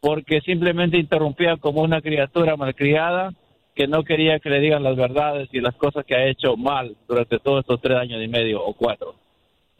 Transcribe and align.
porque 0.00 0.40
simplemente 0.40 0.98
interrumpía 0.98 1.56
como 1.56 1.82
una 1.82 2.00
criatura 2.00 2.56
malcriada 2.56 3.32
que 3.74 3.86
no 3.86 4.02
quería 4.02 4.40
que 4.40 4.50
le 4.50 4.60
digan 4.60 4.82
las 4.82 4.96
verdades 4.96 5.48
y 5.52 5.60
las 5.60 5.74
cosas 5.76 6.04
que 6.04 6.14
ha 6.14 6.26
hecho 6.26 6.56
mal 6.56 6.96
durante 7.08 7.38
todos 7.38 7.60
estos 7.60 7.80
tres 7.80 7.96
años 7.96 8.22
y 8.22 8.28
medio 8.28 8.62
o 8.62 8.74
cuatro. 8.74 9.14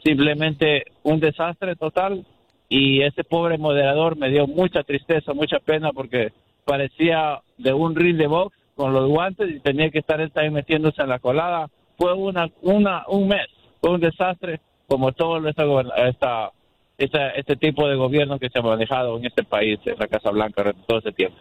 Simplemente 0.02 0.84
un 1.02 1.20
desastre 1.20 1.76
total 1.76 2.24
y 2.72 3.02
ese 3.02 3.24
pobre 3.24 3.58
moderador 3.58 4.16
me 4.16 4.30
dio 4.30 4.46
mucha 4.46 4.84
tristeza, 4.84 5.34
mucha 5.34 5.58
pena 5.58 5.90
porque 5.92 6.32
parecía 6.64 7.40
de 7.58 7.72
un 7.72 7.96
ring 7.96 8.16
de 8.16 8.28
box 8.28 8.56
con 8.76 8.94
los 8.94 9.08
guantes 9.08 9.50
y 9.50 9.58
tenía 9.58 9.90
que 9.90 9.98
estar 9.98 10.20
él 10.20 10.30
también 10.30 10.54
metiéndose 10.54 11.02
en 11.02 11.08
la 11.08 11.18
colada. 11.18 11.68
Fue 11.98 12.14
una, 12.14 12.48
una, 12.62 13.04
un 13.08 13.26
mes, 13.26 13.48
fue 13.80 13.90
un 13.90 14.00
desastre 14.00 14.60
como 14.86 15.10
todo 15.10 15.46
esta, 15.48 16.52
esta, 16.96 17.30
este 17.30 17.56
tipo 17.56 17.88
de 17.88 17.96
gobierno 17.96 18.38
que 18.38 18.48
se 18.48 18.60
ha 18.60 18.62
manejado 18.62 19.18
en 19.18 19.26
este 19.26 19.42
país, 19.42 19.80
en 19.84 19.98
la 19.98 20.06
Casa 20.06 20.30
Blanca, 20.30 20.62
durante 20.62 20.86
todo 20.86 20.98
ese 21.00 21.12
tiempo. 21.12 21.38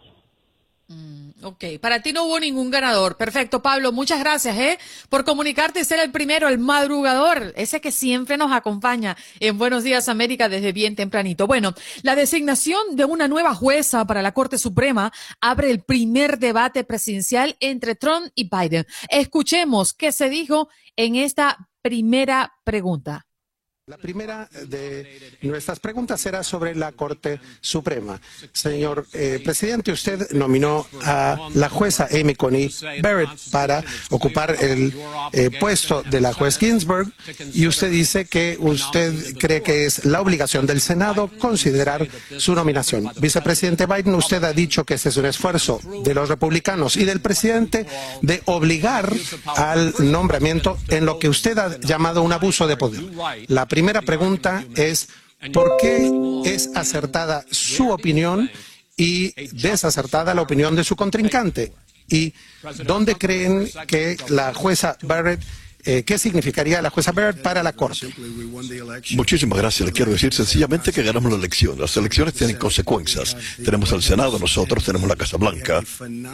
Ok, 1.43 1.63
para 1.79 2.01
ti 2.01 2.13
no 2.13 2.25
hubo 2.25 2.39
ningún 2.39 2.71
ganador. 2.71 3.15
Perfecto, 3.15 3.61
Pablo, 3.61 3.91
muchas 3.91 4.19
gracias, 4.19 4.57
¿eh? 4.57 4.79
Por 5.07 5.23
comunicarte 5.23 5.79
y 5.79 5.85
ser 5.85 5.99
el 5.99 6.11
primero, 6.11 6.47
el 6.49 6.57
madrugador, 6.57 7.53
ese 7.55 7.79
que 7.79 7.91
siempre 7.91 8.37
nos 8.37 8.51
acompaña 8.51 9.15
en 9.39 9.59
Buenos 9.59 9.83
Días 9.83 10.09
América 10.09 10.49
desde 10.49 10.71
bien 10.71 10.95
tempranito. 10.95 11.45
Bueno, 11.45 11.75
la 12.01 12.15
designación 12.15 12.95
de 12.95 13.05
una 13.05 13.27
nueva 13.27 13.53
jueza 13.53 14.05
para 14.05 14.23
la 14.23 14.33
Corte 14.33 14.57
Suprema 14.57 15.13
abre 15.41 15.69
el 15.69 15.81
primer 15.83 16.39
debate 16.39 16.83
presidencial 16.83 17.55
entre 17.59 17.93
Trump 17.93 18.31
y 18.33 18.49
Biden. 18.49 18.87
Escuchemos 19.09 19.93
qué 19.93 20.11
se 20.11 20.27
dijo 20.27 20.69
en 20.95 21.15
esta 21.15 21.69
primera 21.83 22.53
pregunta. 22.63 23.28
La 23.89 23.97
primera 23.97 24.47
de 24.67 25.19
nuestras 25.41 25.79
preguntas 25.79 26.21
será 26.21 26.43
sobre 26.43 26.75
la 26.75 26.91
Corte 26.91 27.41
Suprema. 27.59 28.21
Señor 28.53 29.07
eh, 29.13 29.41
presidente, 29.43 29.91
usted 29.91 30.29
nominó 30.29 30.85
a 31.03 31.49
la 31.55 31.69
jueza 31.69 32.07
Amy 32.11 32.35
Coney 32.35 32.71
Barrett 33.01 33.31
para 33.51 33.83
ocupar 34.11 34.55
el 34.59 34.93
eh, 35.31 35.49
puesto 35.59 36.03
de 36.03 36.21
la 36.21 36.33
juez 36.33 36.59
Ginsburg 36.59 37.11
y 37.51 37.65
usted 37.65 37.89
dice 37.89 38.25
que 38.25 38.57
usted 38.59 39.35
cree 39.39 39.63
que 39.63 39.87
es 39.87 40.05
la 40.05 40.21
obligación 40.21 40.67
del 40.67 40.81
Senado 40.81 41.27
considerar 41.39 42.07
su 42.37 42.53
nominación. 42.53 43.09
Vicepresidente 43.19 43.87
Biden, 43.87 44.13
usted 44.13 44.43
ha 44.43 44.53
dicho 44.53 44.85
que 44.85 44.93
este 44.93 45.09
es 45.09 45.17
un 45.17 45.25
esfuerzo 45.25 45.81
de 46.03 46.13
los 46.13 46.29
republicanos 46.29 46.95
y 46.95 47.05
del 47.05 47.21
presidente 47.21 47.87
de 48.21 48.43
obligar 48.45 49.11
al 49.47 49.95
nombramiento 49.97 50.77
en 50.89 51.07
lo 51.07 51.17
que 51.17 51.27
usted 51.27 51.57
ha 51.57 51.79
llamado 51.79 52.21
un 52.21 52.33
abuso 52.33 52.67
de 52.67 52.77
poder. 52.77 53.01
La 53.47 53.65
primera 53.79 54.01
pregunta 54.01 54.65
es, 54.75 55.07
¿por 55.53 55.77
qué 55.79 56.11
es 56.43 56.69
acertada 56.75 57.45
su 57.49 57.91
opinión 57.91 58.51
y 58.97 59.31
desacertada 59.53 60.33
la 60.33 60.41
opinión 60.41 60.75
de 60.75 60.83
su 60.83 60.97
contrincante? 60.97 61.71
¿Y 62.09 62.33
dónde 62.83 63.15
creen 63.15 63.69
que 63.87 64.17
la 64.27 64.53
jueza 64.53 64.97
Barrett 65.03 65.41
eh, 65.85 66.03
¿Qué 66.03 66.19
significaría 66.19 66.81
la 66.81 66.89
jueza 66.89 67.13
Barrett 67.13 67.41
para 67.41 67.63
la 67.63 67.71
Corte? 67.71 68.13
Muchísimas 69.15 69.57
gracias. 69.57 69.87
Le 69.87 69.93
quiero 69.93 70.11
decir 70.11 70.33
sencillamente 70.33 70.91
que 70.91 71.01
ganamos 71.01 71.31
la 71.31 71.37
elección. 71.37 71.79
Las 71.79 71.95
elecciones 71.95 72.33
tienen 72.33 72.57
consecuencias. 72.57 73.37
Tenemos 73.63 73.93
al 73.93 74.03
Senado, 74.03 74.37
nosotros 74.39 74.83
tenemos 74.83 75.07
la 75.07 75.15
Casa 75.15 75.37
Blanca 75.37 75.81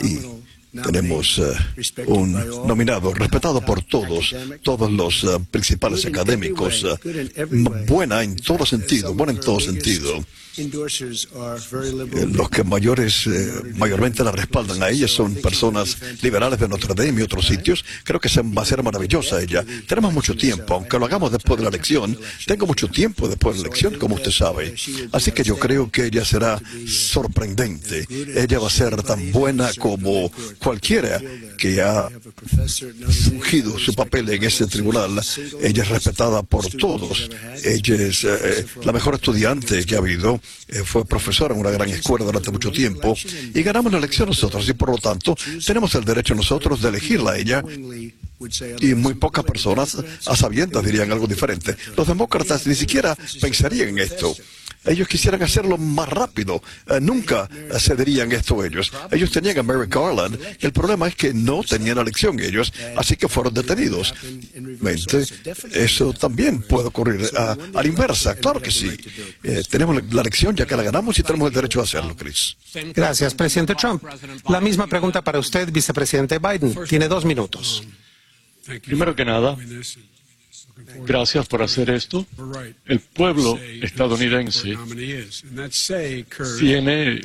y 0.01 0.17
tenemos 0.83 1.39
eh, 1.39 2.03
un 2.07 2.33
nominado 2.67 3.13
respetado 3.13 3.61
por 3.61 3.81
todos, 3.83 4.35
todos 4.61 4.91
los 4.91 5.23
eh, 5.23 5.39
principales 5.51 6.05
académicos, 6.05 6.85
eh, 6.85 7.45
buena 7.87 8.23
en 8.23 8.35
todo 8.35 8.65
sentido, 8.65 9.13
buena 9.13 9.33
en 9.33 9.39
todo 9.39 9.59
sentido. 9.59 10.23
Los 12.33 12.49
que 12.49 12.63
mayores, 12.63 13.29
mayormente 13.75 14.23
la 14.23 14.31
respaldan 14.31 14.81
a 14.83 14.89
ella 14.89 15.07
son 15.07 15.35
personas 15.35 15.97
liberales 16.21 16.59
de 16.59 16.67
Notre 16.67 16.93
Dame 16.93 17.21
y 17.21 17.23
otros 17.23 17.47
sitios. 17.47 17.83
Creo 18.03 18.19
que 18.19 18.29
va 18.41 18.61
a 18.61 18.65
ser 18.65 18.83
maravillosa 18.83 19.41
ella. 19.41 19.65
Tenemos 19.87 20.13
mucho 20.13 20.35
tiempo, 20.35 20.75
aunque 20.75 20.97
lo 20.97 21.05
hagamos 21.05 21.31
después 21.31 21.57
de 21.57 21.63
la 21.63 21.69
elección. 21.69 22.17
Tengo 22.45 22.65
mucho 22.65 22.87
tiempo 22.87 23.27
después 23.27 23.55
de 23.55 23.63
la 23.63 23.67
elección, 23.67 23.95
como 23.95 24.15
usted 24.15 24.31
sabe. 24.31 24.75
Así 25.11 25.31
que 25.31 25.43
yo 25.43 25.57
creo 25.57 25.91
que 25.91 26.05
ella 26.05 26.23
será 26.23 26.61
sorprendente. 26.87 28.05
Ella 28.09 28.59
va 28.59 28.67
a 28.67 28.71
ser 28.71 29.01
tan 29.03 29.31
buena 29.31 29.71
como 29.79 30.31
cualquiera 30.59 31.21
que 31.57 31.81
ha 31.81 32.09
fungido 33.29 33.77
su 33.77 33.93
papel 33.93 34.29
en 34.29 34.43
ese 34.43 34.67
tribunal. 34.67 35.21
Ella 35.61 35.83
es 35.83 35.89
respetada 35.89 36.43
por 36.43 36.67
todos. 36.67 37.29
Ella 37.63 37.95
es 37.95 38.23
eh, 38.23 38.65
la 38.83 38.91
mejor 38.91 39.15
estudiante 39.15 39.83
que 39.85 39.95
ha 39.95 39.99
habido. 39.99 40.39
Eh, 40.67 40.83
fue 40.83 41.05
profesora 41.05 41.53
en 41.53 41.59
una 41.59 41.69
gran 41.69 41.87
escuela 41.89 42.25
durante 42.25 42.49
mucho 42.49 42.71
tiempo 42.71 43.15
y 43.53 43.61
ganamos 43.61 43.91
la 43.91 43.99
elección 43.99 44.29
nosotros 44.29 44.67
y 44.67 44.73
por 44.73 44.89
lo 44.89 44.97
tanto 44.97 45.35
tenemos 45.63 45.93
el 45.93 46.03
derecho 46.03 46.33
nosotros 46.33 46.81
de 46.81 46.89
elegirla 46.89 47.33
a 47.33 47.37
ella 47.37 47.63
y 48.81 48.95
muy 48.95 49.13
pocas 49.13 49.43
personas 49.43 49.97
a 50.25 50.35
sabiendas 50.35 50.83
dirían 50.83 51.11
algo 51.11 51.27
diferente. 51.27 51.75
Los 51.95 52.07
demócratas 52.07 52.65
ni 52.65 52.75
siquiera 52.75 53.15
pensarían 53.39 53.89
en 53.89 53.99
esto. 53.99 54.35
Ellos 54.85 55.07
quisieran 55.07 55.41
hacerlo 55.43 55.77
más 55.77 56.09
rápido. 56.09 56.61
Eh, 56.87 56.99
nunca 57.01 57.49
cederían 57.79 58.31
esto 58.31 58.63
ellos. 58.63 58.91
Ellos 59.11 59.31
tenían 59.31 59.57
a 59.57 59.63
Merrick 59.63 59.93
Garland 59.93 60.39
y 60.59 60.65
el 60.65 60.71
problema 60.71 61.07
es 61.07 61.15
que 61.15 61.33
no 61.33 61.61
tenían 61.63 61.97
elección 61.97 62.39
ellos, 62.39 62.73
así 62.95 63.15
que 63.15 63.27
fueron 63.27 63.53
detenidos. 63.53 64.13
Eso 65.71 66.13
también 66.13 66.61
puede 66.61 66.87
ocurrir 66.87 67.29
a, 67.37 67.57
la 67.73 67.85
inversa. 67.85 68.35
Claro 68.35 68.61
que 68.61 68.71
sí. 68.71 68.91
Eh, 69.43 69.63
tenemos 69.69 70.01
la 70.11 70.21
elección 70.21 70.55
ya 70.55 70.65
que 70.65 70.75
la 70.75 70.83
ganamos 70.83 71.17
y 71.19 71.23
tenemos 71.23 71.49
el 71.49 71.53
derecho 71.53 71.79
a 71.79 71.83
hacerlo, 71.83 72.15
Chris. 72.15 72.57
Gracias, 72.93 73.33
presidente 73.33 73.75
Trump. 73.75 74.03
La 74.49 74.61
misma 74.61 74.87
pregunta 74.87 75.21
para 75.23 75.39
usted, 75.39 75.71
vicepresidente 75.71 76.39
Biden. 76.39 76.75
Tiene 76.87 77.07
dos 77.07 77.25
minutos. 77.25 77.83
Primero 78.83 79.15
que 79.15 79.25
nada, 79.25 79.55
Gracias 81.05 81.47
por 81.47 81.61
hacer 81.61 81.89
esto. 81.89 82.25
El 82.85 82.99
pueblo 82.99 83.59
estadounidense 83.81 84.77
tiene 86.59 87.21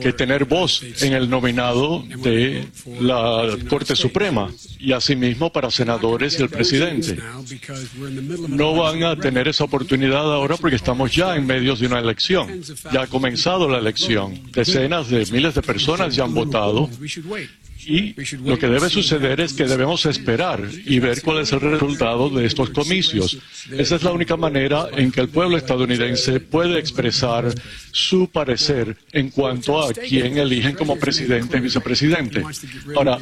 que 0.00 0.12
tener 0.12 0.44
voz 0.44 0.82
en 1.02 1.12
el 1.12 1.28
nominado 1.28 2.04
de 2.22 2.66
la 3.00 3.56
Corte 3.68 3.96
Suprema 3.96 4.50
y 4.78 4.92
asimismo 4.92 5.52
para 5.52 5.70
senadores 5.70 6.38
y 6.38 6.42
el 6.42 6.48
presidente. 6.48 7.18
No 8.48 8.74
van 8.74 9.04
a 9.04 9.16
tener 9.16 9.48
esa 9.48 9.64
oportunidad 9.64 10.32
ahora 10.32 10.56
porque 10.56 10.76
estamos 10.76 11.14
ya 11.14 11.36
en 11.36 11.46
medio 11.46 11.76
de 11.76 11.86
una 11.86 11.98
elección. 11.98 12.62
Ya 12.92 13.02
ha 13.02 13.06
comenzado 13.06 13.68
la 13.68 13.78
elección. 13.78 14.52
Decenas 14.52 15.08
de 15.08 15.26
miles 15.26 15.54
de 15.54 15.62
personas 15.62 16.14
ya 16.14 16.24
han 16.24 16.34
votado 16.34 16.88
y 17.86 18.14
lo 18.44 18.58
que 18.58 18.68
debe 18.68 18.88
suceder 18.88 19.40
es 19.40 19.52
que 19.52 19.64
debemos 19.64 20.06
esperar 20.06 20.60
y 20.86 20.98
ver 20.98 21.22
cuál 21.22 21.40
es 21.40 21.52
el 21.52 21.60
resultado 21.60 22.28
de 22.30 22.46
estos 22.46 22.70
comicios. 22.70 23.38
Esa 23.70 23.96
es 23.96 24.02
la 24.02 24.12
única 24.12 24.36
manera 24.36 24.88
en 24.96 25.10
que 25.10 25.20
el 25.20 25.28
pueblo 25.28 25.56
estadounidense 25.56 26.40
puede 26.40 26.78
expresar 26.78 27.52
su 27.90 28.28
parecer 28.28 28.96
en 29.12 29.30
cuanto 29.30 29.82
a 29.82 29.92
quién 29.92 30.38
eligen 30.38 30.74
como 30.74 30.96
presidente 30.96 31.58
y 31.58 31.60
vicepresidente. 31.60 32.42
Ahora, 32.96 33.18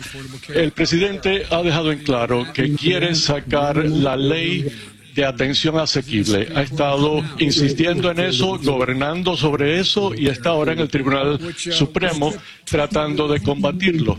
el 0.55 0.73
presidente 0.73 1.47
ha 1.51 1.63
dejado 1.63 1.93
en 1.93 2.01
claro 2.01 2.47
que 2.53 2.75
quiere 2.75 3.15
sacar 3.15 3.85
la 3.85 4.17
ley 4.17 4.67
de 5.15 5.25
atención 5.25 5.79
asequible. 5.79 6.49
Ha 6.55 6.63
estado 6.63 7.23
insistiendo 7.39 8.11
en 8.11 8.21
eso, 8.21 8.59
gobernando 8.59 9.37
sobre 9.37 9.81
eso 9.81 10.15
y 10.15 10.29
está 10.29 10.51
ahora 10.51 10.73
en 10.73 10.81
el 10.81 10.89
Tribunal 10.89 11.39
Supremo 11.57 12.33
tratando 12.65 13.29
de 13.29 13.41
combatirlo. 13.41 14.19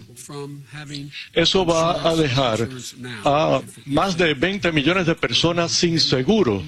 Eso 1.33 1.65
va 1.65 2.09
a 2.09 2.15
dejar 2.15 2.67
a 3.23 3.61
más 3.85 4.17
de 4.17 4.33
20 4.33 4.71
millones 4.71 5.05
de 5.05 5.15
personas 5.15 5.71
sin 5.71 5.99
seguro 5.99 6.63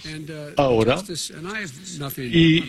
ahora. 0.57 1.01
Y 2.17 2.63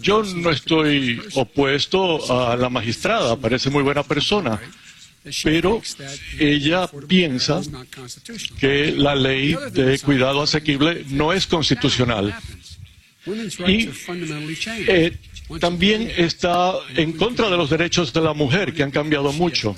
yo 0.00 0.22
no 0.22 0.50
estoy 0.50 1.20
opuesto 1.34 2.50
a 2.50 2.56
la 2.56 2.68
magistrada, 2.68 3.36
parece 3.36 3.70
muy 3.70 3.82
buena 3.82 4.02
persona 4.02 4.60
pero 5.42 5.82
ella 6.38 6.88
piensa 7.08 7.60
que 8.58 8.92
la 8.92 9.14
ley 9.14 9.56
de 9.72 9.98
cuidado 9.98 10.42
asequible 10.42 11.04
no 11.10 11.32
es 11.32 11.46
constitucional. 11.46 12.34
Y 13.66 13.90
eh, 14.86 15.16
también 15.60 16.12
está 16.16 16.74
en 16.94 17.12
contra 17.12 17.50
de 17.50 17.56
los 17.56 17.70
derechos 17.70 18.12
de 18.12 18.20
la 18.20 18.34
mujer, 18.34 18.72
que 18.72 18.82
han 18.82 18.90
cambiado 18.90 19.32
mucho. 19.32 19.74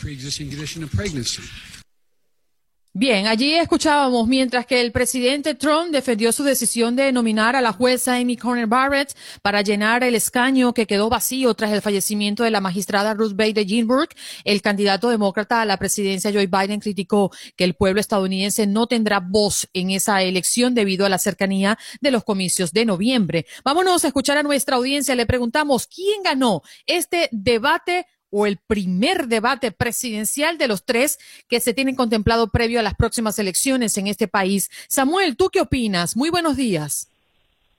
Bien, 2.95 3.27
allí 3.27 3.55
escuchábamos 3.55 4.27
mientras 4.27 4.67
que 4.67 4.81
el 4.81 4.93
presidente 4.93 5.55
Trump 5.55 5.91
defendió 5.93 6.33
su 6.33 6.43
decisión 6.43 6.97
de 6.97 7.13
nominar 7.13 7.55
a 7.55 7.61
la 7.61 7.73
jueza 7.73 8.17
Amy 8.17 8.37
Coney 8.37 8.65
Barrett 8.65 9.15
para 9.43 9.61
llenar 9.61 10.03
el 10.03 10.15
escaño 10.15 10.73
que 10.73 10.87
quedó 10.87 11.11
vacío 11.11 11.53
tras 11.55 11.71
el 11.71 11.83
fallecimiento 11.83 12.43
de 12.43 12.51
la 12.51 12.63
magistrada 12.63 13.13
Ruth 13.13 13.37
Bader 13.37 13.67
Ginsburg. 13.67 14.09
El 14.43 14.63
candidato 14.63 15.11
demócrata 15.11 15.61
a 15.61 15.67
la 15.67 15.77
presidencia 15.77 16.33
Joe 16.33 16.47
Biden 16.47 16.81
criticó 16.81 17.31
que 17.57 17.65
el 17.65 17.75
pueblo 17.75 18.01
estadounidense 18.01 18.67
no 18.67 18.87
tendrá 18.87 19.21
voz 19.21 19.69
en 19.75 19.91
esa 19.91 20.23
elección 20.23 20.75
debido 20.75 21.05
a 21.05 21.11
la 21.11 21.19
cercanía 21.19 21.79
de 22.01 22.11
los 22.11 22.25
comicios 22.25 22.73
de 22.73 22.87
noviembre. 22.87 23.47
Vámonos 23.65 24.03
a 24.05 24.09
escuchar 24.09 24.39
a 24.39 24.43
nuestra 24.43 24.77
audiencia. 24.77 25.15
Le 25.15 25.27
preguntamos 25.27 25.87
quién 25.87 26.23
ganó 26.23 26.63
este 26.87 27.29
debate 27.33 28.07
o 28.31 28.47
el 28.47 28.59
primer 28.67 29.27
debate 29.27 29.73
presidencial 29.73 30.59
de 30.59 30.69
los 30.69 30.85
tres 30.85 31.19
que 31.49 31.61
se 31.61 31.75
tienen 31.75 31.95
contemplado 31.95 32.49
previo 32.49 32.81
a 32.81 32.83
las 32.83 32.95
próximas 32.95 33.39
elecciones 33.39 33.97
en 33.99 34.07
este 34.07 34.29
país. 34.29 34.71
Samuel, 34.89 35.37
¿tú 35.37 35.49
qué 35.51 35.61
opinas? 35.61 36.17
Muy 36.17 36.31
buenos 36.31 36.57
días. 36.57 37.11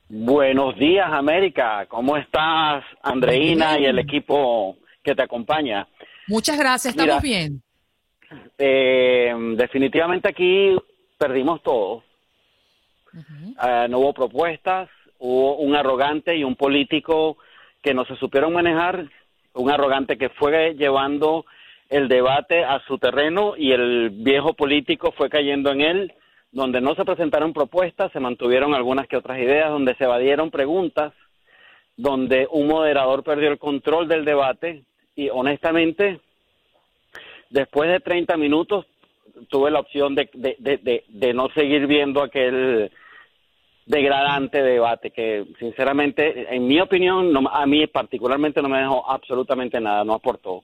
Buenos 0.10 0.76
días, 0.80 1.08
América. 1.12 1.86
¿Cómo 1.88 2.18
estás, 2.18 2.84
Andreina 3.04 3.78
y 3.78 3.86
el 3.86 4.00
equipo 4.00 4.78
que 5.04 5.14
te 5.14 5.22
acompaña? 5.22 5.88
Muchas 6.28 6.58
gracias, 6.58 6.96
estamos 6.96 7.22
bien. 7.22 7.62
Eh, 8.58 9.34
definitivamente 9.56 10.30
aquí 10.30 10.76
perdimos 11.18 11.62
todo. 11.62 12.04
Eh, 13.14 13.88
no 13.90 14.00
hubo 14.00 14.14
propuestas, 14.14 14.90
hubo 15.20 15.58
un 15.58 15.76
arrogante 15.76 16.36
y 16.36 16.44
un 16.44 16.56
político 16.56 17.38
que 17.82 17.94
no 17.94 18.06
se 18.06 18.16
supieron 18.16 18.54
manejar 18.54 19.10
un 19.54 19.70
arrogante 19.70 20.18
que 20.18 20.30
fue 20.30 20.76
llevando 20.76 21.46
el 21.90 22.08
debate 22.08 22.64
a 22.64 22.80
su 22.86 22.98
terreno 22.98 23.56
y 23.58 23.72
el 23.72 24.12
viejo 24.12 24.54
político 24.54 25.12
fue 25.12 25.30
cayendo 25.30 25.72
en 25.72 25.82
él, 25.82 26.14
donde 26.52 26.82
no 26.82 26.96
se 26.96 27.06
presentaron 27.06 27.54
propuestas, 27.54 28.12
se 28.12 28.20
mantuvieron 28.20 28.74
algunas 28.74 29.08
que 29.08 29.18
otras 29.18 29.40
ideas, 29.40 29.70
donde 29.70 29.96
se 29.96 30.04
evadieron 30.04 30.52
preguntas, 30.52 31.14
donde 31.98 32.48
un 32.52 32.68
moderador 32.68 33.24
perdió 33.24 33.50
el 33.50 33.58
control 33.58 34.08
del 34.08 34.24
debate 34.24 34.84
y 35.16 35.30
honestamente, 35.30 36.20
después 37.50 37.90
de 37.90 38.00
30 38.00 38.38
minutos 38.38 38.86
tuve 39.50 39.72
la 39.72 39.80
opción 39.80 40.16
de, 40.16 40.30
de, 40.34 40.56
de, 40.60 41.04
de 41.08 41.34
no 41.34 41.50
seguir 41.50 41.88
viendo 41.88 42.24
aquel 42.24 42.92
degradante 43.90 44.62
debate 44.62 45.10
que 45.10 45.46
sinceramente, 45.58 46.56
en 46.56 46.68
mi 46.68 46.80
opinión, 46.80 47.34
a 47.52 47.66
mí 47.66 47.88
particularmente 47.88 48.62
no 48.62 48.70
me 48.70 48.78
dejó 48.78 49.10
absolutamente 49.10 49.82
nada, 49.82 50.04
no 50.04 50.14
aportó. 50.14 50.64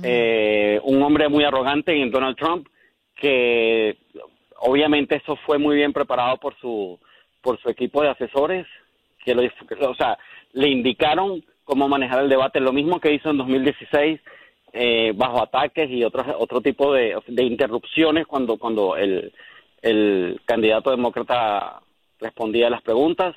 Eh, 0.00 0.80
un 0.84 1.02
hombre 1.02 1.28
muy 1.28 1.44
arrogante 1.44 1.92
en 2.00 2.10
Donald 2.10 2.36
Trump 2.36 2.66
que 3.14 3.98
obviamente 4.60 5.16
eso 5.16 5.36
fue 5.44 5.58
muy 5.58 5.76
bien 5.76 5.92
preparado 5.92 6.38
por 6.38 6.56
su 6.58 6.98
por 7.42 7.60
su 7.60 7.68
equipo 7.68 8.00
de 8.00 8.08
asesores 8.08 8.66
que 9.22 9.34
lo 9.34 9.42
o 9.42 9.94
sea 9.94 10.16
le 10.54 10.68
indicaron 10.70 11.44
cómo 11.64 11.88
manejar 11.88 12.22
el 12.22 12.30
debate 12.30 12.58
lo 12.58 12.72
mismo 12.72 13.00
que 13.00 13.12
hizo 13.12 13.28
en 13.28 13.36
2016 13.36 14.20
eh, 14.72 15.12
bajo 15.14 15.42
ataques 15.42 15.90
y 15.90 16.04
otro 16.04 16.24
otro 16.38 16.62
tipo 16.62 16.94
de, 16.94 17.14
de 17.26 17.44
interrupciones 17.44 18.26
cuando 18.26 18.56
cuando 18.56 18.96
el 18.96 19.30
el 19.82 20.40
candidato 20.46 20.90
demócrata 20.90 21.82
respondía 22.22 22.68
a 22.68 22.70
las 22.70 22.82
preguntas. 22.82 23.34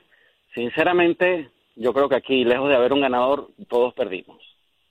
Sinceramente, 0.54 1.50
yo 1.76 1.94
creo 1.94 2.08
que 2.08 2.16
aquí, 2.16 2.46
lejos 2.46 2.70
de 2.70 2.76
haber 2.76 2.94
un 2.94 3.02
ganador, 3.02 3.50
todos 3.68 3.94
perdimos. 3.94 4.42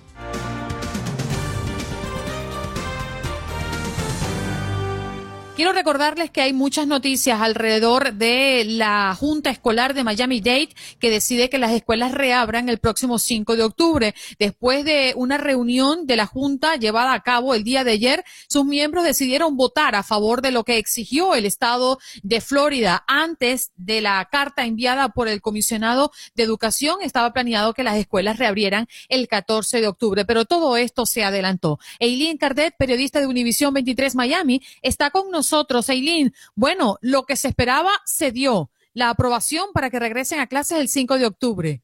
Quiero 5.57 5.73
recordarles 5.73 6.29
que 6.29 6.41
hay 6.41 6.53
muchas 6.53 6.85
noticias 6.85 7.41
alrededor 7.41 8.13
de 8.13 8.63
la 8.63 9.15
Junta 9.19 9.49
Escolar 9.49 9.95
de 9.95 10.03
Miami 10.03 10.39
Dade 10.39 10.69
que 10.99 11.09
decide 11.09 11.49
que 11.49 11.57
las 11.57 11.71
escuelas 11.71 12.11
reabran 12.11 12.69
el 12.69 12.77
próximo 12.77 13.17
5 13.17 13.55
de 13.55 13.63
octubre. 13.63 14.13
Después 14.37 14.85
de 14.85 15.13
una 15.15 15.39
reunión 15.39 16.05
de 16.05 16.15
la 16.15 16.27
Junta 16.27 16.75
llevada 16.75 17.11
a 17.13 17.23
cabo 17.23 17.55
el 17.55 17.63
día 17.63 17.83
de 17.83 17.93
ayer, 17.93 18.23
sus 18.47 18.65
miembros 18.65 19.03
decidieron 19.03 19.57
votar 19.57 19.95
a 19.95 20.03
favor 20.03 20.43
de 20.43 20.51
lo 20.51 20.63
que 20.63 20.77
exigió 20.77 21.33
el 21.33 21.47
Estado 21.47 21.97
de 22.21 22.39
Florida. 22.39 23.03
Antes 23.07 23.71
de 23.77 24.01
la 24.01 24.27
carta 24.31 24.63
enviada 24.63 25.09
por 25.09 25.27
el 25.27 25.41
comisionado 25.41 26.11
de 26.35 26.43
Educación, 26.43 26.97
estaba 27.01 27.33
planeado 27.33 27.73
que 27.73 27.83
las 27.83 27.97
escuelas 27.97 28.37
reabrieran 28.37 28.87
el 29.09 29.27
14 29.27 29.81
de 29.81 29.87
octubre, 29.87 30.23
pero 30.23 30.45
todo 30.45 30.77
esto 30.77 31.07
se 31.07 31.23
adelantó. 31.23 31.79
Eileen 31.97 32.37
Cardet, 32.37 32.75
periodista 32.77 33.19
de 33.19 33.25
Univisión 33.25 33.73
23 33.73 34.13
Miami, 34.13 34.61
está 34.83 35.09
con 35.09 35.31
nosotros 35.31 35.46
nosotros, 35.47 35.89
Eileen. 35.89 36.33
Bueno, 36.55 36.97
lo 37.01 37.23
que 37.23 37.37
se 37.37 37.47
esperaba 37.47 37.91
se 38.03 38.33
dio. 38.33 38.69
La 38.93 39.09
aprobación 39.09 39.67
para 39.73 39.89
que 39.89 39.97
regresen 39.97 40.41
a 40.41 40.47
clases 40.47 40.79
el 40.79 40.89
5 40.89 41.17
de 41.17 41.25
octubre. 41.25 41.81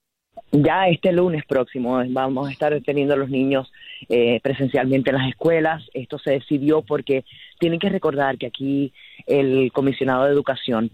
Ya 0.51 0.89
este 0.89 1.13
lunes 1.13 1.46
próximo 1.46 2.03
vamos 2.10 2.50
a 2.50 2.51
estar 2.51 2.77
teniendo 2.82 3.13
a 3.13 3.17
los 3.17 3.29
niños 3.29 3.72
eh, 4.10 4.41
presencialmente 4.43 5.12
en 5.12 5.17
las 5.17 5.29
escuelas. 5.29 5.82
Esto 5.93 6.20
se 6.20 6.32
decidió 6.32 6.82
porque 6.82 7.24
tienen 7.58 7.79
que 7.79 7.88
recordar 7.88 8.38
que 8.38 8.48
aquí 8.48 8.91
el 9.27 9.72
comisionado 9.72 10.25
de 10.25 10.34
educación 10.34 10.91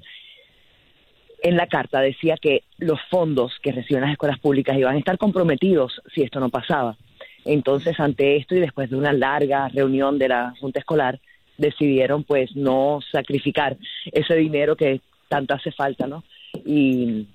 en 1.42 1.58
la 1.58 1.66
carta 1.66 2.02
decía 2.02 2.36
que 2.40 2.64
los 2.78 3.00
fondos 3.10 3.54
que 3.64 3.72
reciben 3.72 4.04
las 4.04 4.12
escuelas 4.12 4.38
públicas 4.40 4.78
iban 4.78 4.96
a 4.96 5.00
estar 5.00 5.18
comprometidos 5.18 6.02
si 6.14 6.22
esto 6.22 6.40
no 6.40 6.50
pasaba. 6.50 6.98
Entonces, 7.46 8.00
ante 8.00 8.36
esto 8.36 8.54
y 8.54 8.60
después 8.60 8.92
de 8.92 8.98
una 8.98 9.14
larga 9.14 9.70
reunión 9.70 10.20
de 10.20 10.28
la 10.28 10.54
Junta 10.60 10.80
Escolar, 10.80 11.20
decidieron 11.60 12.24
pues 12.24 12.56
no 12.56 13.00
sacrificar 13.12 13.78
ese 14.12 14.36
dinero 14.36 14.76
que 14.76 15.02
tanto 15.28 15.54
hace 15.54 15.72
falta, 15.72 16.08
¿no? 16.08 16.24
Y, 16.66 17.28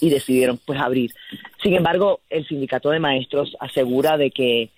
decidieron 0.00 0.58
pues 0.64 0.80
abrir. 0.80 1.12
Sin 1.62 1.74
embargo, 1.74 2.20
el 2.28 2.46
sindicato 2.48 2.90
de 2.90 2.98
maestros 2.98 3.56
asegura 3.60 4.16
de 4.16 4.30
que 4.30 4.70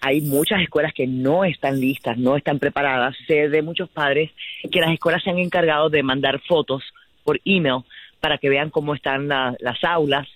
hay 0.00 0.20
muchas 0.20 0.60
escuelas 0.60 0.92
que 0.92 1.06
no 1.06 1.44
están 1.44 1.80
listas, 1.80 2.18
no 2.18 2.36
están 2.36 2.58
preparadas. 2.58 3.16
Sé 3.26 3.48
de 3.48 3.62
muchos 3.62 3.88
padres 3.88 4.30
que 4.70 4.80
las 4.80 4.92
escuelas 4.92 5.22
se 5.22 5.30
han 5.30 5.38
encargado 5.38 5.88
de 5.88 6.02
mandar 6.02 6.40
fotos 6.40 6.82
por 7.24 7.40
email 7.44 7.82
para 8.20 8.38
que 8.38 8.50
vean 8.50 8.70
cómo 8.70 8.94
están 8.94 9.28
las 9.28 9.82
aulas, 9.82 10.28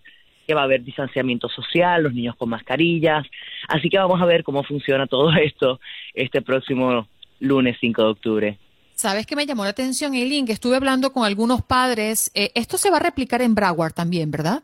que 0.46 0.54
va 0.54 0.62
a 0.62 0.64
haber 0.64 0.82
distanciamiento 0.82 1.48
social, 1.48 2.02
los 2.02 2.14
niños 2.14 2.36
con 2.36 2.48
mascarillas. 2.48 3.26
Así 3.68 3.90
que 3.90 3.98
vamos 3.98 4.20
a 4.22 4.26
ver 4.26 4.44
cómo 4.44 4.62
funciona 4.62 5.06
todo 5.06 5.32
esto 5.36 5.78
este 6.14 6.40
próximo 6.40 7.06
lunes 7.42 7.76
5 7.80 8.02
de 8.02 8.08
octubre. 8.08 8.58
¿Sabes 8.94 9.26
qué 9.26 9.36
me 9.36 9.46
llamó 9.46 9.64
la 9.64 9.70
atención, 9.70 10.14
Eileen? 10.14 10.46
Que 10.46 10.52
estuve 10.52 10.76
hablando 10.76 11.12
con 11.12 11.24
algunos 11.24 11.62
padres. 11.62 12.30
Eh, 12.34 12.52
esto 12.54 12.78
se 12.78 12.90
va 12.90 12.98
a 12.98 13.00
replicar 13.00 13.42
en 13.42 13.54
Broward 13.54 13.92
también, 13.92 14.30
¿verdad? 14.30 14.62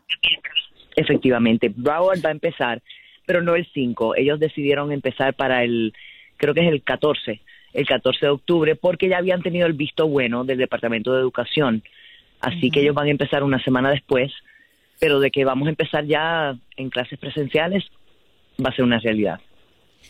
Efectivamente, 0.95 1.71
Broward 1.75 2.23
va 2.23 2.29
a 2.29 2.33
empezar, 2.33 2.81
pero 3.25 3.41
no 3.41 3.55
el 3.55 3.67
5. 3.73 4.15
Ellos 4.15 4.39
decidieron 4.39 4.91
empezar 4.91 5.33
para 5.33 5.63
el, 5.63 5.93
creo 6.37 6.53
que 6.53 6.61
es 6.61 6.71
el 6.71 6.81
14, 6.81 7.41
el 7.73 7.85
14 7.85 8.25
de 8.25 8.31
octubre, 8.31 8.75
porque 8.75 9.09
ya 9.09 9.17
habían 9.17 9.41
tenido 9.41 9.67
el 9.67 9.73
visto 9.73 10.07
bueno 10.07 10.45
del 10.45 10.57
Departamento 10.57 11.13
de 11.13 11.19
Educación. 11.19 11.83
Así 12.39 12.71
que 12.71 12.79
ellos 12.81 12.95
van 12.95 13.07
a 13.07 13.11
empezar 13.11 13.43
una 13.43 13.61
semana 13.61 13.89
después, 13.91 14.31
pero 14.99 15.19
de 15.19 15.31
que 15.31 15.43
vamos 15.43 15.67
a 15.67 15.71
empezar 15.71 16.05
ya 16.05 16.55
en 16.77 16.89
clases 16.89 17.19
presenciales, 17.19 17.83
va 18.63 18.69
a 18.69 18.75
ser 18.75 18.85
una 18.85 18.99
realidad. 18.99 19.41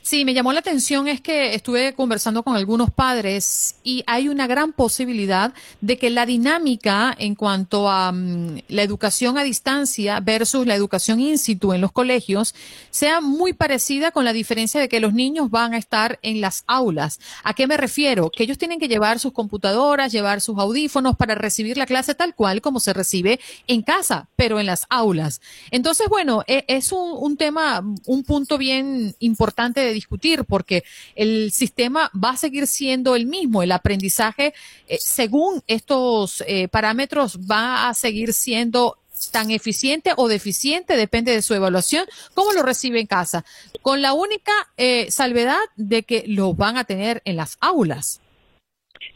Sí, 0.01 0.25
me 0.25 0.33
llamó 0.33 0.53
la 0.53 0.59
atención 0.59 1.07
es 1.07 1.21
que 1.21 1.53
estuve 1.53 1.93
conversando 1.93 2.43
con 2.43 2.55
algunos 2.55 2.89
padres 2.91 3.75
y 3.83 4.03
hay 4.07 4.27
una 4.29 4.47
gran 4.47 4.73
posibilidad 4.73 5.53
de 5.81 5.97
que 5.97 6.09
la 6.09 6.25
dinámica 6.25 7.15
en 7.17 7.35
cuanto 7.35 7.89
a 7.89 8.11
mm, 8.11 8.59
la 8.69 8.83
educación 8.83 9.37
a 9.37 9.43
distancia 9.43 10.19
versus 10.19 10.65
la 10.65 10.75
educación 10.75 11.19
in 11.19 11.37
situ 11.37 11.73
en 11.73 11.81
los 11.81 11.91
colegios 11.91 12.55
sea 12.89 13.21
muy 13.21 13.53
parecida 13.53 14.11
con 14.11 14.25
la 14.25 14.33
diferencia 14.33 14.79
de 14.79 14.89
que 14.89 14.99
los 14.99 15.13
niños 15.13 15.49
van 15.51 15.73
a 15.73 15.77
estar 15.77 16.19
en 16.21 16.41
las 16.41 16.63
aulas. 16.67 17.19
¿A 17.43 17.53
qué 17.53 17.67
me 17.67 17.77
refiero? 17.77 18.29
Que 18.29 18.43
ellos 18.43 18.57
tienen 18.57 18.79
que 18.79 18.87
llevar 18.87 19.19
sus 19.19 19.33
computadoras, 19.33 20.11
llevar 20.11 20.41
sus 20.41 20.57
audífonos 20.57 21.15
para 21.17 21.35
recibir 21.35 21.77
la 21.77 21.85
clase 21.85 22.15
tal 22.15 22.35
cual 22.35 22.61
como 22.61 22.79
se 22.79 22.93
recibe 22.93 23.39
en 23.67 23.81
casa, 23.81 24.27
pero 24.35 24.59
en 24.59 24.65
las 24.65 24.85
aulas. 24.89 25.41
Entonces, 25.71 26.07
bueno, 26.09 26.43
e, 26.47 26.65
es 26.67 26.91
un, 26.91 27.11
un 27.17 27.37
tema, 27.37 27.83
un 28.05 28.23
punto 28.23 28.57
bien 28.57 29.15
importante 29.19 29.81
de 29.81 29.88
discutir 29.93 30.45
porque 30.45 30.83
el 31.15 31.51
sistema 31.51 32.11
va 32.11 32.31
a 32.31 32.37
seguir 32.37 32.67
siendo 32.67 33.15
el 33.15 33.25
mismo. 33.25 33.63
El 33.63 33.71
aprendizaje, 33.71 34.53
eh, 34.87 34.97
según 34.99 35.61
estos 35.67 36.43
eh, 36.47 36.67
parámetros, 36.67 37.39
va 37.39 37.89
a 37.89 37.93
seguir 37.93 38.33
siendo 38.33 38.97
tan 39.31 39.51
eficiente 39.51 40.11
o 40.15 40.27
deficiente, 40.27 40.95
depende 40.95 41.33
de 41.33 41.41
su 41.41 41.53
evaluación, 41.53 42.05
cómo 42.33 42.53
lo 42.53 42.63
recibe 42.63 42.99
en 42.99 43.07
casa, 43.07 43.43
con 43.81 44.01
la 44.01 44.13
única 44.13 44.53
eh, 44.77 45.11
salvedad 45.11 45.59
de 45.75 46.03
que 46.03 46.23
lo 46.27 46.53
van 46.53 46.77
a 46.77 46.85
tener 46.85 47.21
en 47.25 47.35
las 47.35 47.57
aulas. 47.59 48.21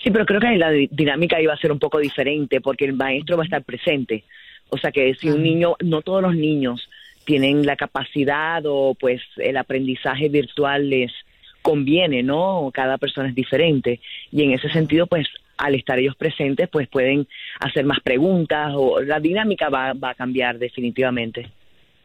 Sí, 0.04 0.12
pero 0.12 0.26
creo 0.26 0.42
que 0.42 0.58
la 0.58 0.72
dinámica 0.72 1.42
iba 1.42 1.54
a 1.54 1.58
ser 1.58 1.72
un 1.72 1.80
poco 1.80 2.00
diferente 2.00 2.60
porque 2.60 2.86
el 2.86 2.94
maestro 2.94 3.38
va 3.38 3.44
a 3.44 3.46
estar 3.46 3.64
presente. 3.64 4.26
O 4.70 4.78
sea 4.78 4.92
que 4.92 5.14
si 5.16 5.30
un 5.30 5.44
niño, 5.44 5.76
no 5.84 6.02
todos 6.02 6.22
los 6.22 6.36
niños 6.36 6.90
tienen 7.26 7.66
la 7.66 7.76
capacidad 7.76 8.64
o 8.66 8.96
pues 9.00 9.22
el 9.38 9.58
aprendizaje 9.58 10.30
virtual 10.30 10.90
les 10.90 11.12
conviene, 11.62 12.24
¿no? 12.24 12.70
Cada 12.74 12.98
persona 12.98 13.30
es 13.30 13.36
diferente 13.36 14.00
y 14.32 14.44
en 14.44 14.52
ese 14.52 14.70
sentido 14.70 15.08
pues 15.08 15.28
al 15.58 15.76
estar 15.76 15.98
ellos 16.00 16.16
presentes 16.16 16.68
pues 16.70 16.88
pueden 16.88 17.28
hacer 17.60 17.86
más 17.86 18.00
preguntas 18.02 18.74
o 18.76 19.02
la 19.02 19.20
dinámica 19.20 19.70
va, 19.70 19.94
va 19.94 20.12
a 20.12 20.16
cambiar 20.16 20.60
definitivamente. 20.60 21.50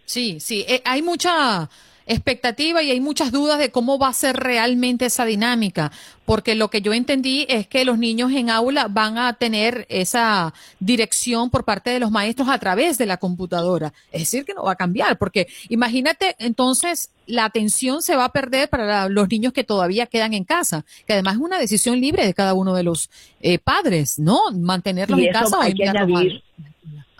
Sí, 0.04 0.40
sí, 0.40 0.64
eh, 0.68 0.80
hay 0.84 1.02
mucha 1.02 1.68
expectativa 2.09 2.83
y 2.83 2.91
hay 2.91 3.00
muchas 3.00 3.31
dudas 3.31 3.59
de 3.59 3.71
cómo 3.71 3.99
va 3.99 4.09
a 4.09 4.12
ser 4.12 4.37
realmente 4.37 5.07
esa 5.07 5.25
dinámica, 5.27 5.93
porque 6.25 6.55
lo 6.55 6.69
que 6.69 6.81
yo 6.81 6.93
entendí 6.93 7.47
es 7.49 7.69
que 7.69 7.85
los 7.85 7.99
niños 7.99 8.33
en 8.33 8.50
aula 8.50 8.88
van 8.88 9.19
a 9.19 9.35
tener 9.35 9.87
esa 9.88 10.53
dirección 10.81 11.50
por 11.50 11.65
parte 11.65 11.91
de 11.91 12.00
los 12.00 12.11
maestros 12.11 12.49
a 12.49 12.59
través 12.59 12.99
de 12.99 13.07
la 13.07 13.19
computadora. 13.19 13.93
Es 14.11 14.23
decir, 14.23 14.45
que 14.45 14.55
no 14.55 14.65
va 14.65 14.73
a 14.73 14.77
cambiar, 14.77 15.19
porque 15.19 15.49
imagínate 15.69 16.35
entonces 16.38 17.11
la 17.27 17.45
atención 17.45 18.00
se 18.00 18.17
va 18.17 18.25
a 18.25 18.33
perder 18.33 18.71
para 18.71 19.09
los 19.11 19.29
niños 19.29 19.53
que 19.53 19.62
todavía 19.62 20.07
quedan 20.07 20.33
en 20.33 20.45
casa, 20.45 20.87
que 21.07 21.12
además 21.12 21.35
es 21.35 21.41
una 21.41 21.59
decisión 21.59 22.00
libre 22.00 22.25
de 22.25 22.33
cada 22.33 22.55
uno 22.55 22.75
de 22.75 22.85
los 22.85 23.11
eh, 23.41 23.59
padres, 23.59 24.19
¿no? 24.19 24.41
Mantenerlos 24.53 25.21
en 25.21 25.33
casa 25.33 25.59
o 25.59 25.62
enviarlos 25.62 26.43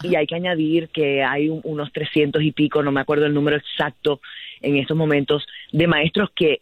Y 0.03 0.15
hay 0.15 0.27
que 0.27 0.37
añadir 0.37 0.89
que 0.89 1.23
hay 1.23 1.49
unos 1.49 1.93
300 1.93 2.43
y 2.43 2.53
pico, 2.53 2.83
no 2.83 2.93
me 2.93 3.01
acuerdo 3.01 3.27
el 3.27 3.35
número 3.35 3.57
exacto 3.57 4.21
en 4.61 4.77
estos 4.77 4.97
momentos, 4.97 5.47
de 5.73 5.87
maestros 5.87 6.31
que 6.35 6.61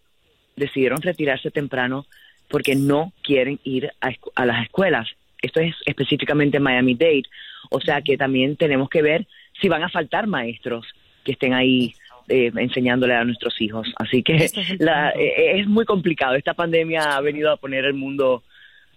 decidieron 0.56 1.02
retirarse 1.02 1.50
temprano 1.50 2.06
porque 2.48 2.74
no 2.74 3.12
quieren 3.22 3.58
ir 3.64 3.90
a, 4.00 4.46
las 4.46 4.64
escuelas. 4.64 5.08
Esto 5.42 5.60
es 5.60 5.74
específicamente 5.84 6.60
Miami-Dade. 6.60 7.24
O 7.70 7.80
sea 7.80 8.00
que 8.02 8.16
también 8.16 8.56
tenemos 8.56 8.88
que 8.88 9.02
ver 9.02 9.26
si 9.60 9.68
van 9.68 9.82
a 9.82 9.88
faltar 9.88 10.26
maestros 10.26 10.86
que 11.24 11.32
estén 11.32 11.52
ahí 11.52 11.94
eh, 12.28 12.52
enseñándole 12.56 13.14
a 13.14 13.24
nuestros 13.24 13.60
hijos. 13.60 13.92
Así 13.96 14.22
que 14.22 14.36
es, 14.36 14.56
eh, 14.56 15.60
es 15.60 15.66
muy 15.66 15.84
complicado. 15.84 16.36
Esta 16.36 16.54
pandemia 16.54 17.16
ha 17.16 17.20
venido 17.20 17.50
a 17.50 17.56
poner 17.56 17.84
el 17.84 17.94
mundo 17.94 18.44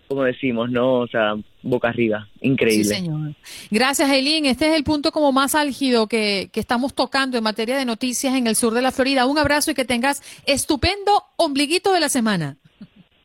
como 0.10 0.24
decimos, 0.24 0.72
¿no? 0.72 1.02
O 1.02 1.08
sea, 1.08 1.36
boca 1.62 1.90
arriba. 1.90 2.28
Increíble. 2.42 2.84
Sí, 2.84 2.90
señor. 2.96 3.36
Gracias, 3.70 4.10
Eileen. 4.10 4.48
Este 4.48 4.68
es 4.68 4.76
el 4.76 4.84
punto 4.84 5.12
como 5.12 5.32
más 5.32 5.54
álgido 5.54 6.08
que, 6.08 6.50
que, 6.52 6.60
estamos 6.60 6.96
tocando 6.96 7.38
en 7.38 7.44
materia 7.44 7.78
de 7.78 7.86
noticias 7.86 8.34
en 8.34 8.48
el 8.48 8.56
sur 8.56 8.74
de 8.74 8.82
la 8.82 8.92
Florida. 8.92 9.28
Un 9.28 9.38
abrazo 9.38 9.70
y 9.70 9.76
que 9.76 9.86
tengas 9.86 10.24
estupendo 10.48 11.12
ombliguito 11.38 11.94
de 11.94 12.00
la 12.00 12.10
semana. 12.10 12.58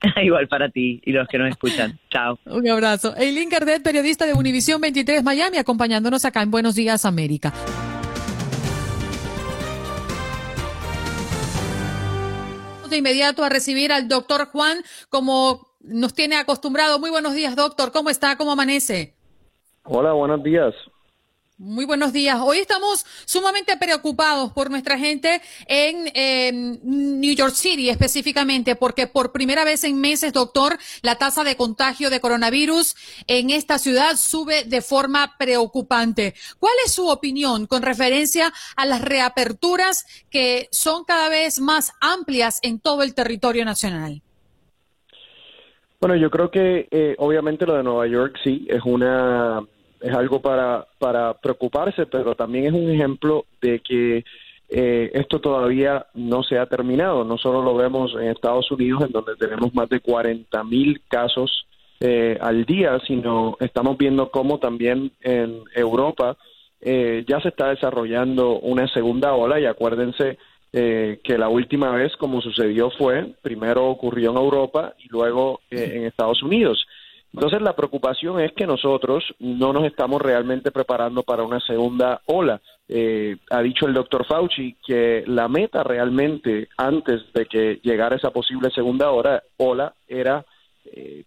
Igual 0.23 0.47
para 0.47 0.69
ti 0.69 1.01
y 1.07 1.13
los 1.13 1.27
que 1.27 1.39
nos 1.39 1.49
escuchan. 1.49 1.99
Chao. 2.11 2.39
Un 2.45 2.69
abrazo. 2.69 3.17
Eileen 3.17 3.49
Cardet, 3.49 3.83
periodista 3.83 4.27
de 4.27 4.35
Univisión 4.35 4.79
23 4.79 5.25
Miami, 5.25 5.57
acompañándonos 5.57 6.27
acá 6.27 6.43
en 6.43 6.51
Buenos 6.51 6.75
Días, 6.75 7.07
América. 7.07 7.55
De 12.91 12.99
inmediato 12.99 13.43
a 13.43 13.49
recibir 13.49 13.91
al 13.91 14.07
doctor 14.07 14.47
Juan 14.53 14.79
como 15.09 15.74
nos 15.85 16.15
tiene 16.15 16.37
acostumbrado. 16.37 16.99
Muy 16.99 17.11
buenos 17.11 17.35
días, 17.35 17.57
doctor. 17.57 17.93
¿Cómo 17.93 18.11
está? 18.11 18.37
¿Cómo 18.37 18.53
amanece? 18.53 19.15
Hola, 19.85 20.13
buenos 20.13 20.43
días. 20.43 20.75
Muy 21.57 21.85
buenos 21.85 22.13
días. 22.13 22.41
Hoy 22.43 22.59
estamos 22.59 23.07
sumamente 23.27 23.77
preocupados 23.77 24.53
por 24.53 24.71
nuestra 24.71 24.99
gente 24.99 25.41
en 25.69 26.81
New 26.83 27.33
York 27.33 27.55
City 27.55 27.91
específicamente, 27.91 28.75
porque 28.75 29.07
por 29.07 29.31
primera 29.31 29.63
vez 29.63 29.85
en 29.85 30.01
meses, 30.01 30.33
doctor, 30.33 30.77
la 31.03 31.15
tasa 31.15 31.45
de 31.45 31.57
contagio 31.57 32.11
de 32.11 32.19
coronavirus 32.19 32.97
en 33.29 33.51
esta 33.51 33.79
ciudad 33.79 34.17
sube 34.17 34.65
de 34.65 34.83
forma 34.83 35.37
preocupante. 35.39 36.35
¿Cuál 36.59 36.75
es 36.85 36.93
su 36.93 37.07
opinión 37.07 37.67
con 37.69 37.83
referencia 37.83 38.53
a 38.75 38.85
las 38.85 39.01
reaperturas 39.01 40.07
que 40.31 40.69
son 40.73 41.05
cada 41.05 41.29
vez 41.29 41.61
más 41.61 41.93
amplias 42.01 42.59
en 42.63 42.81
todo 42.81 43.05
el 43.05 43.15
territorio 43.15 43.65
nacional? 43.65 44.23
Bueno, 46.01 46.17
yo 46.17 46.31
creo 46.31 46.51
que 46.51 46.89
eh, 46.91 47.15
obviamente 47.19 47.67
lo 47.67 47.77
de 47.77 47.83
Nueva 47.83 48.07
York 48.07 48.37
sí 48.43 48.67
es 48.69 48.83
una 48.85 49.63
es 50.01 50.15
algo 50.15 50.41
para 50.41 50.87
para 50.99 51.35
preocuparse, 51.35 52.07
pero 52.07 52.35
también 52.35 52.67
es 52.67 52.73
un 52.73 52.91
ejemplo 52.91 53.47
de 53.63 53.81
que 53.81 54.25
eh, 54.69 55.11
esto 55.15 55.41
todavía 55.41 56.07
no 56.15 56.43
se 56.43 56.59
ha 56.59 56.67
terminado. 56.67 57.25
No 57.25 57.39
solo 57.39 57.63
lo 57.63 57.75
vemos 57.75 58.15
en 58.15 58.29
Estados 58.29 58.71
Unidos, 58.71 59.05
en 59.05 59.13
donde 59.13 59.37
tenemos 59.37 59.75
más 59.75 59.89
de 59.89 60.01
40 60.01 60.65
mil 60.65 61.01
casos 61.09 61.67
eh, 62.01 62.37
al 62.41 62.65
día, 62.65 62.99
sino 63.07 63.57
estamos 63.61 63.97
viendo 63.97 64.31
cómo 64.31 64.59
también 64.59 65.13
en 65.21 65.63
Europa 65.75 66.37
ya 67.27 67.41
se 67.41 67.49
está 67.49 67.71
desarrollando 67.71 68.59
una 68.59 68.87
segunda 68.89 69.33
ola 69.33 69.59
y 69.59 69.65
acuérdense 69.65 70.37
eh, 70.77 71.21
que 71.23 71.39
la 71.39 71.49
última 71.49 71.93
vez, 71.93 72.17
como 72.17 72.41
sucedió, 72.41 72.91
fue, 72.91 73.33
primero 73.43 73.87
ocurrió 73.87 74.33
en 74.33 74.37
Europa 74.39 74.93
y 74.99 75.07
luego 75.09 75.61
eh, 75.71 75.93
en 75.95 76.05
Estados 76.07 76.43
Unidos. 76.43 76.85
Entonces 77.33 77.63
la 77.63 77.77
preocupación 77.77 78.41
es 78.41 78.51
que 78.55 78.67
nosotros 78.67 79.23
no 79.39 79.73
nos 79.73 79.85
estamos 79.85 80.21
realmente 80.21 80.73
preparando 80.73 81.23
para 81.23 81.45
una 81.45 81.61
segunda 81.61 82.23
ola. 82.27 82.61
Eh, 82.89 83.37
ha 83.51 83.63
dicho 83.63 83.87
el 83.87 83.95
doctor 83.95 84.27
Fauci 84.27 84.77
que 84.85 85.23
la 85.29 85.47
meta 85.47 85.85
realmente 85.85 86.67
antes 86.77 87.23
de 87.33 87.47
que 87.47 87.79
llegara 87.85 88.17
esa 88.17 88.33
posible 88.33 88.69
segunda 88.71 89.13
ola, 89.13 89.45
ola 89.59 89.95
era 90.09 90.45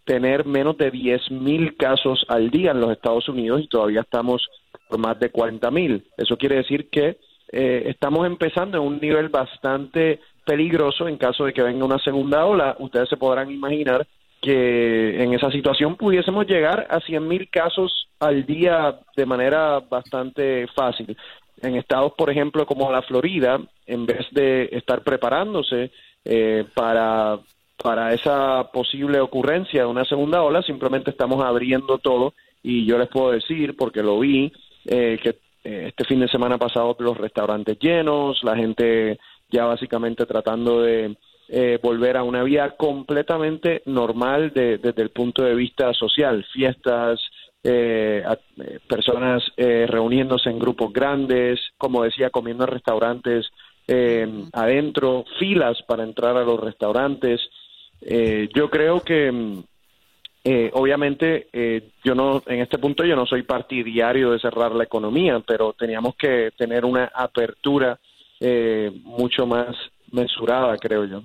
tener 0.03 0.45
menos 0.45 0.77
de 0.77 0.91
10.000 0.91 1.77
casos 1.77 2.25
al 2.27 2.49
día 2.51 2.71
en 2.71 2.81
los 2.81 2.91
Estados 2.91 3.27
Unidos 3.29 3.61
y 3.63 3.67
todavía 3.67 4.01
estamos 4.01 4.45
por 4.89 4.99
más 4.99 5.17
de 5.19 5.31
40.000. 5.31 6.03
Eso 6.17 6.37
quiere 6.37 6.57
decir 6.57 6.89
que 6.89 7.17
eh, 7.51 7.83
estamos 7.87 8.25
empezando 8.27 8.77
en 8.77 8.83
un 8.83 8.99
nivel 8.99 9.29
bastante 9.29 10.19
peligroso 10.45 11.07
en 11.07 11.17
caso 11.17 11.45
de 11.45 11.53
que 11.53 11.61
venga 11.61 11.85
una 11.85 11.99
segunda 11.99 12.45
ola. 12.45 12.75
Ustedes 12.79 13.09
se 13.09 13.17
podrán 13.17 13.51
imaginar 13.51 14.05
que 14.41 15.23
en 15.23 15.33
esa 15.33 15.51
situación 15.51 15.95
pudiésemos 15.95 16.45
llegar 16.45 16.87
a 16.89 16.99
100.000 16.99 17.49
casos 17.49 18.07
al 18.19 18.45
día 18.45 18.99
de 19.15 19.25
manera 19.25 19.79
bastante 19.79 20.67
fácil. 20.75 21.17
En 21.61 21.75
estados, 21.75 22.13
por 22.13 22.29
ejemplo, 22.29 22.65
como 22.65 22.91
la 22.91 23.01
Florida, 23.01 23.59
en 23.85 24.05
vez 24.05 24.27
de 24.31 24.69
estar 24.71 25.01
preparándose 25.01 25.91
eh, 26.23 26.65
para, 26.73 27.39
para 27.81 28.13
esa 28.13 28.69
posible 28.71 29.19
ocurrencia 29.19 29.81
de 29.81 29.87
una 29.87 30.05
segunda 30.05 30.43
ola, 30.43 30.61
simplemente 30.61 31.09
estamos 31.09 31.43
abriendo 31.43 31.97
todo 31.97 32.33
y 32.61 32.85
yo 32.85 32.97
les 32.97 33.07
puedo 33.07 33.31
decir, 33.31 33.75
porque 33.75 34.03
lo 34.03 34.19
vi, 34.19 34.51
eh, 34.85 35.17
que 35.21 35.35
este 35.67 36.05
fin 36.05 36.19
de 36.19 36.27
semana 36.27 36.57
pasado 36.57 36.95
los 36.99 37.17
restaurantes 37.17 37.77
llenos, 37.79 38.41
la 38.43 38.55
gente 38.55 39.19
ya 39.49 39.65
básicamente 39.65 40.25
tratando 40.25 40.81
de 40.81 41.17
eh, 41.49 41.79
volver 41.81 42.17
a 42.17 42.23
una 42.23 42.43
vida 42.43 42.75
completamente 42.75 43.81
normal 43.85 44.51
desde 44.53 45.01
el 45.01 45.09
punto 45.09 45.43
de 45.43 45.55
vista 45.55 45.93
social, 45.93 46.45
fiestas, 46.53 47.19
eh, 47.63 48.23
personas 48.87 49.43
reuniéndose 49.57 50.49
en 50.49 50.59
grupos 50.59 50.93
grandes, 50.93 51.59
como 51.77 52.03
decía, 52.03 52.29
comiendo 52.29 52.63
en 52.63 52.71
restaurantes 52.71 53.47
adentro, 54.53 55.23
filas 55.39 55.81
para 55.87 56.03
entrar 56.03 56.35
a 56.35 56.43
los 56.43 56.59
restaurantes. 56.59 57.41
yo 58.53 58.69
creo 58.69 58.99
que 59.01 59.31
mm, 59.31 59.63
eh, 60.43 60.71
obviamente, 60.73 61.49
eh, 61.51 61.91
yo 62.03 62.15
no, 62.15 62.41
en 62.45 62.61
este 62.61 62.77
punto 62.77 63.03
yo 63.03 63.15
no 63.15 63.25
soy 63.25 63.43
partidario 63.43 64.31
de 64.31 64.39
cerrar 64.39 64.71
la 64.71 64.85
economía, 64.85 65.41
pero 65.45 65.73
teníamos 65.73 66.15
que 66.15 66.51
tener 66.57 66.85
una 66.85 67.11
apertura 67.13 67.99
eh, 68.39 68.91
mucho 69.03 69.45
más 69.45 69.75
mesurada, 70.11 70.77
creo 70.77 71.05
yo. 71.05 71.23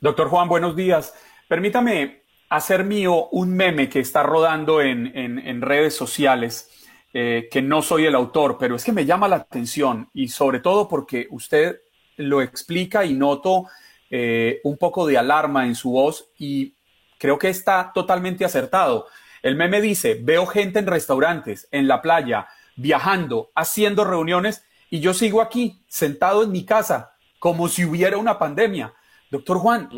Doctor 0.00 0.28
Juan, 0.28 0.48
buenos 0.48 0.74
días. 0.74 1.14
Permítame 1.48 2.22
hacer 2.48 2.84
mío 2.84 3.28
un 3.30 3.54
meme 3.54 3.88
que 3.88 4.00
está 4.00 4.22
rodando 4.22 4.80
en, 4.80 5.12
en, 5.14 5.60
redes 5.60 5.94
sociales, 5.94 6.70
que 7.12 7.62
no 7.62 7.82
soy 7.82 8.06
el 8.06 8.14
autor, 8.14 8.56
pero 8.58 8.76
es 8.76 8.84
que 8.84 8.92
me 8.92 9.04
llama 9.04 9.28
la 9.28 9.36
atención 9.36 10.08
y 10.14 10.28
sobre 10.28 10.60
todo 10.60 10.88
porque 10.88 11.26
usted 11.30 11.80
lo 12.16 12.40
explica 12.40 13.04
y 13.04 13.12
noto 13.12 13.66
un 14.10 14.78
poco 14.78 15.06
de 15.06 15.18
alarma 15.18 15.66
en 15.66 15.74
su 15.74 15.90
voz 15.90 16.30
y 16.38 16.74
creo 17.18 17.38
que 17.38 17.48
está 17.48 17.92
totalmente 17.94 18.44
acertado. 18.44 19.06
El 19.42 19.56
meme 19.56 19.80
dice, 19.80 20.18
veo 20.20 20.46
gente 20.46 20.78
en 20.78 20.86
restaurantes, 20.86 21.68
en 21.70 21.88
la 21.88 22.02
playa, 22.02 22.48
viajando, 22.76 23.50
haciendo 23.54 24.04
reuniones 24.04 24.64
y 24.90 25.00
yo 25.00 25.12
sigo 25.12 25.42
aquí, 25.42 25.80
sentado 25.86 26.42
en 26.42 26.52
mi 26.52 26.64
casa, 26.64 27.12
como 27.38 27.68
si 27.68 27.84
hubiera 27.84 28.16
una 28.16 28.38
pandemia. 28.38 28.94
Doctor 29.30 29.58
Juan, 29.58 29.90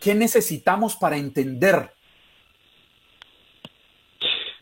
¿qué 0.00 0.14
necesitamos 0.14 0.96
para 0.96 1.16
entender? 1.16 1.90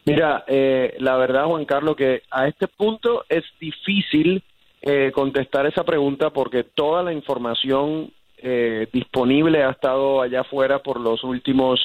Mira, 0.05 0.44
eh, 0.46 0.96
la 0.98 1.16
verdad, 1.16 1.46
Juan 1.46 1.64
Carlos, 1.64 1.96
que 1.96 2.22
a 2.31 2.46
este 2.48 2.68
punto 2.68 3.25
es 3.29 3.44
difícil 3.61 4.42
eh, 4.81 5.12
contestar 5.14 5.66
esa 5.66 5.85
pregunta 5.85 6.31
porque 6.31 6.64
toda 6.64 7.03
la 7.03 7.12
información 7.12 8.12
eh, 8.38 8.88
disponible 8.92 9.62
ha 9.62 9.70
estado 9.70 10.20
allá 10.20 10.40
afuera 10.40 10.81
por 10.81 11.01
los 11.01 11.22
últimos 11.22 11.81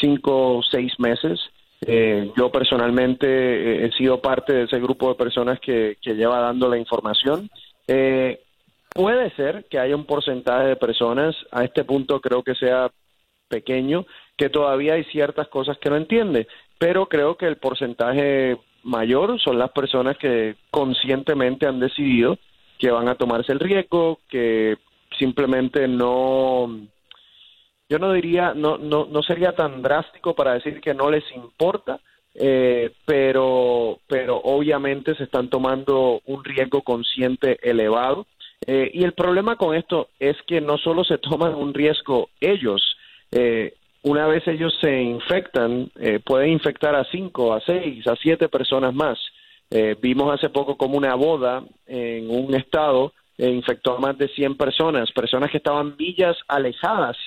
cinco 0.00 0.58
o 0.58 0.62
seis 0.62 0.92
meses. 0.98 1.40
Eh, 1.82 2.30
yo 2.36 2.50
personalmente 2.50 3.26
eh, 3.26 3.86
he 3.86 3.92
sido 3.92 4.20
parte 4.20 4.52
de 4.52 4.64
ese 4.64 4.78
grupo 4.78 5.08
de 5.08 5.14
personas 5.14 5.58
que, 5.60 5.96
que 6.02 6.14
lleva 6.14 6.40
dando 6.40 6.68
la 6.68 6.78
información. 6.78 7.48
Eh, 7.86 8.40
puede 8.90 9.30
ser 9.34 9.66
que 9.70 9.78
haya 9.78 9.96
un 9.96 10.04
porcentaje 10.04 10.68
de 10.68 10.76
personas, 10.76 11.34
a 11.50 11.64
este 11.64 11.84
punto 11.84 12.20
creo 12.20 12.42
que 12.42 12.54
sea 12.54 12.90
pequeño, 13.48 14.06
que 14.36 14.48
todavía 14.48 14.94
hay 14.94 15.04
ciertas 15.04 15.48
cosas 15.48 15.78
que 15.78 15.90
no 15.90 15.96
entiende, 15.96 16.46
pero 16.78 17.06
creo 17.06 17.36
que 17.36 17.46
el 17.46 17.56
porcentaje 17.56 18.58
mayor 18.82 19.40
son 19.40 19.58
las 19.58 19.70
personas 19.72 20.16
que 20.18 20.56
conscientemente 20.70 21.66
han 21.66 21.80
decidido 21.80 22.38
que 22.80 22.90
van 22.90 23.08
a 23.08 23.14
tomarse 23.14 23.52
el 23.52 23.60
riesgo, 23.60 24.20
que 24.28 24.78
simplemente 25.18 25.86
no, 25.86 26.80
yo 27.90 27.98
no 27.98 28.12
diría, 28.12 28.54
no, 28.54 28.78
no, 28.78 29.06
no 29.10 29.20
sería 29.20 29.52
tan 29.52 29.82
drástico 29.82 30.34
para 30.36 30.54
decir 30.54 30.80
que 30.80 30.94
no 30.94 31.10
les 31.10 31.24
importa, 31.34 31.98
eh, 32.36 32.92
pero, 33.04 33.98
pero 34.06 34.36
obviamente 34.36 35.16
se 35.16 35.24
están 35.24 35.50
tomando 35.50 36.20
un 36.26 36.44
riesgo 36.44 36.82
consciente 36.82 37.58
elevado. 37.68 38.26
Eh, 38.64 38.92
y 38.94 39.02
el 39.02 39.12
problema 39.12 39.56
con 39.56 39.74
esto 39.74 40.10
es 40.20 40.36
que 40.46 40.60
no 40.60 40.78
solo 40.78 41.02
se 41.02 41.18
toman 41.18 41.56
un 41.56 41.74
riesgo 41.74 42.30
ellos, 42.40 42.96
eh, 43.32 43.74
una 44.02 44.28
vez 44.28 44.46
ellos 44.46 44.72
se 44.80 45.02
infectan, 45.02 45.90
pueden 46.24 46.50
infectar 46.52 46.94
a 46.94 47.04
cinco, 47.10 47.52
a 47.52 47.60
seis, 47.60 48.06
a 48.06 48.16
siete 48.16 48.48
personas 48.48 48.94
más. 48.94 49.18
Vimos 50.00 50.32
hace 50.32 50.48
poco 50.48 50.78
como 50.78 50.96
una 50.96 51.14
boda 51.14 51.62
en 51.86 52.30
un 52.30 52.54
estado 52.54 53.12
infectó 53.36 53.96
a 53.96 54.00
más 54.00 54.16
de 54.16 54.28
100 54.28 54.56
personas, 54.56 55.12
personas 55.12 55.50
que 55.50 55.58
estaban 55.58 55.96
millas 55.98 56.34
alejadas 56.48 57.18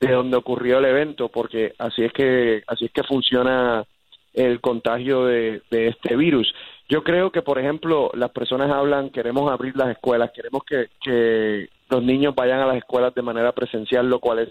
de 0.00 0.12
donde 0.12 0.36
ocurrió 0.36 0.78
el 0.78 0.86
evento, 0.86 1.28
porque 1.28 1.74
así 1.78 2.02
es 2.02 2.12
que 2.12 2.62
así 2.66 2.86
es 2.86 2.92
que 2.92 3.04
funciona 3.04 3.84
el 4.32 4.60
contagio 4.60 5.26
de, 5.26 5.62
este 5.70 6.16
virus. 6.16 6.52
Yo 6.88 7.04
creo 7.04 7.30
que, 7.30 7.42
por 7.42 7.58
ejemplo, 7.58 8.10
las 8.14 8.30
personas 8.30 8.70
hablan, 8.70 9.10
queremos 9.10 9.50
abrir 9.50 9.76
las 9.76 9.90
escuelas, 9.90 10.30
queremos 10.34 10.62
que, 10.64 10.88
que 11.02 11.68
los 11.88 12.02
niños 12.02 12.34
vayan 12.34 12.60
a 12.60 12.66
las 12.66 12.76
escuelas 12.76 13.14
de 13.14 13.22
manera 13.22 13.52
presencial, 13.52 14.08
lo 14.08 14.18
cual 14.20 14.40
es 14.40 14.48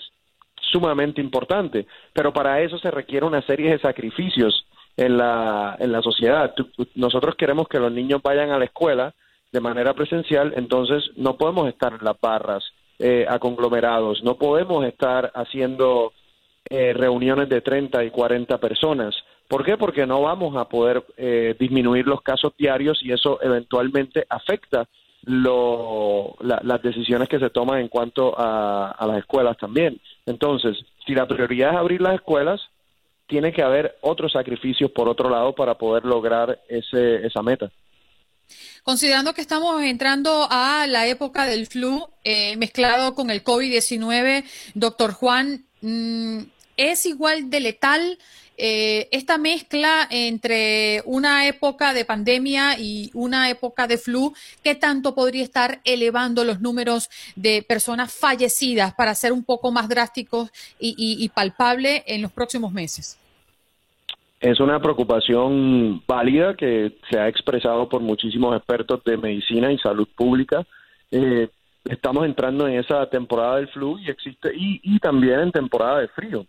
sumamente 0.72 1.22
importante, 1.22 1.88
pero 2.14 2.32
para 2.32 2.62
eso 2.62 2.78
se 2.78 2.92
requiere 2.92 3.26
una 3.26 3.42
serie 3.42 3.72
de 3.72 3.80
sacrificios 3.80 4.66
en 4.96 5.18
la, 5.18 5.76
en 5.80 5.92
la 5.92 6.02
sociedad. 6.02 6.54
Nosotros 6.96 7.36
queremos 7.36 7.68
que 7.68 7.80
los 7.80 7.92
niños 7.92 8.22
vayan 8.22 8.52
a 8.52 8.60
la 8.60 8.66
escuela 8.66 9.14
de 9.52 9.62
manera 9.62 9.94
presencial, 9.94 10.54
entonces 10.56 11.10
no 11.16 11.38
podemos 11.38 11.68
estar 11.68 11.94
en 11.94 12.04
las 12.04 12.20
barras 12.22 12.64
eh, 13.00 13.26
a 13.28 13.40
conglomerados, 13.40 14.22
no 14.24 14.36
podemos 14.36 14.86
estar 14.86 15.32
haciendo 15.34 16.14
eh, 16.70 16.94
reuniones 16.94 17.50
de 17.50 17.62
30 17.62 18.04
y 18.04 18.12
40 18.12 18.58
personas. 18.58 19.16
¿Por 19.48 19.66
qué? 19.66 19.78
Porque 19.78 20.06
no 20.06 20.22
vamos 20.22 20.56
a 20.56 20.70
poder 20.70 21.04
eh, 21.18 21.56
disminuir 21.60 22.06
los 22.06 22.22
casos 22.22 22.54
diarios 22.58 23.00
y 23.02 23.12
eso 23.12 23.40
eventualmente 23.42 24.26
afecta 24.30 24.88
lo, 25.24 26.36
las 26.42 26.82
decisiones 26.82 27.28
que 27.28 27.40
se 27.40 27.50
toman 27.50 27.80
en 27.80 27.88
cuanto 27.88 28.38
a, 28.38 28.92
a 28.92 29.08
las 29.08 29.20
escuelas 29.20 29.58
también. 29.58 30.00
Entonces, 30.26 30.78
si 31.06 31.16
la 31.16 31.28
prioridad 31.28 31.72
es 31.72 31.78
abrir 31.78 32.02
las 32.02 32.16
escuelas, 32.16 32.62
tiene 33.28 33.54
que 33.54 33.64
haber 33.64 33.96
otros 34.02 34.34
sacrificios 34.34 34.92
por 34.92 35.08
otro 35.08 35.30
lado 35.30 35.54
para 35.54 35.76
poder 35.76 36.04
lograr 36.04 36.60
ese, 36.68 37.26
esa 37.26 37.42
meta. 37.42 37.72
Considerando 38.84 39.34
que 39.34 39.42
estamos 39.42 39.82
entrando 39.84 40.48
a 40.50 40.88
la 40.88 41.08
época 41.08 41.46
del 41.46 41.68
flu 41.68 42.08
eh, 42.24 42.56
mezclado 42.58 43.16
con 43.16 43.30
el 43.30 43.44
COVID-19, 43.44 44.44
doctor 44.74 45.14
Juan, 45.14 45.66
mm, 45.82 46.40
¿es 46.78 47.06
igual 47.06 47.50
de 47.50 47.60
letal 47.60 48.20
eh, 48.58 49.08
esta 49.12 49.38
mezcla 49.38 50.08
entre 50.10 51.02
una 51.06 51.48
época 51.48 51.94
de 51.94 52.04
pandemia 52.04 52.78
y 52.80 53.12
una 53.14 53.50
época 53.50 53.88
de 53.88 53.98
flu? 53.98 54.34
¿Qué 54.64 54.76
tanto 54.76 55.16
podría 55.16 55.44
estar 55.44 55.82
elevando 55.84 56.44
los 56.44 56.60
números 56.60 57.10
de 57.36 57.62
personas 57.62 58.12
fallecidas 58.12 58.94
para 58.94 59.16
ser 59.16 59.32
un 59.32 59.44
poco 59.44 59.72
más 59.72 59.88
drásticos 59.88 60.50
y, 60.80 60.96
y 60.98 61.30
palpable 61.30 62.04
en 62.08 62.22
los 62.22 62.32
próximos 62.32 62.72
meses? 62.74 63.18
Es 64.40 64.60
una 64.62 64.80
preocupación 64.80 66.02
válida 66.08 66.56
que 66.56 66.94
se 67.10 67.20
ha 67.20 67.28
expresado 67.28 67.90
por 67.90 68.02
muchísimos 68.02 68.56
expertos 68.56 69.04
de 69.04 69.18
medicina 69.18 69.72
y 69.72 69.78
salud 69.78 70.08
pública. 70.16 70.66
Eh, 71.12 71.50
estamos 71.84 72.26
entrando 72.26 72.66
en 72.66 72.80
esa 72.80 73.10
temporada 73.10 73.58
del 73.58 73.68
flu 73.68 74.00
y 74.00 74.10
existe 74.10 74.52
y, 74.56 74.98
también 75.00 75.42
en 75.42 75.52
temporada 75.52 76.00
de 76.00 76.08
frío. 76.08 76.46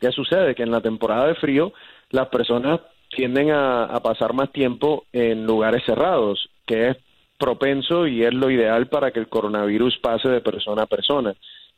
¿Qué 0.00 0.10
sucede? 0.10 0.56
Que 0.56 0.64
en 0.64 0.72
la 0.72 0.80
temporada 0.80 1.28
de 1.28 1.36
frío 1.36 1.72
las 2.10 2.28
personas 2.28 2.80
tienden 3.10 3.52
a, 3.52 4.00
pasar 4.02 4.32
más 4.34 4.50
tiempo 4.50 5.04
en 5.12 5.46
lugares 5.46 5.84
cerrados, 5.86 6.50
que 6.66 6.88
es 6.88 6.96
propenso 7.38 8.08
y 8.08 8.24
es 8.24 8.34
lo 8.34 8.50
ideal 8.50 8.88
para 8.88 9.12
que 9.12 9.20
el 9.20 9.28
coronavirus 9.28 9.96
pase 9.98 10.28
de 10.28 10.40
persona 10.40 10.82
a 10.82 10.86
persona. 10.86 11.34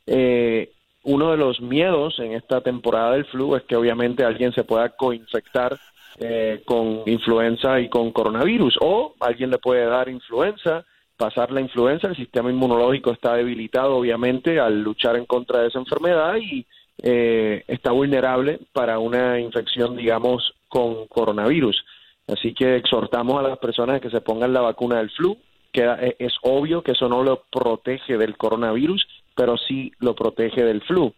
Eh, 0.07 0.73
uno 1.05 1.31
de 1.31 1.37
los 1.37 1.61
miedos 1.61 2.19
en 2.19 2.33
esta 2.33 2.61
temporada 2.61 3.13
del 3.13 3.25
flu 3.27 3.57
es 3.57 3.63
que 3.63 3.77
obviamente 3.77 4.25
alguien 4.25 4.53
se 4.53 4.65
pueda 4.65 4.91
coinfectar 4.91 5.79
eh, 6.19 6.63
con 6.65 7.03
influenza 7.07 7.81
y 7.81 7.89
con 7.89 8.11
coronavirus 8.11 8.79
o 8.81 9.15
alguien 9.21 9.51
le 9.51 9.59
puede 9.59 9.85
dar 9.85 10.09
influenza, 10.09 10.85
pasar 11.17 11.53
la 11.53 11.61
influenza, 11.61 12.09
el 12.09 12.17
sistema 12.17 12.51
inmunológico 12.51 13.13
está 13.13 13.35
debilitado 13.35 13.97
obviamente 13.97 14.59
al 14.59 14.83
luchar 14.83 15.17
en 15.17 15.27
contra 15.27 15.61
de 15.61 15.69
esa 15.69 15.79
enfermedad 15.79 16.37
y 16.37 16.67
eh, 17.01 17.63
está 17.69 17.93
vulnerable 17.93 18.59
para 18.73 18.99
una 18.99 19.39
infección 19.39 19.97
digamos 19.97 20.55
con 20.69 21.07
coronavirus. 21.07 21.85
Así 22.27 22.53
que 22.53 22.77
exhortamos 22.77 23.39
a 23.39 23.49
las 23.49 23.59
personas 23.59 23.97
a 23.97 24.01
que 24.01 24.11
se 24.11 24.21
pongan 24.21 24.53
la 24.53 24.61
vacuna 24.61 24.99
del 24.99 25.11
flu, 25.11 25.39
que 25.73 25.83
eh, 25.85 26.17
es 26.19 26.35
obvio 26.43 26.83
que 26.83 26.93
eso 26.93 27.09
no 27.09 27.23
lo 27.23 27.45
protege 27.51 28.19
del 28.19 28.37
coronavirus, 28.37 29.07
pero 29.39 29.57
sí 29.57 29.93
lo 30.01 30.17
protege 30.17 30.65
del 30.65 30.83
flu. 30.83 31.15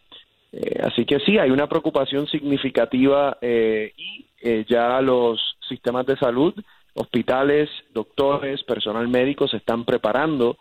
Eh, 0.53 0.79
así 0.83 1.07
que 1.07 1.21
sí, 1.21 1.39
hay 1.39 1.51
una 1.51 1.67
preocupación 1.67 2.27
significativa 2.27 3.39
eh, 3.41 3.95
y 3.97 4.27
eh, 4.43 4.67
ya 4.69 5.01
los 5.01 5.41
sistemas 5.67 6.05
de 6.05 6.19
salud, 6.19 6.53
hospitales, 6.93 7.71
doctores, 7.95 8.63
personal 8.65 9.09
médico 9.09 9.49
se 9.49 9.57
están 9.57 9.85
preparando 9.85 10.59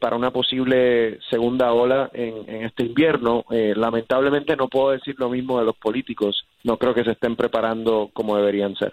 para 0.00 0.14
una 0.14 0.30
posible 0.30 1.18
segunda 1.28 1.72
ola 1.72 2.08
en, 2.14 2.48
en 2.48 2.64
este 2.64 2.84
invierno. 2.84 3.44
lamentablemente 3.50 4.54
no 4.54 4.68
puedo 4.68 4.90
decir 4.90 5.16
lo 5.18 5.28
mismo 5.28 5.58
de 5.58 5.64
los 5.64 5.74
políticos, 5.74 6.46
no 6.62 6.76
creo 6.76 6.94
que 6.94 7.02
se 7.02 7.10
estén 7.10 7.34
preparando 7.34 8.08
como 8.12 8.36
deberían 8.36 8.76
ser. 8.76 8.92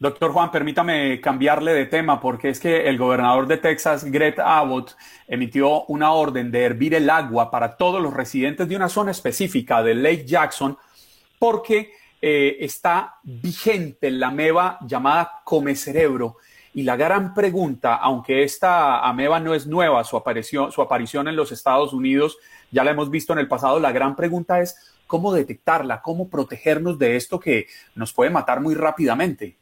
Doctor 0.00 0.30
Juan, 0.30 0.52
permítame 0.52 1.20
cambiarle 1.20 1.72
de 1.72 1.86
tema 1.86 2.20
porque 2.20 2.50
es 2.50 2.60
que 2.60 2.88
el 2.88 2.96
gobernador 2.98 3.48
de 3.48 3.56
Texas, 3.56 4.04
Greg 4.04 4.40
Abbott, 4.40 4.96
emitió 5.26 5.86
una 5.86 6.12
orden 6.12 6.52
de 6.52 6.62
hervir 6.62 6.94
el 6.94 7.10
agua 7.10 7.50
para 7.50 7.76
todos 7.76 8.00
los 8.00 8.14
residentes 8.14 8.68
de 8.68 8.76
una 8.76 8.88
zona 8.88 9.10
específica 9.10 9.82
de 9.82 9.96
Lake 9.96 10.24
Jackson 10.24 10.78
porque 11.40 11.90
eh, 12.22 12.58
está 12.60 13.16
vigente 13.24 14.12
la 14.12 14.28
ameba 14.28 14.78
llamada 14.86 15.40
come 15.42 15.74
cerebro. 15.74 16.36
Y 16.74 16.84
la 16.84 16.94
gran 16.94 17.34
pregunta, 17.34 17.96
aunque 17.96 18.44
esta 18.44 19.00
ameba 19.00 19.40
no 19.40 19.52
es 19.52 19.66
nueva, 19.66 20.04
su 20.04 20.22
su 20.70 20.80
aparición 20.80 21.26
en 21.26 21.34
los 21.34 21.50
Estados 21.50 21.92
Unidos 21.92 22.38
ya 22.70 22.84
la 22.84 22.92
hemos 22.92 23.10
visto 23.10 23.32
en 23.32 23.40
el 23.40 23.48
pasado, 23.48 23.80
la 23.80 23.90
gran 23.90 24.14
pregunta 24.14 24.60
es 24.60 24.94
cómo 25.08 25.32
detectarla, 25.32 26.02
cómo 26.02 26.28
protegernos 26.28 27.00
de 27.00 27.16
esto 27.16 27.40
que 27.40 27.66
nos 27.96 28.12
puede 28.12 28.30
matar 28.30 28.60
muy 28.60 28.76
rápidamente. 28.76 29.56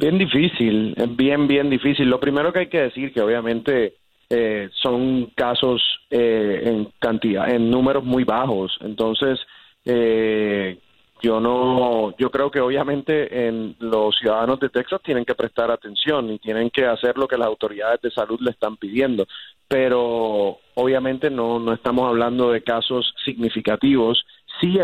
Bien 0.00 0.16
difícil, 0.16 0.94
bien, 1.10 1.46
bien 1.46 1.68
difícil. 1.68 2.08
Lo 2.08 2.18
primero 2.18 2.54
que 2.54 2.60
hay 2.60 2.68
que 2.68 2.80
decir 2.80 3.12
que 3.12 3.20
obviamente 3.20 3.96
eh, 4.30 4.70
son 4.72 5.26
casos 5.36 5.82
eh, 6.08 6.62
en 6.64 6.88
cantidad, 6.98 7.50
en 7.50 7.70
números 7.70 8.02
muy 8.02 8.24
bajos. 8.24 8.78
Entonces, 8.80 9.38
eh, 9.84 10.78
yo 11.22 11.38
no, 11.38 12.16
yo 12.16 12.30
creo 12.30 12.50
que 12.50 12.60
obviamente 12.60 13.46
en 13.46 13.76
los 13.78 14.16
ciudadanos 14.16 14.58
de 14.60 14.70
Texas 14.70 15.02
tienen 15.04 15.26
que 15.26 15.34
prestar 15.34 15.70
atención 15.70 16.30
y 16.32 16.38
tienen 16.38 16.70
que 16.70 16.86
hacer 16.86 17.18
lo 17.18 17.28
que 17.28 17.36
las 17.36 17.48
autoridades 17.48 18.00
de 18.00 18.10
salud 18.10 18.40
le 18.40 18.52
están 18.52 18.78
pidiendo. 18.78 19.26
Pero 19.68 20.60
obviamente 20.76 21.28
no, 21.28 21.58
no 21.58 21.74
estamos 21.74 22.08
hablando 22.08 22.52
de 22.52 22.62
casos 22.62 23.12
significativos. 23.22 24.24
Sí, 24.62 24.78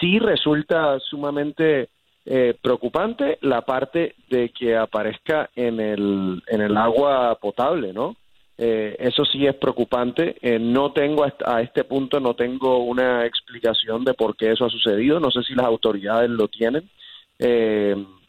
sí 0.00 0.20
resulta 0.20 1.00
sumamente 1.00 1.88
eh, 2.26 2.54
preocupante 2.60 3.38
la 3.40 3.62
parte 3.62 4.14
de 4.28 4.50
que 4.50 4.76
aparezca 4.76 5.48
en 5.56 5.80
el, 5.80 6.42
en 6.46 6.60
el 6.60 6.76
agua 6.76 7.34
potable, 7.40 7.94
¿no? 7.94 8.16
Eh, 8.58 8.94
eso 8.98 9.24
sí 9.24 9.46
es 9.46 9.54
preocupante. 9.54 10.36
Eh, 10.42 10.58
no 10.58 10.92
tengo 10.92 11.24
a 11.24 11.62
este 11.62 11.84
punto 11.84 12.20
no 12.20 12.34
tengo 12.34 12.84
una 12.84 13.24
explicación 13.24 14.04
de 14.04 14.12
por 14.12 14.36
qué 14.36 14.52
eso 14.52 14.66
ha 14.66 14.70
sucedido. 14.70 15.18
No 15.18 15.30
sé 15.30 15.42
si 15.42 15.54
las 15.54 15.64
autoridades 15.64 16.28
lo 16.28 16.48
tienen, 16.48 16.90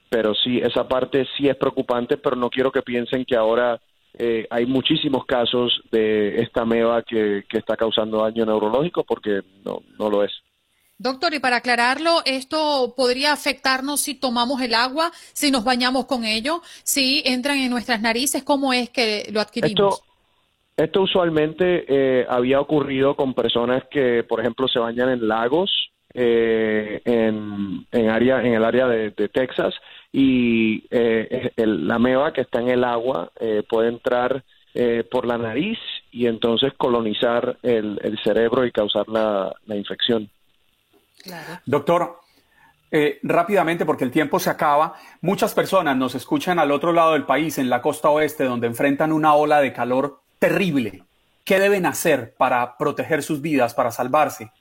pero 0.10 0.34
sí 0.36 0.60
esa 0.60 0.88
parte 0.88 1.28
sí 1.38 1.50
es 1.50 1.58
preocupante. 1.58 2.16
Pero 2.16 2.38
no 2.38 2.50
quiero 2.50 2.72
que 2.72 2.82
piensen 2.82 3.26
que 3.26 3.36
ahora 3.36 3.78
hay 4.50 4.66
muchísimos 4.66 5.26
casos 5.26 5.82
de 5.92 6.38
esta 6.38 6.64
meva 6.64 7.02
que, 7.04 7.44
que 7.50 7.58
está 7.58 7.76
causando 7.76 8.24
daño 8.24 8.46
neurológico 8.46 9.04
porque 9.04 9.42
no 9.66 9.82
no 10.00 10.10
lo 10.10 10.24
es. 10.24 10.32
Doctor, 11.02 11.34
y 11.34 11.40
para 11.40 11.56
aclararlo, 11.56 12.22
¿esto 12.26 12.94
podría 12.96 13.34
afectarnos 13.34 14.02
si 14.02 14.14
tomamos 14.14 14.62
el 14.62 14.76
agua, 14.76 15.10
si 15.34 15.50
nos 15.50 15.64
bañamos 15.64 16.06
con 16.06 16.26
ello, 16.26 16.62
si 16.84 17.24
entran 17.26 17.58
en 17.58 17.72
nuestras 17.72 18.02
narices? 18.02 18.44
¿Cómo 18.44 18.72
es 18.72 18.92
que 18.92 19.28
lo 19.34 19.42
adquirimos? 19.42 20.04
Esto, 20.78 21.02
usualmente 21.02 21.86
eh, 21.88 22.28
había 22.30 22.60
ocurrido 22.60 23.16
con 23.16 23.34
personas 23.34 23.84
que, 23.90 24.24
por 24.24 24.42
ejemplo, 24.42 24.68
se 24.68 24.78
bañan 24.78 25.10
en 25.10 25.28
lagos 25.28 25.72
eh, 26.14 27.02
en, 27.04 27.88
área, 28.08 28.44
en 28.44 28.54
el 28.54 28.64
área 28.64 28.88
de, 28.88 29.10
Texas 29.30 29.74
y 30.12 30.84
eh, 30.92 31.52
la 31.56 31.98
meva 31.98 32.32
que 32.32 32.42
está 32.42 32.62
en 32.62 32.70
el 32.70 32.84
agua 32.84 33.32
puede 33.68 33.90
entrar 33.90 34.44
por 35.10 35.26
la 35.26 35.40
nariz 35.40 35.80
y 36.12 36.28
entonces 36.28 36.74
colonizar 36.78 37.58
el, 37.64 38.20
cerebro 38.24 38.68
y 38.68 38.72
causar 38.72 39.08
la 39.08 39.56
infección. 39.68 40.30
Doctor, 41.66 42.20
eh, 42.92 43.20
rápidamente, 43.24 43.86
porque 43.86 44.04
el 44.04 44.12
tiempo 44.12 44.40
se 44.40 44.50
acaba, 44.50 44.96
muchas 45.22 45.54
personas 45.54 45.96
nos 45.96 46.16
escuchan 46.16 46.60
al 46.60 46.72
otro 46.72 46.92
lado 46.92 47.14
del 47.14 47.24
país, 47.24 47.58
en 47.58 47.70
la 47.70 47.82
costa 47.82 48.10
oeste, 48.10 48.44
donde 48.44 48.68
enfrentan 48.68 49.12
una 49.12 49.34
ola 49.34 49.62
de 49.62 49.72
calor 49.72 50.20
terrible. 50.40 51.04
¿Qué 51.46 51.60
deben 51.60 51.86
hacer 51.86 52.34
para 52.38 52.78
proteger 52.78 53.24
sus 53.24 53.42
vidas, 53.42 53.74
para 53.74 53.92
salvarse? 53.92 54.52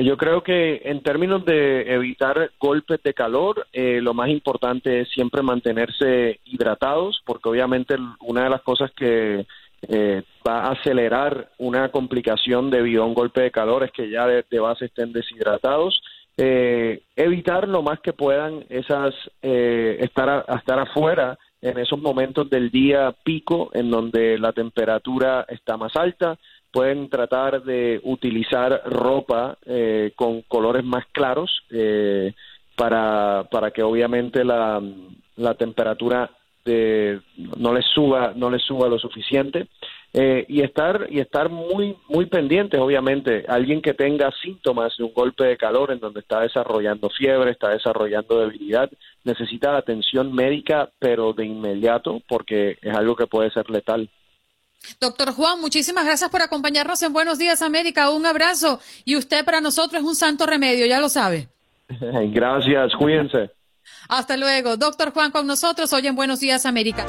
Yo 0.00 0.16
creo 0.16 0.42
que 0.42 0.80
en 0.84 1.02
términos 1.02 1.44
de 1.44 1.92
evitar 1.92 2.50
golpes 2.58 3.02
de 3.02 3.12
calor, 3.12 3.66
eh, 3.74 4.00
lo 4.00 4.14
más 4.14 4.30
importante 4.30 5.02
es 5.02 5.10
siempre 5.10 5.42
mantenerse 5.42 6.40
hidratados, 6.44 7.20
porque 7.26 7.50
obviamente 7.50 7.96
una 8.20 8.44
de 8.44 8.50
las 8.50 8.62
cosas 8.62 8.90
que 8.96 9.46
eh, 9.88 10.22
va 10.46 10.60
a 10.60 10.72
acelerar 10.72 11.50
una 11.58 11.90
complicación 11.90 12.70
debido 12.70 13.02
a 13.02 13.06
un 13.06 13.14
golpe 13.14 13.42
de 13.42 13.50
calor 13.50 13.84
es 13.84 13.92
que 13.92 14.10
ya 14.10 14.26
de, 14.26 14.60
base 14.60 14.86
estén 14.86 15.12
deshidratados. 15.12 16.02
Eh, 16.36 17.02
evitar 17.16 17.68
lo 17.68 17.82
más 17.82 18.00
que 18.00 18.14
puedan 18.14 18.64
esas 18.70 19.14
estar 19.42 20.46
estar 20.48 20.78
afuera 20.78 21.38
en 21.60 21.78
esos 21.78 22.00
momentos 22.00 22.48
del 22.48 22.70
día 22.70 23.14
pico 23.22 23.70
en 23.74 23.90
donde 23.90 24.38
la 24.38 24.52
temperatura 24.52 25.44
está 25.48 25.76
más 25.76 25.94
alta 25.94 26.38
pueden 26.72 27.10
tratar 27.10 27.62
de 27.62 28.00
utilizar 28.02 28.82
ropa 28.86 29.58
eh, 29.66 30.12
con 30.16 30.42
colores 30.42 30.82
más 30.84 31.04
claros 31.12 31.62
eh, 31.70 32.34
para, 32.76 33.46
para 33.50 33.70
que 33.70 33.82
obviamente 33.82 34.42
la, 34.42 34.82
la 35.36 35.54
temperatura 35.54 36.30
de, 36.64 37.20
no 37.36 37.72
les 37.72 37.84
suba 37.86 38.32
no 38.36 38.50
les 38.50 38.62
suba 38.62 38.88
lo 38.88 38.98
suficiente 38.98 39.66
eh, 40.12 40.44
y 40.48 40.62
estar 40.62 41.06
y 41.10 41.20
estar 41.20 41.48
muy 41.48 41.96
muy 42.08 42.26
pendientes 42.26 42.80
obviamente 42.80 43.44
alguien 43.48 43.82
que 43.82 43.94
tenga 43.94 44.30
síntomas 44.42 44.94
de 44.96 45.04
un 45.04 45.12
golpe 45.12 45.44
de 45.44 45.56
calor 45.56 45.90
en 45.90 46.00
donde 46.00 46.20
está 46.20 46.40
desarrollando 46.40 47.10
fiebre 47.10 47.50
está 47.50 47.70
desarrollando 47.70 48.40
debilidad 48.40 48.90
necesita 49.24 49.76
atención 49.76 50.32
médica 50.32 50.90
pero 50.98 51.32
de 51.32 51.46
inmediato 51.46 52.20
porque 52.28 52.78
es 52.80 52.94
algo 52.94 53.16
que 53.16 53.26
puede 53.26 53.50
ser 53.50 53.68
letal 53.70 54.08
Doctor 55.00 55.32
Juan, 55.32 55.60
muchísimas 55.60 56.04
gracias 56.04 56.28
por 56.28 56.42
acompañarnos 56.42 57.00
en 57.02 57.12
Buenos 57.12 57.38
Días 57.38 57.62
América. 57.62 58.10
Un 58.10 58.26
abrazo 58.26 58.80
y 59.04 59.14
usted 59.16 59.44
para 59.44 59.60
nosotros 59.60 60.02
es 60.02 60.08
un 60.08 60.16
santo 60.16 60.44
remedio, 60.44 60.86
ya 60.86 60.98
lo 60.98 61.08
sabe. 61.08 61.48
Gracias, 62.32 62.92
cuídense. 62.96 63.50
Hasta 64.08 64.36
luego. 64.36 64.76
Doctor 64.76 65.12
Juan 65.12 65.30
con 65.30 65.46
nosotros 65.46 65.92
hoy 65.92 66.06
en 66.06 66.14
Buenos 66.14 66.40
Días 66.40 66.66
América. 66.66 67.06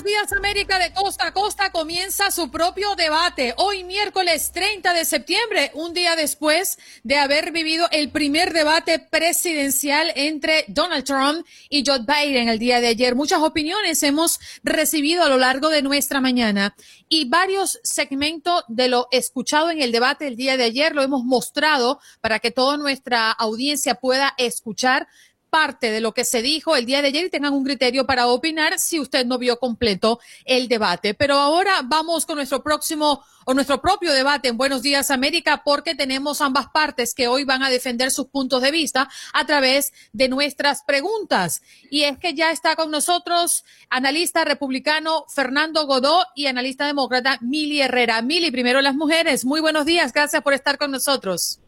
Buenos 0.00 0.28
días 0.28 0.32
América 0.32 0.78
de 0.78 0.94
costa 0.94 1.26
a 1.26 1.32
costa 1.34 1.72
comienza 1.72 2.30
su 2.30 2.50
propio 2.50 2.94
debate. 2.94 3.52
Hoy 3.58 3.84
miércoles 3.84 4.50
30 4.50 4.94
de 4.94 5.04
septiembre, 5.04 5.72
un 5.74 5.92
día 5.92 6.16
después 6.16 6.78
de 7.02 7.18
haber 7.18 7.52
vivido 7.52 7.86
el 7.90 8.10
primer 8.10 8.54
debate 8.54 8.98
presidencial 8.98 10.10
entre 10.14 10.64
Donald 10.68 11.04
Trump 11.04 11.46
y 11.68 11.84
Joe 11.86 11.98
Biden 11.98 12.48
el 12.48 12.58
día 12.58 12.80
de 12.80 12.86
ayer. 12.86 13.14
Muchas 13.14 13.40
opiniones 13.40 14.02
hemos 14.02 14.40
recibido 14.62 15.22
a 15.22 15.28
lo 15.28 15.36
largo 15.36 15.68
de 15.68 15.82
nuestra 15.82 16.22
mañana 16.22 16.74
y 17.10 17.28
varios 17.28 17.78
segmentos 17.82 18.64
de 18.68 18.88
lo 18.88 19.06
escuchado 19.10 19.70
en 19.70 19.82
el 19.82 19.92
debate 19.92 20.28
el 20.28 20.36
día 20.36 20.56
de 20.56 20.64
ayer 20.64 20.94
lo 20.94 21.02
hemos 21.02 21.24
mostrado 21.24 22.00
para 22.22 22.38
que 22.38 22.50
toda 22.50 22.78
nuestra 22.78 23.32
audiencia 23.32 23.96
pueda 23.96 24.32
escuchar 24.38 25.08
parte 25.50 25.90
de 25.90 26.00
lo 26.00 26.12
que 26.12 26.24
se 26.24 26.42
dijo 26.42 26.76
el 26.76 26.86
día 26.86 27.02
de 27.02 27.08
ayer 27.08 27.26
y 27.26 27.30
tengan 27.30 27.52
un 27.52 27.64
criterio 27.64 28.06
para 28.06 28.28
opinar 28.28 28.78
si 28.78 29.00
usted 29.00 29.26
no 29.26 29.38
vio 29.38 29.58
completo 29.58 30.20
el 30.44 30.68
debate. 30.68 31.14
Pero 31.14 31.34
ahora 31.34 31.82
vamos 31.84 32.24
con 32.24 32.36
nuestro 32.36 32.62
próximo 32.62 33.22
o 33.44 33.54
nuestro 33.54 33.80
propio 33.80 34.12
debate 34.12 34.48
en 34.48 34.56
Buenos 34.56 34.82
Días 34.82 35.10
América 35.10 35.62
porque 35.64 35.94
tenemos 35.94 36.40
ambas 36.40 36.68
partes 36.68 37.14
que 37.14 37.28
hoy 37.28 37.44
van 37.44 37.62
a 37.62 37.70
defender 37.70 38.10
sus 38.10 38.26
puntos 38.26 38.62
de 38.62 38.70
vista 38.70 39.08
a 39.32 39.44
través 39.44 39.92
de 40.12 40.28
nuestras 40.28 40.84
preguntas. 40.84 41.62
Y 41.90 42.02
es 42.02 42.18
que 42.18 42.34
ya 42.34 42.50
está 42.50 42.76
con 42.76 42.90
nosotros 42.90 43.64
analista 43.88 44.44
republicano 44.44 45.24
Fernando 45.34 45.86
Godó 45.86 46.24
y 46.34 46.46
analista 46.46 46.86
demócrata 46.86 47.38
Mili 47.40 47.80
Herrera. 47.80 48.22
Mili, 48.22 48.50
primero 48.50 48.80
las 48.80 48.94
mujeres. 48.94 49.44
Muy 49.44 49.60
buenos 49.60 49.84
días. 49.84 50.12
Gracias 50.12 50.42
por 50.42 50.54
estar 50.54 50.78
con 50.78 50.90
nosotros. 50.90 51.60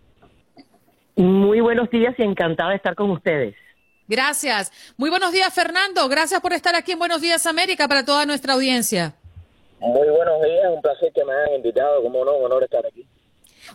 Muy 1.17 1.61
buenos 1.61 1.91
días 1.91 2.15
y 2.19 2.23
encantada 2.23 2.71
de 2.71 2.77
estar 2.77 2.95
con 2.95 3.11
ustedes. 3.11 3.55
Gracias. 4.13 4.71
Muy 4.99 5.09
buenos 5.09 5.33
días, 5.33 5.51
Fernando. 5.55 6.07
Gracias 6.07 6.39
por 6.43 6.53
estar 6.53 6.77
aquí 6.77 6.93
en 6.93 6.99
Buenos 6.99 7.23
Días 7.23 7.47
América 7.47 7.89
para 7.89 8.05
toda 8.05 8.27
nuestra 8.27 8.53
audiencia. 8.53 9.15
Muy 9.81 10.07
buenos 10.07 10.43
días, 10.43 10.71
un 10.71 10.83
placer 10.83 11.11
que 11.15 11.25
me 11.25 11.33
hayan 11.33 11.55
invitado, 11.55 12.03
como 12.03 12.23
no, 12.23 12.37
un 12.37 12.45
honor 12.45 12.63
estar 12.63 12.85
aquí. 12.85 13.07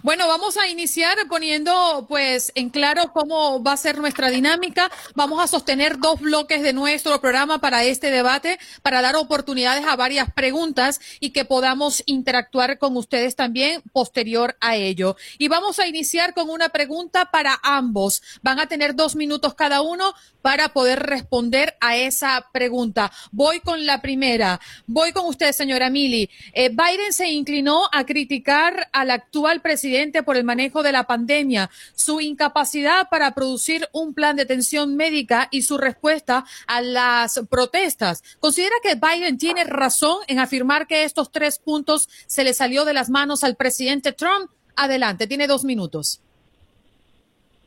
Bueno, 0.04 0.28
vamos 0.28 0.58
a 0.58 0.68
iniciar 0.68 1.18
poniendo 1.28 2.06
pues 2.08 2.52
en 2.54 2.70
claro 2.70 3.12
cómo 3.14 3.64
va 3.64 3.74
a 3.74 3.78
ser 3.78 3.98
nuestra 3.98 4.30
dinámica. 4.30 4.92
Vamos 5.16 5.44
a 5.44 5.48
sostener 5.48 5.98
dos 5.98 6.20
bloques 6.20 6.62
de 6.62 6.72
nuestro 6.72 7.20
programa 7.20 7.60
para 7.60 7.84
este 7.84 8.12
debate, 8.12 8.60
para 8.84 9.02
dar 9.02 9.16
oportunidades 9.16 9.86
a 9.88 9.96
varias 9.96 10.32
preguntas 10.32 11.02
y 11.20 11.32
que 11.32 11.46
podamos 11.46 12.04
interactuar 12.06 12.78
con 12.78 12.96
ustedes 12.96 13.36
también 13.36 13.82
posterior 13.92 14.56
a 14.62 14.76
ello. 14.76 15.18
Y 15.40 15.48
vamos 15.48 15.80
a 15.80 15.88
iniciar 15.88 16.36
con 16.36 16.52
una 16.52 16.70
pregunta 16.70 17.32
para 17.32 17.60
ambos. 17.64 18.22
Van 18.44 18.60
a 18.60 18.68
tener 18.68 18.96
dos 18.96 19.16
minutos 19.16 19.56
cada 19.56 19.82
uno 19.82 20.14
para 20.44 20.70
poder 20.70 21.00
responder 21.00 21.76
a 21.82 21.98
esa 21.98 22.50
pregunta. 22.54 23.12
Voy 23.32 23.62
con 23.62 23.86
la 23.88 24.02
primera. 24.02 24.62
Voy 24.86 25.12
con 25.12 25.26
usted, 25.26 25.52
señora 25.54 25.90
Mili. 25.90 26.30
Eh, 26.54 26.70
Biden 26.70 27.12
se 27.12 27.30
inclinó 27.30 27.90
a 27.92 28.06
criticar 28.06 28.90
al 28.94 29.10
actual 29.10 29.62
presidente 29.62 29.87
por 30.26 30.38
el 30.38 30.44
manejo 30.44 30.84
de 30.84 30.92
la 30.92 31.06
pandemia, 31.06 31.70
su 31.96 32.20
incapacidad 32.20 33.10
para 33.10 33.32
producir 33.34 33.88
un 33.94 34.14
plan 34.14 34.36
de 34.36 34.44
atención 34.44 34.96
médica 34.96 35.48
y 35.52 35.62
su 35.62 35.78
respuesta 35.78 36.44
a 36.68 36.82
las 36.82 37.42
protestas. 37.50 38.24
¿Considera 38.40 38.76
que 38.84 38.96
Biden 38.96 39.38
tiene 39.38 39.64
razón 39.64 40.18
en 40.28 40.40
afirmar 40.40 40.88
que 40.88 41.04
estos 41.04 41.32
tres 41.32 41.60
puntos 41.60 42.10
se 42.28 42.44
le 42.44 42.54
salió 42.54 42.86
de 42.86 42.94
las 42.94 43.10
manos 43.10 43.44
al 43.44 43.56
presidente 43.56 44.12
Trump? 44.12 44.52
Adelante, 44.76 45.26
tiene 45.26 45.48
dos 45.48 45.64
minutos. 45.64 46.22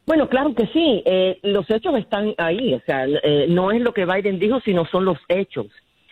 Bueno, 0.06 0.28
claro 0.28 0.54
que 0.54 0.66
sí. 0.68 1.02
Eh, 1.06 1.38
los 1.42 1.70
hechos 1.70 1.94
están 1.96 2.34
ahí. 2.38 2.74
O 2.74 2.80
sea, 2.80 3.06
eh, 3.06 3.46
no 3.48 3.70
es 3.70 3.80
lo 3.80 3.92
que 3.92 4.04
Biden 4.04 4.38
dijo, 4.38 4.60
sino 4.60 4.84
son 4.86 5.04
los 5.04 5.18
hechos. 5.28 5.66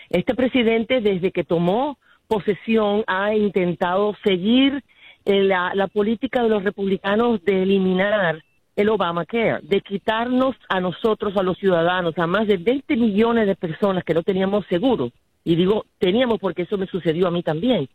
Este 0.08 0.34
presidente, 0.34 1.00
desde 1.00 1.32
que 1.32 1.44
tomó 1.44 1.98
posesión, 2.28 3.04
ha 3.06 3.34
intentado 3.34 4.14
seguir 4.24 4.82
la, 5.28 5.72
la 5.74 5.88
política 5.88 6.42
de 6.42 6.48
los 6.48 6.64
republicanos 6.64 7.44
de 7.44 7.62
eliminar 7.62 8.42
el 8.76 8.88
Obamacare, 8.88 9.60
de 9.62 9.80
quitarnos 9.80 10.56
a 10.68 10.80
nosotros, 10.80 11.36
a 11.36 11.42
los 11.42 11.58
ciudadanos, 11.58 12.16
a 12.16 12.26
más 12.26 12.46
de 12.46 12.56
20 12.56 12.96
millones 12.96 13.46
de 13.46 13.56
personas 13.56 14.04
que 14.04 14.14
no 14.14 14.22
teníamos 14.22 14.64
seguro. 14.66 15.10
Y 15.44 15.56
digo, 15.56 15.84
teníamos 15.98 16.38
porque 16.38 16.62
eso 16.62 16.78
me 16.78 16.86
sucedió 16.86 17.26
a 17.26 17.30
mí 17.30 17.42
también. 17.42 17.88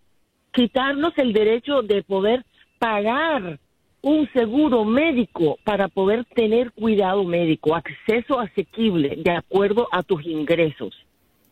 Quitarnos 0.51 1.13
el 1.17 1.33
derecho 1.33 1.81
de 1.81 2.03
poder 2.03 2.43
pagar 2.79 3.59
un 4.01 4.29
seguro 4.33 4.83
médico 4.83 5.57
para 5.63 5.87
poder 5.87 6.25
tener 6.25 6.73
cuidado 6.73 7.23
médico, 7.23 7.75
acceso 7.75 8.39
asequible 8.39 9.15
de 9.17 9.31
acuerdo 9.31 9.87
a 9.91 10.03
tus 10.03 10.25
ingresos. 10.25 10.93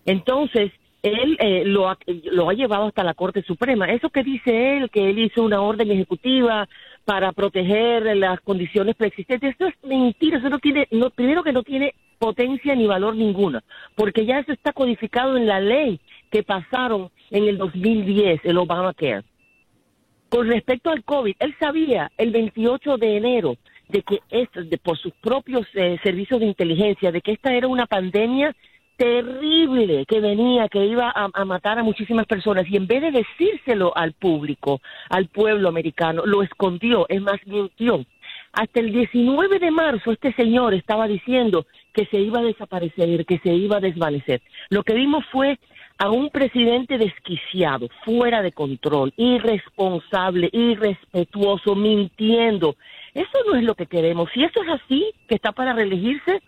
Entonces, 0.06 0.72
él 1.04 1.38
eh, 1.40 1.64
lo, 1.66 1.90
ha, 1.90 1.98
lo 2.32 2.50
ha 2.50 2.54
llevado 2.54 2.88
hasta 2.88 3.04
la 3.04 3.14
Corte 3.14 3.42
Suprema. 3.44 3.86
Eso 3.88 4.10
que 4.10 4.24
dice 4.24 4.78
él, 4.78 4.90
que 4.90 5.10
él 5.10 5.20
hizo 5.20 5.44
una 5.44 5.62
orden 5.62 5.92
ejecutiva 5.92 6.68
para 7.06 7.32
proteger 7.32 8.16
las 8.16 8.40
condiciones 8.42 8.96
preexistentes, 8.96 9.56
eso 9.56 9.68
es 9.68 9.76
mentira, 9.84 10.38
eso 10.38 10.50
no 10.50 10.60
tiene, 10.60 10.88
no, 10.92 11.10
primero 11.10 11.44
que 11.44 11.52
no 11.52 11.64
tiene 11.64 11.96
potencia 12.20 12.76
ni 12.76 12.86
valor 12.86 13.16
ninguna, 13.16 13.64
porque 13.96 14.26
ya 14.26 14.38
eso 14.40 14.52
está 14.52 14.74
codificado 14.74 15.38
en 15.38 15.48
la 15.48 15.60
ley 15.60 16.00
que 16.30 16.44
pasaron 16.44 17.10
en 17.32 17.46
el 17.46 17.58
2010, 17.58 18.42
el 18.44 18.58
Obamacare. 18.58 19.24
Con 20.30 20.48
respecto 20.48 20.92
al 20.92 21.04
COVID, 21.04 21.36
él 21.40 21.56
sabía 21.60 22.12
el 22.18 22.32
28 22.32 22.98
de 22.98 23.18
enero 23.18 23.58
de 23.90 24.04
que 24.04 24.20
esto, 24.30 24.64
de, 24.64 24.78
por 24.78 24.98
sus 24.98 25.14
propios 25.16 25.68
eh, 25.74 25.98
servicios 26.04 26.40
de 26.40 26.46
inteligencia, 26.46 27.12
de 27.12 27.22
que 27.22 27.34
esta 27.34 27.54
era 27.54 27.68
una 27.68 27.88
pandemia 27.88 28.56
terrible 29.02 30.06
que 30.06 30.20
venía, 30.20 30.68
que 30.68 30.86
iba 30.86 31.12
a, 31.12 31.44
matar 31.44 31.80
a 31.80 31.84
muchísimas 31.84 32.28
personas 32.28 32.66
y 32.70 32.78
en 32.78 32.86
vez 32.86 33.02
de 33.02 33.10
decírselo 33.10 33.98
al 33.98 34.14
público, 34.14 34.80
al 35.10 35.26
pueblo 35.26 35.70
americano, 35.70 36.22
lo 36.24 36.44
escondió, 36.44 37.08
es 37.10 37.20
más, 37.20 37.40
mintió. 37.48 38.06
Hasta 38.54 38.80
el 38.80 38.92
19 38.92 39.58
de 39.58 39.72
marzo 39.72 40.12
este 40.12 40.34
señor 40.34 40.76
estaba 40.76 41.08
diciendo 41.08 41.66
que 41.94 42.06
se 42.06 42.20
iba 42.20 42.42
a 42.42 42.44
desaparecer, 42.44 43.26
que 43.26 43.40
se 43.40 43.52
iba 43.52 43.78
a 43.78 43.80
desvanecer. 43.80 44.44
Lo 44.70 44.84
que 44.84 44.94
vimos 44.94 45.26
fue 45.32 45.58
a 45.98 46.12
un 46.12 46.30
presidente 46.30 47.00
desquiciado, 47.00 47.88
fuera 48.06 48.44
de 48.44 48.52
control, 48.52 49.14
irresponsable, 49.18 50.48
irrespetuoso, 50.54 51.76
mintiendo. 51.76 52.76
Eso 53.16 53.40
no 53.48 53.58
es 53.58 53.64
lo 53.64 53.74
que 53.74 53.88
queremos. 53.88 54.30
Si 54.32 54.44
eso 54.44 54.62
es 54.62 54.70
así, 54.70 55.12
que 55.28 55.36
está 55.36 55.54
para 55.54 55.74
reelegirse, 55.74 56.42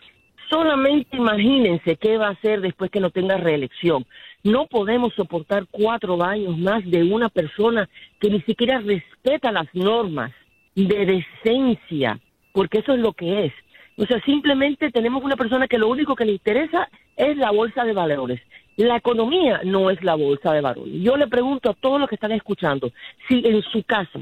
solamente 0.50 1.18
imagínense 1.18 1.96
qué 1.96 2.18
va 2.18 2.28
a 2.28 2.32
hacer 2.32 2.62
después 2.62 2.92
que 2.92 3.00
no 3.00 3.10
tenga 3.10 3.38
reelección. 3.38 4.06
No 4.44 4.68
podemos 4.68 5.14
soportar 5.14 5.66
cuatro 5.72 6.22
años 6.24 6.58
más 6.58 6.84
de 6.90 7.04
una 7.04 7.30
persona 7.30 7.90
que 8.20 8.30
ni 8.30 8.42
siquiera 8.42 8.80
respeta 8.80 9.52
las 9.52 9.68
normas 9.74 10.32
de 10.76 11.06
decencia 11.06 12.20
porque 12.54 12.80
eso 12.80 12.94
es 12.94 13.00
lo 13.00 13.12
que 13.12 13.46
es. 13.46 13.54
O 13.98 14.06
sea, 14.06 14.22
simplemente 14.22 14.92
tenemos 14.92 15.24
una 15.24 15.36
persona 15.36 15.68
que 15.68 15.78
lo 15.78 15.90
único 15.90 16.16
que 16.16 16.26
le 16.26 16.32
interesa 16.32 16.88
es 17.18 17.36
la 17.38 17.52
bolsa 17.52 17.84
de 17.84 17.94
valores. 17.94 18.40
La 18.78 18.96
economía 18.96 19.62
no 19.66 19.92
es 19.92 20.02
la 20.04 20.16
bolsa 20.16 20.54
de 20.54 20.62
valores. 20.62 20.94
Yo 21.02 21.18
le 21.18 21.28
pregunto 21.28 21.70
a 21.70 21.74
todos 21.76 22.00
los 22.00 22.10
que 22.10 22.16
están 22.16 22.32
escuchando, 22.32 22.92
si 23.28 23.46
en 23.46 23.62
su 23.62 23.84
casa 23.84 24.20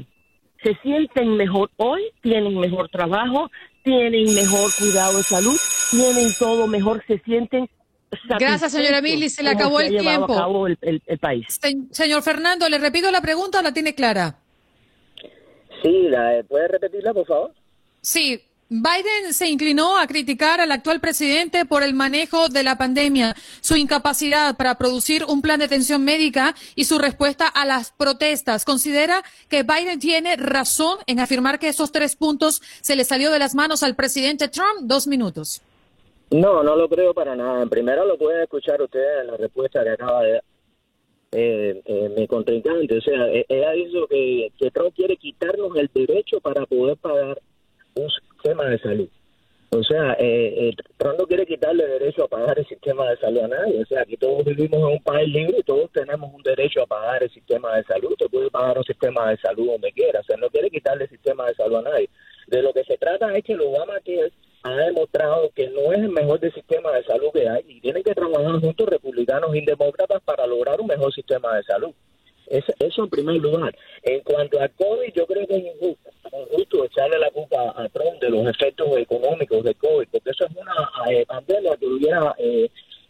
se 0.62 0.74
sienten 0.82 1.36
mejor 1.36 1.70
hoy, 1.76 2.02
tienen 2.22 2.58
mejor 2.58 2.88
trabajo, 2.88 3.50
tienen 3.82 4.34
mejor 4.34 4.70
cuidado 4.78 5.18
de 5.18 5.22
salud, 5.24 5.56
tienen 5.90 6.28
todo 6.38 6.66
mejor, 6.66 7.02
se 7.06 7.18
sienten 7.20 7.68
Gracias, 8.38 8.72
señora 8.72 9.00
Mili. 9.00 9.30
Se 9.30 9.42
le 9.42 9.50
acabó 9.50 9.80
el 9.80 9.96
tiempo. 9.96 10.66
el, 10.66 11.18
país. 11.18 11.46
señor 11.90 12.22
Fernando, 12.22 12.68
¿le 12.68 12.78
repito 12.78 13.10
la 13.10 13.22
pregunta 13.22 13.60
o 13.60 13.62
la 13.62 13.72
tiene 13.72 13.94
clara? 13.94 14.36
Sí, 15.82 16.08
la, 16.08 16.42
¿puede 16.46 16.68
repetirla, 16.68 17.14
por 17.14 17.26
favor? 17.26 17.54
Sí, 18.00 18.42
Biden 18.72 19.34
se 19.34 19.50
inclinó 19.50 19.98
a 19.98 20.06
criticar 20.06 20.62
al 20.62 20.72
actual 20.72 20.98
presidente 20.98 21.66
por 21.66 21.82
el 21.82 21.92
manejo 21.92 22.48
de 22.48 22.62
la 22.62 22.78
pandemia, 22.78 23.34
su 23.60 23.76
incapacidad 23.76 24.56
para 24.56 24.78
producir 24.78 25.26
un 25.28 25.42
plan 25.42 25.58
de 25.58 25.66
atención 25.66 26.02
médica 26.02 26.54
y 26.74 26.84
su 26.84 26.98
respuesta 26.98 27.46
a 27.46 27.66
las 27.66 27.92
protestas. 27.92 28.64
¿Considera 28.64 29.22
que 29.50 29.62
Biden 29.62 30.00
tiene 30.00 30.36
razón 30.36 30.96
en 31.06 31.20
afirmar 31.20 31.58
que 31.58 31.68
esos 31.68 31.92
tres 31.92 32.16
puntos 32.16 32.62
se 32.80 32.96
le 32.96 33.04
salió 33.04 33.30
de 33.30 33.38
las 33.38 33.54
manos 33.54 33.82
al 33.82 33.94
presidente 33.94 34.48
Trump? 34.48 34.80
Dos 34.84 35.06
minutos. 35.06 35.60
No, 36.30 36.62
no 36.62 36.74
lo 36.74 36.88
creo 36.88 37.12
para 37.12 37.36
nada. 37.36 37.66
Primero 37.66 38.06
lo 38.06 38.16
puede 38.16 38.44
escuchar 38.44 38.80
usted 38.80 39.20
en 39.20 39.26
la 39.26 39.36
respuesta 39.36 39.84
que 39.84 39.90
acaba 39.90 40.22
de 40.22 40.40
eh, 41.32 41.82
eh, 41.84 42.14
mi 42.16 42.26
contrincante. 42.26 42.96
O 42.96 43.02
sea, 43.02 43.28
e-, 43.28 43.44
ella 43.50 43.72
dijo 43.72 44.06
que, 44.06 44.50
que 44.58 44.70
Trump 44.70 44.94
quiere 44.96 45.18
quitarnos 45.18 45.76
el 45.76 45.90
derecho 45.92 46.40
para 46.40 46.64
poder 46.64 46.96
pagar 46.96 47.38
un 47.94 48.08
sistema 48.42 48.64
de 48.64 48.78
salud. 48.78 49.08
O 49.74 49.82
sea, 49.82 50.12
eh, 50.18 50.68
eh, 50.68 50.76
Trump 50.98 51.18
no 51.18 51.26
quiere 51.26 51.46
quitarle 51.46 51.86
derecho 51.86 52.24
a 52.24 52.28
pagar 52.28 52.58
el 52.58 52.66
sistema 52.66 53.08
de 53.08 53.16
salud 53.16 53.40
a 53.40 53.48
nadie. 53.48 53.80
O 53.80 53.86
sea, 53.86 54.02
aquí 54.02 54.18
todos 54.18 54.44
vivimos 54.44 54.78
en 54.80 54.84
un 54.84 55.02
país 55.02 55.26
libre 55.28 55.56
y 55.60 55.62
todos 55.62 55.90
tenemos 55.92 56.30
un 56.30 56.42
derecho 56.42 56.82
a 56.82 56.86
pagar 56.86 57.22
el 57.22 57.30
sistema 57.30 57.74
de 57.76 57.84
salud. 57.84 58.10
Usted 58.10 58.26
puede 58.26 58.50
pagar 58.50 58.76
un 58.76 58.84
sistema 58.84 59.30
de 59.30 59.38
salud 59.38 59.68
donde 59.68 59.90
quiera. 59.92 60.20
O 60.20 60.24
sea, 60.24 60.36
no 60.36 60.50
quiere 60.50 60.68
quitarle 60.68 61.04
el 61.04 61.10
sistema 61.10 61.46
de 61.46 61.54
salud 61.54 61.76
a 61.76 61.82
nadie. 61.82 62.10
De 62.48 62.60
lo 62.60 62.74
que 62.74 62.84
se 62.84 62.98
trata 62.98 63.34
es 63.34 63.44
que 63.44 63.54
lo 63.54 63.70
Obama 63.70 63.94
que 64.04 64.30
ha 64.62 64.76
demostrado 64.76 65.50
que 65.54 65.68
no 65.70 65.90
es 65.92 66.00
el 66.00 66.10
mejor 66.10 66.38
del 66.38 66.52
sistema 66.52 66.92
de 66.92 67.04
salud 67.04 67.30
que 67.32 67.48
hay 67.48 67.64
y 67.66 67.80
tienen 67.80 68.02
que 68.02 68.14
trabajar 68.14 68.60
juntos 68.60 68.88
republicanos 68.88 69.56
y 69.56 69.64
demócratas 69.64 70.20
para 70.22 70.46
lograr 70.46 70.82
un 70.82 70.86
mejor 70.88 71.14
sistema 71.14 71.56
de 71.56 71.62
salud. 71.62 71.94
Eso, 72.46 73.04
en 73.04 73.10
primer 73.10 73.36
lugar. 73.36 73.74
En 74.02 74.20
cuanto 74.20 74.60
a 74.60 74.68
COVID, 74.68 75.12
yo 75.14 75.26
creo 75.26 75.46
que 75.46 75.56
es 75.56 75.64
injusto, 75.64 76.10
injusto 76.50 76.84
echarle 76.84 77.18
la 77.18 77.30
culpa 77.30 77.74
a 77.76 77.88
Trump 77.88 78.20
de 78.20 78.30
los 78.30 78.46
efectos 78.46 78.96
económicos 78.96 79.64
de 79.64 79.74
COVID, 79.74 80.08
porque 80.10 80.30
eso 80.30 80.46
es 80.46 80.56
una 80.56 80.74
eh, 81.10 81.24
pandemia 81.26 81.76
que 81.76 81.86
hubiera 81.86 82.34
eh, 82.38 82.68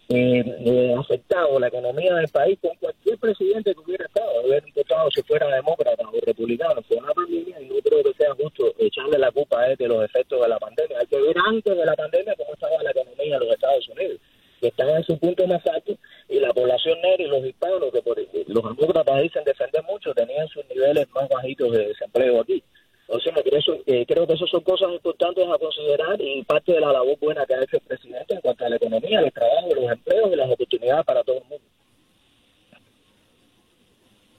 eh, 0.09 0.95
afectado 0.99 1.59
la 1.59 1.69
economía 1.69 2.15
del 2.15 2.29
país 2.29 2.59
con 2.61 2.77
cualquier 2.77 3.19
presidente 3.19 3.75
que 3.75 3.81
hubiera 3.81 4.05
estado, 4.05 4.43
hubiera 4.45 4.67
importado 4.67 5.11
si 5.11 5.23
fuera 5.23 5.49
demócrata 5.55 6.03
o 6.07 6.21
republicano. 6.25 6.83
Fue 6.83 6.99
una 6.99 7.13
pandemia 7.13 7.61
y 7.61 7.67
no 7.67 7.77
creo 7.83 8.03
que 8.03 8.13
sea 8.15 8.35
justo 8.35 8.75
echarle 8.79 9.19
la 9.19 9.31
culpa 9.33 9.61
a 9.61 9.71
él 9.71 9.77
de 9.77 9.89
los 9.89 10.05
efectos 10.05 10.41
de 10.43 10.49
la 10.49 10.59
pandemia. 10.59 10.99
Hay 11.01 11.07
que 11.07 11.21
ver 11.21 11.37
antes 11.49 11.77
de 11.77 11.87
la 11.87 11.95
pandemia 11.95 12.35
cómo 12.37 12.53
estaba 12.53 12.83
la 12.83 12.91
economía 12.91 13.39
de 13.39 13.45
los 13.47 13.55
Estados 13.55 13.89
Unidos 13.89 14.21
que 14.63 14.69
están 14.69 14.89
en 14.91 15.03
su 15.03 15.19
punto 15.19 15.45
más 15.49 15.67
alto 15.67 15.93
y 16.33 16.41
la 16.41 16.53
población 16.55 16.99
negra 17.03 17.23
y 17.23 17.29
los 17.29 17.45
hispanos, 17.45 17.93
que 17.93 18.01
por, 18.01 18.17
los 18.19 18.77
demócratas 18.77 19.23
dicen 19.23 19.45
defender 19.45 19.83
mucho, 19.85 20.15
tenían 20.15 20.49
sus 20.49 20.65
niveles 20.69 21.07
más 21.15 21.29
bajitos 21.29 21.71
de 21.73 21.89
desempleo 21.89 22.41
aquí. 22.41 22.63
O 23.09 23.21
sea, 23.21 23.35
creo, 23.35 23.61
eh, 23.87 24.07
creo 24.07 24.27
que 24.27 24.33
esas 24.33 24.49
son 24.49 24.63
cosas 24.63 24.91
importantes 24.93 25.47
a 25.47 25.59
considerar 25.59 26.19
y 26.19 26.43
parte 26.45 26.73
de 26.73 26.81
la 26.81 26.93
labor 26.93 27.19
buena 27.21 27.45
que 27.45 27.55
ha 27.55 27.63
hecho 27.63 27.77
el 27.77 27.83
presidente 27.83 28.33
en 28.33 28.41
cuanto 28.41 28.65
a 28.65 28.71
la 28.71 28.77
economía, 28.77 29.21
el 29.21 29.33
trabajo, 29.33 29.75
los 29.75 29.93
empleos 29.93 30.33
y 30.33 30.37
las 30.37 30.51
oportunidades 30.51 31.05
para 31.05 31.23
todo 31.23 31.37
el 31.37 31.45
mundo. 31.45 31.65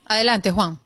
Adelante, 0.05 0.49
Juan. 0.49 0.79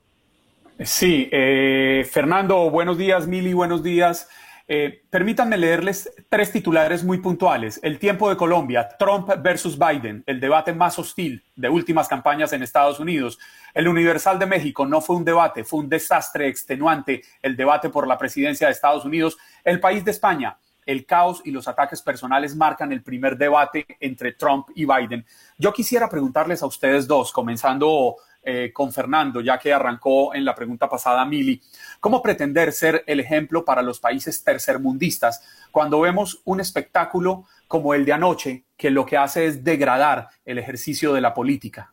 Sí, 0.83 1.29
eh, 1.31 2.05
Fernando, 2.11 2.69
buenos 2.69 2.97
días, 2.97 3.27
Mili, 3.27 3.53
buenos 3.53 3.81
días. 3.81 4.29
Eh, 4.69 5.05
permítanme 5.09 5.57
leerles 5.57 6.13
tres 6.27 6.51
titulares 6.51 7.01
muy 7.01 7.19
puntuales. 7.19 7.79
El 7.83 7.99
tiempo 7.99 8.29
de 8.29 8.35
Colombia, 8.35 8.89
Trump 8.99 9.29
versus 9.41 9.79
Biden, 9.79 10.23
el 10.25 10.41
debate 10.41 10.73
más 10.73 10.99
hostil 10.99 11.41
de 11.55 11.69
últimas 11.69 12.09
campañas 12.09 12.51
en 12.51 12.61
Estados 12.61 12.99
Unidos. 12.99 13.39
El 13.73 13.87
Universal 13.87 14.37
de 14.37 14.45
México 14.45 14.85
no 14.85 14.99
fue 14.99 15.15
un 15.15 15.23
debate, 15.23 15.63
fue 15.63 15.79
un 15.79 15.87
desastre 15.87 16.49
extenuante 16.49 17.21
el 17.41 17.55
debate 17.55 17.89
por 17.89 18.05
la 18.07 18.17
presidencia 18.17 18.67
de 18.67 18.73
Estados 18.73 19.05
Unidos. 19.05 19.37
El 19.63 19.79
país 19.79 20.03
de 20.03 20.11
España, 20.11 20.57
el 20.85 21.05
caos 21.05 21.41
y 21.45 21.51
los 21.51 21.69
ataques 21.69 22.01
personales 22.01 22.53
marcan 22.53 22.91
el 22.91 23.03
primer 23.03 23.37
debate 23.37 23.85
entre 24.01 24.33
Trump 24.33 24.67
y 24.75 24.85
Biden. 24.85 25.25
Yo 25.57 25.71
quisiera 25.71 26.09
preguntarles 26.09 26.61
a 26.61 26.65
ustedes 26.65 27.07
dos, 27.07 27.31
comenzando 27.31 28.17
eh, 28.49 28.71
con 28.71 28.93
Fernando, 28.93 29.41
ya 29.41 29.57
que 29.57 29.73
arrancó 29.73 30.33
en 30.33 30.45
la 30.45 30.55
pregunta 30.55 30.87
pasada 30.87 31.25
Mili, 31.25 31.59
¿cómo 31.99 32.21
pretender 32.21 32.71
ser 32.71 33.03
el 33.05 33.19
ejemplo 33.19 33.65
para 33.65 33.81
los 33.81 33.99
países 33.99 34.41
tercermundistas 34.41 35.67
cuando 35.69 35.99
vemos 35.99 36.41
un 36.45 36.61
espectáculo 36.61 37.43
como 37.67 37.93
el 37.93 38.05
de 38.05 38.13
anoche 38.13 38.63
que 38.77 38.89
lo 38.89 39.05
que 39.05 39.17
hace 39.17 39.47
es 39.47 39.65
degradar 39.65 40.29
el 40.45 40.59
ejercicio 40.59 41.11
de 41.13 41.19
la 41.19 41.33
política? 41.33 41.91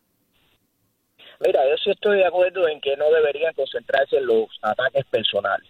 Mira, 1.44 1.60
yo 1.68 1.76
sí 1.82 1.90
estoy 1.90 2.18
de 2.18 2.26
acuerdo 2.26 2.68
en 2.68 2.80
que 2.80 2.96
no 2.96 3.10
deberían 3.10 3.52
concentrarse 3.54 4.18
en 4.18 4.26
los 4.26 4.46
ataques 4.62 5.06
personales. 5.06 5.68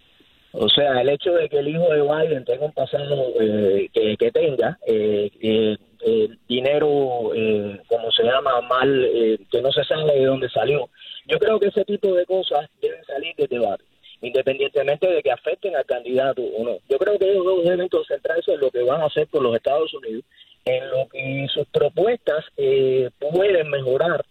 O 0.51 0.69
sea, 0.69 1.01
el 1.01 1.09
hecho 1.09 1.33
de 1.33 1.49
que 1.49 1.57
el 1.57 1.67
hijo 1.67 1.91
de 1.91 2.03
Biden 2.03 2.45
tenga 2.45 2.65
un 2.65 2.73
pasado 2.73 3.33
eh, 3.41 3.89
que, 3.91 4.31
tenga, 4.31 4.77
eh, 4.85 5.77
eh, 6.07 6.29
dinero, 6.47 7.33
eh, 7.33 7.81
como 7.87 8.11
se 8.11 8.23
llama, 8.23 8.61
mal, 8.61 9.05
eh, 9.05 9.39
que 9.49 9.59
no 9.59 9.71
se 9.71 9.83
sabe 9.83 10.13
de 10.13 10.25
dónde 10.25 10.47
salió. 10.49 10.87
Yo 11.25 11.39
creo 11.39 11.59
que 11.59 11.69
ese 11.69 11.83
tipo 11.83 12.13
de 12.13 12.25
cosas 12.27 12.69
deben 12.79 13.03
salir 13.05 13.35
de 13.35 13.47
debate, 13.47 13.83
independientemente 14.21 15.07
de 15.07 15.23
que 15.23 15.31
afecten 15.31 15.75
al 15.75 15.85
candidato 15.85 16.43
o 16.43 16.63
no. 16.63 16.77
Yo 16.87 16.99
creo 16.99 17.17
que 17.17 17.31
ellos 17.31 17.63
deben 17.63 17.89
concentrarse 17.89 18.53
en 18.53 18.59
lo 18.59 18.69
que 18.69 18.83
van 18.83 19.01
a 19.01 19.07
hacer 19.07 19.27
por 19.27 19.41
los 19.41 19.55
Estados 19.55 19.91
Unidos, 19.95 20.23
en 20.65 20.91
lo 20.91 21.07
que 21.09 21.47
sus 21.51 21.65
propuestas 21.69 22.45
eh, 22.55 23.09
pueden 23.19 23.69
mejorar 23.69 24.23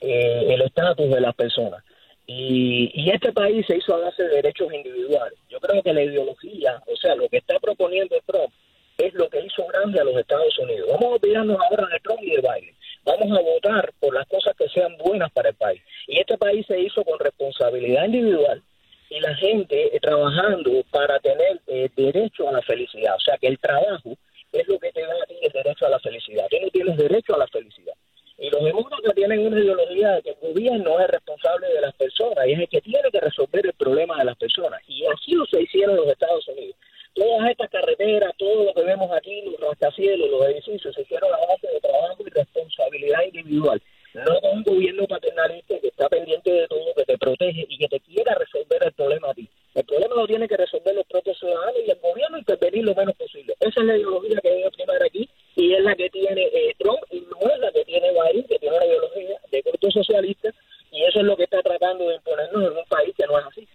el 0.00 0.62
estatus 0.62 1.10
de 1.10 1.20
las 1.20 1.34
personas. 1.34 1.84
Y, 2.26 2.90
y, 2.94 3.10
este 3.10 3.32
país 3.32 3.66
se 3.66 3.76
hizo 3.76 3.94
a 3.94 3.98
base 3.98 4.22
de 4.22 4.36
derechos 4.36 4.72
individuales. 4.72 5.38
Yo 5.48 5.58
creo 5.60 5.82
que 5.82 5.92
la 5.92 6.04
ideología, 6.04 6.80
o 6.86 6.94
sea, 6.96 7.14
lo 7.16 7.28
que 7.28 7.38
está 7.38 7.58
proponiendo 7.58 8.16
Trump, 8.26 8.52
es 8.98 9.14
lo 9.14 9.28
que 9.30 9.40
hizo 9.40 9.64
grande 9.66 10.00
a 10.00 10.04
los 10.04 10.16
Estados 10.16 10.58
Unidos. 10.58 10.88
Vamos 10.90 11.04
a 11.04 11.14
olvidarnos 11.14 11.58
ahora 11.60 11.86
de 11.86 12.00
Trump 12.00 12.20
y 12.20 12.30
de 12.30 12.42
Biden. 12.42 12.74
Vamos 13.04 13.38
a 13.38 13.40
votar 13.40 13.92
por 14.00 14.12
las 14.12 14.26
cosas 14.26 14.54
que 14.56 14.68
sean 14.68 14.96
buenas 14.98 15.30
para 15.32 15.50
el 15.50 15.54
país. 15.54 15.80
Y 16.08 16.18
este 16.18 16.36
país 16.36 16.66
se 16.66 16.78
hizo 16.80 17.04
con 17.04 17.18
responsabilidad 17.20 18.04
individual 18.06 18.62
y 19.08 19.20
la 19.20 19.34
gente 19.36 19.96
eh, 19.96 20.00
trabajando 20.00 20.82
para 20.90 21.18
tener 21.20 21.60
eh, 21.68 21.88
derecho 21.96 22.48
a 22.48 22.52
la 22.52 22.62
felicidad. 22.62 23.14
O 23.14 23.20
sea, 23.20 23.38
que 23.38 23.46
el 23.46 23.58
trabajo 23.58 24.16
es 24.52 24.66
lo 24.66 24.78
que 24.78 24.90
te 24.90 25.00
da 25.00 25.14
a 25.14 25.26
ti 25.26 25.36
el 25.40 25.52
derecho 25.52 25.86
a 25.86 25.90
la 25.90 26.00
felicidad. 26.00 26.46
Tú 26.50 26.56
no 26.60 26.68
tienes 26.70 26.96
derecho 26.96 27.34
a 27.36 27.38
la 27.38 27.46
felicidad. 27.46 27.94
Y 28.36 28.50
los 28.50 28.62
demócratas 28.62 29.14
tienen 29.14 29.46
una 29.46 29.58
ideología 29.58 30.10
de 30.12 30.22
que 30.22 30.30
el 30.30 30.36
gobierno 30.40 31.00
es 31.00 31.08
responsable 31.08 31.68
de 31.68 31.80
las 31.80 31.94
personas 31.94 32.46
y 32.46 32.52
es 32.52 32.60
el 32.60 32.68
que 32.68 32.80
tiene 32.80 33.10
que 33.10 33.20
resolver 33.20 33.66
el 33.66 33.72
problema 33.72 34.18
de 34.18 34.24
las 34.24 34.36
personas. 34.36 34.80
Y 34.86 35.04
así 35.06 35.32
lo 35.32 35.46
se 35.46 35.62
hicieron 35.62 35.96
los 35.96 36.08
Estados 36.08 36.46
Unidos 36.48 36.76
todas 37.18 37.50
estas 37.50 37.70
carreteras, 37.70 38.32
todo 38.36 38.64
lo 38.64 38.74
que 38.74 38.82
vemos 38.82 39.10
aquí, 39.12 39.42
los 39.42 39.60
rascacielos, 39.60 40.30
los 40.30 40.46
edificios, 40.46 40.94
se 40.94 41.02
hicieron 41.02 41.32
a 41.32 41.46
base 41.46 41.66
de 41.66 41.80
trabajo 41.80 42.16
y 42.24 42.30
responsabilidad 42.30 43.22
individual. 43.24 43.82
No 44.14 44.40
con 44.40 44.58
un 44.58 44.62
gobierno 44.62 45.06
paternalista 45.06 45.78
que 45.80 45.88
está 45.88 46.08
pendiente 46.08 46.50
de 46.50 46.66
todo, 46.66 46.94
que 46.96 47.04
te 47.04 47.18
protege 47.18 47.66
y 47.68 47.78
que 47.78 47.88
te 47.88 48.00
quiera 48.00 48.34
resolver 48.34 48.82
el 48.82 48.92
problema 48.92 49.30
a 49.30 49.34
ti. 49.34 49.48
El 49.74 49.84
problema 49.84 50.14
lo 50.14 50.26
tiene 50.26 50.48
que 50.48 50.56
resolver 50.56 50.94
los 50.94 51.06
propios 51.06 51.38
ciudadanos 51.38 51.74
y 51.86 51.90
el 51.90 51.98
gobierno 51.98 52.38
intervenir 52.38 52.84
lo 52.84 52.94
menos 52.94 53.14
posible. 53.16 53.54
Esa 53.60 53.80
es 53.80 53.86
la 53.86 53.96
ideología 53.96 54.40
que 54.42 54.50
debe 54.50 54.70
primar 54.70 55.02
aquí 55.02 55.28
y 55.56 55.74
es 55.74 55.80
la 55.82 55.94
que 55.94 56.08
tiene 56.10 56.42
eh, 56.42 56.74
Trump 56.78 57.00
y 57.10 57.20
no 57.20 57.50
es 57.50 57.58
la 57.60 57.70
que 57.70 57.84
tiene 57.84 58.10
Biden, 58.10 58.44
que 58.44 58.58
tiene 58.58 58.76
una 58.76 58.86
ideología 58.86 59.40
de 59.50 59.62
corte 59.62 59.90
socialista 59.90 60.50
y 60.90 61.04
eso 61.04 61.20
es 61.20 61.26
lo 61.26 61.36
que 61.36 61.44
está 61.44 61.60
tratando 61.62 62.08
de 62.08 62.16
imponernos 62.16 62.62
en 62.72 62.78
un 62.78 62.84
país 62.88 63.14
que 63.14 63.26
no 63.26 63.38
es 63.38 63.44
así. 63.44 63.68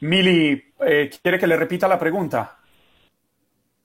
Mili, 0.00 0.62
eh, 0.86 1.10
¿quiere 1.22 1.38
que 1.38 1.46
le 1.46 1.56
repita 1.56 1.86
la 1.86 1.98
pregunta? 1.98 2.56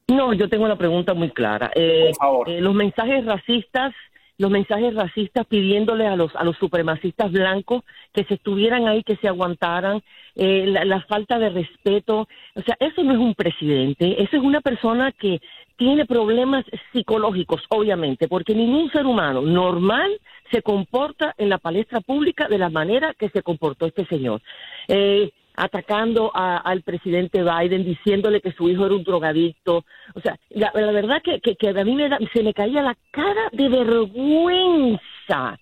No, 0.08 0.34
yo 0.34 0.48
tengo 0.50 0.66
una 0.66 0.78
pregunta 0.78 1.14
muy 1.14 1.32
clara. 1.32 1.72
Eh, 1.76 2.08
Por 2.10 2.16
favor. 2.16 2.50
Eh, 2.50 2.62
los 2.62 2.74
mensajes 2.74 3.26
racistas, 3.26 3.94
los 4.38 4.52
mensajes 4.52 4.94
racistas 4.94 5.46
pidiéndole 5.48 6.08
a 6.08 6.16
los 6.16 6.36
a 6.36 6.44
los 6.44 6.58
supremacistas 6.58 7.32
blancos 7.32 7.84
que 8.14 8.24
se 8.26 8.36
estuvieran 8.36 8.88
ahí, 8.88 9.04
que 9.04 9.16
se 9.18 9.28
aguantaran, 9.28 10.02
la, 10.36 10.86
la, 10.86 11.02
falta 11.02 11.40
de 11.40 11.50
respeto, 11.50 12.28
o 12.54 12.62
sea, 12.62 12.76
eso 12.80 13.04
no 13.04 13.14
es 13.14 13.18
un 13.18 13.34
presidente, 13.34 14.22
eso 14.22 14.36
es 14.36 14.44
una 14.44 14.60
persona 14.60 15.14
que 15.14 15.40
tiene 15.78 16.06
problemas 16.06 16.66
psicológicos, 16.92 17.62
obviamente, 17.70 18.28
porque 18.28 18.54
ningún 18.54 18.90
ser 18.92 19.06
humano 19.06 19.42
normal 19.42 20.20
se 20.52 20.62
comporta 20.62 21.34
en 21.38 21.50
la 21.50 21.58
palestra 21.58 22.02
pública 22.02 22.48
de 22.48 22.58
la 22.58 22.70
manera 22.70 23.14
que 23.18 23.30
se 23.30 23.42
comportó 23.42 23.86
este 23.86 24.06
señor. 24.06 24.42
Eh, 24.88 25.32
atacando 25.56 26.32
al 26.34 26.82
presidente 26.82 27.44
Biden, 27.44 27.86
diciéndole 27.86 28.42
que 28.42 28.52
su 28.52 28.70
hijo 28.70 28.86
era 28.86 28.96
un 28.96 29.04
drogadicto. 29.04 29.86
O 30.14 30.22
sea, 30.22 30.38
la, 30.50 30.72
verdad 30.74 31.22
que, 31.24 31.40
que, 31.42 31.70
a 31.70 31.84
mí 31.84 31.96
me 31.96 32.10
se 32.34 32.44
me 32.44 32.54
caía 32.54 32.82
la 32.82 32.96
cara 33.12 33.50
de 33.52 33.70
vergüenza 33.70 35.60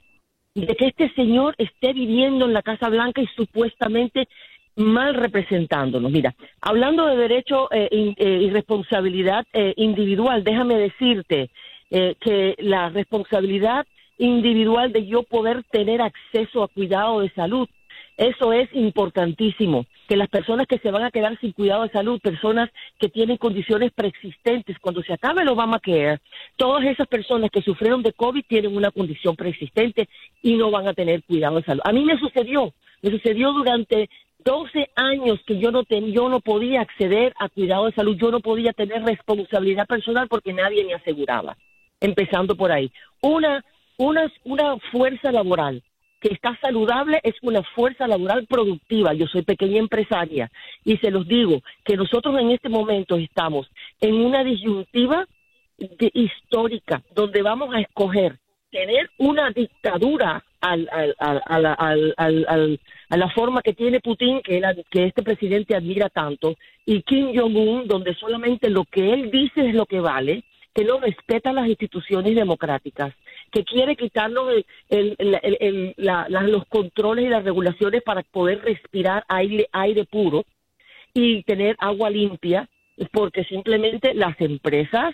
de 0.55 0.75
que 0.75 0.87
este 0.87 1.11
señor 1.15 1.55
esté 1.57 1.93
viviendo 1.93 2.45
en 2.45 2.53
la 2.53 2.61
Casa 2.61 2.89
Blanca 2.89 3.21
y 3.21 3.27
supuestamente 3.35 4.27
mal 4.75 5.13
representándonos. 5.15 6.11
Mira, 6.11 6.35
hablando 6.61 7.05
de 7.05 7.15
derecho 7.15 7.71
eh, 7.71 7.89
eh, 7.91 8.39
y 8.41 8.49
responsabilidad 8.49 9.45
eh, 9.53 9.73
individual, 9.77 10.43
déjame 10.43 10.75
decirte 10.75 11.49
que 11.89 12.55
la 12.57 12.89
responsabilidad 12.89 13.85
individual 14.17 14.91
de 14.91 15.05
yo 15.05 15.21
poder 15.21 15.63
tener 15.65 16.01
acceso 16.01 16.63
a 16.63 16.67
cuidado 16.67 17.19
de 17.19 17.29
salud 17.35 17.69
eso 18.18 18.53
es 18.53 18.70
importantísimo, 18.74 19.86
que 20.07 20.18
las 20.18 20.30
personas 20.30 20.68
que 20.68 20.78
se 20.78 20.91
van 20.91 21.03
a 21.03 21.11
quedar 21.11 21.39
sin 21.39 21.51
cuidado 21.51 21.84
de 21.84 21.89
salud, 21.89 22.20
personas 22.22 22.70
que 22.99 23.09
tienen 23.09 23.38
condiciones 23.38 23.91
preexistentes, 23.91 24.78
cuando 24.80 25.01
se 25.01 25.14
acabe 25.14 25.41
el 25.41 25.49
Obamacare, 25.49 26.20
todas 26.55 26.86
esas 26.86 27.07
personas 27.07 27.49
que 27.49 27.64
sufrieron 27.64 28.03
de 28.03 28.14
COVID 28.14 28.43
tienen 28.47 28.76
una 28.76 28.91
condición 28.91 29.36
preexistente 29.36 30.09
y 30.43 30.55
no 30.55 30.70
van 30.70 30.88
a 30.88 30.93
tener 30.93 31.24
cuidado 31.24 31.57
de 31.57 31.64
salud. 31.64 31.82
A 31.86 31.91
mí 31.91 32.05
me 32.05 32.20
sucedió, 32.20 32.74
me 33.01 33.09
sucedió 33.09 33.51
durante 33.51 34.09
12 34.45 34.89
años 34.95 35.39
que 35.47 35.57
yo 35.57 35.72
no, 35.72 35.84
yo 35.89 36.30
no 36.30 36.39
podía 36.39 36.82
acceder 36.82 37.34
a 37.39 37.49
cuidado 37.49 37.86
de 37.86 37.93
salud, 37.93 38.16
yo 38.16 38.30
no 38.30 38.41
podía 38.41 38.74
tener 38.74 39.01
responsabilidad 39.03 39.88
personal 39.88 40.28
porque 40.28 40.53
nadie 40.53 40.86
me 40.86 40.93
aseguraba, 40.93 41.57
empezando 41.99 42.55
por 42.55 42.72
ahí. 42.72 42.91
Una, 43.22 43.66
una, 43.97 44.32
una 44.43 44.78
fuerza 44.91 45.32
laboral 45.32 45.82
que 46.24 46.34
está 46.34 46.57
saludable 46.61 47.19
es 47.21 47.36
una 47.41 47.61
fuerza 47.76 48.07
laboral 48.07 48.47
productiva. 48.47 49.13
Yo 49.13 49.28
soy 49.28 49.41
pequeña 49.41 49.80
empresaria 49.80 50.49
y 50.86 50.95
se 50.97 51.11
los 51.11 51.28
digo 51.28 51.61
que 51.84 51.97
nosotros 51.97 52.39
en 52.39 52.51
este 52.51 52.69
momento 52.69 53.17
estamos 53.17 53.69
en 53.99 54.15
una 54.15 54.41
disyuntiva 54.41 55.28
histórica 56.13 57.03
donde 57.13 57.41
vamos 57.41 57.76
a 57.76 57.82
escoger 57.82 58.38
tener 58.71 59.09
una 59.17 59.51
dictadura 59.51 60.45
al, 60.61 60.88
a 61.19 63.17
la 63.17 63.30
forma 63.36 63.61
que 63.61 63.74
tiene 63.74 63.99
Putin, 63.99 64.41
que, 64.41 64.61
que 64.89 65.05
este 65.07 65.24
presidente 65.24 65.76
admira 65.76 66.07
tanto, 66.07 66.55
y 66.86 67.01
Kim 67.01 67.38
Jong-un, 67.38 67.86
donde 67.86 68.15
solamente 68.15 68.69
lo 68.69 68.86
que 68.86 69.13
él 69.13 69.30
dice 69.30 69.67
es 69.67 69.76
lo 69.76 69.86
que 69.86 69.99
vale, 69.99 70.45
que 70.74 70.86
no 70.86 70.99
respeta 70.99 71.51
las 71.51 71.67
instituciones 71.67 72.34
democráticas 72.34 73.13
que 73.54 73.64
quiere 73.64 73.95
quitarnos 73.95 74.51
los 74.89 76.66
controles 76.68 77.26
y 77.26 77.30
las 77.30 77.43
regulaciones 77.43 78.01
para 78.01 78.24
poder 78.24 78.64
respirar 78.64 79.24
aire, 79.28 79.70
aire 79.72 80.06
puro 80.06 80.43
y 81.14 81.43
tener 81.43 81.76
agua 81.80 82.10
limpia, 82.10 82.68
porque 83.12 83.43
simplemente 83.43 84.16
las 84.16 84.39
empresas 84.41 85.14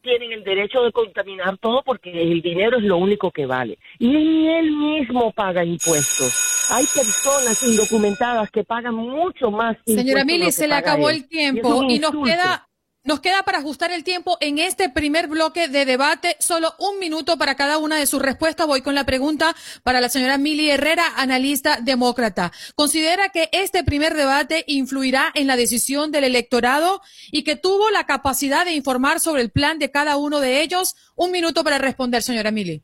tienen 0.00 0.32
el 0.32 0.42
derecho 0.42 0.82
de 0.82 0.92
contaminar 0.92 1.58
todo 1.58 1.82
porque 1.84 2.10
el 2.10 2.40
dinero 2.40 2.78
es 2.78 2.84
lo 2.84 2.96
único 2.96 3.30
que 3.30 3.44
vale. 3.44 3.78
Y 3.98 4.08
ni 4.08 4.48
él 4.48 4.70
mismo 4.70 5.32
paga 5.32 5.62
impuestos. 5.62 6.70
Hay 6.70 6.86
personas 6.86 7.62
indocumentadas 7.62 8.50
que 8.50 8.64
pagan 8.64 8.94
mucho 8.94 9.50
más. 9.50 9.76
Señora 9.84 10.24
Mili, 10.24 10.50
se 10.50 10.66
le 10.66 10.74
acabó 10.74 11.10
el 11.10 11.28
tiempo 11.28 11.84
y 11.88 11.98
nos 11.98 12.12
queda 12.24 12.66
nos 13.06 13.20
queda 13.20 13.44
para 13.44 13.58
ajustar 13.58 13.92
el 13.92 14.02
tiempo 14.02 14.36
en 14.40 14.58
este 14.58 14.90
primer 14.90 15.28
bloque 15.28 15.68
de 15.68 15.84
debate, 15.84 16.36
solo 16.40 16.72
un 16.78 16.98
minuto 16.98 17.38
para 17.38 17.54
cada 17.54 17.78
una 17.78 17.96
de 17.96 18.06
sus 18.06 18.20
respuestas. 18.20 18.66
Voy 18.66 18.82
con 18.82 18.96
la 18.96 19.04
pregunta 19.04 19.54
para 19.84 20.00
la 20.00 20.08
señora 20.08 20.38
Mili 20.38 20.68
Herrera, 20.68 21.04
analista 21.16 21.78
demócrata. 21.80 22.50
¿Considera 22.74 23.28
que 23.28 23.48
este 23.52 23.84
primer 23.84 24.14
debate 24.14 24.64
influirá 24.66 25.30
en 25.34 25.46
la 25.46 25.56
decisión 25.56 26.10
del 26.10 26.24
electorado 26.24 27.00
y 27.30 27.44
que 27.44 27.54
tuvo 27.54 27.90
la 27.90 28.04
capacidad 28.04 28.64
de 28.64 28.72
informar 28.72 29.20
sobre 29.20 29.42
el 29.42 29.50
plan 29.50 29.78
de 29.78 29.92
cada 29.92 30.16
uno 30.16 30.40
de 30.40 30.62
ellos? 30.62 30.96
Un 31.14 31.30
minuto 31.30 31.62
para 31.62 31.78
responder, 31.78 32.22
señora 32.22 32.50
Mili. 32.50 32.82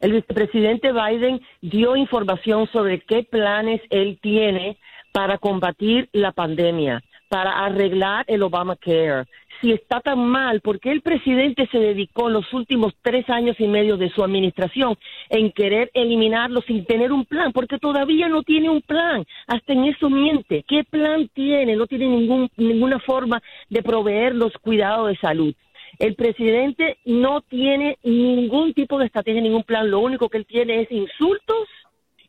El 0.00 0.14
vicepresidente 0.14 0.92
Biden 0.92 1.42
dio 1.60 1.94
información 1.94 2.66
sobre 2.72 3.02
qué 3.02 3.22
planes 3.22 3.82
él 3.90 4.18
tiene 4.22 4.78
para 5.12 5.36
combatir 5.36 6.08
la 6.12 6.32
pandemia 6.32 7.02
para 7.32 7.64
arreglar 7.64 8.26
el 8.28 8.42
Obamacare. 8.42 9.24
Si 9.62 9.72
está 9.72 10.00
tan 10.00 10.18
mal, 10.18 10.60
¿por 10.60 10.78
qué 10.78 10.90
el 10.90 11.00
presidente 11.00 11.66
se 11.72 11.78
dedicó 11.78 12.28
los 12.28 12.52
últimos 12.52 12.92
tres 13.00 13.30
años 13.30 13.56
y 13.58 13.68
medio 13.68 13.96
de 13.96 14.10
su 14.10 14.22
administración 14.22 14.98
en 15.30 15.50
querer 15.50 15.90
eliminarlo 15.94 16.60
sin 16.60 16.84
tener 16.84 17.10
un 17.10 17.24
plan? 17.24 17.50
Porque 17.52 17.78
todavía 17.78 18.28
no 18.28 18.42
tiene 18.42 18.68
un 18.68 18.82
plan. 18.82 19.24
Hasta 19.46 19.72
en 19.72 19.84
eso 19.84 20.10
miente. 20.10 20.62
¿Qué 20.68 20.84
plan 20.84 21.26
tiene? 21.32 21.74
No 21.74 21.86
tiene 21.86 22.06
ningún, 22.06 22.50
ninguna 22.58 22.98
forma 22.98 23.42
de 23.70 23.82
proveer 23.82 24.34
los 24.34 24.52
cuidados 24.58 25.08
de 25.08 25.16
salud. 25.16 25.54
El 25.98 26.16
presidente 26.16 26.98
no 27.06 27.40
tiene 27.40 27.96
ningún 28.02 28.74
tipo 28.74 28.98
de 28.98 29.06
estrategia, 29.06 29.40
ningún 29.40 29.62
plan. 29.62 29.90
Lo 29.90 30.00
único 30.00 30.28
que 30.28 30.36
él 30.36 30.44
tiene 30.44 30.82
es 30.82 30.92
insultos 30.92 31.66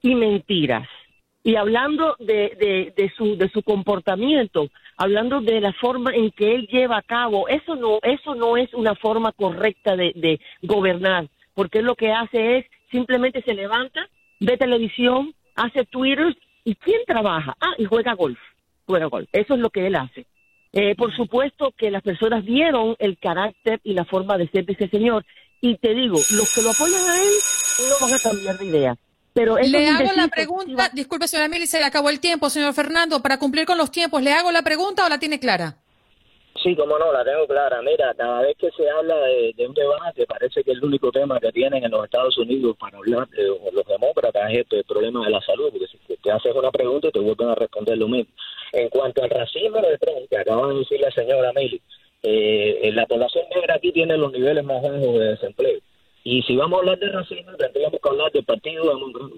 y 0.01 0.15
mentiras. 0.15 0.87
Y 1.45 1.57
hablando 1.57 2.15
de, 2.19 3.11
su 3.53 3.63
comportamiento, 3.63 4.69
hablando 4.97 5.41
de 5.41 5.61
la 5.61 5.73
forma 5.73 6.13
en 6.13 6.31
que 6.31 6.55
él 6.55 6.67
lleva 6.67 6.97
a 6.97 7.01
cabo, 7.01 7.47
eso 7.47 7.75
no, 7.75 7.99
eso 8.03 8.35
no 8.35 8.57
es 8.57 8.73
una 8.73 8.95
forma 8.95 9.31
correcta 9.31 9.95
de, 9.95 10.13
de 10.15 10.39
gobernar, 10.61 11.27
porque 11.53 11.79
él 11.79 11.85
lo 11.85 11.95
que 11.95 12.11
hace 12.11 12.57
es 12.57 12.65
simplemente 12.91 13.41
se 13.41 13.53
levanta, 13.53 14.07
ve 14.39 14.57
televisión, 14.57 15.33
hace 15.55 15.85
Twitter, 15.85 16.35
¿y 16.63 16.75
quién 16.75 17.01
trabaja? 17.05 17.55
Ah, 17.59 17.73
y 17.77 17.85
juega 17.85 18.13
golf, 18.13 18.39
juega 18.85 19.07
golf. 19.07 19.27
Eso 19.31 19.55
es 19.55 19.59
lo 19.59 19.69
que 19.69 19.87
él 19.87 19.95
hace. 19.95 20.25
Eh, 20.71 20.95
por 20.95 21.15
supuesto 21.15 21.71
que 21.77 21.91
las 21.91 22.01
personas 22.01 22.43
vieron 22.43 22.95
el 22.99 23.17
carácter 23.19 23.79
y 23.83 23.93
la 23.93 24.05
forma 24.05 24.37
de 24.37 24.47
ser 24.47 24.65
de 24.65 24.73
ese 24.73 24.87
señor, 24.89 25.25
y 25.61 25.77
te 25.77 25.93
digo, 25.93 26.15
los 26.15 26.53
que 26.53 26.61
lo 26.61 26.71
apoyan 26.71 27.09
a 27.09 27.21
él 27.21 27.33
no 27.89 28.05
van 28.05 28.13
a 28.15 28.19
cambiar 28.19 28.57
de 28.57 28.65
idea. 28.65 28.97
Pero 29.34 29.57
le 29.57 29.88
hago 29.88 30.11
la 30.15 30.27
pregunta, 30.27 30.89
disculpe 30.93 31.27
señora 31.27 31.49
Mili, 31.49 31.65
se 31.65 31.79
le 31.79 31.86
acabó 31.86 32.09
el 32.09 32.19
tiempo, 32.19 32.49
señor 32.49 32.73
Fernando, 32.73 33.21
para 33.21 33.39
cumplir 33.39 33.65
con 33.65 33.77
los 33.77 33.89
tiempos, 33.89 34.21
¿le 34.21 34.31
hago 34.31 34.51
la 34.51 34.61
pregunta 34.61 35.05
o 35.05 35.09
la 35.09 35.17
tiene 35.17 35.39
clara? 35.39 35.75
Sí, 36.61 36.75
como 36.75 36.97
no, 36.99 37.11
la 37.11 37.25
tengo 37.25 37.47
clara. 37.47 37.81
Mira, 37.81 38.13
cada 38.13 38.41
vez 38.41 38.55
que 38.57 38.69
se 38.71 38.88
habla 38.89 39.15
de, 39.15 39.67
un 39.67 39.73
debate, 39.73 40.25
parece 40.27 40.63
que 40.63 40.71
el 40.71 40.84
único 40.84 41.11
tema 41.11 41.39
que 41.39 41.51
tienen 41.51 41.84
en 41.84 41.91
los 41.91 42.05
Estados 42.05 42.38
Unidos 42.38 42.77
para 42.79 42.97
hablar 42.97 43.27
de 43.29 43.47
los 43.71 43.86
demócratas 43.86 44.51
es 44.51 44.59
este, 44.59 44.77
el 44.77 44.84
problema 44.84 45.25
de 45.25 45.31
la 45.31 45.41
salud, 45.41 45.71
porque 45.71 45.88
si 45.88 45.97
te 46.21 46.31
haces 46.31 46.53
una 46.55 46.71
pregunta 46.71 47.09
te 47.11 47.19
vuelven 47.19 47.49
a 47.49 47.55
responder 47.55 47.97
lo 47.97 48.07
mismo. 48.07 48.31
En 48.71 48.88
cuanto 48.89 49.23
al 49.23 49.29
racismo 49.31 49.81
de 49.81 49.97
Trump, 49.97 50.29
que 50.29 50.38
acaba 50.38 50.67
de 50.67 50.79
decir 50.79 51.01
la 51.01 51.11
señora 51.11 51.51
Mili, 51.53 51.81
eh, 52.21 52.91
la 52.93 53.05
población 53.07 53.45
negra 53.53 53.75
aquí 53.75 53.91
tiene 53.91 54.15
los 54.15 54.31
niveles 54.31 54.63
más 54.63 54.81
bajos 54.81 55.01
de 55.01 55.25
desempleo. 55.31 55.79
Y 56.26 56.41
si 56.43 56.55
vamos 56.55 56.78
a 56.78 56.80
hablar 56.80 56.99
de 56.99 57.09
racismo, 57.09 57.51
tendríamos 57.57 57.99
que 57.99 58.09
hablar 58.09 58.32
del 58.32 58.45
Partido 58.45 58.84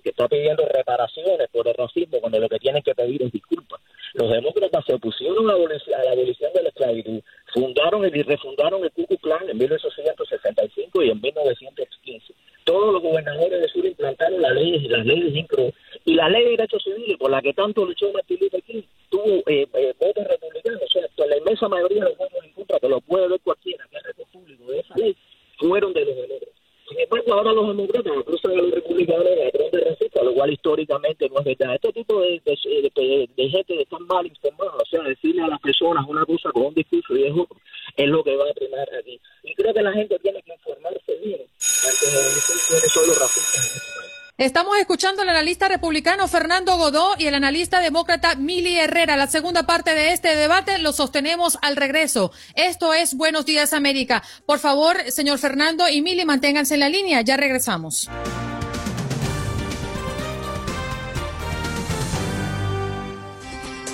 que 0.04 0.10
está 0.10 0.28
pidiendo 0.28 0.64
reparaciones 0.68 1.50
por 1.52 1.68
el 1.68 1.74
racismo, 1.74 2.20
cuando 2.20 2.40
lo 2.40 2.48
que 2.48 2.60
tienen 2.60 2.84
que 2.84 2.94
pedir 2.94 3.24
es 3.24 3.32
disculpas. 3.32 3.82
Los 4.14 4.32
demócratas 4.32 4.86
se 4.86 4.94
opusieron 4.94 5.50
a, 5.50 5.54
la 5.54 6.12
abolición 6.12 6.54
de 6.54 6.64
la 6.64 6.70
esclavitud, 6.70 7.22
fundaron 7.54 8.06
y 8.06 8.22
refundaron 8.22 8.84
el 8.84 8.92
Ku 8.92 9.08
Klux 9.08 9.50
en 9.50 9.58
1865 9.58 11.02
y 11.02 11.10
en 11.10 11.22
1915. 11.22 12.34
Todos 12.66 12.94
los 12.94 13.02
gobernadores 13.02 13.62
de 13.62 13.68
sur 13.68 13.86
implantaron 13.86 14.42
las 14.42 14.54
leyes 14.54 14.84
y 14.84 14.88
las 14.88 15.06
leyes 15.06 15.36
incro 15.36 15.72
y 16.06 16.14
la 16.14 16.30
ley 16.30 16.44
de 16.44 16.50
derechos 16.52 16.84
civiles 16.84 17.18
por 17.18 17.32
la 17.32 17.42
que 17.42 17.54
tanto 17.54 17.84
luchó 17.84 18.12
Martin 18.14 18.38
Luther 18.42 18.62
King 18.62 18.82
tuvo 19.10 19.44
eh, 19.48 19.68
eh, 19.74 19.94
votos 20.00 20.28
republicanos, 20.28 20.82
o 20.84 20.88
sea, 20.88 21.28
la 21.28 21.38
inmensa 21.38 21.68
mayoría 21.68 22.04
de 22.04 22.10
los 22.10 22.18
votos 22.18 22.44
en 22.44 22.54
contra, 22.54 22.80
que 22.80 22.90
lo 22.90 23.02
puede 23.02 23.28
ver 23.28 23.40
cualquiera, 23.42 23.86
que 23.90 23.98
es 23.98 24.28
público 24.30 24.72
de 24.72 24.80
esa 24.80 24.96
ley, 24.98 25.16
fueron 25.58 25.94
de 25.94 26.06
los 26.06 26.16
demócratas. 26.16 26.55
Embargo, 26.98 27.34
ahora 27.34 27.54
los 27.54 27.68
demócratas 27.68 28.14
a 28.44 28.48
los 28.50 28.72
republicanos 28.72 29.26
de 29.26 29.36
ladrón 29.36 29.72
de 29.72 29.80
racista, 29.82 30.24
lo 30.24 30.34
cual 30.34 30.54
históricamente 30.54 31.30
no 31.30 31.40
es 31.40 31.46
verdad. 31.46 31.76
Este 31.76 31.94
tipo 31.94 32.22
de, 32.22 32.42
de, 32.46 33.30
de, 33.36 33.50
gente 33.50 33.82
está 33.82 33.98
mal 34.00 34.26
informada, 34.26 34.76
o 34.76 34.86
sea, 34.86 35.04
decirle 35.04 35.44
a 35.44 35.48
las 35.48 35.60
personas 35.60 36.06
una 36.08 36.26
cosa 36.26 36.52
con 36.52 36.68
un 36.68 36.74
discurso 36.74 37.16
y 37.16 37.28
es 37.28 37.34
otro, 37.34 37.58
es 37.98 38.08
lo 38.08 38.24
que 38.24 38.36
va 38.36 38.50
a 38.50 38.54
primar 38.54 38.88
aquí. 38.96 39.20
Y 39.44 39.54
creo 39.56 39.74
que 39.74 39.82
la 39.82 39.94
gente 39.94 40.18
tiene 40.20 40.42
que 40.44 40.54
informarse 40.54 41.16
bien 41.24 41.42
antes 41.42 42.14
de 42.14 42.20
decir 42.20 42.56
quiénes 42.68 42.92
son 42.92 43.08
los 43.08 43.20
racistas 43.20 43.72
en 43.72 43.78
este 43.78 44.00
país. 44.00 44.15
Estamos 44.38 44.76
escuchando 44.78 45.22
al 45.22 45.30
analista 45.30 45.70
republicano 45.70 46.28
Fernando 46.28 46.76
Godó 46.76 47.16
y 47.18 47.28
el 47.28 47.36
analista 47.36 47.80
demócrata 47.80 48.36
Mili 48.36 48.78
Herrera. 48.78 49.16
La 49.16 49.28
segunda 49.28 49.64
parte 49.64 49.96
de 49.96 50.12
este 50.12 50.36
debate 50.36 50.78
lo 50.78 50.92
sostenemos 50.92 51.58
al 51.62 51.78
regreso. 51.78 52.34
Esto 52.54 52.94
es 52.94 53.14
Buenos 53.14 53.46
Días 53.46 53.72
América. 53.72 54.24
Por 54.46 54.60
favor, 54.60 54.98
señor 55.10 55.40
Fernando 55.40 55.88
y 55.88 56.02
Mili, 56.02 56.26
manténganse 56.26 56.74
en 56.74 56.82
la 56.82 56.90
línea. 56.90 57.22
Ya 57.22 57.38
regresamos. 57.38 58.10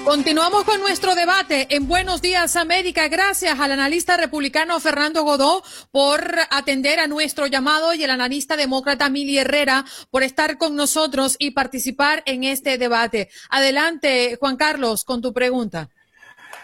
Continuamos 0.03 0.63
con 0.63 0.79
nuestro 0.79 1.13
debate 1.13 1.67
en 1.69 1.87
Buenos 1.87 2.23
Días 2.23 2.55
América. 2.55 3.07
Gracias 3.07 3.59
al 3.59 3.71
analista 3.71 4.17
republicano 4.17 4.79
Fernando 4.79 5.23
Godó 5.23 5.61
por 5.91 6.21
atender 6.49 6.99
a 6.99 7.07
nuestro 7.07 7.45
llamado 7.45 7.93
y 7.93 8.03
al 8.03 8.09
analista 8.09 8.57
demócrata 8.57 9.09
Mili 9.09 9.37
Herrera 9.37 9.85
por 10.09 10.23
estar 10.23 10.57
con 10.57 10.75
nosotros 10.75 11.35
y 11.37 11.51
participar 11.51 12.23
en 12.25 12.43
este 12.43 12.79
debate. 12.79 13.29
Adelante, 13.51 14.37
Juan 14.39 14.57
Carlos, 14.57 15.05
con 15.05 15.21
tu 15.21 15.33
pregunta. 15.33 15.89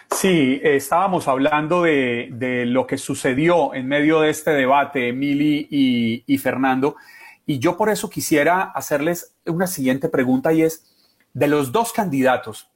Sí, 0.10 0.60
estábamos 0.64 1.28
hablando 1.28 1.84
de, 1.84 2.64
lo 2.66 2.88
que 2.88 2.98
sucedió 2.98 3.74
en 3.76 3.88
medio 3.88 4.22
de 4.22 4.32
este 4.32 4.52
debate, 4.52 5.14
Mili 5.14 5.68
y 6.26 6.38
Fernando, 6.40 6.96
y 7.46 7.60
yo 7.60 7.78
por 7.78 7.90
eso 7.90 8.10
quisiera 8.10 8.64
hacerles 8.64 9.36
una 9.46 9.68
siguiente 9.68 10.10
pregunta 10.10 10.52
y 10.54 10.64
es, 10.64 10.84
de 11.34 11.48
los 11.48 11.72
dos 11.72 11.94
candidatos, 11.94 12.70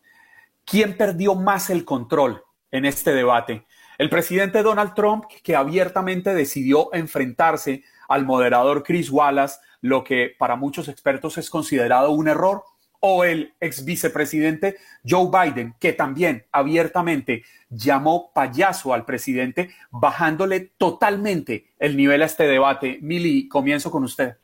¿Quién 0.66 0.98
perdió 0.98 1.36
más 1.36 1.70
el 1.70 1.86
control 1.86 2.44
en 2.72 2.86
este 2.86 3.14
debate? 3.14 3.66
El 3.98 4.10
presidente 4.10 4.64
Donald 4.64 4.94
Trump, 4.94 5.26
que 5.44 5.56
abiertamente 5.56 6.34
decidió 6.34 6.94
enfrentarse 6.94 7.84
al 8.08 8.26
moderador 8.26 8.84
Chris 8.84 9.10
Wallace, 9.10 9.60
lo 9.82 10.04
que 10.04 10.32
para 10.38 10.56
muchos 10.56 10.88
expertos 10.88 11.38
es 11.38 11.50
considerado 11.50 12.12
un 12.12 12.28
error, 12.28 12.64
o 13.02 13.24
el 13.24 13.54
ex 13.60 13.84
vicepresidente 13.84 14.78
Joe 15.08 15.30
Biden, 15.32 15.76
que 15.80 15.92
también 15.92 16.46
abiertamente 16.52 17.44
llamó 17.70 18.32
payaso 18.34 18.94
al 18.94 19.06
presidente, 19.06 19.72
bajándole 19.90 20.72
totalmente 20.78 21.74
el 21.80 21.98
nivel 21.98 22.22
a 22.22 22.26
este 22.26 22.44
debate. 22.44 23.00
Mili, 23.02 23.48
comienzo 23.48 23.92
con 23.92 24.04
usted. 24.04 24.38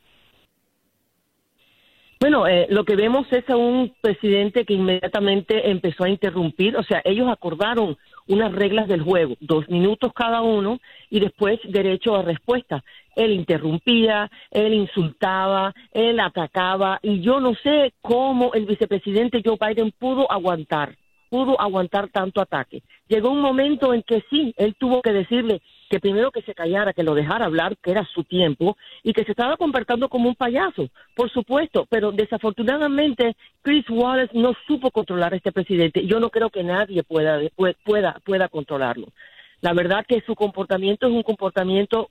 Bueno, 2.19 2.47
eh, 2.47 2.65
lo 2.71 2.83
que 2.83 2.95
vemos 2.95 3.31
es 3.31 3.47
a 3.47 3.55
un 3.55 3.93
presidente 4.01 4.65
que 4.65 4.73
inmediatamente 4.73 5.69
empezó 5.69 6.03
a 6.03 6.09
interrumpir, 6.09 6.75
o 6.75 6.81
sea, 6.81 6.99
ellos 7.05 7.29
acordaron 7.29 7.95
unas 8.27 8.51
reglas 8.53 8.87
del 8.87 9.03
juego, 9.03 9.35
dos 9.39 9.69
minutos 9.69 10.13
cada 10.13 10.41
uno 10.41 10.79
y 11.11 11.19
después 11.19 11.59
derecho 11.63 12.15
a 12.15 12.23
respuesta. 12.23 12.83
Él 13.15 13.33
interrumpía, 13.33 14.31
él 14.49 14.73
insultaba, 14.73 15.75
él 15.91 16.19
atacaba 16.19 16.99
y 17.03 17.21
yo 17.21 17.39
no 17.39 17.53
sé 17.53 17.93
cómo 18.01 18.51
el 18.55 18.65
vicepresidente 18.65 19.43
Joe 19.45 19.57
Biden 19.59 19.93
pudo 19.97 20.31
aguantar 20.31 20.95
pudo 21.29 21.59
aguantar 21.59 22.09
tanto 22.09 22.39
ataque. 22.41 22.83
Llegó 23.09 23.29
un 23.29 23.41
momento 23.41 23.93
en 23.93 24.01
que 24.03 24.23
sí, 24.29 24.53
él 24.57 24.75
tuvo 24.79 25.01
que 25.01 25.11
decirle 25.11 25.61
que 25.89 25.99
primero 25.99 26.31
que 26.31 26.41
se 26.41 26.53
callara, 26.53 26.93
que 26.93 27.03
lo 27.03 27.15
dejara 27.15 27.45
hablar, 27.45 27.77
que 27.77 27.91
era 27.91 28.05
su 28.05 28.23
tiempo, 28.23 28.77
y 29.03 29.13
que 29.13 29.23
se 29.23 29.31
estaba 29.31 29.57
comportando 29.57 30.09
como 30.09 30.29
un 30.29 30.35
payaso, 30.35 30.89
por 31.15 31.31
supuesto, 31.31 31.85
pero 31.89 32.11
desafortunadamente 32.11 33.35
Chris 33.61 33.89
Wallace 33.89 34.37
no 34.37 34.53
supo 34.67 34.91
controlar 34.91 35.33
a 35.33 35.37
este 35.37 35.51
presidente. 35.51 36.05
Yo 36.05 36.19
no 36.19 36.29
creo 36.29 36.49
que 36.49 36.63
nadie 36.63 37.03
pueda, 37.03 37.39
pueda, 37.83 38.19
pueda 38.23 38.47
controlarlo. 38.49 39.07
La 39.61 39.73
verdad 39.73 40.05
que 40.07 40.21
su 40.21 40.35
comportamiento 40.35 41.07
es 41.07 41.13
un 41.13 41.23
comportamiento 41.23 42.09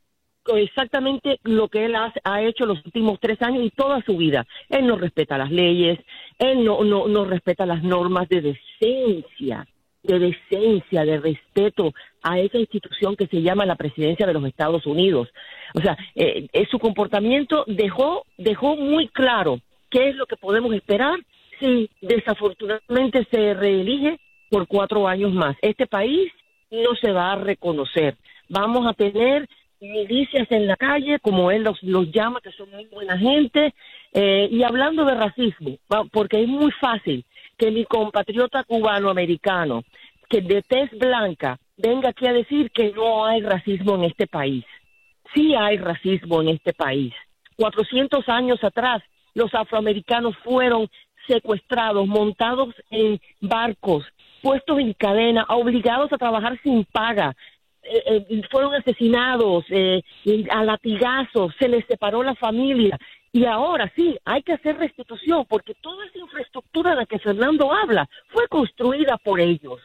exactamente 0.54 1.40
lo 1.42 1.68
que 1.68 1.86
él 1.86 1.96
ha, 1.96 2.12
ha, 2.24 2.42
hecho 2.42 2.66
los 2.66 2.84
últimos 2.84 3.18
tres 3.20 3.40
años 3.42 3.64
y 3.64 3.70
toda 3.70 4.02
su 4.02 4.16
vida. 4.16 4.46
Él 4.68 4.86
no 4.86 4.96
respeta 4.96 5.38
las 5.38 5.50
leyes, 5.50 5.98
él 6.38 6.64
no, 6.64 6.84
no, 6.84 7.08
no 7.08 7.24
respeta 7.24 7.66
las 7.66 7.82
normas 7.82 8.28
de 8.28 8.56
decencia, 8.80 9.66
de 10.07 10.18
decencia, 10.18 11.04
de 11.04 11.18
respeto 11.18 11.92
a 12.22 12.38
esa 12.38 12.59
institución 12.59 13.16
que 13.16 13.26
se 13.26 13.42
llama 13.42 13.66
la 13.66 13.76
presidencia 13.76 14.26
de 14.26 14.32
los 14.32 14.44
Estados 14.44 14.86
Unidos. 14.86 15.28
O 15.74 15.80
sea, 15.80 15.96
eh, 16.14 16.48
su 16.70 16.78
comportamiento 16.78 17.64
dejó, 17.66 18.24
dejó 18.38 18.76
muy 18.76 19.09
claro 19.09 19.61
qué 19.90 20.11
es 20.11 20.16
lo 20.16 20.26
que 20.26 20.36
podemos 20.36 20.72
esperar 20.74 21.18
si 21.61 21.90
desafortunadamente 22.00 23.26
se 23.30 23.54
reelige 23.54 24.18
por 24.50 24.66
cuatro 24.66 25.09
años 25.09 25.32
más. 25.32 25.57
Este 25.62 25.86
país 25.86 26.30
no 26.70 26.94
se 27.00 27.12
va 27.12 27.32
a 27.32 27.36
reconocer. 27.36 28.16
Vamos 28.48 28.86
a 28.86 28.94
tener 28.94 29.48
milicias 29.80 30.50
en 30.50 30.66
la 30.66 30.76
calle, 30.76 31.18
como 31.20 31.50
él 31.50 31.62
los, 31.62 31.82
los 31.82 32.11
llama, 32.11 32.40
que 32.40 32.50
son 32.52 32.70
muy 32.70 32.86
buena 32.86 33.18
gente, 33.18 33.74
eh, 34.12 34.48
y 34.50 34.62
hablando 34.62 35.04
de 35.04 35.14
racismo, 35.14 35.76
porque 36.12 36.42
es 36.42 36.48
muy 36.48 36.70
fácil 36.72 37.24
que 37.57 37.70
mi 37.70 37.84
compatriota 37.84 38.64
cubano-americano, 38.64 39.84
que 40.28 40.40
de 40.40 40.62
tez 40.62 40.90
blanca, 40.98 41.59
venga 41.76 42.11
aquí 42.11 42.26
a 42.26 42.32
decir 42.32 42.70
que 42.70 42.92
no 42.92 43.24
hay 43.24 43.42
racismo 43.42 43.94
en 43.96 44.04
este 44.04 44.26
país. 44.26 44.64
Sí 45.34 45.54
hay 45.54 45.78
racismo 45.78 46.42
en 46.42 46.48
este 46.50 46.72
país. 46.72 47.12
400 47.57 48.28
años 48.28 48.62
atrás, 48.62 49.02
los 49.34 49.54
afroamericanos 49.54 50.36
fueron 50.44 50.88
secuestrados, 51.26 52.07
montados 52.07 52.74
en 52.90 53.20
barcos, 53.40 54.04
puestos 54.42 54.78
en 54.78 54.92
cadena, 54.92 55.44
obligados 55.48 56.12
a 56.12 56.18
trabajar 56.18 56.59
sin 56.62 56.84
paga, 56.84 57.34
eh, 57.82 58.26
eh, 58.28 58.42
fueron 58.50 58.74
asesinados 58.74 59.64
eh, 59.70 60.02
a 60.50 60.64
latigazos, 60.64 61.54
se 61.59 61.68
les 61.68 61.84
separó 61.86 62.22
la 62.22 62.34
familia. 62.34 62.98
Y 63.37 63.45
ahora 63.45 63.93
sí, 63.95 64.18
hay 64.24 64.43
que 64.43 64.55
hacer 64.55 64.78
restitución 64.78 65.45
porque 65.47 65.74
toda 65.74 66.07
esa 66.07 66.20
infraestructura 66.20 66.93
de 66.93 66.97
la 66.97 67.05
que 67.05 67.18
Fernando 67.18 67.70
habla 67.70 68.09
fue 68.28 68.49
construida 68.49 69.18
por 69.18 69.41
ellos 69.41 69.78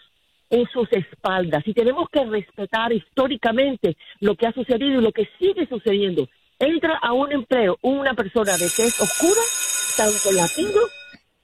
en 0.49 0.65
sus 0.69 0.87
espaldas 0.93 1.61
y 1.67 1.73
tenemos 1.73 2.07
que 2.09 2.23
respetar 2.23 2.93
históricamente 2.93 3.97
lo 4.21 4.37
que 4.37 4.47
ha 4.47 4.53
sucedido 4.53 5.01
y 5.01 5.03
lo 5.03 5.11
que 5.11 5.27
sigue 5.37 5.67
sucediendo. 5.67 6.29
Entra 6.59 6.95
a 6.95 7.11
un 7.11 7.33
empleo 7.33 7.77
una 7.81 8.13
persona 8.13 8.53
de 8.53 8.69
tez 8.69 9.01
oscura, 9.01 9.41
tanto 9.97 10.31
latino 10.31 10.79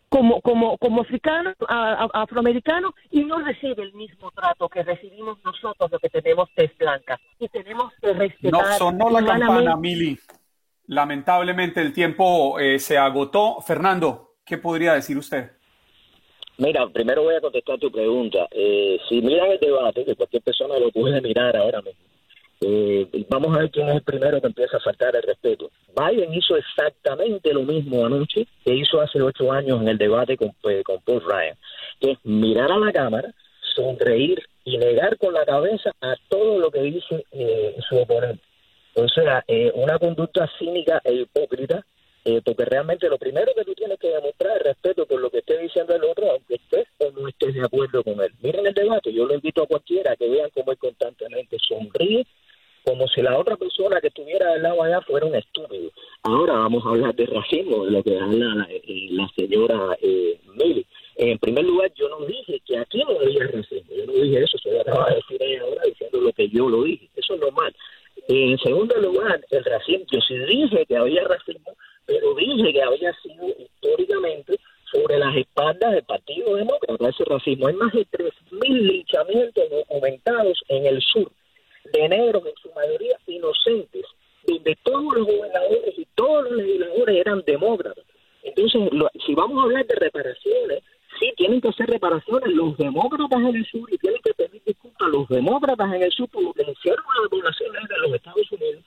como, 0.07 0.39
como, 0.39 0.77
como 0.77 1.01
africano, 1.01 1.55
afroamericano, 1.67 2.95
y 3.11 3.25
no 3.25 3.39
recibe 3.39 3.83
el 3.83 3.91
mismo 3.91 4.31
trato 4.31 4.69
que 4.69 4.81
recibimos 4.81 5.39
nosotros, 5.43 5.91
los 5.91 5.99
que 5.99 6.09
tenemos 6.09 6.47
tez 6.55 6.71
blanca. 6.77 7.19
Y 7.37 7.49
tenemos 7.49 7.91
que 8.01 8.13
respetar. 8.13 8.61
No 8.61 8.77
sonó 8.77 9.09
la 9.09 9.25
campana, 9.25 9.75
Mili. 9.75 10.17
Lamentablemente 10.87 11.81
el 11.81 11.93
tiempo 11.93 12.59
eh, 12.59 12.79
se 12.79 12.97
agotó. 12.97 13.59
Fernando, 13.61 14.35
¿qué 14.45 14.57
podría 14.57 14.93
decir 14.93 15.17
usted? 15.17 15.51
Mira, 16.57 16.87
primero 16.87 17.23
voy 17.23 17.35
a 17.35 17.41
contestar 17.41 17.77
tu 17.77 17.91
pregunta. 17.91 18.47
Eh, 18.51 18.97
si 19.07 19.21
miran 19.21 19.51
el 19.51 19.59
debate, 19.59 20.05
que 20.05 20.15
cualquier 20.15 20.41
persona 20.41 20.79
lo 20.79 20.89
puede 20.91 21.21
mirar 21.21 21.55
ahora 21.55 21.81
mismo, 21.81 22.01
eh, 22.61 23.07
vamos 23.29 23.55
a 23.55 23.59
ver 23.59 23.69
quién 23.69 23.87
es 23.89 23.95
el 23.97 24.01
primero 24.01 24.41
que 24.41 24.47
empieza 24.47 24.77
a 24.77 24.79
faltar 24.79 25.15
el 25.15 25.21
respeto. 25.21 25.69
Biden 25.95 26.33
hizo 26.33 26.55
exactamente 26.55 27.53
lo 27.53 27.61
mismo 27.63 28.05
anoche 28.05 28.47
que 28.63 28.73
hizo 28.73 28.99
hace 28.99 29.21
ocho 29.21 29.51
años 29.51 29.81
en 29.81 29.89
el 29.89 29.97
debate 29.97 30.37
con, 30.37 30.51
pues, 30.61 30.83
con 30.83 30.99
Paul 31.01 31.21
Ryan, 31.21 31.57
que 31.99 32.11
es 32.11 32.17
mirar 32.23 32.71
a 32.71 32.79
la 32.79 32.91
cámara, 32.91 33.31
sonreír 33.75 34.41
y 34.63 34.77
negar 34.77 35.17
con 35.17 35.33
la 35.33 35.45
cabeza 35.45 35.91
a 36.01 36.15
todo 36.29 36.57
lo 36.59 36.71
que 36.71 36.81
dice 36.81 37.25
eh, 37.31 37.75
su 37.87 37.97
oponente. 37.97 38.46
O 38.97 39.07
sea, 39.07 39.43
eh, 39.47 39.71
una 39.75 39.99
conducta 39.99 40.49
cínica 40.57 40.99
e 41.03 41.13
hipócrita, 41.13 41.85
eh, 42.25 42.41
porque 42.43 42.65
realmente 42.65 43.07
lo 43.07 43.19
primero 43.19 43.51
que 43.55 43.63
tú 43.63 43.75
tienes 43.75 43.99
que 43.99 44.07
demostrar 44.07 44.57
es 44.57 44.63
respeto 44.63 45.05
por 45.05 45.21
lo 45.21 45.29
que 45.29 45.37
esté 45.37 45.55
diciendo 45.59 45.93
el 45.93 46.03
otro, 46.03 46.31
aunque 46.31 46.55
estés 46.55 46.87
o 46.97 47.11
no 47.11 47.27
estés 47.27 47.53
de 47.53 47.63
acuerdo 47.63 48.03
con 48.03 48.19
él. 48.19 48.31
Miren 48.41 48.65
el 48.65 48.73
debate, 48.73 49.13
yo 49.13 49.27
lo 49.27 49.35
invito 49.35 49.61
a 49.61 49.67
cualquiera 49.67 50.15
que 50.15 50.27
vean 50.27 50.49
cómo 50.51 50.71
él 50.71 50.79
constantemente 50.79 51.57
sonríe 51.59 52.25
como 52.87 53.05
si 53.09 53.21
la 53.21 53.37
otra 53.37 53.57
persona 53.57 53.99
que 53.99 54.07
estuviera 54.07 54.53
del 54.53 54.63
lado 54.63 54.81
allá 54.81 55.01
fuera 55.01 55.25
un 55.25 55.35
estúpido. 55.35 55.91
Ahora 56.23 56.53
vamos 56.53 56.85
a 56.85 56.89
hablar 56.89 57.13
de 57.15 57.25
racismo, 57.25 57.83
de 57.85 57.91
lo 57.91 58.01
que 58.01 58.17
habla 58.17 58.55
la, 58.55 58.67
eh, 58.71 59.07
la 59.11 59.29
señora 59.35 59.97
eh, 60.01 60.39
En 61.17 61.37
primer 61.37 61.65
lugar, 61.65 61.91
yo 61.95 62.07
no 62.07 62.25
dije 62.25 62.61
que 62.65 62.77
aquí 62.77 63.03
no 63.03 63.19
había 63.19 63.45
racismo, 63.45 63.93
yo 63.93 64.05
no 64.05 64.13
dije 64.13 64.43
eso, 64.43 64.57
se 64.57 64.79
acaba 64.79 65.09
de 65.09 65.15
decir 65.15 65.37
ella 65.43 65.61
ahora 65.63 65.81
diciendo 65.85 66.21
lo 66.21 66.31
que 66.31 66.47
yo 66.47 66.69
lo 66.69 66.83
dije, 66.83 67.09
eso 67.15 67.35
es 67.35 67.41
normal. 67.41 67.75
En 68.29 68.57
segundo 68.59 68.95
lugar, 68.97 69.39
el 69.49 69.63
racismo, 69.65 70.05
yo 70.11 70.19
sí 70.21 70.37
dije 70.37 70.85
que 70.85 70.97
había 70.97 71.23
racismo, 71.23 71.73
pero 72.05 72.33
dije 72.35 72.73
que 72.73 72.81
había 72.83 73.13
sido 73.21 73.47
históricamente 73.57 74.59
sobre 74.91 75.17
las 75.17 75.35
espaldas 75.35 75.91
del 75.91 76.03
Partido 76.03 76.55
Demócrata 76.55 77.09
ese 77.09 77.25
racismo. 77.57 77.67
Hay 77.67 77.73
más 77.75 77.93
de 77.93 78.05
3.000 78.05 78.81
linchamientos 78.81 79.69
documentados 79.69 80.63
en 80.69 80.85
el 80.85 81.01
sur 81.01 81.31
de 81.93 82.09
negros, 82.09 82.43
en 82.45 82.53
su 82.61 82.71
mayoría 82.73 83.17
inocentes, 83.27 84.05
donde 84.45 84.77
todos 84.83 85.15
los 85.15 85.25
gobernadores 85.25 85.97
y 85.97 86.07
todos 86.15 86.43
los 86.43 86.53
legisladores 86.53 87.17
eran 87.17 87.43
demócratas. 87.45 88.03
Entonces, 88.43 88.81
si 89.25 89.35
vamos 89.35 89.59
a 89.59 89.63
hablar 89.63 89.85
de 89.85 89.95
reparaciones, 89.95 90.83
sí 91.19 91.33
tienen 91.35 91.59
que 91.61 91.69
hacer 91.69 91.89
reparaciones 91.89 92.53
los 92.53 92.77
demócratas 92.77 93.39
en 93.39 93.55
el 93.55 93.65
sur 93.65 93.91
y 93.91 93.97
tienen 93.97 94.21
que 94.23 94.33
pedir 94.33 94.61
disculpas 94.65 95.09
los 95.09 95.27
demócratas 95.27 95.93
en 95.93 96.03
el 96.03 96.11
sur 96.11 96.29
por 96.29 96.43
lo 96.43 96.53
que 96.53 96.63
hicieron 96.63 97.03
a 97.05 97.23
la 97.23 97.29
población 97.29 97.73
de 97.73 97.97
los 97.99 98.13
Estados 98.13 98.51
Unidos 98.51 98.83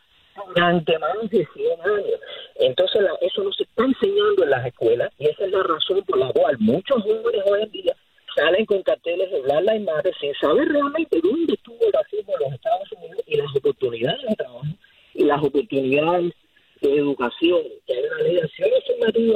durante 0.55 0.99
más 0.99 1.31
de 1.31 1.47
100 1.55 1.81
años. 1.81 2.21
Entonces, 2.57 3.03
eso 3.21 3.43
no 3.43 3.53
se 3.53 3.65
está 3.65 3.85
enseñando 3.85 4.45
en 4.45 4.51
las 4.51 4.67
escuelas 4.67 5.13
y 5.19 5.27
esa 5.27 5.45
es 5.45 5.51
la 5.51 5.63
razón 5.63 6.03
por 6.05 6.19
la 6.19 6.33
cual 6.33 6.57
muchos 6.59 7.03
jóvenes 7.03 7.43
hoy 7.47 7.63
en 7.63 7.71
día 7.71 7.97
salen 8.37 8.65
con 8.65 8.83
carteles 8.83 9.31
de 9.31 9.41
Black 9.43 9.61
Lives 9.63 9.83
Matter 9.83 10.15
sin 10.21 10.35
saber 10.35 10.69
realmente 10.69 11.21
dónde 11.23 11.55
estuvo 11.55 11.79
el 11.85 11.93
racismo 11.93 12.33
en 12.35 12.45
los 12.45 12.53
Estados 12.55 12.93
Unidos 12.93 13.25
y 13.27 13.37
las 13.37 13.57
oportunidades 13.57 14.23
de 14.29 14.37
trabajo 14.37 14.67
y 15.15 15.25
las 15.25 15.43
oportunidades 15.43 16.33
de 16.81 16.97
educación. 16.97 17.63
Que 17.87 17.95
hay 17.95 18.05
una 18.05 18.23
ley 18.23 18.35
de 18.37 18.43
acción 18.43 18.71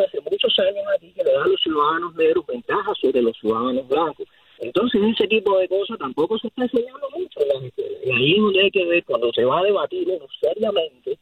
hace 0.00 0.20
muchos 0.20 0.58
años 0.58 0.84
aquí 0.96 1.12
que 1.12 1.24
le 1.24 1.32
da 1.32 1.44
a 1.44 1.48
los 1.48 1.60
ciudadanos 1.60 2.14
negros 2.14 2.46
ventajas 2.46 2.98
sobre 3.00 3.22
los 3.22 3.36
ciudadanos 3.38 3.88
blancos. 3.88 4.26
ese 4.60 5.28
tipo 5.28 5.58
de 5.58 5.68
cosas 5.68 5.98
tampoco 5.98 6.38
se 6.38 6.48
está 6.48 6.62
enseñando 6.62 7.08
mucho 7.10 7.40
en 7.40 7.48
las 7.48 7.62
escuelas. 7.64 8.00
Y 8.04 8.10
ahí 8.10 8.32
es 8.32 8.40
donde 8.40 8.60
hay 8.62 8.70
que 8.70 8.84
ver, 8.86 9.04
cuando 9.04 9.32
se 9.32 9.44
va 9.44 9.60
a 9.60 9.64
debatir 9.64 10.06
seriamente, 10.40 11.18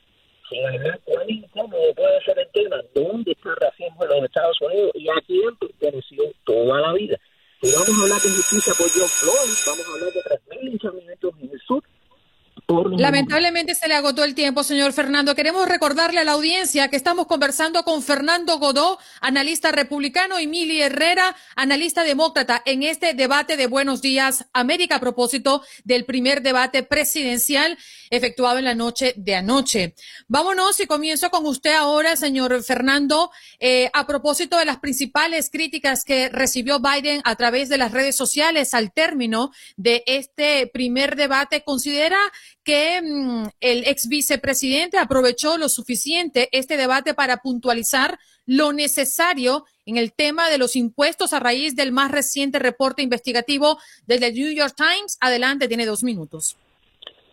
sin 0.50 0.64
hablar 0.66 1.00
cuán 1.04 1.30
incómodo 1.30 1.94
puede 1.96 2.20
ser 2.24 2.38
el 2.38 2.48
tema, 2.52 2.76
dónde 2.94 3.32
está 3.32 3.50
el 3.50 3.56
racismo 3.56 4.04
en 4.04 4.08
los 4.08 4.24
Estados 4.24 4.60
Unidos 4.60 4.90
y 4.94 5.08
a 5.08 5.14
quién 5.26 5.56
perteneció 5.56 6.22
toda 6.44 6.80
la 6.80 6.92
vida. 6.92 7.18
Si 7.62 7.70
vamos 7.70 7.90
a 7.90 8.02
hablar 8.02 8.20
de 8.20 8.28
justicia 8.28 8.74
por 8.76 8.88
John 8.90 9.08
Floyd, 9.08 9.54
vamos 9.66 9.86
a 9.86 9.92
hablar 9.94 10.12
de 10.12 10.20
3.000 10.20 10.62
linchamientos 10.62 11.32
en 11.40 11.50
el 11.52 11.60
sur, 11.60 11.84
Lamentablemente 13.12 13.74
se 13.74 13.88
le 13.88 13.94
agotó 13.94 14.24
el 14.24 14.34
tiempo, 14.34 14.64
señor 14.64 14.94
Fernando. 14.94 15.34
Queremos 15.34 15.68
recordarle 15.68 16.20
a 16.20 16.24
la 16.24 16.32
audiencia 16.32 16.88
que 16.88 16.96
estamos 16.96 17.26
conversando 17.26 17.82
con 17.82 18.02
Fernando 18.02 18.58
Godó, 18.58 18.98
analista 19.22 19.72
republicano, 19.72 20.38
y 20.38 20.80
Herrera, 20.80 21.34
analista 21.56 22.04
demócrata, 22.04 22.62
en 22.66 22.82
este 22.82 23.14
debate 23.14 23.56
de 23.56 23.66
Buenos 23.66 24.02
Días 24.02 24.44
América 24.52 24.96
a 24.96 25.00
propósito 25.00 25.62
del 25.84 26.04
primer 26.04 26.42
debate 26.42 26.82
presidencial 26.82 27.78
efectuado 28.10 28.58
en 28.58 28.66
la 28.66 28.74
noche 28.74 29.14
de 29.16 29.36
anoche. 29.36 29.94
Vámonos 30.28 30.78
y 30.80 30.86
comienzo 30.86 31.30
con 31.30 31.46
usted 31.46 31.72
ahora, 31.72 32.16
señor 32.16 32.62
Fernando, 32.62 33.30
eh, 33.58 33.90
a 33.94 34.06
propósito 34.06 34.58
de 34.58 34.66
las 34.66 34.80
principales 34.80 35.48
críticas 35.50 36.04
que 36.04 36.28
recibió 36.28 36.80
Biden 36.80 37.22
a 37.24 37.36
través 37.36 37.68
de 37.68 37.78
las 37.78 37.92
redes 37.92 38.16
sociales 38.16 38.74
al 38.74 38.92
término 38.92 39.52
de 39.76 40.02
este 40.06 40.66
primer 40.66 41.16
debate. 41.16 41.62
¿Considera 41.62 42.18
que 42.64 43.00
mm, 43.02 43.48
el 43.60 43.84
ex 43.86 44.08
vicepresidente 44.08 44.98
aprovechó 44.98 45.56
lo 45.56 45.68
suficiente 45.68 46.48
este 46.52 46.76
debate 46.76 47.14
para 47.14 47.38
puntualizar 47.38 48.18
lo 48.52 48.72
necesario 48.74 49.64
en 49.86 49.96
el 49.96 50.12
tema 50.12 50.50
de 50.50 50.58
los 50.58 50.76
impuestos 50.76 51.32
a 51.32 51.40
raíz 51.40 51.74
del 51.74 51.90
más 51.90 52.10
reciente 52.10 52.58
reporte 52.58 53.00
investigativo 53.02 53.78
del 54.06 54.20
New 54.20 54.52
York 54.52 54.74
Times. 54.76 55.16
Adelante, 55.20 55.68
tiene 55.68 55.86
dos 55.86 56.02
minutos. 56.02 56.56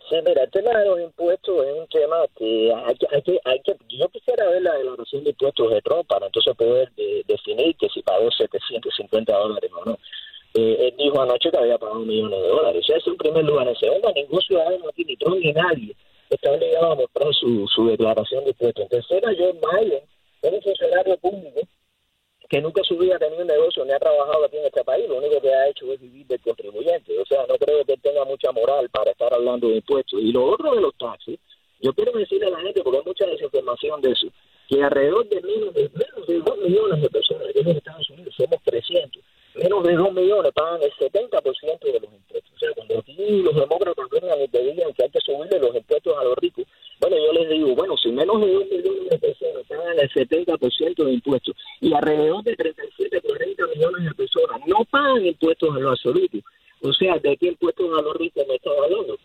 Sí, 0.09 0.15
mira, 0.25 0.43
el 0.43 0.49
tema 0.49 0.71
de 0.79 0.85
los 0.85 1.01
impuestos 1.01 1.65
es 1.67 1.73
un 1.73 1.87
tema 1.87 2.15
que 2.37 2.73
hay 2.73 2.95
que, 2.95 3.07
hay 3.11 3.21
que, 3.21 3.39
hay 3.43 3.59
que 3.59 3.75
yo 3.89 4.07
quisiera 4.09 4.49
ver 4.49 4.61
la 4.61 4.73
declaración 4.75 5.23
de 5.25 5.31
impuestos 5.31 5.69
de 5.69 5.81
Trump 5.81 6.07
para 6.07 6.25
entonces 6.25 6.55
poder 6.55 6.89
definir 7.27 7.75
que 7.75 7.89
si 7.89 8.01
pagó 8.01 8.31
750 8.31 9.37
dólares 9.37 9.69
o 9.71 9.85
no 9.85 9.99
eh, 10.55 10.87
él 10.87 10.95
dijo 10.97 11.21
anoche 11.21 11.51
que 11.51 11.57
había 11.57 11.77
pagado 11.77 11.99
millones 11.99 12.41
de 12.41 12.47
dólares. 12.47 12.83
Ese 12.87 12.97
es 12.97 13.07
el 13.07 13.17
primer 13.17 13.43
lugar. 13.43 13.67
En 13.67 13.75
segundo, 13.75 14.11
ningún 14.15 14.41
ciudadano 14.41 14.89
aquí, 14.89 15.03
ni 15.05 15.15
Trump 15.17 15.37
ni 15.43 15.51
nadie, 15.51 15.95
está 16.29 16.51
obligado 16.51 16.93
a 16.93 16.95
mostrar 16.95 17.33
su, 17.33 17.67
su 17.67 17.87
declaración 17.87 18.45
de 18.45 18.51
impuestos. 18.51 18.83
En 18.83 18.89
tercera, 18.89 19.31
Joe 19.37 19.53
Biden 19.53 20.01
un 20.41 20.61
funcionario 20.61 21.17
público 21.17 21.61
que 22.49 22.61
nunca 22.61 22.81
su 22.83 22.97
vida 22.97 23.15
ha 23.15 23.19
tenido 23.19 23.41
un 23.41 23.47
negocio 23.47 23.85
ni 23.85 23.91
ha 23.91 23.99
trabajado 23.99 24.45
aquí 24.45 24.57
en 24.57 24.65
este 24.65 24.83
país. 24.83 25.07
Lo 25.07 25.17
único 25.17 25.39
que 25.39 25.53
ha 25.53 25.67
hecho 25.67 25.93
es 25.93 26.01
vivir 26.01 26.25
del 26.25 26.41
contribuyente. 26.41 27.17
O 27.19 27.25
sea, 27.25 27.45
no 27.47 27.55
creo 27.57 27.85
que 27.85 27.93
él 27.93 28.01
tenga 28.01 28.25
mucha 28.25 28.51
moral 28.51 28.89
para 28.89 29.11
estar 29.11 29.31
hablando 29.33 29.69
de 29.69 29.75
impuestos. 29.75 30.19
Y 30.19 30.31
lo 30.31 30.45
otro 30.45 30.73
de 30.73 30.81
los 30.81 30.97
taxis, 30.97 31.39
yo 31.79 31.93
quiero 31.93 32.11
decirle 32.13 32.47
a 32.47 32.51
la 32.51 32.61
gente, 32.61 32.81
porque 32.81 32.97
hay 32.97 33.05
mucha 33.05 33.27
desinformación 33.27 34.01
de 34.01 34.11
eso, 34.11 34.27
que 34.67 34.81
alrededor 34.81 35.29
de 35.29 35.41
menos 35.41 35.73
de, 35.75 35.89
menos 35.89 36.27
de 36.27 36.39
2 36.39 36.57
millones 36.57 37.01
de 37.01 37.09
personas 37.09 37.47
aquí 37.49 37.59
en 37.59 37.69
Estados 37.69 38.09
Unidos 38.09 38.33
somos 38.35 38.61
300 38.63 39.23
menos 39.55 39.83
de 39.83 39.93
2 39.93 40.13
millones 40.13 40.51
pagan 40.53 40.81
el 40.81 40.91
70% 40.91 41.79
de 41.79 41.99
los 41.99 42.13
impuestos. 42.13 42.51
O 42.53 42.59
sea, 42.59 42.69
cuando 42.75 42.99
aquí 42.99 43.41
los 43.41 43.55
demócratas 43.55 44.05
vengan 44.09 44.41
y 44.41 44.47
te 44.47 44.63
digan 44.63 44.93
que 44.93 45.03
hay 45.03 45.09
que 45.09 45.19
subirle 45.21 45.59
los 45.59 45.75
impuestos 45.75 46.17
a 46.17 46.23
los 46.23 46.35
ricos, 46.37 46.65
bueno, 46.99 47.17
yo 47.17 47.33
les 47.33 47.49
digo, 47.49 47.75
bueno, 47.75 47.97
si 47.97 48.11
menos 48.11 48.41
de 48.41 48.53
2 48.53 48.65
millones 48.65 49.09
de 49.09 49.19
personas 49.19 49.63
pagan 49.67 49.99
el 49.99 50.09
70% 50.09 51.03
de 51.03 51.13
impuestos 51.13 51.55
y 51.81 51.93
alrededor 51.93 52.43
de 52.43 52.55
37, 52.55 53.21
40 53.21 53.67
millones 53.67 54.05
de 54.05 54.13
personas 54.15 54.61
no 54.67 54.85
pagan 54.85 55.25
impuestos 55.25 55.75
en 55.75 55.83
lo 55.83 55.91
absoluto, 55.91 56.37
o 56.81 56.93
sea, 56.93 57.17
¿de 57.17 57.37
qué 57.37 57.47
impuestos 57.47 57.89
a 57.97 58.01
los 58.01 58.15
ricos 58.15 58.45
me 58.47 58.55
está 58.55 58.69
hablando? 58.71 59.17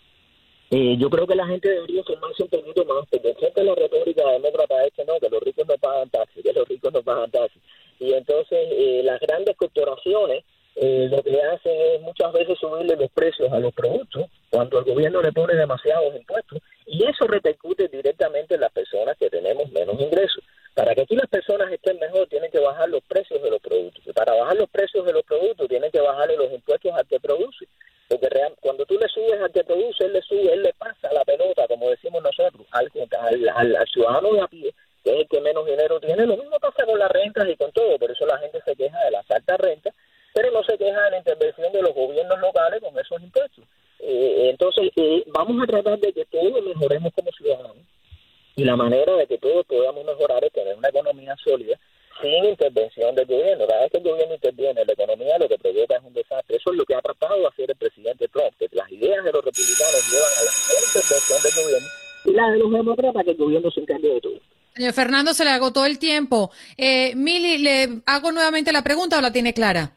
Eh, 0.70 0.83
yo 0.98 1.10
creo 1.10 1.26
que 1.26 1.34
la 1.34 1.46
gente 1.46 1.68
debería 1.68 2.02
formarse 2.04 2.42
un 2.42 2.48
poquito 2.48 2.84
más, 2.84 3.06
porque 3.10 3.34
siempre 3.34 3.64
la 3.64 3.74
retórica 3.74 4.30
demócrata 4.30 4.84
es 4.84 4.92
que 4.92 5.04
no, 5.04 5.18
que 5.20 5.28
los 5.28 5.42
ricos 5.42 5.66
no 5.66 5.76
pagan 5.78 6.10
taxes, 6.10 6.42
que 6.42 6.52
los 6.52 6.68
ricos 6.68 6.92
no 6.92 7.02
pagan 7.02 7.30
taxes 7.30 7.62
y 7.98 8.12
entonces 8.12 8.58
eh, 8.70 9.02
las 9.04 9.20
grandes 9.20 9.56
corporaciones 9.56 10.44
eh, 10.76 11.06
lo 11.10 11.22
que 11.22 11.40
hacen 11.40 11.72
es 11.72 12.00
muchas 12.00 12.32
veces 12.32 12.58
subirle 12.58 12.96
los 12.96 13.10
precios 13.12 13.52
a 13.52 13.60
los 13.60 13.72
productos 13.72 14.26
cuando 14.50 14.80
el 14.80 14.84
gobierno 14.84 15.22
le 15.22 15.32
pone 15.32 15.54
demasiados 15.54 16.14
impuestos 16.16 16.60
y 16.86 17.04
eso 17.04 17.26
repercute 17.26 17.88
directamente 17.88 18.56
en 18.56 18.60
las 18.60 18.72
personas 18.72 19.16
que 19.16 19.30
tenemos 19.30 19.70
menos 19.70 20.00
ingresos. 20.00 20.42
Para 20.74 20.92
que 20.94 21.02
aquí 21.02 21.14
las 21.14 21.28
personas 21.28 21.70
estén 21.70 22.00
mejor 22.00 22.26
tienen 22.26 22.50
que 22.50 22.58
bajar 22.58 22.88
los 22.88 23.02
precios 23.04 23.40
de 23.40 23.48
los 23.48 23.60
productos. 23.60 24.04
Y 24.04 24.12
para 24.12 24.34
bajar 24.34 24.56
los 24.56 24.68
precios 24.68 25.06
de 25.06 25.12
los 25.12 25.22
productos 25.22 25.68
tienen 25.68 25.90
que 25.92 26.00
bajarle 26.00 26.36
los 26.36 26.52
impuestos 26.52 26.92
al 26.92 27.06
que 27.06 27.20
produce. 27.20 27.68
Porque 28.08 28.28
cuando 28.60 28.84
tú 28.84 28.98
le 28.98 29.08
subes 29.08 29.40
al 29.40 29.52
que 29.52 29.62
produce, 29.62 30.04
él 30.04 30.12
le 30.12 30.22
sube, 30.22 30.52
él 30.52 30.62
le 30.62 30.72
pasa 30.74 31.12
la 31.12 31.24
pelota, 31.24 31.68
como 31.68 31.88
decimos 31.90 32.22
nosotros, 32.22 32.66
al, 32.72 32.90
al, 33.54 33.76
al 33.76 33.88
ciudadano 33.88 34.32
de 34.32 34.40
a 34.40 34.48
pie 34.48 34.74
que 35.04 35.10
es 35.10 35.20
el 35.20 35.28
que 35.28 35.40
menos 35.40 35.66
dinero 35.66 36.00
tiene. 36.00 36.26
Lo 36.26 36.36
mismo 36.36 36.58
pasa 36.58 36.86
con 36.86 36.98
las 36.98 37.12
rentas 37.12 37.46
y 37.48 37.56
con 37.56 37.70
todo, 37.72 37.98
por 37.98 38.10
eso 38.10 38.26
la 38.26 38.38
gente 38.38 38.60
se 38.64 38.74
queja 38.74 38.98
de 39.04 39.10
las 39.10 39.30
altas 39.30 39.60
rentas, 39.60 39.94
pero 40.32 40.50
no 40.50 40.64
se 40.64 40.78
queja 40.78 41.00
de 41.02 41.10
la 41.10 41.18
intervención 41.18 41.70
de 41.72 41.82
los 41.82 41.94
gobiernos 41.94 42.40
locales 42.40 42.80
con 42.80 42.98
esos 42.98 43.20
impuestos. 43.22 43.64
Eh, 44.00 44.48
entonces, 44.50 44.90
eh, 44.96 45.22
vamos 45.26 45.62
a 45.62 45.66
tratar 45.66 45.98
de 45.98 46.12
que 46.12 46.24
todos 46.24 46.64
mejoremos 46.64 47.12
como 47.14 47.30
ciudadanos 47.32 47.76
y 48.56 48.64
la 48.64 48.76
manera 48.76 49.14
de 49.16 49.26
que 49.26 49.38
todos 49.38 49.66
podamos 49.66 50.04
mejorar 50.04 50.42
es 50.44 50.52
tener 50.52 50.76
una 50.76 50.88
economía 50.88 51.34
sólida 51.42 51.78
sin 52.22 52.44
intervención 52.44 53.14
del 53.14 53.26
gobierno. 53.26 53.66
Cada 53.66 53.82
vez 53.82 53.90
que 53.90 53.98
el 53.98 54.04
gobierno 54.04 54.34
interviene 54.34 54.80
en 54.80 54.86
la 54.86 54.92
economía, 54.92 55.38
lo 55.38 55.48
que 55.48 55.58
provoca 55.58 55.96
es 55.96 56.04
un 56.04 56.14
desastre. 56.14 56.56
Eso 56.56 56.70
es 56.70 56.76
lo 56.76 56.84
que 56.84 56.94
ha 56.94 57.02
tratado 57.02 57.40
de 57.40 57.46
hacer 57.48 57.70
el 57.70 57.76
presidente 57.76 58.28
Trump, 58.28 58.54
que 58.58 58.68
las 58.72 58.90
ideas 58.92 59.24
de 59.24 59.32
los 59.32 59.44
republicanos 59.44 60.10
llevan 60.10 60.32
a 60.38 60.44
la 60.44 60.50
intervención 60.86 61.42
del 61.42 61.64
gobierno 61.64 61.88
y 62.24 62.32
las 63.02 63.06
de 63.06 63.12
los 63.12 63.14
demócratas 63.14 63.24
que 63.24 63.30
el 63.30 63.36
gobierno 63.36 63.70
se 63.70 63.80
encargue 63.80 64.14
de 64.14 64.20
todo. 64.20 64.40
Señor 64.74 64.92
Fernando, 64.92 65.34
se 65.34 65.44
le 65.44 65.50
agotó 65.50 65.86
el 65.86 65.98
tiempo. 65.98 66.50
Eh, 66.76 67.14
Mili, 67.14 67.58
¿le 67.58 68.02
hago 68.06 68.32
nuevamente 68.32 68.72
la 68.72 68.82
pregunta 68.82 69.18
o 69.18 69.20
la 69.20 69.32
tiene 69.32 69.52
clara? 69.52 69.92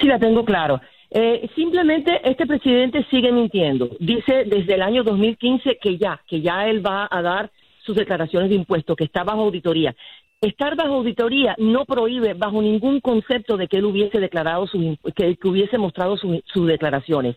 Sí, 0.00 0.06
la 0.06 0.18
tengo 0.18 0.44
claro. 0.44 0.80
Eh, 1.10 1.48
simplemente 1.54 2.20
este 2.24 2.46
presidente 2.46 3.04
sigue 3.10 3.32
mintiendo. 3.32 3.90
Dice 3.98 4.44
desde 4.44 4.74
el 4.74 4.82
año 4.82 5.02
2015 5.02 5.78
que 5.80 5.98
ya, 5.98 6.20
que 6.26 6.40
ya 6.40 6.66
él 6.68 6.84
va 6.84 7.08
a 7.10 7.22
dar 7.22 7.50
sus 7.82 7.96
declaraciones 7.96 8.50
de 8.50 8.56
impuestos, 8.56 8.96
que 8.96 9.04
está 9.04 9.24
bajo 9.24 9.42
auditoría. 9.42 9.94
Estar 10.40 10.76
bajo 10.76 10.94
auditoría 10.94 11.54
no 11.58 11.84
prohíbe 11.84 12.34
bajo 12.34 12.60
ningún 12.60 13.00
concepto 13.00 13.56
de 13.56 13.68
que 13.68 13.78
él 13.78 13.86
hubiese 13.86 14.20
declarado 14.20 14.66
sus, 14.66 14.98
que, 15.14 15.38
hubiese 15.44 15.78
mostrado 15.78 16.16
sus 16.16 16.66
declaraciones. 16.66 17.36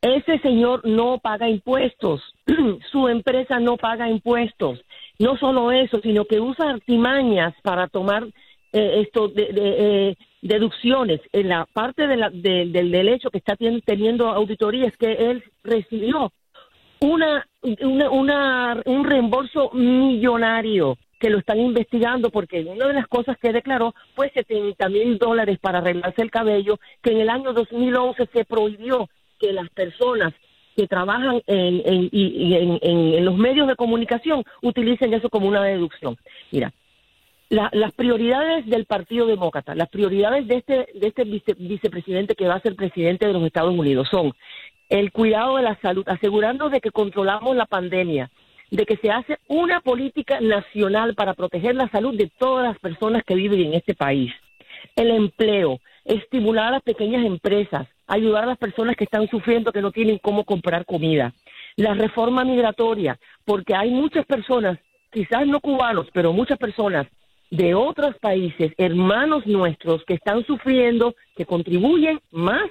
Ese 0.00 0.38
señor 0.38 0.86
no 0.86 1.18
paga 1.18 1.48
impuestos, 1.48 2.22
su 2.92 3.08
empresa 3.08 3.58
no 3.58 3.76
paga 3.76 4.08
impuestos. 4.08 4.80
No 5.18 5.36
solo 5.36 5.72
eso, 5.72 6.00
sino 6.00 6.24
que 6.24 6.38
usa 6.38 6.70
artimañas 6.70 7.54
para 7.62 7.88
tomar 7.88 8.24
eh, 8.72 9.00
esto 9.00 9.28
de, 9.28 9.48
eh, 9.50 10.16
deducciones. 10.40 11.20
En 11.32 11.48
la 11.48 11.66
parte 11.72 12.06
del 12.06 12.90
derecho 12.92 13.30
que 13.30 13.38
está 13.38 13.56
teniendo 13.56 14.28
auditoría 14.28 14.86
es 14.86 14.96
que 14.96 15.12
él 15.12 15.42
recibió 15.64 16.32
una, 17.00 17.46
una, 18.10 18.80
un 18.84 19.04
reembolso 19.04 19.70
millonario 19.72 20.96
que 21.18 21.30
lo 21.30 21.38
están 21.38 21.58
investigando 21.58 22.30
porque 22.30 22.60
una 22.60 22.86
de 22.86 22.94
las 22.94 23.08
cosas 23.08 23.36
que 23.38 23.52
declaró 23.52 23.94
fue 24.14 24.30
70 24.30 24.88
mil 24.88 25.18
dólares 25.18 25.58
para 25.60 25.78
arreglarse 25.78 26.22
el 26.22 26.30
cabello, 26.30 26.78
que 27.02 27.10
en 27.10 27.20
el 27.20 27.28
año 27.28 27.52
2011 27.52 28.28
se 28.32 28.44
prohibió 28.44 29.08
que 29.38 29.52
las 29.52 29.68
personas 29.70 30.32
que 30.76 30.86
trabajan 30.86 31.42
en, 31.46 31.82
en, 31.84 32.78
en, 32.82 33.24
los 33.24 33.36
medios 33.36 33.66
de 33.66 33.74
comunicación 33.74 34.44
utilicen 34.62 35.12
eso 35.12 35.28
como 35.28 35.48
una 35.48 35.64
deducción. 35.64 36.16
Mira, 36.52 36.72
las 37.50 37.92
prioridades 37.94 38.66
del 38.66 38.84
Partido 38.84 39.26
Demócrata, 39.26 39.74
las 39.74 39.88
prioridades 39.88 40.46
de 40.46 40.56
este, 40.56 40.86
de 40.94 41.06
este 41.08 41.24
vicepresidente 41.24 42.34
que 42.34 42.46
va 42.46 42.54
a 42.54 42.60
ser 42.60 42.76
presidente 42.76 43.26
de 43.26 43.32
los 43.32 43.42
Estados 43.44 43.74
Unidos 43.74 44.08
son 44.10 44.34
el 44.88 45.12
cuidado 45.12 45.56
de 45.56 45.62
la 45.62 45.76
salud, 45.80 46.04
asegurando 46.08 46.68
de 46.68 46.80
que 46.80 46.90
controlamos 46.90 47.56
la 47.56 47.66
pandemia, 47.66 48.30
de 48.70 48.84
que 48.86 48.96
se 48.96 49.10
hace 49.10 49.38
una 49.48 49.80
política 49.80 50.40
nacional 50.40 51.14
para 51.14 51.34
proteger 51.34 51.74
la 51.74 51.88
salud 51.88 52.16
de 52.16 52.30
todas 52.38 52.66
las 52.66 52.78
personas 52.78 53.22
que 53.24 53.34
viven 53.34 53.60
en 53.60 53.74
este 53.74 53.94
país, 53.94 54.32
el 54.94 55.10
empleo, 55.10 55.80
estimular 56.04 56.68
a 56.68 56.72
las 56.72 56.82
pequeñas 56.82 57.24
empresas, 57.24 57.86
ayudar 58.08 58.44
a 58.44 58.48
las 58.48 58.58
personas 58.58 58.96
que 58.96 59.04
están 59.04 59.28
sufriendo, 59.28 59.70
que 59.70 59.82
no 59.82 59.92
tienen 59.92 60.18
cómo 60.18 60.44
comprar 60.44 60.84
comida. 60.84 61.32
La 61.76 61.94
reforma 61.94 62.42
migratoria, 62.44 63.18
porque 63.44 63.74
hay 63.74 63.90
muchas 63.90 64.26
personas, 64.26 64.78
quizás 65.12 65.46
no 65.46 65.60
cubanos, 65.60 66.08
pero 66.12 66.32
muchas 66.32 66.58
personas 66.58 67.06
de 67.50 67.74
otros 67.74 68.16
países, 68.18 68.72
hermanos 68.76 69.46
nuestros, 69.46 70.04
que 70.04 70.14
están 70.14 70.44
sufriendo, 70.44 71.14
que 71.36 71.46
contribuyen 71.46 72.20
más 72.32 72.68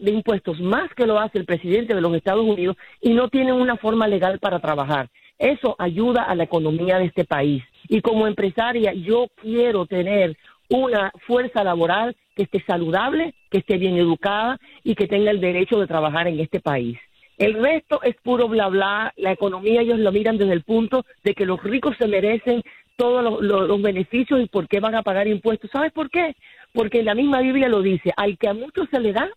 de 0.00 0.10
impuestos, 0.10 0.58
más 0.60 0.92
que 0.94 1.06
lo 1.06 1.20
hace 1.20 1.38
el 1.38 1.44
presidente 1.44 1.94
de 1.94 2.00
los 2.00 2.14
Estados 2.14 2.44
Unidos, 2.44 2.76
y 3.00 3.12
no 3.12 3.28
tienen 3.28 3.54
una 3.54 3.76
forma 3.76 4.08
legal 4.08 4.38
para 4.40 4.58
trabajar. 4.58 5.08
Eso 5.38 5.76
ayuda 5.78 6.22
a 6.22 6.34
la 6.34 6.44
economía 6.44 6.98
de 6.98 7.06
este 7.06 7.24
país. 7.24 7.62
Y 7.88 8.00
como 8.00 8.26
empresaria, 8.26 8.92
yo 8.92 9.26
quiero 9.40 9.86
tener 9.86 10.36
una 10.72 11.12
fuerza 11.26 11.62
laboral 11.62 12.16
que 12.34 12.44
esté 12.44 12.62
saludable, 12.66 13.34
que 13.50 13.58
esté 13.58 13.76
bien 13.76 13.96
educada 13.96 14.58
y 14.82 14.94
que 14.94 15.06
tenga 15.06 15.30
el 15.30 15.40
derecho 15.40 15.78
de 15.78 15.86
trabajar 15.86 16.28
en 16.28 16.40
este 16.40 16.60
país. 16.60 16.98
El 17.36 17.54
resto 17.54 18.02
es 18.02 18.16
puro 18.22 18.48
bla 18.48 18.68
bla, 18.68 19.12
la 19.16 19.32
economía 19.32 19.82
ellos 19.82 19.98
lo 19.98 20.12
miran 20.12 20.38
desde 20.38 20.52
el 20.52 20.62
punto 20.62 21.04
de 21.24 21.34
que 21.34 21.44
los 21.44 21.62
ricos 21.62 21.96
se 21.98 22.06
merecen 22.06 22.62
todos 22.96 23.42
los, 23.42 23.82
beneficios 23.82 24.40
y 24.40 24.46
por 24.46 24.68
qué 24.68 24.80
van 24.80 24.94
a 24.94 25.02
pagar 25.02 25.26
impuestos. 25.26 25.70
¿Sabes 25.70 25.92
por 25.92 26.08
qué? 26.10 26.36
Porque 26.72 27.02
la 27.02 27.14
misma 27.14 27.40
Biblia 27.40 27.68
lo 27.68 27.82
dice, 27.82 28.12
al 28.16 28.38
que 28.38 28.48
a 28.48 28.54
muchos 28.54 28.88
se 28.90 29.00
le 29.00 29.12
da, 29.12 29.28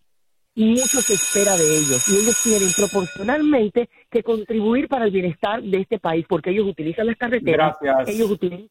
mucho 0.56 1.02
se 1.02 1.16
espera 1.16 1.58
de 1.58 1.78
ellos. 1.78 2.08
Y 2.08 2.22
ellos 2.22 2.42
tienen 2.44 2.70
proporcionalmente 2.78 3.90
que 4.10 4.24
contribuir 4.24 4.88
para 4.88 5.06
el 5.06 5.12
bienestar 5.12 5.62
de 5.62 5.80
este 5.80 6.00
país, 6.00 6.26
porque 6.30 6.52
ellos 6.52 6.68
utilizan 6.68 7.08
las 7.08 7.18
carreteras, 7.18 7.76
Gracias. 7.82 8.16
ellos 8.16 8.30
utilizan 8.30 8.70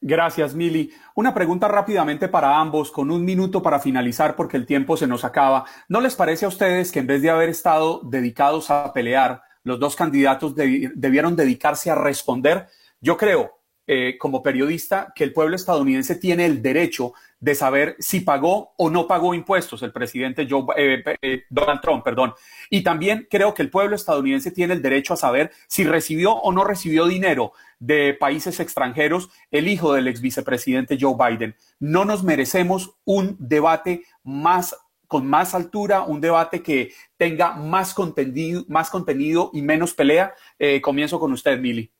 Gracias, 0.00 0.54
Mili. 0.54 0.92
Una 1.16 1.34
pregunta 1.34 1.66
rápidamente 1.66 2.28
para 2.28 2.60
ambos, 2.60 2.92
con 2.92 3.10
un 3.10 3.24
minuto 3.24 3.62
para 3.62 3.80
finalizar 3.80 4.36
porque 4.36 4.56
el 4.56 4.64
tiempo 4.64 4.96
se 4.96 5.08
nos 5.08 5.24
acaba. 5.24 5.64
¿No 5.88 6.00
les 6.00 6.14
parece 6.14 6.44
a 6.44 6.48
ustedes 6.48 6.92
que 6.92 7.00
en 7.00 7.08
vez 7.08 7.20
de 7.20 7.30
haber 7.30 7.48
estado 7.48 8.00
dedicados 8.04 8.70
a 8.70 8.92
pelear, 8.92 9.42
los 9.64 9.80
dos 9.80 9.96
candidatos 9.96 10.54
debieron 10.54 11.34
dedicarse 11.34 11.90
a 11.90 11.96
responder? 11.96 12.68
Yo 13.00 13.16
creo, 13.16 13.57
eh, 13.90 14.18
como 14.18 14.42
periodista, 14.42 15.12
que 15.14 15.24
el 15.24 15.32
pueblo 15.32 15.56
estadounidense 15.56 16.14
tiene 16.14 16.44
el 16.44 16.60
derecho 16.60 17.14
de 17.40 17.54
saber 17.54 17.96
si 17.98 18.20
pagó 18.20 18.74
o 18.76 18.90
no 18.90 19.06
pagó 19.06 19.32
impuestos 19.32 19.82
el 19.82 19.92
presidente 19.92 20.46
Joe, 20.48 20.66
eh, 20.76 21.02
eh, 21.22 21.44
Donald 21.48 21.80
Trump, 21.80 22.04
perdón. 22.04 22.34
Y 22.68 22.82
también 22.82 23.26
creo 23.30 23.54
que 23.54 23.62
el 23.62 23.70
pueblo 23.70 23.96
estadounidense 23.96 24.50
tiene 24.50 24.74
el 24.74 24.82
derecho 24.82 25.14
a 25.14 25.16
saber 25.16 25.52
si 25.68 25.84
recibió 25.84 26.32
o 26.34 26.52
no 26.52 26.64
recibió 26.64 27.06
dinero 27.06 27.52
de 27.78 28.12
países 28.12 28.60
extranjeros 28.60 29.30
el 29.50 29.68
hijo 29.68 29.94
del 29.94 30.06
ex 30.08 30.20
vicepresidente 30.20 30.98
Joe 31.00 31.16
Biden. 31.16 31.56
No 31.80 32.04
nos 32.04 32.22
merecemos 32.22 32.96
un 33.04 33.36
debate 33.38 34.02
más 34.22 34.76
con 35.06 35.26
más 35.26 35.54
altura, 35.54 36.02
un 36.02 36.20
debate 36.20 36.62
que 36.62 36.92
tenga 37.16 37.54
más 37.54 37.94
contenido, 37.94 38.64
más 38.68 38.90
contenido 38.90 39.50
y 39.54 39.62
menos 39.62 39.94
pelea. 39.94 40.34
Eh, 40.58 40.82
comienzo 40.82 41.18
con 41.18 41.32
usted, 41.32 41.58
Mili. 41.58 41.90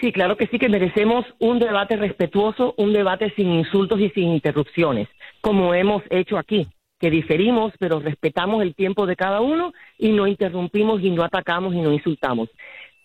Sí, 0.00 0.12
claro 0.12 0.36
que 0.36 0.46
sí, 0.48 0.58
que 0.58 0.68
merecemos 0.68 1.24
un 1.38 1.60
debate 1.60 1.96
respetuoso, 1.96 2.74
un 2.78 2.92
debate 2.92 3.32
sin 3.36 3.52
insultos 3.52 4.00
y 4.00 4.10
sin 4.10 4.30
interrupciones, 4.30 5.08
como 5.40 5.72
hemos 5.72 6.02
hecho 6.10 6.36
aquí, 6.36 6.66
que 6.98 7.10
diferimos, 7.10 7.72
pero 7.78 8.00
respetamos 8.00 8.62
el 8.62 8.74
tiempo 8.74 9.06
de 9.06 9.14
cada 9.14 9.40
uno 9.40 9.72
y 9.98 10.10
no 10.10 10.26
interrumpimos 10.26 11.00
y 11.00 11.10
no 11.10 11.22
atacamos 11.22 11.74
y 11.74 11.80
no 11.80 11.92
insultamos. 11.92 12.48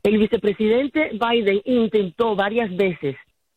El 0.02 0.18
vicepresidente 0.18 1.12
Biden 1.14 1.62
intentó 1.66 2.36
varias 2.36 2.76
veces 2.76 3.16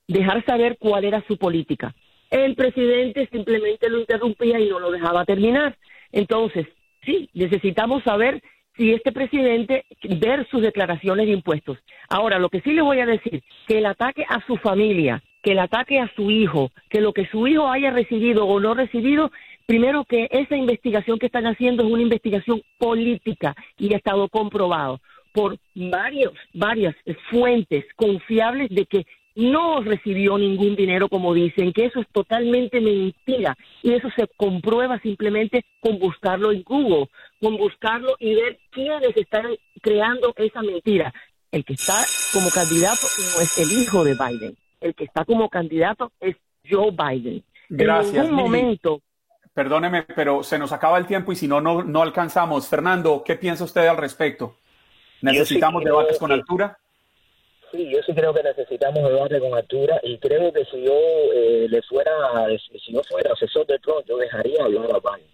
dejar 0.08 0.44
saber 0.44 0.76
cuál 0.78 1.04
era 1.04 1.24
su 1.26 1.38
política. 1.38 1.94
El 2.30 2.54
presidente 2.54 3.28
simplemente 3.30 3.88
lo 3.88 4.00
interrumpía 4.00 4.58
y 4.58 4.68
no 4.68 4.78
lo 4.78 4.90
dejaba 4.90 5.24
terminar. 5.24 5.76
Entonces, 6.10 6.66
sí, 7.04 7.30
necesitamos 7.32 8.02
saber 8.02 8.42
si 8.76 8.92
este 8.92 9.12
presidente 9.12 9.84
ver 10.20 10.46
sus 10.50 10.62
declaraciones 10.62 11.26
de 11.26 11.32
impuestos. 11.32 11.78
Ahora, 12.08 12.38
lo 12.38 12.48
que 12.48 12.60
sí 12.60 12.72
le 12.72 12.82
voy 12.82 13.00
a 13.00 13.06
decir, 13.06 13.42
que 13.66 13.78
el 13.78 13.86
ataque 13.86 14.24
a 14.28 14.44
su 14.46 14.56
familia, 14.56 15.22
que 15.42 15.52
el 15.52 15.58
ataque 15.58 15.98
a 15.98 16.10
su 16.14 16.30
hijo, 16.30 16.70
que 16.88 17.00
lo 17.00 17.12
que 17.12 17.26
su 17.26 17.46
hijo 17.46 17.68
haya 17.68 17.90
recibido 17.90 18.46
o 18.46 18.60
no 18.60 18.74
recibido, 18.74 19.30
primero 19.66 20.04
que 20.04 20.28
esa 20.30 20.56
investigación 20.56 21.18
que 21.18 21.26
están 21.26 21.46
haciendo 21.46 21.84
es 21.84 21.90
una 21.90 22.02
investigación 22.02 22.62
política 22.78 23.54
y 23.78 23.92
ha 23.92 23.96
estado 23.96 24.28
comprobado 24.28 25.00
por 25.32 25.56
varios, 25.74 26.34
varias 26.52 26.94
fuentes 27.30 27.84
confiables 27.96 28.68
de 28.70 28.86
que 28.86 29.06
no 29.34 29.82
recibió 29.82 30.38
ningún 30.38 30.76
dinero, 30.76 31.08
como 31.08 31.34
dicen, 31.34 31.72
que 31.72 31.86
eso 31.86 32.00
es 32.00 32.08
totalmente 32.08 32.80
mentira. 32.80 33.56
Y 33.82 33.92
eso 33.92 34.08
se 34.16 34.28
comprueba 34.36 34.98
simplemente 35.00 35.64
con 35.80 35.98
buscarlo 35.98 36.52
en 36.52 36.62
Google, 36.62 37.08
con 37.40 37.56
buscarlo 37.56 38.14
y 38.18 38.34
ver 38.34 38.58
quiénes 38.70 39.16
están 39.16 39.46
creando 39.80 40.34
esa 40.36 40.62
mentira. 40.62 41.12
El 41.50 41.64
que 41.64 41.74
está 41.74 42.04
como 42.32 42.50
candidato 42.50 43.06
no 43.34 43.42
es 43.42 43.58
el 43.58 43.78
hijo 43.78 44.04
de 44.04 44.14
Biden. 44.14 44.56
El 44.80 44.94
que 44.94 45.04
está 45.04 45.24
como 45.24 45.48
candidato 45.48 46.12
es 46.20 46.36
Joe 46.68 46.90
Biden. 46.90 47.44
Gracias. 47.68 48.26
En 48.26 48.34
momento. 48.34 49.00
Perdóneme, 49.54 50.02
pero 50.02 50.42
se 50.42 50.58
nos 50.58 50.72
acaba 50.72 50.96
el 50.98 51.06
tiempo 51.06 51.30
y 51.32 51.36
si 51.36 51.46
no, 51.46 51.60
no, 51.60 51.82
no 51.84 52.02
alcanzamos. 52.02 52.68
Fernando, 52.68 53.22
¿qué 53.24 53.36
piensa 53.36 53.64
usted 53.64 53.86
al 53.86 53.98
respecto? 53.98 54.56
¿Necesitamos 55.20 55.84
debates 55.84 56.18
con 56.18 56.32
altura? 56.32 56.78
Sí, 57.72 57.88
yo 57.90 58.02
sí 58.02 58.12
creo 58.12 58.34
que 58.34 58.42
necesitamos 58.42 59.02
debate 59.02 59.40
con 59.40 59.54
altura 59.54 59.98
y 60.02 60.18
creo 60.18 60.52
que 60.52 60.62
si 60.66 60.84
yo 60.84 60.92
eh, 60.92 61.66
le 61.70 61.80
fuera, 61.82 62.12
si 62.84 62.92
no 62.92 63.02
fuera 63.04 63.32
asesor 63.32 63.66
de 63.66 63.78
Trump, 63.78 64.04
yo 64.06 64.18
dejaría 64.18 64.62
hablar 64.62 64.90
a 64.94 65.00
Biden. 65.00 65.32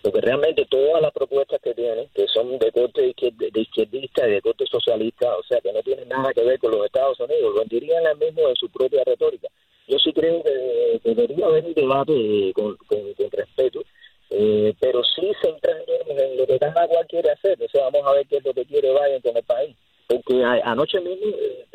Porque 0.00 0.20
realmente 0.20 0.64
todas 0.66 1.02
las 1.02 1.12
propuestas 1.12 1.60
que 1.60 1.74
tiene, 1.74 2.08
que 2.14 2.28
son 2.28 2.58
de 2.60 2.70
corte 2.70 3.02
de 3.02 3.60
izquierdista 3.60 4.26
y 4.26 4.30
de 4.30 4.40
corte 4.40 4.66
socialista, 4.66 5.36
o 5.36 5.42
sea, 5.42 5.60
que 5.60 5.72
no 5.72 5.82
tienen 5.82 6.08
nada 6.08 6.32
que 6.32 6.44
ver 6.44 6.60
con 6.60 6.70
los 6.70 6.86
Estados 6.86 7.18
Unidos, 7.18 7.56
lo 7.56 7.64
dirían 7.64 8.06
él 8.06 8.18
mismo 8.18 8.48
en 8.48 8.56
su 8.56 8.70
propia 8.70 9.02
retórica. 9.04 9.48
Yo 9.88 9.98
sí 9.98 10.12
creo 10.12 10.44
que, 10.44 11.00
debería 11.02 11.46
haber 11.46 11.64
un 11.64 11.74
debate 11.74 12.52
con, 12.54 12.76
con, 12.86 13.30
respeto, 13.32 13.82
eh, 14.30 14.72
pero 14.80 15.02
sí 15.02 15.32
centrándonos 15.42 16.08
en 16.08 16.36
lo 16.36 16.46
que 16.46 16.58
cada 16.60 16.86
cual 16.86 17.06
quiere 17.08 17.32
hacer. 17.32 17.60
O 17.60 17.68
sea, 17.68 17.90
vamos 17.90 18.06
a 18.06 18.12
ver 18.12 18.26
qué 18.28 18.36
es 18.36 18.44
lo 18.44 18.54
que 18.54 18.64
quiere 18.64 18.92
Biden 18.92 19.20
con 19.20 19.36
el 19.36 19.42
país. 19.42 19.76
Porque 20.10 20.42
anoche 20.42 21.00
mismo 21.00 21.26
eh, 21.38 21.66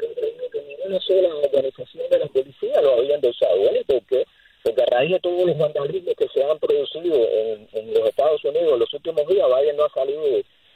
que 0.86 0.94
ninguna 0.94 1.00
sola 1.02 1.36
organización 1.36 2.10
de 2.10 2.20
la 2.20 2.28
policía 2.28 2.82
lo 2.82 2.94
había 2.94 3.16
endosado. 3.16 3.56
¿eh? 3.56 3.84
Porque, 3.88 4.26
porque 4.64 4.82
a 4.82 4.86
raíz 4.86 5.12
de 5.12 5.20
todos 5.20 5.46
los 5.46 5.58
vandalismos 5.58 6.16
que 6.16 6.28
se 6.30 6.44
han 6.44 6.60
producido 6.60 7.16
en, 7.16 7.94
los 7.94 8.10
Estados 8.10 8.44
Unidos 8.44 8.74
en 8.74 8.80
los 8.80 8.94
últimos 8.94 9.28
días, 9.28 9.48
Biden 9.48 9.78
no 9.78 9.86
ha 9.86 9.90
salido 9.90 10.24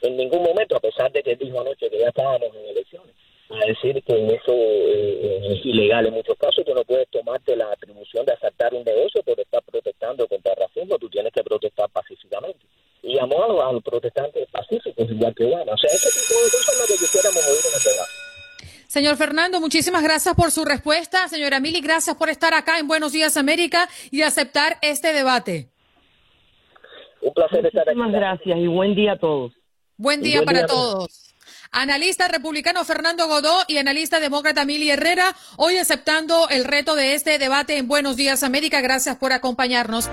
en 0.02 0.16
ningún 0.16 0.42
momento, 0.42 0.76
a 0.76 0.80
pesar 0.80 1.12
de 1.12 1.22
que 1.22 1.36
dijo 1.36 1.60
anoche 1.60 1.90
que 1.90 1.98
ya 1.98 2.08
estábamos 2.08 2.54
en 2.54 2.70
elecciones 2.70 3.14
a 3.50 3.66
decir 3.66 4.00
que 4.04 4.14
eso 4.14 4.52
eh, 4.52 5.40
es 5.42 5.66
ilegal 5.66 6.06
en 6.06 6.14
muchos 6.14 6.36
casos, 6.38 6.64
tú 6.64 6.72
no 6.72 6.84
puedes 6.84 7.08
tomarte 7.10 7.56
la 7.56 7.72
atribución 7.72 8.24
de 8.24 8.32
asaltar 8.32 8.72
un 8.72 8.84
negocio 8.84 9.22
por 9.24 9.38
estar 9.40 9.60
protestando 9.64 10.26
contra 10.28 10.52
el 10.52 10.58
racismo, 10.60 10.96
tú 10.98 11.10
tienes 11.10 11.32
que 11.32 11.42
protestar 11.42 11.90
pacíficamente 11.90 12.60
y 13.02 13.16
llamó 13.16 13.42
a 13.62 13.72
los, 13.72 13.82
protestantes 13.82 14.48
pacíficos, 14.50 15.10
igual 15.10 15.34
que 15.34 15.44
bueno. 15.44 15.72
O 15.72 15.76
sea, 15.76 15.90
ese 15.90 16.10
tipo 16.10 16.38
de 16.44 16.50
cosas 16.50 16.74
es 16.74 16.80
lo 16.80 16.86
que 16.86 16.98
quisiéramos 17.00 17.48
oír 17.48 17.64
en 17.64 17.74
el. 17.74 18.09
Señor 18.90 19.16
Fernando, 19.16 19.60
muchísimas 19.60 20.02
gracias 20.02 20.34
por 20.34 20.50
su 20.50 20.64
respuesta. 20.64 21.28
Señora 21.28 21.60
Mili, 21.60 21.80
gracias 21.80 22.16
por 22.16 22.28
estar 22.28 22.54
acá 22.54 22.80
en 22.80 22.88
Buenos 22.88 23.12
Días 23.12 23.36
América 23.36 23.88
y 24.10 24.22
aceptar 24.22 24.78
este 24.82 25.12
debate. 25.12 25.68
Un 27.20 27.32
placer 27.32 27.64
estar 27.64 27.88
aquí. 27.88 27.96
Muchísimas 27.96 28.20
gracias 28.20 28.58
y 28.58 28.66
buen 28.66 28.96
día 28.96 29.12
a 29.12 29.16
todos. 29.16 29.52
Buen 29.96 30.22
día 30.22 30.42
para 30.42 30.66
todos. 30.66 31.36
Analista 31.70 32.26
republicano 32.26 32.84
Fernando 32.84 33.28
Godó 33.28 33.62
y 33.68 33.78
analista 33.78 34.18
demócrata 34.18 34.64
Mili 34.64 34.90
Herrera, 34.90 35.36
hoy 35.56 35.76
aceptando 35.76 36.48
el 36.48 36.64
reto 36.64 36.96
de 36.96 37.14
este 37.14 37.38
debate 37.38 37.76
en 37.76 37.86
Buenos 37.86 38.16
Días 38.16 38.42
América. 38.42 38.80
Gracias 38.80 39.16
por 39.18 39.32
acompañarnos. 39.32 40.10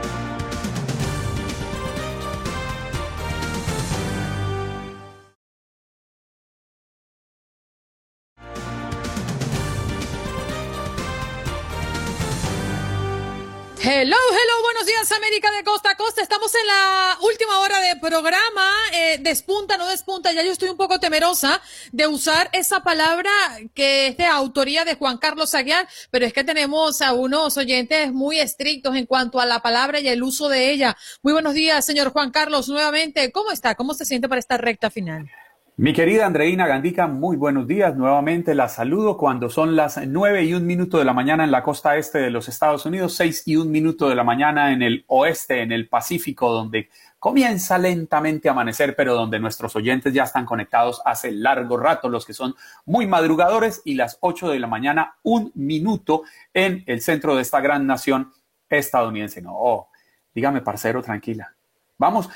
Hello, 13.90 14.18
hello, 14.18 14.64
buenos 14.64 14.86
días 14.86 15.10
América 15.14 15.50
de 15.50 15.64
Costa 15.64 15.92
a 15.92 15.96
Costa. 15.96 16.22
Estamos 16.22 16.54
en 16.54 16.68
la 16.68 17.18
última 17.22 17.58
hora 17.60 17.80
de 17.80 17.96
programa. 17.96 18.70
Eh, 18.92 19.18
despunta, 19.22 19.78
no 19.78 19.88
despunta. 19.88 20.34
Ya 20.34 20.44
yo 20.44 20.52
estoy 20.52 20.68
un 20.68 20.76
poco 20.76 21.00
temerosa 21.00 21.62
de 21.94 22.06
usar 22.06 22.50
esa 22.52 22.84
palabra 22.84 23.32
que 23.74 24.08
es 24.08 24.18
de 24.18 24.26
autoría 24.26 24.84
de 24.84 24.96
Juan 24.96 25.18
Carlos 25.18 25.56
Aguiar, 25.56 25.88
pero 26.12 26.26
es 26.26 26.34
que 26.34 26.44
tenemos 26.44 27.02
a 27.02 27.14
unos 27.14 27.56
oyentes 27.56 28.12
muy 28.12 28.42
estrictos 28.42 28.94
en 28.94 29.06
cuanto 29.06 29.40
a 29.40 29.46
la 29.46 29.62
palabra 29.62 30.02
y 30.02 30.10
el 30.10 30.22
uso 30.22 30.50
de 30.50 30.70
ella. 30.70 30.98
Muy 31.22 31.32
buenos 31.32 31.54
días, 31.54 31.86
señor 31.86 32.12
Juan 32.12 32.32
Carlos, 32.32 32.68
nuevamente. 32.68 33.32
¿Cómo 33.32 33.52
está? 33.52 33.76
¿Cómo 33.76 33.94
se 33.94 34.04
siente 34.04 34.28
para 34.28 34.40
esta 34.40 34.58
recta 34.58 34.90
final? 34.90 35.32
Mi 35.80 35.94
querida 35.94 36.26
Andreina 36.26 36.66
Gandica, 36.66 37.06
muy 37.06 37.38
buenos 37.38 37.68
días. 37.68 37.96
Nuevamente 37.96 38.56
la 38.56 38.68
saludo 38.68 39.16
cuando 39.16 39.48
son 39.48 39.76
las 39.76 40.00
nueve 40.08 40.44
y 40.44 40.56
un 40.56 40.66
minuto 40.66 40.98
de 40.98 41.06
la 41.06 41.14
mañana 41.14 41.44
en 41.44 41.52
la 41.52 41.62
costa 41.62 41.98
este 41.98 42.18
de 42.18 42.32
los 42.32 42.50
Estados 42.50 42.88
Unidos, 42.88 43.14
seis 43.14 43.44
y 43.46 43.58
un 43.58 43.70
minuto 43.70 44.10
de 44.10 44.16
la 44.16 44.24
mañana 44.24 44.74
en 44.74 44.82
el 44.82 45.06
oeste, 45.06 45.62
en 45.62 45.72
el 45.72 45.88
Pacífico, 45.88 46.52
donde 46.52 46.90
comienza 47.20 47.78
lentamente 47.78 48.50
a 48.50 48.54
amanecer, 48.54 48.96
pero 48.96 49.14
donde 49.14 49.38
nuestros 49.38 49.76
oyentes 49.76 50.12
ya 50.16 50.24
están 50.24 50.48
conectados 50.48 51.00
hace 51.06 51.32
largo 51.32 51.78
rato, 51.78 52.10
los 52.10 52.26
que 52.26 52.34
son 52.34 52.56
muy 52.86 53.06
madrugadores, 53.06 53.84
y 53.86 53.94
las 53.94 54.18
ocho 54.22 54.50
de 54.50 54.58
la 54.58 54.66
mañana, 54.66 55.18
un 55.22 55.52
minuto 55.54 56.24
en 56.56 56.84
el 56.88 57.02
centro 57.02 57.36
de 57.36 57.44
esta 57.44 57.62
gran 57.62 57.86
nación 57.86 58.32
estadounidense. 58.68 59.44
No, 59.44 59.90
dígame, 60.34 60.62
parcero, 60.62 61.04
tranquila. 61.04 61.54
Vamos, 62.00 62.32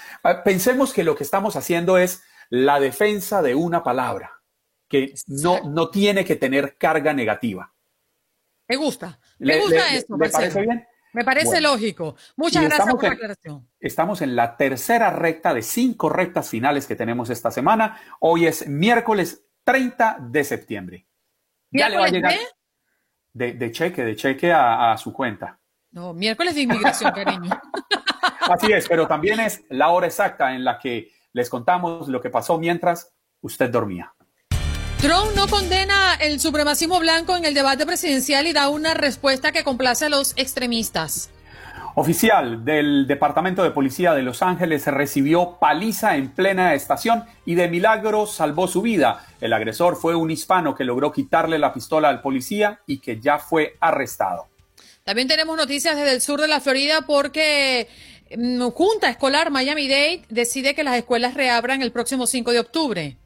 pensemos 0.45 0.93
que 0.93 1.03
lo 1.03 1.15
que 1.15 1.23
estamos 1.23 1.55
haciendo 1.55 1.97
es 1.97 2.23
la 2.51 2.79
defensa 2.79 3.41
de 3.41 3.55
una 3.55 3.81
palabra 3.81 4.41
que 4.87 5.15
no, 5.27 5.61
no 5.63 5.89
tiene 5.89 6.25
que 6.25 6.35
tener 6.35 6.77
carga 6.77 7.13
negativa. 7.13 7.73
Me 8.67 8.75
gusta. 8.75 9.19
Me 9.39 9.59
gusta 9.59 9.95
eso. 9.95 10.17
¿Le 10.17 10.29
parece 10.29 10.61
bien? 10.61 10.87
Me 11.13 11.23
parece 11.23 11.61
lógico. 11.61 12.15
Muchas 12.35 12.63
gracias 12.63 12.93
por 12.93 13.03
la 13.03 13.11
aclaración. 13.11 13.67
Estamos 13.79 14.21
en 14.21 14.35
la 14.35 14.55
tercera 14.57 15.11
recta 15.11 15.53
de 15.53 15.61
cinco 15.61 16.09
rectas 16.09 16.49
finales 16.49 16.87
que 16.87 16.95
tenemos 16.95 17.29
esta 17.29 17.51
semana. 17.51 17.99
Hoy 18.19 18.45
es 18.45 18.67
miércoles 18.67 19.45
30 19.63 20.17
de 20.19 20.43
septiembre. 20.43 21.07
Ya 21.71 21.87
le 21.87 21.97
va 21.97 22.05
a 22.05 22.09
llegar 22.09 22.33
de, 23.33 23.71
cheque, 23.71 24.03
de 24.03 24.15
cheque 24.15 24.51
a, 24.51 24.95
su 24.97 25.13
cuenta. 25.13 25.57
No, 25.91 26.13
miércoles 26.13 26.55
de 26.55 26.61
inmigración, 26.61 27.11
cariño. 27.11 27.49
Así 28.41 28.71
es, 28.73 28.87
pero 28.89 29.07
también 29.07 29.39
es 29.39 29.63
la 29.69 29.89
hora 29.89 30.07
exacta 30.07 30.53
en 30.53 30.65
la 30.65 30.79
que 30.79 31.11
les 31.33 31.49
contamos 31.49 32.07
lo 32.07 32.21
que 32.21 32.29
pasó 32.29 32.57
mientras 32.57 33.11
usted 33.41 33.69
dormía. 33.69 34.13
Trump 34.99 35.35
no 35.35 35.47
condena 35.47 36.13
el 36.15 36.39
supremacismo 36.39 36.99
blanco 36.99 37.35
en 37.35 37.45
el 37.45 37.55
debate 37.55 37.85
presidencial 37.85 38.45
y 38.45 38.53
da 38.53 38.69
una 38.69 38.93
respuesta 38.93 39.51
que 39.51 39.63
complace 39.63 40.05
a 40.05 40.09
los 40.09 40.33
extremistas. 40.37 41.31
Oficial 41.95 42.63
del 42.63 43.05
Departamento 43.05 43.63
de 43.63 43.71
Policía 43.71 44.13
de 44.13 44.23
Los 44.23 44.41
Ángeles 44.41 44.85
recibió 44.87 45.57
paliza 45.59 46.15
en 46.15 46.29
plena 46.29 46.73
estación 46.73 47.25
y 47.45 47.55
de 47.55 47.67
milagro 47.67 48.27
salvó 48.27 48.67
su 48.67 48.81
vida. 48.81 49.25
El 49.41 49.51
agresor 49.51 49.97
fue 49.97 50.15
un 50.15 50.31
hispano 50.31 50.73
que 50.73 50.85
logró 50.85 51.11
quitarle 51.11 51.59
la 51.59 51.73
pistola 51.73 52.07
al 52.07 52.21
policía 52.21 52.79
y 52.87 52.99
que 52.99 53.19
ya 53.19 53.39
fue 53.39 53.75
arrestado. 53.81 54.47
También 55.03 55.27
tenemos 55.27 55.57
noticias 55.57 55.97
desde 55.97 56.13
el 56.13 56.21
sur 56.21 56.39
de 56.39 56.47
la 56.47 56.61
Florida 56.61 57.01
porque 57.05 57.89
Junta 58.73 59.09
Escolar 59.09 59.51
Miami-Dade 59.51 60.23
decide 60.29 60.73
que 60.73 60.83
las 60.83 60.97
escuelas 60.97 61.33
reabran 61.33 61.81
el 61.81 61.91
próximo 61.91 62.27
5 62.27 62.51
de 62.51 62.59
octubre. 62.59 63.17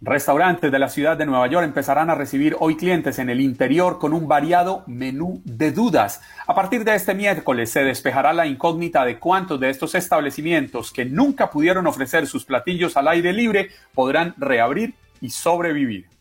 Restaurantes 0.00 0.70
de 0.70 0.78
la 0.78 0.90
ciudad 0.90 1.16
de 1.16 1.24
Nueva 1.24 1.46
York 1.46 1.64
empezarán 1.64 2.10
a 2.10 2.14
recibir 2.14 2.56
hoy 2.60 2.76
clientes 2.76 3.18
en 3.18 3.30
el 3.30 3.40
interior 3.40 3.98
con 3.98 4.12
un 4.12 4.28
variado 4.28 4.82
menú 4.86 5.40
de 5.44 5.72
dudas. 5.72 6.20
A 6.46 6.54
partir 6.54 6.84
de 6.84 6.94
este 6.94 7.14
miércoles 7.14 7.70
se 7.70 7.84
despejará 7.84 8.34
la 8.34 8.46
incógnita 8.46 9.06
de 9.06 9.18
cuántos 9.18 9.58
de 9.60 9.70
estos 9.70 9.94
establecimientos 9.94 10.92
que 10.92 11.06
nunca 11.06 11.50
pudieron 11.50 11.86
ofrecer 11.86 12.26
sus 12.26 12.44
platillos 12.44 12.98
al 12.98 13.08
aire 13.08 13.32
libre 13.32 13.70
podrán 13.94 14.34
reabrir 14.36 14.92
y 15.22 15.30
sobrevivir. 15.30 16.13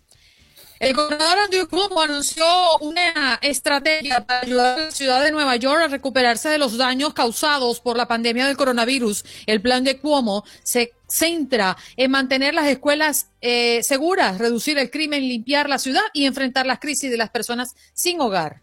El 0.83 0.95
gobernador 0.95 1.39
Andrew 1.39 1.65
Cuomo 1.69 2.01
anunció 2.01 2.45
una 2.81 3.39
estrategia 3.41 4.25
para 4.25 4.41
ayudar 4.41 4.79
a 4.79 4.85
la 4.85 4.91
ciudad 4.91 5.23
de 5.23 5.31
Nueva 5.31 5.55
York 5.55 5.81
a 5.81 5.87
recuperarse 5.87 6.49
de 6.49 6.57
los 6.57 6.77
daños 6.77 7.13
causados 7.13 7.79
por 7.79 7.95
la 7.95 8.09
pandemia 8.09 8.47
del 8.47 8.57
coronavirus. 8.57 9.23
El 9.45 9.61
plan 9.61 9.85
de 9.85 9.97
Cuomo 9.97 10.43
se 10.61 10.91
centra 11.07 11.77
en 11.95 12.11
mantener 12.11 12.53
las 12.53 12.67
escuelas 12.67 13.27
eh, 13.39 13.81
seguras, 13.81 14.39
reducir 14.39 14.77
el 14.77 14.91
crimen, 14.91 15.21
limpiar 15.21 15.69
la 15.69 15.79
ciudad 15.79 16.03
y 16.11 16.25
enfrentar 16.25 16.65
las 16.65 16.79
crisis 16.79 17.09
de 17.09 17.17
las 17.17 17.29
personas 17.29 17.75
sin 17.93 18.19
hogar. 18.19 18.61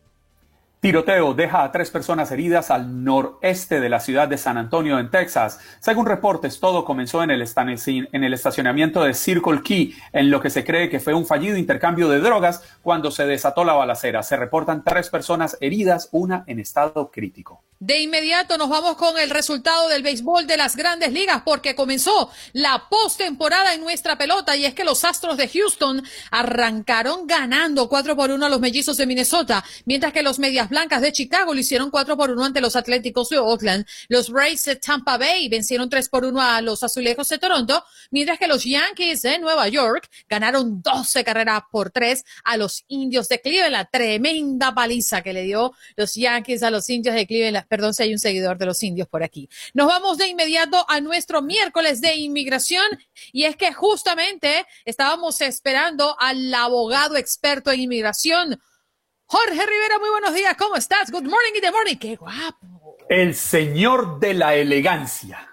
Tiroteo 0.81 1.35
deja 1.35 1.62
a 1.62 1.72
tres 1.72 1.91
personas 1.91 2.33
heridas 2.33 2.70
al 2.70 3.05
noreste 3.05 3.81
de 3.81 3.91
la 3.91 4.01
ciudad 4.01 4.28
de 4.28 4.39
San 4.39 4.57
Antonio, 4.57 4.99
en 4.99 5.11
Texas. 5.11 5.61
Según 5.78 6.07
reportes, 6.07 6.59
todo 6.59 6.87
comenzó 6.87 7.22
en 7.22 7.31
el, 7.31 7.47
en 7.47 8.24
el, 8.24 8.33
estacionamiento 8.33 9.05
de 9.05 9.12
Circle 9.12 9.61
Key, 9.62 9.95
en 10.14 10.31
lo 10.31 10.41
que 10.41 10.49
se 10.49 10.64
cree 10.64 10.89
que 10.89 10.99
fue 10.99 11.12
un 11.12 11.26
fallido 11.26 11.59
intercambio 11.59 12.09
de 12.09 12.20
drogas 12.20 12.62
cuando 12.81 13.11
se 13.11 13.26
desató 13.26 13.62
la 13.62 13.74
balacera. 13.74 14.22
Se 14.22 14.39
reportan 14.39 14.83
tres 14.83 15.11
personas 15.11 15.59
heridas, 15.61 16.09
una 16.12 16.45
en 16.47 16.61
estado 16.61 17.11
crítico. 17.11 17.62
De 17.83 17.99
inmediato 17.99 18.59
nos 18.59 18.68
vamos 18.68 18.97
con 18.97 19.18
el 19.18 19.31
resultado 19.31 19.89
del 19.89 20.03
béisbol 20.03 20.47
de 20.47 20.59
las 20.59 20.76
grandes 20.76 21.14
ligas 21.14 21.41
porque 21.47 21.74
comenzó 21.74 22.31
la 22.53 22.89
postemporada 22.91 23.72
en 23.72 23.81
nuestra 23.81 24.18
pelota 24.18 24.55
y 24.55 24.66
es 24.66 24.74
que 24.74 24.85
los 24.85 25.03
Astros 25.03 25.39
de 25.39 25.49
Houston 25.49 26.03
arrancaron 26.31 27.26
ganando 27.26 27.89
4 27.89 28.14
por 28.16 28.31
1 28.33 28.45
a 28.45 28.51
los 28.51 28.61
mellizos 28.61 28.99
de 28.99 29.07
Minnesota, 29.07 29.64
mientras 29.87 30.12
que 30.12 30.22
los 30.22 30.39
Medias 30.39 30.69
Blancas 30.70 31.02
de 31.02 31.12
Chicago 31.12 31.52
lo 31.52 31.60
hicieron 31.60 31.90
4 31.90 32.16
por 32.16 32.30
1 32.30 32.44
ante 32.44 32.60
los 32.60 32.76
Atléticos 32.76 33.28
de 33.28 33.38
Oakland. 33.38 33.86
Los 34.08 34.28
Rays 34.28 34.64
de 34.64 34.76
Tampa 34.76 35.18
Bay 35.18 35.48
vencieron 35.48 35.90
3 35.90 36.08
por 36.08 36.24
1 36.24 36.40
a 36.40 36.62
los 36.62 36.82
Azulejos 36.82 37.28
de 37.28 37.38
Toronto, 37.38 37.84
mientras 38.10 38.38
que 38.38 38.46
los 38.46 38.64
Yankees 38.64 39.22
de 39.22 39.38
Nueva 39.38 39.68
York 39.68 40.08
ganaron 40.28 40.80
12 40.80 41.24
carreras 41.24 41.62
por 41.70 41.90
3 41.90 42.24
a 42.44 42.56
los 42.56 42.84
Indios 42.88 43.28
de 43.28 43.40
Cleveland. 43.40 43.88
Tremenda 43.90 44.72
paliza 44.72 45.22
que 45.22 45.32
le 45.32 45.42
dio 45.42 45.72
los 45.96 46.14
Yankees 46.14 46.62
a 46.62 46.70
los 46.70 46.88
Indios 46.88 47.14
de 47.14 47.26
Cleveland 47.26 47.50
Perdón 47.68 47.94
si 47.94 48.02
hay 48.02 48.12
un 48.12 48.18
seguidor 48.18 48.58
de 48.58 48.66
los 48.66 48.82
indios 48.82 49.08
por 49.08 49.22
aquí. 49.22 49.48
Nos 49.74 49.86
vamos 49.86 50.18
de 50.18 50.28
inmediato 50.28 50.84
a 50.88 51.00
nuestro 51.00 51.42
miércoles 51.42 52.00
de 52.00 52.14
inmigración 52.16 52.84
y 53.32 53.44
es 53.44 53.56
que 53.56 53.72
justamente 53.72 54.66
estábamos 54.84 55.40
esperando 55.40 56.16
al 56.18 56.52
abogado 56.54 57.16
experto 57.16 57.70
en 57.70 57.80
inmigración. 57.80 58.60
Jorge 59.33 59.64
Rivera, 59.64 60.01
muy 60.01 60.11
buenos 60.11 60.35
días, 60.35 60.57
¿cómo 60.59 60.74
estás? 60.74 61.09
Good 61.12 61.22
morning 61.22 61.53
y 61.57 61.61
the 61.61 61.70
morning, 61.70 61.95
qué 61.95 62.16
guapo. 62.16 62.97
El 63.09 63.37
señor 63.37 64.18
de 64.18 64.35
la 64.35 64.57
elegancia. 64.57 65.49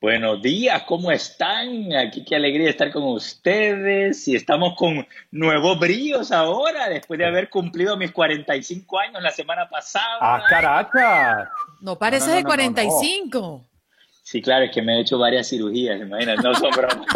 Buenos 0.00 0.40
días, 0.40 0.84
¿cómo 0.84 1.12
están? 1.12 1.94
Aquí 1.94 2.24
qué 2.24 2.36
alegría 2.36 2.70
estar 2.70 2.90
con 2.90 3.02
ustedes 3.02 4.26
y 4.28 4.34
estamos 4.34 4.76
con 4.78 5.06
nuevos 5.30 5.78
brillos 5.78 6.32
ahora, 6.32 6.88
después 6.88 7.18
de 7.18 7.26
haber 7.26 7.50
cumplido 7.50 7.98
mis 7.98 8.12
45 8.12 8.98
años 8.98 9.22
la 9.22 9.30
semana 9.30 9.68
pasada. 9.68 10.16
¡Ah, 10.18 10.42
Caracas! 10.48 11.50
No 11.82 11.98
parece 11.98 12.30
de 12.30 12.42
45. 12.42 13.62
Sí, 14.32 14.40
claro, 14.40 14.64
es 14.64 14.70
que 14.70 14.80
me 14.80 14.96
he 14.96 15.00
hecho 15.02 15.18
varias 15.18 15.46
cirugías, 15.46 16.00
imagínate, 16.00 16.40
no 16.40 16.54
son 16.54 16.70
bromas. 16.70 17.06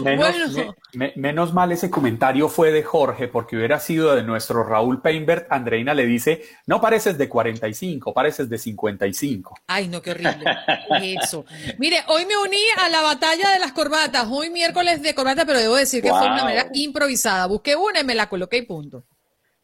menos, 1.16 1.52
mal 1.52 1.72
ese 1.72 1.90
comentario 1.90 2.48
fue 2.48 2.70
de 2.70 2.84
Jorge, 2.84 3.26
porque 3.26 3.56
hubiera 3.56 3.80
sido 3.80 4.14
de 4.14 4.22
nuestro 4.22 4.62
Raúl 4.62 5.02
Peinbert. 5.02 5.50
Andreina 5.50 5.92
le 5.92 6.06
dice, 6.06 6.44
no 6.66 6.80
pareces 6.80 7.18
de 7.18 7.28
45, 7.28 8.14
pareces 8.14 8.48
de 8.48 8.58
55. 8.58 9.56
Ay, 9.66 9.88
no, 9.88 10.00
qué 10.02 10.12
horrible. 10.12 10.44
Eso. 11.02 11.44
Mire, 11.78 11.96
hoy 12.06 12.26
me 12.26 12.36
uní 12.36 12.62
a 12.84 12.88
la 12.88 13.00
batalla 13.00 13.50
de 13.50 13.58
las 13.58 13.72
corbatas, 13.72 14.28
hoy 14.30 14.50
miércoles 14.50 15.02
de 15.02 15.16
corbata, 15.16 15.44
pero 15.44 15.58
debo 15.58 15.74
decir 15.74 16.00
que 16.00 16.10
fue 16.10 16.26
una 16.30 16.44
manera 16.44 16.68
improvisada. 16.74 17.46
Busqué 17.46 17.74
una 17.74 18.02
y 18.02 18.04
me 18.04 18.14
la 18.14 18.28
coloqué 18.28 18.58
y 18.58 18.62
punto. 18.62 19.04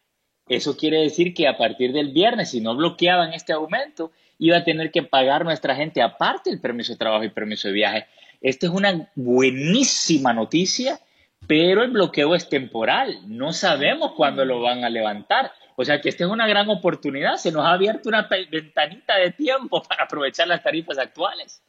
Eso 0.49 0.77
quiere 0.77 1.01
decir 1.01 1.35
que 1.35 1.49
a 1.49 1.57
partir 1.57 1.93
del 1.93 2.13
viernes, 2.13 2.51
si 2.51 2.61
no 2.61 2.77
bloqueaban 2.77 3.33
este 3.33 3.53
aumento, 3.53 4.13
iba 4.39 4.59
a 4.59 4.65
tener 4.65 4.93
que 4.93 5.03
pagar 5.03 5.45
nuestra 5.45 5.75
gente 5.75 6.01
aparte 6.01 6.51
el 6.51 6.61
permiso 6.61 6.93
de 6.93 6.99
trabajo 6.99 7.25
y 7.25 7.31
permiso 7.31 7.67
de 7.69 7.75
viaje. 7.75 8.07
Esta 8.41 8.67
es 8.67 8.73
una 8.73 9.11
buenísima 9.17 10.33
noticia, 10.33 11.01
pero 11.49 11.83
el 11.83 11.91
bloqueo 11.91 12.37
es 12.37 12.49
temporal. 12.49 13.19
No 13.27 13.53
sabemos 13.53 14.13
cuándo 14.13 14.45
lo 14.45 14.61
van 14.61 14.85
a 14.85 14.91
levantar. 14.91 15.51
O 15.77 15.85
sea 15.85 16.01
que 16.01 16.09
esta 16.09 16.25
es 16.25 16.31
una 16.31 16.47
gran 16.49 16.69
oportunidad, 16.71 17.37
se 17.37 17.53
nos 17.53 17.65
ha 17.65 17.73
abierto 17.73 18.09
una 18.09 18.29
ventanita 18.51 19.17
de 19.17 19.33
tiempo 19.33 19.83
para 19.83 20.05
aprovechar 20.05 20.49
las 20.49 20.63
tarifas 20.63 20.99
actuales. 20.99 21.63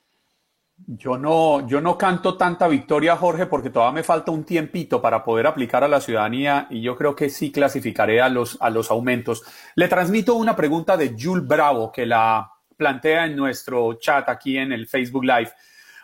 Yo 0.85 1.17
no, 1.17 1.67
yo 1.67 1.81
no 1.81 1.97
canto 1.97 2.37
tanta 2.37 2.67
victoria, 2.67 3.15
Jorge, 3.15 3.47
porque 3.47 3.71
todavía 3.71 3.95
me 3.95 4.03
falta 4.03 4.31
un 4.31 4.45
tiempito 4.45 5.01
para 5.01 5.23
poder 5.23 5.47
aplicar 5.47 5.83
a 5.83 5.87
la 5.87 5.99
ciudadanía 5.99 6.67
y 6.69 6.81
yo 6.81 6.95
creo 6.95 7.15
que 7.15 7.29
sí 7.29 7.51
clasificaré 7.51 8.21
a 8.21 8.29
los, 8.29 8.57
a 8.61 8.69
los 8.69 8.91
aumentos. 8.91 9.43
Le 9.75 9.87
transmito 9.87 10.35
una 10.35 10.55
pregunta 10.55 10.95
de 10.95 11.15
Jules 11.19 11.47
Bravo 11.47 11.91
que 11.91 12.05
la 12.05 12.51
plantea 12.77 13.25
en 13.25 13.35
nuestro 13.35 13.95
chat 13.95 14.29
aquí 14.29 14.57
en 14.57 14.71
el 14.71 14.87
Facebook 14.87 15.25
Live. 15.25 15.51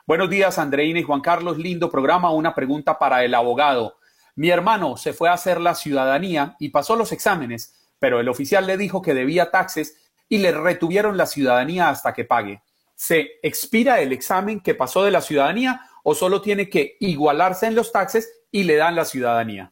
Buenos 0.07 0.29
días, 0.29 0.57
Andreina 0.57 0.99
y 0.99 1.03
Juan 1.03 1.21
Carlos. 1.21 1.57
Lindo 1.57 1.89
programa. 1.89 2.31
Una 2.31 2.53
pregunta 2.53 2.97
para 2.97 3.23
el 3.23 3.35
abogado. 3.35 3.97
Mi 4.35 4.49
hermano 4.49 4.97
se 4.97 5.13
fue 5.13 5.29
a 5.29 5.33
hacer 5.33 5.61
la 5.61 5.75
ciudadanía 5.75 6.55
y 6.59 6.69
pasó 6.69 6.95
los 6.95 7.11
exámenes, 7.11 7.82
pero 8.03 8.19
el 8.19 8.27
oficial 8.27 8.67
le 8.67 8.75
dijo 8.75 9.01
que 9.01 9.13
debía 9.13 9.49
taxes 9.49 10.11
y 10.27 10.39
le 10.39 10.51
retuvieron 10.51 11.15
la 11.15 11.25
ciudadanía 11.25 11.87
hasta 11.87 12.13
que 12.13 12.25
pague. 12.25 12.61
¿Se 12.95 13.39
expira 13.41 14.01
el 14.01 14.11
examen 14.11 14.59
que 14.59 14.75
pasó 14.75 15.05
de 15.05 15.11
la 15.11 15.21
ciudadanía 15.21 15.79
o 16.03 16.13
solo 16.13 16.41
tiene 16.41 16.67
que 16.69 16.97
igualarse 16.99 17.65
en 17.65 17.75
los 17.75 17.93
taxes 17.93 18.29
y 18.51 18.63
le 18.63 18.75
dan 18.75 18.97
la 18.97 19.05
ciudadanía? 19.05 19.71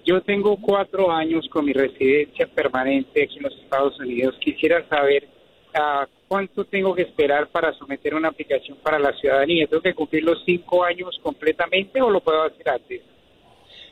Yo 0.05 0.21
tengo 0.23 0.57
cuatro 0.61 1.11
años 1.11 1.49
con 1.49 1.65
mi 1.65 1.73
residencia 1.73 2.47
permanente 2.47 3.23
aquí 3.23 3.37
en 3.37 3.45
los 3.45 3.57
Estados 3.63 3.99
Unidos. 4.01 4.37
Quisiera 4.41 4.87
saber 4.89 5.29
uh, 5.75 6.05
cuánto 6.29 6.65
tengo 6.65 6.95
que 6.95 7.03
esperar 7.03 7.49
para 7.49 7.73
someter 7.75 8.15
una 8.15 8.29
aplicación 8.29 8.79
para 8.83 8.99
la 8.99 9.13
ciudadanía. 9.13 9.67
¿Tengo 9.67 9.83
que 9.83 9.95
cumplir 9.95 10.25
los 10.25 10.43
cinco 10.45 10.85
años 10.85 11.19
completamente 11.23 12.03
o 12.03 12.11
lo 12.11 12.21
puedo 12.21 12.43
hacer 12.43 12.69
antes? 12.69 13.01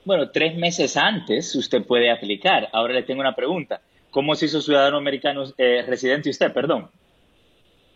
Bueno, 0.05 0.30
tres 0.30 0.57
meses 0.57 0.96
antes 0.96 1.55
usted 1.55 1.84
puede 1.84 2.11
aplicar. 2.11 2.68
Ahora 2.72 2.94
le 2.94 3.03
tengo 3.05 3.20
una 3.20 3.36
pregunta. 3.36 3.80
¿Cómo 4.11 4.34
se 4.34 4.46
hizo 4.46 4.61
ciudadano 4.61 4.96
americano 4.96 5.44
eh, 5.57 5.84
residente 5.86 6.28
usted, 6.28 6.53
perdón? 6.53 6.90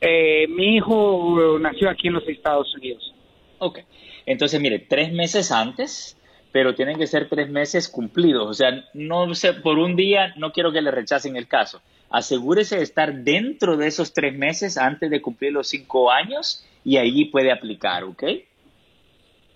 Eh, 0.00 0.46
mi 0.48 0.76
hijo 0.76 1.58
nació 1.58 1.90
aquí 1.90 2.08
en 2.08 2.14
los 2.14 2.28
Estados 2.28 2.72
Unidos. 2.74 3.12
Ok. 3.58 3.80
Entonces, 4.24 4.60
mire, 4.60 4.78
tres 4.78 5.12
meses 5.12 5.50
antes, 5.50 6.16
pero 6.52 6.74
tienen 6.74 6.98
que 6.98 7.06
ser 7.06 7.28
tres 7.28 7.50
meses 7.50 7.88
cumplidos. 7.88 8.48
O 8.48 8.54
sea, 8.54 8.84
no 8.94 9.34
sé, 9.34 9.54
por 9.54 9.78
un 9.78 9.96
día 9.96 10.32
no 10.36 10.52
quiero 10.52 10.72
que 10.72 10.82
le 10.82 10.90
rechacen 10.90 11.36
el 11.36 11.48
caso. 11.48 11.80
Asegúrese 12.08 12.76
de 12.76 12.82
estar 12.82 13.12
dentro 13.24 13.76
de 13.76 13.88
esos 13.88 14.12
tres 14.12 14.34
meses 14.34 14.78
antes 14.78 15.10
de 15.10 15.20
cumplir 15.20 15.52
los 15.52 15.68
cinco 15.68 16.10
años 16.10 16.64
y 16.84 16.98
ahí 16.98 17.24
puede 17.26 17.50
aplicar, 17.50 18.04
¿ok? 18.04 18.22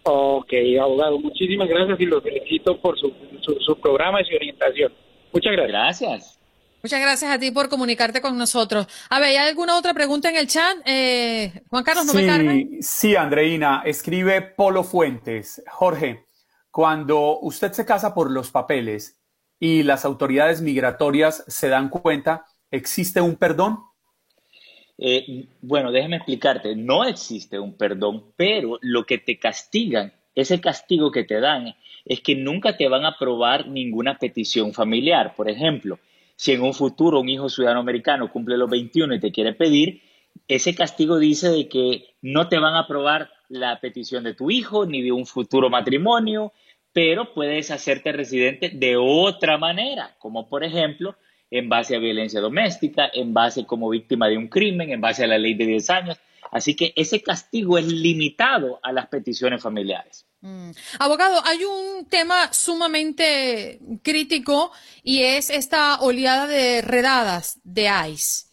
Ok, 0.02 0.52
abogado, 0.80 1.18
muchísimas 1.18 1.68
gracias 1.68 2.00
y 2.00 2.06
lo 2.06 2.22
felicito 2.22 2.80
por 2.80 2.98
su, 2.98 3.12
su, 3.60 3.78
programa 3.80 4.22
y 4.22 4.24
su 4.24 4.34
orientación. 4.34 4.92
Muchas 5.32 5.52
gracias. 5.52 5.70
Gracias. 5.70 6.40
Muchas 6.82 7.00
gracias 7.00 7.30
a 7.30 7.38
ti 7.38 7.50
por 7.50 7.68
comunicarte 7.68 8.22
con 8.22 8.38
nosotros. 8.38 8.86
A 9.10 9.20
ver, 9.20 9.28
¿hay 9.28 9.36
alguna 9.36 9.76
otra 9.76 9.92
pregunta 9.92 10.30
en 10.30 10.36
el 10.36 10.46
chat? 10.46 10.78
Eh, 10.86 11.52
Juan 11.68 11.84
Carlos, 11.84 12.06
¿no 12.06 12.12
sí, 12.12 12.22
me? 12.22 12.68
Sí, 12.80 13.16
Andreina, 13.16 13.82
escribe 13.84 14.40
Polo 14.40 14.82
Fuentes. 14.82 15.62
Jorge, 15.70 16.24
cuando 16.70 17.38
usted 17.40 17.72
se 17.72 17.84
casa 17.84 18.14
por 18.14 18.30
los 18.30 18.50
papeles 18.50 19.20
y 19.58 19.82
las 19.82 20.06
autoridades 20.06 20.62
migratorias 20.62 21.44
se 21.46 21.68
dan 21.68 21.90
cuenta, 21.90 22.46
¿existe 22.70 23.20
un 23.20 23.36
perdón? 23.36 23.80
Eh, 25.02 25.46
bueno, 25.62 25.90
déjeme 25.92 26.16
explicarte, 26.16 26.76
no 26.76 27.04
existe 27.04 27.58
un 27.58 27.72
perdón, 27.72 28.22
pero 28.36 28.78
lo 28.82 29.06
que 29.06 29.16
te 29.16 29.38
castigan, 29.38 30.12
ese 30.34 30.60
castigo 30.60 31.10
que 31.10 31.24
te 31.24 31.40
dan, 31.40 31.74
es 32.04 32.20
que 32.20 32.34
nunca 32.36 32.76
te 32.76 32.86
van 32.86 33.06
a 33.06 33.10
aprobar 33.10 33.66
ninguna 33.66 34.18
petición 34.18 34.74
familiar. 34.74 35.34
Por 35.34 35.48
ejemplo, 35.48 35.98
si 36.36 36.52
en 36.52 36.60
un 36.60 36.74
futuro 36.74 37.20
un 37.20 37.30
hijo 37.30 37.48
ciudadano 37.48 37.80
americano 37.80 38.30
cumple 38.30 38.58
los 38.58 38.68
21 38.68 39.14
y 39.14 39.20
te 39.20 39.32
quiere 39.32 39.54
pedir, 39.54 40.02
ese 40.46 40.74
castigo 40.74 41.18
dice 41.18 41.48
de 41.48 41.66
que 41.66 42.14
no 42.20 42.48
te 42.48 42.58
van 42.58 42.74
a 42.74 42.80
aprobar 42.80 43.30
la 43.48 43.80
petición 43.80 44.22
de 44.24 44.34
tu 44.34 44.50
hijo 44.50 44.84
ni 44.84 45.00
de 45.00 45.12
un 45.12 45.24
futuro 45.24 45.70
matrimonio, 45.70 46.52
pero 46.92 47.32
puedes 47.32 47.70
hacerte 47.70 48.12
residente 48.12 48.68
de 48.68 48.96
otra 48.98 49.56
manera, 49.56 50.14
como 50.18 50.46
por 50.46 50.62
ejemplo 50.62 51.16
en 51.50 51.68
base 51.68 51.96
a 51.96 51.98
violencia 51.98 52.40
doméstica, 52.40 53.10
en 53.12 53.34
base 53.34 53.66
como 53.66 53.90
víctima 53.90 54.28
de 54.28 54.38
un 54.38 54.48
crimen, 54.48 54.90
en 54.90 55.00
base 55.00 55.24
a 55.24 55.26
la 55.26 55.38
ley 55.38 55.54
de 55.54 55.66
10 55.66 55.90
años. 55.90 56.18
Así 56.50 56.74
que 56.74 56.92
ese 56.96 57.22
castigo 57.22 57.78
es 57.78 57.86
limitado 57.86 58.80
a 58.82 58.92
las 58.92 59.06
peticiones 59.06 59.62
familiares. 59.62 60.26
Mm. 60.40 60.70
Abogado, 60.98 61.40
hay 61.44 61.64
un 61.64 62.06
tema 62.06 62.52
sumamente 62.52 63.78
crítico 64.02 64.72
y 65.02 65.22
es 65.22 65.50
esta 65.50 66.00
oleada 66.00 66.46
de 66.46 66.82
redadas 66.82 67.60
de 67.62 67.88
ICE. 68.08 68.49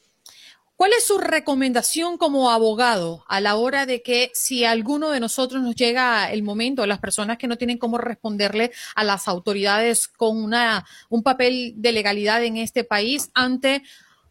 ¿Cuál 0.78 0.94
es 0.94 1.08
su 1.08 1.18
recomendación 1.18 2.20
como 2.20 2.52
abogado 2.52 3.26
a 3.28 3.42
la 3.42 3.56
hora 3.56 3.88
de 3.88 4.04
que 4.04 4.30
si 4.36 4.64
alguno 4.64 5.10
de 5.10 5.20
nosotros 5.20 5.64
nos 5.64 5.76
llega 5.76 6.32
el 6.32 6.44
momento, 6.44 6.86
las 6.86 7.00
personas 7.00 7.40
que 7.40 7.48
no 7.48 7.58
tienen 7.58 7.80
cómo 7.80 7.98
responderle 7.98 8.72
a 8.94 9.04
las 9.04 9.28
autoridades 9.28 10.08
con 10.08 10.38
una, 10.38 10.86
un 11.10 11.24
papel 11.24 11.74
de 11.78 11.94
legalidad 11.94 12.44
en 12.44 12.58
este 12.58 12.84
país 12.84 13.32
ante 13.34 13.82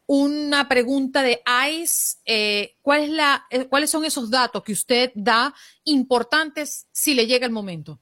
una 0.07 0.69
pregunta 0.69 1.25
de 1.25 1.43
ICE, 1.69 2.19
eh, 2.25 2.77
¿cuál 2.81 3.03
es 3.03 3.11
la, 3.11 3.45
eh, 3.51 3.67
¿cuáles 3.67 3.91
son 3.91 4.05
esos 4.05 4.31
datos 4.31 4.63
que 4.63 4.73
usted 4.73 5.11
da 5.17 5.53
importantes 5.83 6.87
si 6.93 7.15
le 7.15 7.27
llega 7.27 7.45
el 7.45 7.53
momento? 7.53 7.99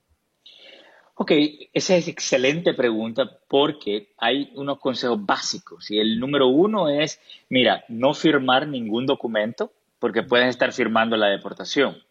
Ok, 1.17 1.31
esa 1.73 1.95
es 1.95 2.09
excelente 2.09 2.75
pregunta 2.75 3.39
porque 3.47 4.09
hay 4.19 4.51
unos 4.57 4.81
consejos 4.81 5.25
básicos 5.25 5.89
y 5.89 6.01
el 6.01 6.19
número 6.19 6.49
uno 6.49 6.89
es, 6.89 7.21
mira, 7.49 7.85
no 7.87 8.15
firmar 8.15 8.67
ningún 8.67 9.07
documento 9.07 9.71
porque 10.01 10.25
puedes 10.25 10.49
estar 10.49 10.73
firmando 10.73 11.17
la 11.17 11.29
deportación. 11.29 12.03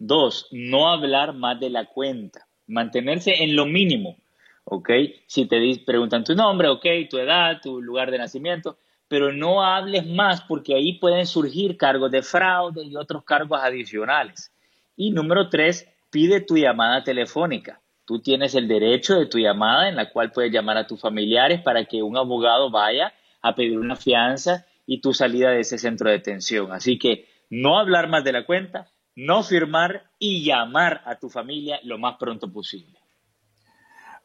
Dos, 0.00 0.48
no 0.50 0.88
hablar 0.88 1.32
más 1.32 1.60
de 1.60 1.70
la 1.70 1.84
cuenta, 1.84 2.48
mantenerse 2.66 3.40
en 3.44 3.54
lo 3.54 3.66
mínimo, 3.66 4.16
¿ok? 4.64 4.90
Si 5.26 5.46
te 5.46 5.60
preguntan 5.86 6.24
tu 6.24 6.34
nombre, 6.34 6.66
ok, 6.66 6.86
tu 7.08 7.18
edad, 7.18 7.60
tu 7.62 7.80
lugar 7.80 8.10
de 8.10 8.18
nacimiento, 8.18 8.78
pero 9.06 9.32
no 9.32 9.62
hables 9.62 10.04
más 10.08 10.40
porque 10.40 10.74
ahí 10.74 10.94
pueden 10.94 11.24
surgir 11.24 11.76
cargos 11.76 12.10
de 12.10 12.22
fraude 12.22 12.82
y 12.82 12.96
otros 12.96 13.22
cargos 13.22 13.60
adicionales. 13.62 14.52
Y 14.96 15.12
número 15.12 15.48
tres, 15.48 15.88
pide 16.10 16.40
tu 16.40 16.56
llamada 16.56 17.04
telefónica 17.04 17.80
Tú 18.10 18.18
tienes 18.18 18.56
el 18.56 18.66
derecho 18.66 19.14
de 19.14 19.26
tu 19.26 19.38
llamada 19.38 19.88
en 19.88 19.94
la 19.94 20.10
cual 20.10 20.32
puedes 20.32 20.50
llamar 20.50 20.76
a 20.76 20.84
tus 20.84 21.00
familiares 21.00 21.62
para 21.62 21.84
que 21.84 22.02
un 22.02 22.16
abogado 22.16 22.68
vaya 22.68 23.14
a 23.40 23.54
pedir 23.54 23.78
una 23.78 23.94
fianza 23.94 24.66
y 24.84 25.00
tu 25.00 25.14
salida 25.14 25.50
de 25.50 25.60
ese 25.60 25.78
centro 25.78 26.10
de 26.10 26.16
detención. 26.16 26.72
Así 26.72 26.98
que 26.98 27.28
no 27.50 27.78
hablar 27.78 28.08
más 28.08 28.24
de 28.24 28.32
la 28.32 28.44
cuenta, 28.44 28.90
no 29.14 29.44
firmar 29.44 30.10
y 30.18 30.42
llamar 30.44 31.02
a 31.04 31.20
tu 31.20 31.30
familia 31.30 31.78
lo 31.84 31.98
más 31.98 32.16
pronto 32.16 32.52
posible. 32.52 32.98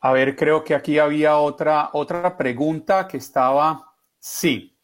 A 0.02 0.12
ver, 0.12 0.36
creo 0.36 0.64
que 0.64 0.74
aquí 0.74 0.98
había 0.98 1.38
otra, 1.38 1.92
otra 1.94 2.36
pregunta 2.38 3.08
que 3.08 3.18
estaba. 3.18 3.94
Sí. 4.18 4.76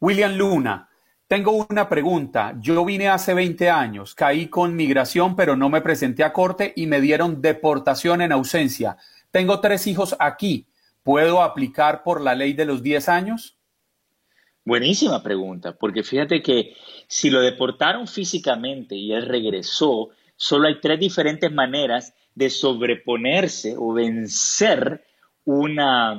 William 0.00 0.34
Luna, 0.38 0.88
tengo 1.28 1.66
una 1.68 1.88
pregunta. 1.88 2.54
Yo 2.60 2.84
vine 2.84 3.08
hace 3.08 3.34
20 3.34 3.68
años, 3.68 4.14
caí 4.14 4.46
con 4.46 4.76
migración, 4.76 5.34
pero 5.34 5.56
no 5.56 5.68
me 5.68 5.80
presenté 5.80 6.22
a 6.22 6.32
corte 6.32 6.72
y 6.76 6.86
me 6.86 7.00
dieron 7.00 7.42
deportación 7.42 8.22
en 8.22 8.32
ausencia. 8.32 8.96
Tengo 9.30 9.60
tres 9.60 9.86
hijos 9.86 10.14
aquí. 10.18 10.66
¿Puedo 11.02 11.42
aplicar 11.42 12.02
por 12.02 12.20
la 12.20 12.34
ley 12.34 12.52
de 12.52 12.64
los 12.64 12.82
10 12.82 13.08
años? 13.08 13.56
Buenísima 14.64 15.22
pregunta, 15.22 15.76
porque 15.76 16.02
fíjate 16.02 16.42
que 16.42 16.74
si 17.06 17.30
lo 17.30 17.40
deportaron 17.40 18.08
físicamente 18.08 18.96
y 18.96 19.12
él 19.12 19.26
regresó, 19.26 20.08
solo 20.34 20.66
hay 20.66 20.80
tres 20.80 20.98
diferentes 20.98 21.52
maneras 21.52 22.14
de 22.34 22.50
sobreponerse 22.50 23.76
o 23.78 23.92
vencer 23.92 25.04
una, 25.44 26.14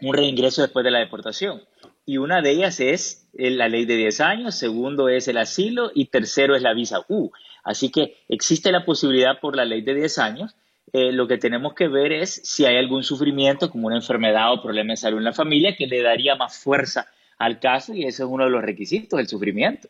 un 0.00 0.14
reingreso 0.14 0.62
después 0.62 0.84
de 0.84 0.92
la 0.92 1.00
deportación 1.00 1.62
y 2.06 2.18
una 2.18 2.40
de 2.40 2.52
ellas 2.52 2.78
es 2.78 3.25
la 3.38 3.68
ley 3.68 3.84
de 3.84 3.96
10 3.96 4.20
años, 4.20 4.54
segundo 4.54 5.08
es 5.08 5.28
el 5.28 5.38
asilo 5.38 5.90
y 5.94 6.06
tercero 6.06 6.56
es 6.56 6.62
la 6.62 6.74
visa 6.74 7.04
U. 7.08 7.30
Así 7.64 7.90
que 7.90 8.16
existe 8.28 8.72
la 8.72 8.84
posibilidad 8.84 9.40
por 9.40 9.56
la 9.56 9.64
ley 9.64 9.82
de 9.82 9.94
10 9.94 10.18
años 10.18 10.54
eh, 10.92 11.10
lo 11.12 11.26
que 11.26 11.36
tenemos 11.36 11.74
que 11.74 11.88
ver 11.88 12.12
es 12.12 12.40
si 12.44 12.64
hay 12.64 12.76
algún 12.76 13.02
sufrimiento, 13.02 13.68
como 13.70 13.88
una 13.88 13.96
enfermedad 13.96 14.52
o 14.52 14.62
problema 14.62 14.92
de 14.92 14.96
salud 14.96 15.18
en 15.18 15.24
la 15.24 15.32
familia, 15.32 15.74
que 15.76 15.86
le 15.86 16.00
daría 16.00 16.36
más 16.36 16.58
fuerza 16.58 17.08
al 17.38 17.58
caso 17.60 17.92
y 17.92 18.04
ese 18.04 18.22
es 18.22 18.28
uno 18.28 18.44
de 18.44 18.50
los 18.50 18.62
requisitos, 18.62 19.18
el 19.18 19.26
sufrimiento. 19.28 19.88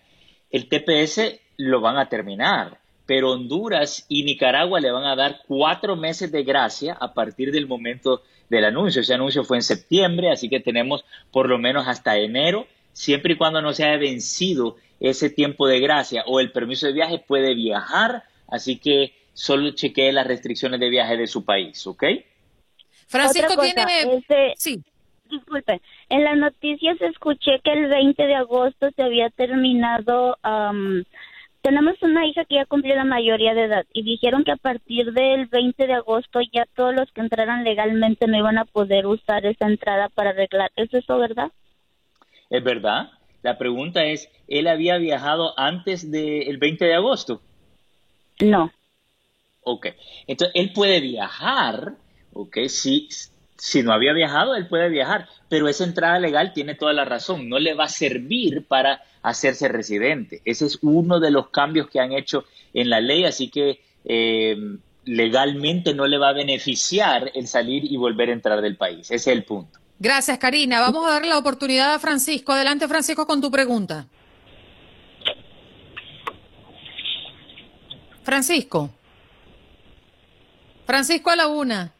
El 0.51 0.67
TPS 0.67 1.39
lo 1.57 1.81
van 1.81 1.97
a 1.97 2.09
terminar, 2.09 2.79
pero 3.05 3.31
Honduras 3.31 4.05
y 4.09 4.23
Nicaragua 4.23 4.79
le 4.79 4.91
van 4.91 5.05
a 5.05 5.15
dar 5.15 5.41
cuatro 5.47 5.95
meses 5.95 6.31
de 6.31 6.43
gracia 6.43 6.97
a 6.99 7.13
partir 7.13 7.51
del 7.51 7.67
momento 7.67 8.21
del 8.49 8.65
anuncio. 8.65 9.01
Ese 9.01 9.13
anuncio 9.13 9.43
fue 9.43 9.57
en 9.57 9.63
septiembre, 9.63 10.31
así 10.31 10.49
que 10.49 10.59
tenemos 10.59 11.05
por 11.31 11.49
lo 11.49 11.57
menos 11.57 11.87
hasta 11.87 12.17
enero, 12.17 12.67
siempre 12.91 13.33
y 13.33 13.37
cuando 13.37 13.61
no 13.61 13.73
se 13.73 13.83
haya 13.83 13.97
vencido 13.97 14.75
ese 15.03 15.29
tiempo 15.29 15.67
de 15.67 15.79
gracia 15.79 16.23
o 16.25 16.39
el 16.39 16.51
permiso 16.51 16.87
de 16.87 16.93
viaje, 16.93 17.23
puede 17.27 17.53
viajar, 17.53 18.23
así 18.47 18.79
que 18.79 19.13
solo 19.33 19.71
chequee 19.71 20.13
las 20.13 20.25
restricciones 20.25 20.79
de 20.79 20.89
viaje 20.89 21.17
de 21.17 21.27
su 21.27 21.43
país, 21.43 21.85
¿ok? 21.85 22.03
Francisco 23.07 23.61
tiene... 23.61 23.83
Este, 24.17 24.53
sí. 24.55 24.81
Disculpe, 25.29 25.81
en 26.09 26.23
las 26.23 26.37
noticias 26.37 26.99
escuché 27.01 27.59
que 27.63 27.73
el 27.73 27.87
20 27.87 28.23
de 28.23 28.35
agosto 28.35 28.89
se 28.95 29.03
había 29.03 29.29
terminado 29.29 30.37
tenemos 31.63 31.95
una 32.01 32.27
hija 32.27 32.43
que 32.43 32.55
ya 32.55 32.65
cumplió 32.65 32.93
la 32.93 33.05
mayoría 33.05 33.53
de 33.53 33.63
edad 33.63 33.85
y 33.93 34.03
dijeron 34.03 34.43
que 34.43 34.51
a 34.51 34.57
partir 34.57 35.13
del 35.13 35.47
20 35.47 35.87
de 35.87 35.93
agosto 35.93 36.41
ya 36.51 36.65
todos 36.75 36.93
los 36.93 37.09
que 37.13 37.21
entraran 37.21 37.63
legalmente 37.63 38.27
no 38.27 38.37
iban 38.37 38.57
a 38.57 38.65
poder 38.65 39.07
usar 39.07 39.45
esa 39.45 39.67
entrada 39.67 40.09
para 40.09 40.31
arreglar. 40.31 40.71
¿Es 40.75 40.93
eso 40.93 41.17
verdad? 41.17 41.51
Es 42.49 42.61
verdad. 42.61 43.11
La 43.43 43.57
pregunta 43.57 44.05
es, 44.05 44.29
¿él 44.47 44.67
había 44.67 44.97
viajado 44.97 45.57
antes 45.59 46.09
del 46.09 46.57
20 46.57 46.85
de 46.85 46.95
agosto? 46.95 47.41
No. 48.39 48.71
Ok. 49.63 49.87
Entonces, 50.27 50.53
él 50.55 50.71
puede 50.73 51.01
viajar, 51.01 51.93
ok, 52.33 52.57
si, 52.67 53.09
si 53.57 53.83
no 53.83 53.93
había 53.93 54.13
viajado, 54.13 54.55
él 54.55 54.67
puede 54.67 54.89
viajar, 54.89 55.27
pero 55.49 55.67
esa 55.67 55.83
entrada 55.83 56.19
legal 56.19 56.53
tiene 56.53 56.75
toda 56.75 56.93
la 56.93 57.05
razón, 57.05 57.49
no 57.49 57.59
le 57.59 57.73
va 57.73 57.85
a 57.85 57.89
servir 57.89 58.65
para 58.65 59.03
hacerse 59.21 59.67
residente. 59.67 60.41
Ese 60.45 60.65
es 60.65 60.79
uno 60.81 61.19
de 61.19 61.31
los 61.31 61.49
cambios 61.49 61.89
que 61.89 61.99
han 61.99 62.13
hecho 62.13 62.45
en 62.73 62.89
la 62.89 63.01
ley, 63.01 63.25
así 63.25 63.49
que 63.49 63.81
eh, 64.05 64.55
legalmente 65.03 65.93
no 65.93 66.07
le 66.07 66.17
va 66.17 66.29
a 66.29 66.33
beneficiar 66.33 67.31
el 67.35 67.47
salir 67.47 67.83
y 67.85 67.97
volver 67.97 68.29
a 68.29 68.33
entrar 68.33 68.61
del 68.61 68.77
país. 68.77 69.11
Ese 69.11 69.15
es 69.15 69.27
el 69.27 69.43
punto. 69.43 69.82
Gracias, 70.03 70.37
Karina. 70.37 70.81
Vamos 70.81 71.07
a 71.07 71.11
darle 71.11 71.29
la 71.29 71.37
oportunidad 71.37 71.93
a 71.93 71.99
Francisco. 71.99 72.51
Adelante, 72.51 72.89
Francisco, 72.89 73.25
con 73.25 73.39
tu 73.39 73.49
pregunta. 73.49 74.05
Francisco. 78.21 78.89
Francisco 80.85 81.29
a 81.29 81.37
la 81.37 81.47
una. 81.47 81.93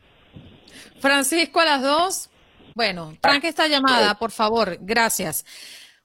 Francisco 1.00 1.62
a 1.62 1.66
las 1.66 1.82
dos. 1.82 2.30
Bueno, 2.76 3.16
tranque 3.22 3.48
esta 3.48 3.70
llamada, 3.70 4.20
por 4.20 4.32
favor. 4.32 4.78
Gracias. 4.82 5.46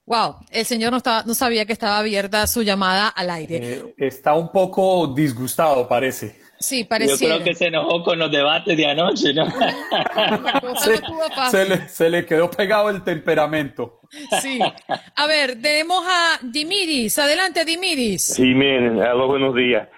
Wow, 0.06 0.36
el 0.50 0.66
señor 0.66 0.92
no, 0.92 0.98
estaba, 0.98 1.24
no 1.24 1.34
sabía 1.34 1.66
que 1.66 1.72
estaba 1.72 1.98
abierta 1.98 2.46
su 2.46 2.62
llamada 2.62 3.08
al 3.08 3.28
aire. 3.28 3.56
Eh, 3.56 3.94
está 3.98 4.34
un 4.34 4.52
poco 4.52 5.08
disgustado, 5.08 5.88
parece. 5.88 6.40
Sí, 6.60 6.84
parece. 6.84 7.24
Yo 7.24 7.34
creo 7.34 7.44
que 7.44 7.54
se 7.54 7.66
enojó 7.66 8.02
con 8.02 8.18
los 8.18 8.30
debates 8.30 8.76
de 8.76 8.86
anoche, 8.86 9.32
¿no? 9.32 9.46
se, 11.50 11.68
le, 11.68 11.88
se, 11.88 12.10
le, 12.10 12.26
quedó 12.26 12.50
pegado 12.50 12.90
el 12.90 13.04
temperamento. 13.04 14.00
Sí. 14.40 14.58
A 15.14 15.26
ver, 15.26 15.60
tenemos 15.60 16.02
a 16.04 16.40
Dimiris. 16.42 17.18
Adelante, 17.18 17.64
Dimiris. 17.64 18.22
Sí, 18.34 18.54
miren, 18.54 19.00
algo 19.00 19.28
buenos 19.28 19.54
días. 19.54 19.88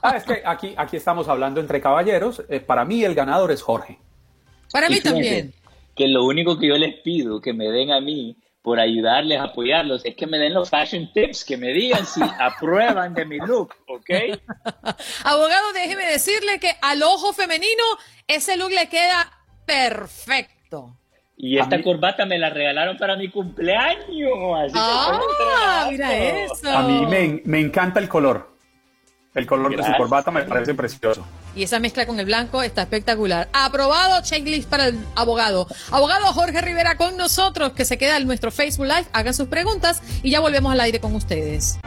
Ah, 0.08 0.18
es 0.18 0.24
que 0.24 0.44
aquí, 0.46 0.76
aquí 0.78 0.98
estamos 0.98 1.28
hablando 1.28 1.60
entre 1.60 1.82
caballeros. 1.82 2.44
Eh, 2.48 2.60
para 2.60 2.86
mí 2.86 3.04
el 3.04 3.16
ganador 3.16 3.52
es 3.52 3.64
Jorge. 3.64 3.98
Para 4.72 4.88
mí 4.88 5.02
también. 5.02 5.52
Que 5.96 6.08
lo 6.08 6.26
único 6.26 6.60
que 6.60 6.68
yo 6.68 6.76
les 6.76 7.00
pido 7.02 7.42
que 7.42 7.54
me 7.54 7.66
den 7.72 7.92
a 7.92 8.00
mí 8.00 8.38
por 8.66 8.80
ayudarles, 8.80 9.40
apoyarlos, 9.40 10.04
es 10.06 10.16
que 10.16 10.26
me 10.26 10.40
den 10.40 10.54
los 10.56 10.72
fashion 10.72 11.12
tips, 11.14 11.46
que 11.46 11.56
me 11.56 11.72
digan 11.72 12.06
si 12.06 12.20
aprueban 12.40 13.14
de 13.14 13.24
mi 13.24 13.38
look, 13.38 13.76
¿ok? 13.88 14.40
Abogado, 15.24 15.72
déjeme 15.74 16.06
decirle 16.06 16.60
que 16.60 16.76
al 16.82 17.04
ojo 17.04 17.32
femenino 17.32 17.84
ese 18.28 18.58
look 18.58 18.72
le 18.72 18.90
queda 18.90 19.32
perfecto. 19.66 20.98
Y 21.38 21.58
esta 21.58 21.82
corbata 21.82 22.26
me 22.26 22.38
la 22.38 22.50
regalaron 22.50 22.98
para 22.98 23.18
mi 23.18 23.30
cumpleaños. 23.30 24.72
ah, 24.74 25.88
mira 25.92 26.16
eso. 26.16 26.70
A 26.70 26.84
mí 26.84 27.06
me, 27.06 27.42
me 27.46 27.60
encanta 27.60 28.00
el 28.00 28.08
color. 28.08 28.56
El 29.34 29.46
color 29.46 29.76
de 29.76 29.84
su 29.84 29.92
corbata 29.98 30.32
me 30.32 30.44
parece 30.44 30.74
precioso. 30.74 31.26
Y 31.58 31.64
esa 31.64 31.80
mezcla 31.80 32.06
con 32.06 32.20
el 32.22 32.26
blanco 32.26 32.64
está 32.64 32.84
espectacular. 32.84 33.50
Aprobado, 33.52 34.22
checklist 34.24 34.70
para 34.70 34.88
el 34.88 35.00
abogado. 35.16 35.68
Abogado 35.92 36.28
Jorge 36.28 36.62
Rivera 36.62 36.96
con 36.96 37.18
nosotros, 37.18 37.74
que 37.74 37.84
se 37.84 37.98
queda 37.98 38.16
en 38.16 38.28
nuestro 38.28 38.50
Facebook 38.50 38.86
Live. 38.86 39.08
Hagan 39.12 39.34
sus 39.34 39.50
preguntas 39.50 40.02
y 40.24 40.32
ya 40.32 40.40
volvemos 40.40 40.72
al 40.72 40.80
aire 40.80 41.02
con 41.02 41.14
ustedes. 41.16 41.78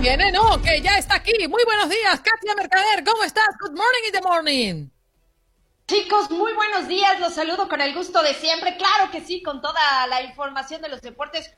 Viene, 0.00 0.32
no, 0.32 0.60
que 0.62 0.80
ya 0.80 0.96
está 0.96 1.16
aquí. 1.16 1.46
Muy 1.48 1.62
buenos 1.64 1.90
días, 1.90 2.20
Katia 2.20 2.54
Mercader. 2.56 3.04
¿Cómo 3.04 3.22
estás? 3.22 3.48
Good 3.60 3.76
morning 3.76 4.06
in 4.06 4.12
the 4.12 4.22
morning. 4.22 4.88
Chicos, 5.86 6.30
muy 6.30 6.52
buenos 6.54 6.88
días, 6.88 7.20
los 7.20 7.34
saludo 7.34 7.68
con 7.68 7.80
el 7.80 7.92
gusto 7.94 8.22
de 8.22 8.32
siempre, 8.34 8.76
claro 8.76 9.10
que 9.10 9.20
sí, 9.20 9.42
con 9.42 9.60
toda 9.60 10.06
la 10.08 10.22
información 10.22 10.80
de 10.80 10.88
los 10.88 11.02
deportes. 11.02 11.52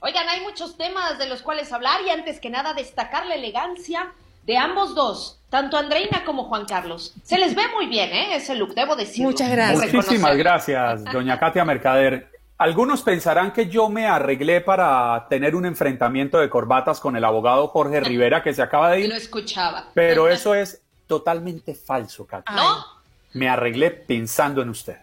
Oigan, 0.00 0.28
hay 0.28 0.40
muchos 0.40 0.78
temas 0.78 1.18
de 1.18 1.26
los 1.26 1.42
cuales 1.42 1.72
hablar 1.72 2.00
y 2.06 2.10
antes 2.10 2.40
que 2.40 2.48
nada 2.48 2.74
destacar 2.74 3.26
la 3.26 3.34
elegancia 3.34 4.12
de 4.44 4.56
ambos 4.56 4.94
dos, 4.94 5.40
tanto 5.50 5.76
Andreina 5.76 6.24
como 6.24 6.44
Juan 6.44 6.64
Carlos. 6.64 7.12
Se 7.24 7.38
les 7.38 7.54
ve 7.54 7.62
muy 7.74 7.86
bien, 7.86 8.10
¿eh? 8.12 8.36
Ese 8.36 8.54
look, 8.54 8.74
debo 8.74 8.96
decir. 8.96 9.24
Muchas 9.24 9.50
gracias. 9.50 9.92
Muchísimas 9.92 10.36
gracias, 10.36 11.04
doña 11.04 11.38
Katia 11.38 11.64
Mercader. 11.64 12.31
Algunos 12.62 13.02
pensarán 13.02 13.52
que 13.52 13.68
yo 13.68 13.88
me 13.88 14.06
arreglé 14.06 14.60
para 14.60 15.26
tener 15.28 15.56
un 15.56 15.66
enfrentamiento 15.66 16.38
de 16.38 16.48
corbatas 16.48 17.00
con 17.00 17.16
el 17.16 17.24
abogado 17.24 17.66
Jorge 17.68 18.00
Rivera 18.12 18.42
que 18.42 18.54
se 18.54 18.62
acaba 18.62 18.90
de 18.90 19.00
ir. 19.00 19.08
Lo 19.08 19.16
escuchaba. 19.16 19.88
Pero 19.94 20.28
eso 20.28 20.54
es 20.54 20.80
totalmente 21.06 21.74
falso, 21.74 22.26
Katia. 22.26 22.54
¿No? 22.54 23.02
me 23.34 23.48
arreglé 23.48 23.90
pensando 23.90 24.62
en 24.62 24.68
usted. 24.68 24.96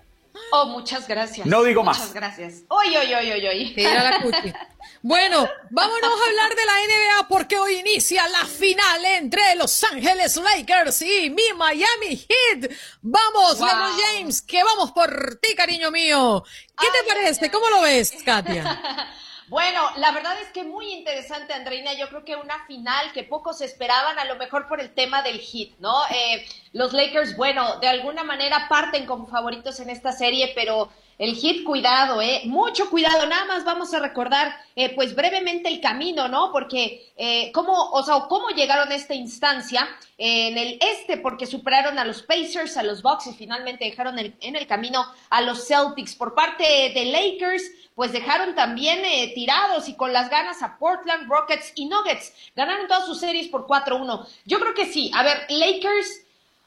Oh, 0.51 0.67
muchas 0.67 1.07
gracias. 1.07 1.45
No 1.45 1.63
digo 1.63 1.83
más. 1.83 1.97
Muchas 1.99 2.13
gracias. 2.13 2.63
Oy, 2.69 2.95
oy, 2.95 3.13
oy, 3.13 3.31
oy, 3.31 3.47
oy. 3.47 3.73
la 3.75 4.19
Bueno, 5.01 5.47
vámonos 5.69 6.11
a 6.11 6.29
hablar 6.29 6.55
de 6.55 6.65
la 6.65 6.73
NBA 6.73 7.27
porque 7.29 7.57
hoy 7.57 7.75
inicia 7.75 8.27
la 8.27 8.45
final 8.45 9.05
entre 9.05 9.55
Los 9.55 9.81
Ángeles 9.85 10.35
Lakers 10.35 11.01
y 11.03 11.29
mi 11.29 11.53
Miami 11.55 12.17
Heat. 12.17 12.69
Vamos, 13.01 13.61
LeBron 13.61 13.97
James, 13.97 14.41
que 14.41 14.61
vamos 14.61 14.91
por 14.91 15.39
ti, 15.41 15.55
cariño 15.55 15.89
mío. 15.89 16.43
¿Qué 16.77 16.87
te 16.87 17.07
parece? 17.07 17.49
¿Cómo 17.49 17.69
lo 17.69 17.81
ves, 17.81 18.13
Katia? 18.25 19.07
Bueno, 19.49 19.81
la 19.95 20.11
verdad 20.11 20.39
es 20.43 20.49
que 20.49 20.63
muy 20.63 20.91
interesante, 20.91 21.53
Andreina. 21.53 21.93
Yo 21.93 22.07
creo 22.09 22.23
que 22.23 22.35
una 22.35 22.67
final 22.67 23.11
que 23.13 23.23
pocos 23.23 23.61
esperaban, 23.61 24.19
a 24.19 24.25
lo 24.25 24.35
mejor 24.35 24.67
por 24.67 24.79
el 24.79 24.93
tema 24.93 25.23
del 25.23 25.39
hit, 25.39 25.75
¿no? 25.79 26.05
Eh, 26.11 26.45
los 26.71 26.93
Lakers, 26.93 27.35
bueno, 27.35 27.79
de 27.79 27.87
alguna 27.87 28.23
manera 28.23 28.67
parten 28.69 29.07
como 29.07 29.25
favoritos 29.25 29.79
en 29.79 29.89
esta 29.89 30.11
serie, 30.11 30.51
pero 30.53 30.91
el 31.19 31.35
hit, 31.35 31.65
cuidado, 31.65 32.21
¿eh? 32.21 32.41
Mucho 32.45 32.89
cuidado. 32.89 33.27
Nada 33.27 33.45
más 33.45 33.65
vamos 33.65 33.93
a 33.93 33.99
recordar, 33.99 34.55
eh, 34.75 34.95
pues 34.95 35.13
brevemente 35.13 35.67
el 35.67 35.81
camino, 35.81 36.29
¿no? 36.29 36.51
Porque, 36.51 37.11
eh, 37.17 37.51
¿cómo, 37.53 37.73
o 37.91 38.01
sea, 38.03 38.21
cómo 38.29 38.49
llegaron 38.49 38.89
a 38.89 38.95
esta 38.95 39.13
instancia 39.13 39.87
en 40.17 40.57
el 40.57 40.79
este? 40.81 41.17
Porque 41.17 41.45
superaron 41.45 41.99
a 41.99 42.05
los 42.05 42.23
Pacers, 42.23 42.77
a 42.77 42.83
los 42.83 43.01
Bucks 43.01 43.27
y 43.27 43.33
finalmente 43.33 43.83
dejaron 43.83 44.17
en 44.17 44.55
el 44.55 44.65
camino 44.65 45.05
a 45.29 45.41
los 45.41 45.67
Celtics. 45.67 46.15
Por 46.15 46.33
parte 46.33 46.63
de 46.63 47.05
Lakers, 47.05 47.63
pues 47.99 48.13
dejaron 48.13 48.55
también 48.55 49.03
eh, 49.03 49.33
tirados 49.35 49.89
y 49.89 49.95
con 49.95 50.13
las 50.13 50.29
ganas 50.29 50.63
a 50.63 50.77
Portland, 50.77 51.29
Rockets 51.29 51.73
y 51.75 51.85
Nuggets. 51.87 52.33
Ganaron 52.55 52.87
todas 52.87 53.05
sus 53.05 53.19
series 53.19 53.49
por 53.49 53.67
4-1. 53.67 54.25
Yo 54.45 54.57
creo 54.57 54.73
que 54.73 54.85
sí. 54.85 55.11
A 55.13 55.23
ver, 55.23 55.45
Lakers 55.49 56.21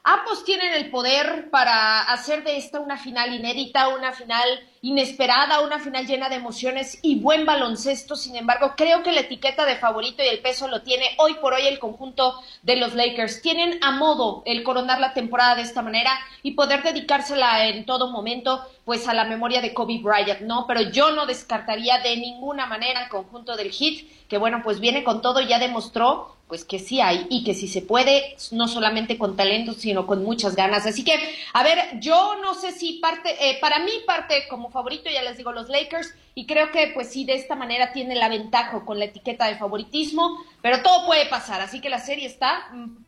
Ambos 0.04 0.44
tienen 0.44 0.74
el 0.74 0.90
poder 0.90 1.48
para 1.50 2.00
hacer 2.00 2.42
de 2.42 2.56
esta 2.56 2.80
una 2.80 2.96
final 2.96 3.32
inédita, 3.32 3.86
una 3.86 4.12
final 4.12 4.48
inesperada, 4.80 5.60
una 5.60 5.78
final 5.78 6.08
llena 6.08 6.28
de 6.28 6.34
emociones 6.34 6.98
y 7.02 7.20
buen 7.20 7.46
baloncesto. 7.46 8.16
Sin 8.16 8.34
embargo, 8.34 8.74
creo 8.76 9.04
que 9.04 9.12
la 9.12 9.20
etiqueta 9.20 9.64
de 9.64 9.76
favorito 9.76 10.24
y 10.24 10.26
el 10.26 10.40
peso 10.40 10.66
lo 10.66 10.82
tiene 10.82 11.04
hoy 11.18 11.34
por 11.34 11.54
hoy 11.54 11.68
el 11.68 11.78
conjunto 11.78 12.34
de 12.62 12.74
los 12.74 12.94
Lakers. 12.94 13.42
Tienen 13.42 13.78
a 13.80 13.92
modo 13.92 14.42
el 14.44 14.64
coronar 14.64 14.98
la 14.98 15.14
temporada 15.14 15.54
de 15.54 15.62
esta 15.62 15.82
manera 15.82 16.10
y 16.42 16.54
poder 16.54 16.82
dedicársela 16.82 17.68
en 17.68 17.86
todo 17.86 18.10
momento, 18.10 18.60
pues 18.84 19.06
a 19.06 19.14
la 19.14 19.22
memoria 19.22 19.60
de 19.60 19.72
Kobe 19.72 20.00
Bryant, 20.02 20.40
¿no? 20.40 20.66
Pero 20.66 20.80
yo 20.80 21.12
no 21.12 21.26
descartaría 21.26 22.00
de 22.00 22.16
ninguna 22.16 22.66
manera 22.66 23.04
el 23.04 23.08
conjunto 23.08 23.54
del 23.54 23.70
Heat, 23.70 24.04
que 24.28 24.38
bueno, 24.38 24.62
pues 24.64 24.80
viene 24.80 25.04
con 25.04 25.22
todo 25.22 25.40
y 25.40 25.46
ya 25.46 25.60
demostró 25.60 26.34
pues 26.52 26.66
que 26.66 26.78
sí 26.78 27.00
hay 27.00 27.26
y 27.30 27.44
que 27.44 27.54
sí 27.54 27.66
se 27.66 27.80
puede, 27.80 28.36
no 28.50 28.68
solamente 28.68 29.16
con 29.16 29.36
talento, 29.38 29.72
sino 29.72 30.06
con 30.06 30.22
muchas 30.22 30.54
ganas. 30.54 30.84
Así 30.84 31.02
que, 31.02 31.14
a 31.54 31.62
ver, 31.62 31.98
yo 31.98 32.36
no 32.42 32.52
sé 32.52 32.72
si 32.72 32.98
parte, 32.98 33.30
eh, 33.40 33.56
para 33.58 33.78
mí 33.78 33.90
parte 34.06 34.46
como 34.50 34.70
favorito, 34.70 35.08
ya 35.08 35.22
les 35.22 35.38
digo, 35.38 35.50
los 35.52 35.70
Lakers, 35.70 36.14
y 36.34 36.44
creo 36.44 36.70
que 36.70 36.90
pues 36.92 37.08
sí, 37.08 37.24
de 37.24 37.36
esta 37.36 37.54
manera 37.54 37.94
tiene 37.94 38.16
la 38.16 38.28
ventaja 38.28 38.84
con 38.84 38.98
la 38.98 39.06
etiqueta 39.06 39.46
de 39.46 39.56
favoritismo, 39.56 40.44
pero 40.60 40.82
todo 40.82 41.06
puede 41.06 41.24
pasar, 41.24 41.62
así 41.62 41.80
que 41.80 41.88
la 41.88 42.00
serie 42.00 42.26
está 42.26 42.68
mm, 42.74 42.98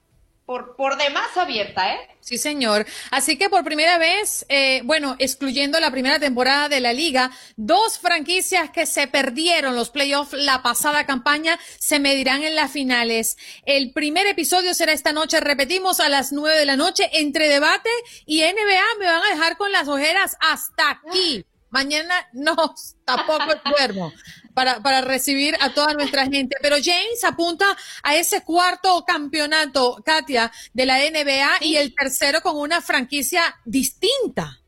por, 0.46 0.76
por 0.76 0.96
demás 0.96 1.36
abierta, 1.36 1.94
¿eh? 1.94 2.08
Sí, 2.20 2.38
señor. 2.38 2.86
Así 3.10 3.36
que 3.36 3.50
por 3.50 3.64
primera 3.64 3.98
vez, 3.98 4.46
eh, 4.48 4.82
bueno, 4.84 5.16
excluyendo 5.18 5.78
la 5.80 5.90
primera 5.90 6.18
temporada 6.18 6.68
de 6.68 6.80
la 6.80 6.92
liga, 6.92 7.30
dos 7.56 7.98
franquicias 7.98 8.70
que 8.70 8.86
se 8.86 9.06
perdieron 9.08 9.76
los 9.76 9.90
playoffs 9.90 10.32
la 10.32 10.62
pasada 10.62 11.06
campaña 11.06 11.58
se 11.78 12.00
medirán 12.00 12.42
en 12.42 12.54
las 12.54 12.70
finales. 12.70 13.36
El 13.66 13.92
primer 13.92 14.26
episodio 14.26 14.74
será 14.74 14.92
esta 14.92 15.12
noche, 15.12 15.40
repetimos, 15.40 16.00
a 16.00 16.08
las 16.08 16.32
nueve 16.32 16.58
de 16.58 16.66
la 16.66 16.76
noche, 16.76 17.08
entre 17.12 17.48
debate 17.48 17.90
y 18.26 18.40
NBA. 18.42 18.98
Me 18.98 19.06
van 19.06 19.22
a 19.22 19.30
dejar 19.30 19.56
con 19.56 19.72
las 19.72 19.88
ojeras 19.88 20.36
hasta 20.40 20.90
aquí. 20.90 21.44
Mañana 21.74 22.14
no, 22.32 22.54
tampoco 23.04 23.52
duermo 23.64 24.12
para, 24.54 24.80
para 24.80 25.00
recibir 25.00 25.56
a 25.60 25.74
toda 25.74 25.92
nuestra 25.92 26.24
gente. 26.26 26.56
Pero 26.62 26.76
James 26.76 27.24
apunta 27.24 27.66
a 28.04 28.14
ese 28.14 28.44
cuarto 28.44 29.04
campeonato, 29.04 30.00
Katia, 30.06 30.52
de 30.72 30.86
la 30.86 30.98
NBA 30.98 31.64
y 31.66 31.74
el 31.74 31.92
tercero 31.92 32.42
con 32.42 32.56
una 32.56 32.80
franquicia 32.80 33.42
distinta. 33.64 34.60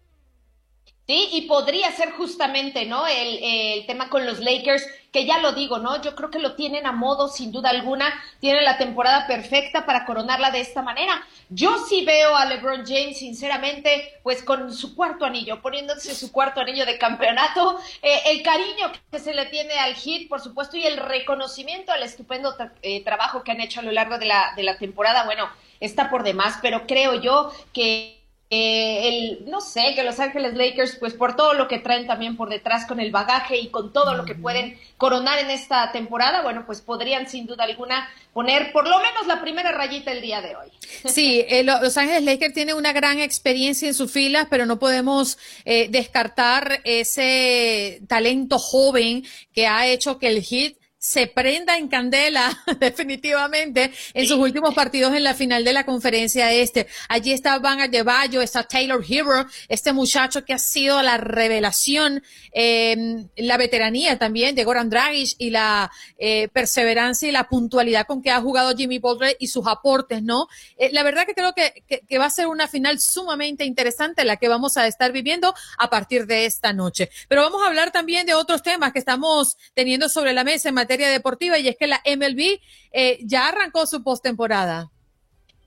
Sí, 1.06 1.28
y 1.34 1.42
podría 1.42 1.92
ser 1.92 2.10
justamente, 2.10 2.84
¿no? 2.84 3.06
El, 3.06 3.86
tema 3.86 4.08
con 4.08 4.26
los 4.26 4.40
Lakers, 4.40 4.84
que 5.12 5.24
ya 5.24 5.38
lo 5.38 5.52
digo, 5.52 5.78
¿no? 5.78 6.02
Yo 6.02 6.16
creo 6.16 6.32
que 6.32 6.40
lo 6.40 6.56
tienen 6.56 6.84
a 6.84 6.90
modo, 6.90 7.28
sin 7.28 7.52
duda 7.52 7.70
alguna, 7.70 8.12
tienen 8.40 8.64
la 8.64 8.76
temporada 8.76 9.28
perfecta 9.28 9.86
para 9.86 10.04
coronarla 10.04 10.50
de 10.50 10.60
esta 10.60 10.82
manera. 10.82 11.24
Yo 11.48 11.78
sí 11.88 12.04
veo 12.04 12.34
a 12.34 12.44
LeBron 12.46 12.84
James, 12.84 13.20
sinceramente, 13.20 14.18
pues 14.24 14.42
con 14.42 14.74
su 14.74 14.96
cuarto 14.96 15.24
anillo, 15.24 15.62
poniéndose 15.62 16.12
su 16.12 16.32
cuarto 16.32 16.60
anillo 16.60 16.84
de 16.84 16.98
campeonato, 16.98 17.78
eh, 18.02 18.22
el 18.26 18.42
cariño 18.42 18.90
que 19.08 19.20
se 19.20 19.32
le 19.32 19.46
tiene 19.46 19.74
al 19.74 19.94
hit, 19.94 20.28
por 20.28 20.40
supuesto, 20.40 20.76
y 20.76 20.86
el 20.86 20.96
reconocimiento 20.96 21.92
al 21.92 22.02
estupendo 22.02 22.56
eh, 22.82 23.04
trabajo 23.04 23.44
que 23.44 23.52
han 23.52 23.60
hecho 23.60 23.78
a 23.78 23.84
lo 23.84 23.92
largo 23.92 24.18
de 24.18 24.26
la, 24.26 24.54
de 24.56 24.64
la 24.64 24.76
temporada, 24.76 25.22
bueno, 25.24 25.48
está 25.78 26.10
por 26.10 26.24
demás, 26.24 26.58
pero 26.60 26.84
creo 26.88 27.20
yo 27.20 27.52
que 27.72 28.25
eh, 28.48 29.08
el, 29.08 29.50
no 29.50 29.60
sé, 29.60 29.94
que 29.96 30.04
Los 30.04 30.20
Ángeles 30.20 30.54
Lakers, 30.54 30.96
pues 31.00 31.14
por 31.14 31.34
todo 31.34 31.54
lo 31.54 31.66
que 31.66 31.80
traen 31.80 32.06
también 32.06 32.36
por 32.36 32.48
detrás 32.48 32.86
con 32.86 33.00
el 33.00 33.10
bagaje 33.10 33.58
y 33.58 33.70
con 33.70 33.92
todo 33.92 34.14
lo 34.14 34.24
que 34.24 34.36
pueden 34.36 34.78
coronar 34.96 35.40
en 35.40 35.50
esta 35.50 35.90
temporada, 35.90 36.42
bueno, 36.42 36.64
pues 36.64 36.80
podrían 36.80 37.28
sin 37.28 37.46
duda 37.46 37.64
alguna 37.64 38.08
poner 38.32 38.70
por 38.70 38.88
lo 38.88 38.98
menos 38.98 39.26
la 39.26 39.40
primera 39.40 39.72
rayita 39.72 40.12
el 40.12 40.22
día 40.22 40.40
de 40.42 40.54
hoy. 40.54 40.68
Sí, 41.06 41.44
eh, 41.48 41.64
Los 41.64 41.96
Ángeles 41.96 42.22
Lakers 42.22 42.54
tiene 42.54 42.74
una 42.74 42.92
gran 42.92 43.18
experiencia 43.18 43.88
en 43.88 43.94
sus 43.94 44.12
filas, 44.12 44.46
pero 44.48 44.66
no 44.66 44.78
podemos 44.78 45.38
eh, 45.64 45.88
descartar 45.90 46.80
ese 46.84 48.02
talento 48.06 48.58
joven 48.58 49.24
que 49.52 49.66
ha 49.66 49.86
hecho 49.86 50.18
que 50.18 50.28
el 50.28 50.42
hit 50.42 50.76
se 51.06 51.28
prenda 51.28 51.78
en 51.78 51.86
candela 51.86 52.64
definitivamente 52.80 53.92
en 54.12 54.26
sus 54.26 54.38
últimos 54.38 54.74
partidos 54.74 55.14
en 55.14 55.22
la 55.22 55.34
final 55.34 55.64
de 55.64 55.72
la 55.72 55.86
conferencia 55.86 56.52
este. 56.52 56.88
Allí 57.08 57.30
está 57.30 57.60
Van 57.60 57.80
Adebayo, 57.80 58.42
está 58.42 58.64
Taylor 58.64 59.04
Hero, 59.08 59.46
este 59.68 59.92
muchacho 59.92 60.44
que 60.44 60.52
ha 60.52 60.58
sido 60.58 61.00
la 61.02 61.16
revelación, 61.16 62.24
eh, 62.52 63.24
la 63.36 63.56
veteranía 63.56 64.18
también 64.18 64.56
de 64.56 64.64
Goran 64.64 64.90
Dragic 64.90 65.36
y 65.38 65.50
la 65.50 65.92
eh, 66.18 66.48
perseverancia 66.48 67.28
y 67.28 67.32
la 67.32 67.48
puntualidad 67.48 68.04
con 68.04 68.20
que 68.20 68.32
ha 68.32 68.40
jugado 68.40 68.76
Jimmy 68.76 68.98
Butler 68.98 69.36
y 69.38 69.46
sus 69.46 69.68
aportes, 69.68 70.24
¿no? 70.24 70.48
Eh, 70.76 70.90
la 70.92 71.04
verdad 71.04 71.24
que 71.24 71.34
creo 71.34 71.52
que, 71.52 71.84
que, 71.86 72.00
que, 72.00 72.18
va 72.18 72.24
a 72.24 72.30
ser 72.30 72.48
una 72.48 72.66
final 72.66 72.98
sumamente 72.98 73.64
interesante 73.64 74.24
la 74.24 74.38
que 74.38 74.48
vamos 74.48 74.76
a 74.76 74.88
estar 74.88 75.12
viviendo 75.12 75.54
a 75.78 75.88
partir 75.88 76.26
de 76.26 76.46
esta 76.46 76.72
noche. 76.72 77.10
Pero 77.28 77.42
vamos 77.42 77.62
a 77.62 77.68
hablar 77.68 77.92
también 77.92 78.26
de 78.26 78.34
otros 78.34 78.64
temas 78.64 78.92
que 78.92 78.98
estamos 78.98 79.56
teniendo 79.72 80.08
sobre 80.08 80.32
la 80.32 80.42
mesa 80.42 80.68
en 80.68 80.74
materia 80.74 80.95
deportiva 81.04 81.58
y 81.58 81.68
es 81.68 81.76
que 81.76 81.86
la 81.86 82.02
MLB 82.04 82.60
eh, 82.92 83.18
ya 83.22 83.48
arrancó 83.48 83.86
su 83.86 84.02
postemporada. 84.02 84.90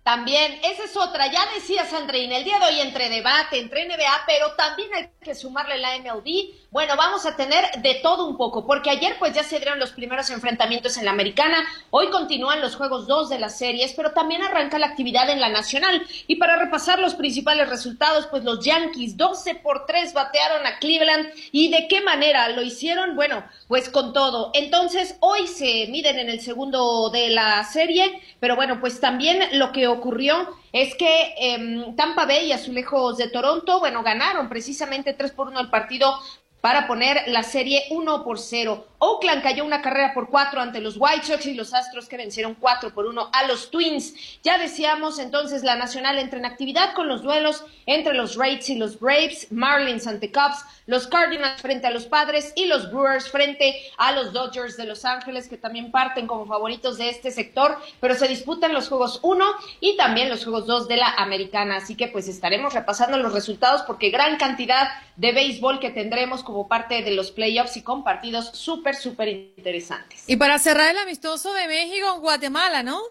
También, 0.10 0.60
esa 0.64 0.86
es 0.86 0.98
otra, 0.98 1.32
ya 1.32 1.46
decía 1.54 1.86
Sandrine, 1.86 2.38
el 2.38 2.44
día 2.44 2.58
de 2.58 2.66
hoy 2.66 2.80
entre 2.82 3.10
debate, 3.10 3.60
entre 3.60 3.88
NBA, 3.88 4.24
pero 4.26 4.54
también 4.54 4.90
hay 4.96 5.10
que 5.22 5.36
sumarle 5.36 5.78
la 5.78 6.00
MLB. 6.00 6.50
Bueno, 6.72 6.96
vamos 6.96 7.28
a 7.28 7.36
tener 7.36 7.64
de 7.82 7.96
todo 8.02 8.28
un 8.28 8.36
poco, 8.36 8.66
porque 8.66 8.90
ayer 8.90 9.18
pues 9.20 9.36
ya 9.36 9.44
se 9.44 9.58
dieron 9.58 9.78
los 9.78 9.92
primeros 9.92 10.32
enfrentamientos 10.32 10.98
en 10.98 11.06
la 11.06 11.12
americana, 11.12 11.64
hoy 11.92 12.10
continúan 12.10 12.60
los 12.60 12.76
juegos 12.76 13.06
dos 13.06 13.30
de 13.30 13.38
las 13.38 13.58
series, 13.60 13.94
pero 13.94 14.12
también 14.12 14.42
arranca 14.42 14.80
la 14.80 14.88
actividad 14.88 15.30
en 15.30 15.42
la 15.42 15.50
nacional. 15.50 16.04
Y 16.26 16.38
para 16.38 16.58
repasar 16.58 16.98
los 16.98 17.14
principales 17.14 17.70
resultados, 17.70 18.26
pues 18.28 18.44
los 18.44 18.66
Yankees 18.66 19.16
12 19.16 19.56
por 19.56 19.86
3 19.86 20.14
batearon 20.14 20.66
a 20.66 20.80
Cleveland 20.80 21.30
y 21.52 21.70
de 21.70 21.88
qué 21.88 22.02
manera 22.02 22.50
lo 22.50 22.64
hicieron, 22.64 23.16
bueno, 23.16 23.44
pues 23.68 23.90
con 23.90 24.14
todo. 24.14 24.50
Entonces, 24.56 25.18
hoy 25.20 25.48
se 25.48 25.88
miden 25.90 26.18
en 26.18 26.30
el 26.30 26.42
segundo 26.42 27.10
de 27.12 27.30
la 27.30 27.64
serie, 27.64 28.22
pero 28.40 28.56
bueno, 28.56 28.80
pues 28.80 29.00
también 29.00 29.40
lo 29.54 29.72
que 29.72 29.88
ocurrió 30.00 30.50
es 30.74 30.96
que 30.96 31.34
eh, 31.40 31.94
Tampa 31.96 32.26
Bay 32.26 32.48
y 32.48 32.52
Azulejos 32.52 33.18
de 33.18 33.30
Toronto, 33.30 33.80
bueno, 33.80 34.04
ganaron 34.04 34.50
precisamente 34.50 35.14
3 35.14 35.32
por 35.32 35.48
1 35.48 35.60
el 35.60 35.70
partido 35.70 36.14
para 36.62 36.88
poner 36.88 37.24
la 37.28 37.44
serie 37.44 37.84
1 37.92 38.24
por 38.24 38.40
0. 38.40 38.86
Oakland 39.00 39.42
cayó 39.42 39.64
una 39.64 39.82
carrera 39.82 40.14
por 40.14 40.30
4 40.30 40.60
ante 40.60 40.82
los 40.82 40.96
White 40.98 41.26
Sox 41.26 41.46
y 41.46 41.54
los 41.54 41.74
Astros 41.74 42.10
que 42.10 42.18
vencieron 42.18 42.56
4 42.56 42.94
por 42.94 43.06
1 43.06 43.30
a 43.32 43.48
los 43.48 43.72
Twins. 43.72 44.14
Ya 44.44 44.58
decíamos 44.58 45.20
entonces 45.20 45.64
la 45.64 45.78
Nacional 45.78 46.20
entra 46.20 46.38
en 46.38 46.46
actividad 46.46 46.94
con 46.94 47.08
los 47.08 47.24
duelos 47.24 47.64
entre 47.86 48.14
los 48.14 48.36
Raids 48.36 48.70
y 48.70 48.76
los 48.76 49.00
Braves, 49.00 49.52
Marlins 49.52 50.06
ante 50.06 50.32
Cubs, 50.32 50.66
los 50.86 51.08
Cardinals 51.08 51.62
frente 51.62 51.88
a 51.88 51.92
los 51.92 52.08
Padres 52.08 52.52
y 52.56 52.66
los 52.66 52.92
Brewers 52.92 53.30
frente 53.30 53.76
a 53.98 54.12
los 54.12 54.34
Dodgers 54.34 54.76
de 54.76 54.86
Los 54.86 55.06
Ángeles 55.06 55.48
que 55.48 55.58
también 55.58 55.92
parten 55.92 56.28
como 56.28 56.46
favoritos 56.46 56.98
de 56.98 57.10
este 57.10 57.32
sector, 57.32 57.78
pero 58.00 58.16
se 58.16 58.28
disputan 58.28 58.74
los 58.74 58.90
juegos 58.90 59.20
1 59.22 59.46
y 59.80 59.96
también 59.98 60.30
los 60.30 60.44
juegos 60.44 60.66
2 60.66 60.88
de 60.88 60.98
la 60.98 61.14
Americana. 61.14 61.78
Así 61.78 61.96
que 61.96 62.08
pues 62.08 62.28
estaremos 62.28 62.74
repasando 62.74 63.18
los 63.18 63.34
resultados 63.34 63.84
porque 63.84 64.10
gran 64.10 64.38
cantidad 64.38 64.90
de 65.16 65.32
béisbol 65.32 65.80
que 65.80 65.92
tendremos 65.92 66.44
como 66.44 66.68
parte 66.68 67.04
de 67.04 67.12
los 67.12 67.32
playoffs 67.32 67.78
y 67.78 67.84
con 67.84 68.04
partidos 68.04 68.50
súper, 68.54 68.89
súper 68.96 69.28
interesantes. 69.28 70.24
Y 70.28 70.36
para 70.38 70.60
cerrar 70.60 70.92
el 70.92 70.98
amistoso 70.98 71.54
de 71.54 71.68
México 71.68 72.14
en 72.16 72.22
Guatemala, 72.22 72.84
¿no? 72.84 73.02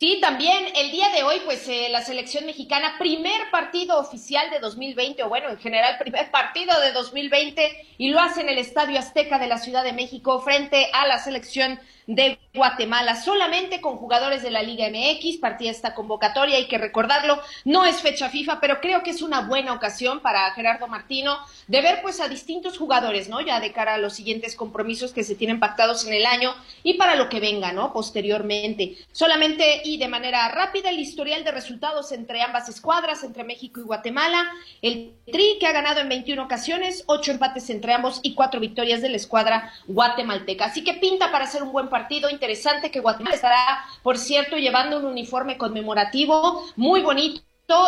Sí, 0.00 0.18
también 0.18 0.64
el 0.76 0.90
día 0.92 1.10
de 1.10 1.24
hoy, 1.24 1.42
pues 1.44 1.68
eh, 1.68 1.88
la 1.90 2.00
selección 2.00 2.46
mexicana, 2.46 2.94
primer 2.98 3.50
partido 3.50 3.98
oficial 3.98 4.48
de 4.50 4.58
2020, 4.58 5.22
o 5.24 5.28
bueno, 5.28 5.50
en 5.50 5.58
general, 5.58 5.98
primer 5.98 6.30
partido 6.30 6.80
de 6.80 6.92
2020, 6.92 7.94
y 7.98 8.08
lo 8.08 8.18
hace 8.18 8.40
en 8.40 8.48
el 8.48 8.56
Estadio 8.56 8.98
Azteca 8.98 9.38
de 9.38 9.46
la 9.46 9.58
Ciudad 9.58 9.84
de 9.84 9.92
México 9.92 10.40
frente 10.40 10.88
a 10.94 11.06
la 11.06 11.18
selección 11.18 11.78
de 12.10 12.40
Guatemala, 12.52 13.14
solamente 13.14 13.80
con 13.80 13.96
jugadores 13.96 14.42
de 14.42 14.50
la 14.50 14.64
Liga 14.64 14.88
MX, 14.88 15.36
partida 15.36 15.70
esta 15.70 15.94
convocatoria, 15.94 16.56
hay 16.56 16.66
que 16.66 16.76
recordarlo, 16.76 17.40
no 17.64 17.86
es 17.86 18.02
fecha 18.02 18.28
FIFA, 18.28 18.58
pero 18.58 18.80
creo 18.80 19.04
que 19.04 19.10
es 19.10 19.22
una 19.22 19.42
buena 19.42 19.72
ocasión 19.72 20.18
para 20.18 20.50
Gerardo 20.50 20.88
Martino 20.88 21.38
de 21.68 21.80
ver 21.80 22.02
pues 22.02 22.20
a 22.20 22.26
distintos 22.26 22.78
jugadores, 22.78 23.28
¿no? 23.28 23.40
Ya 23.40 23.60
de 23.60 23.70
cara 23.70 23.94
a 23.94 23.98
los 23.98 24.14
siguientes 24.14 24.56
compromisos 24.56 25.12
que 25.12 25.22
se 25.22 25.36
tienen 25.36 25.60
pactados 25.60 26.04
en 26.04 26.12
el 26.12 26.26
año 26.26 26.52
y 26.82 26.94
para 26.94 27.14
lo 27.14 27.28
que 27.28 27.38
venga, 27.38 27.70
¿no? 27.70 27.92
Posteriormente. 27.92 28.96
Solamente 29.12 29.82
y 29.84 29.98
de 29.98 30.08
manera 30.08 30.48
rápida 30.48 30.90
el 30.90 30.98
historial 30.98 31.44
de 31.44 31.52
resultados 31.52 32.10
entre 32.10 32.42
ambas 32.42 32.68
escuadras, 32.68 33.22
entre 33.22 33.44
México 33.44 33.78
y 33.78 33.84
Guatemala, 33.84 34.50
el 34.82 35.14
Tri 35.30 35.58
que 35.60 35.68
ha 35.68 35.72
ganado 35.72 36.00
en 36.00 36.08
21 36.08 36.42
ocasiones, 36.42 37.04
8 37.06 37.30
empates 37.30 37.70
entre 37.70 37.92
ambos 37.92 38.18
y 38.24 38.34
4 38.34 38.58
victorias 38.58 39.00
de 39.00 39.10
la 39.10 39.16
escuadra 39.16 39.72
guatemalteca. 39.86 40.64
Así 40.64 40.82
que 40.82 40.94
pinta 40.94 41.30
para 41.30 41.46
ser 41.46 41.62
un 41.62 41.70
buen 41.70 41.86
partido 41.86 41.99
interesante 42.30 42.90
que 42.90 43.00
Guatemala 43.00 43.34
estará, 43.34 43.84
por 44.02 44.18
cierto, 44.18 44.56
llevando 44.56 44.98
un 44.98 45.06
uniforme 45.06 45.56
conmemorativo 45.56 46.64
muy 46.76 47.00
bonito 47.00 47.42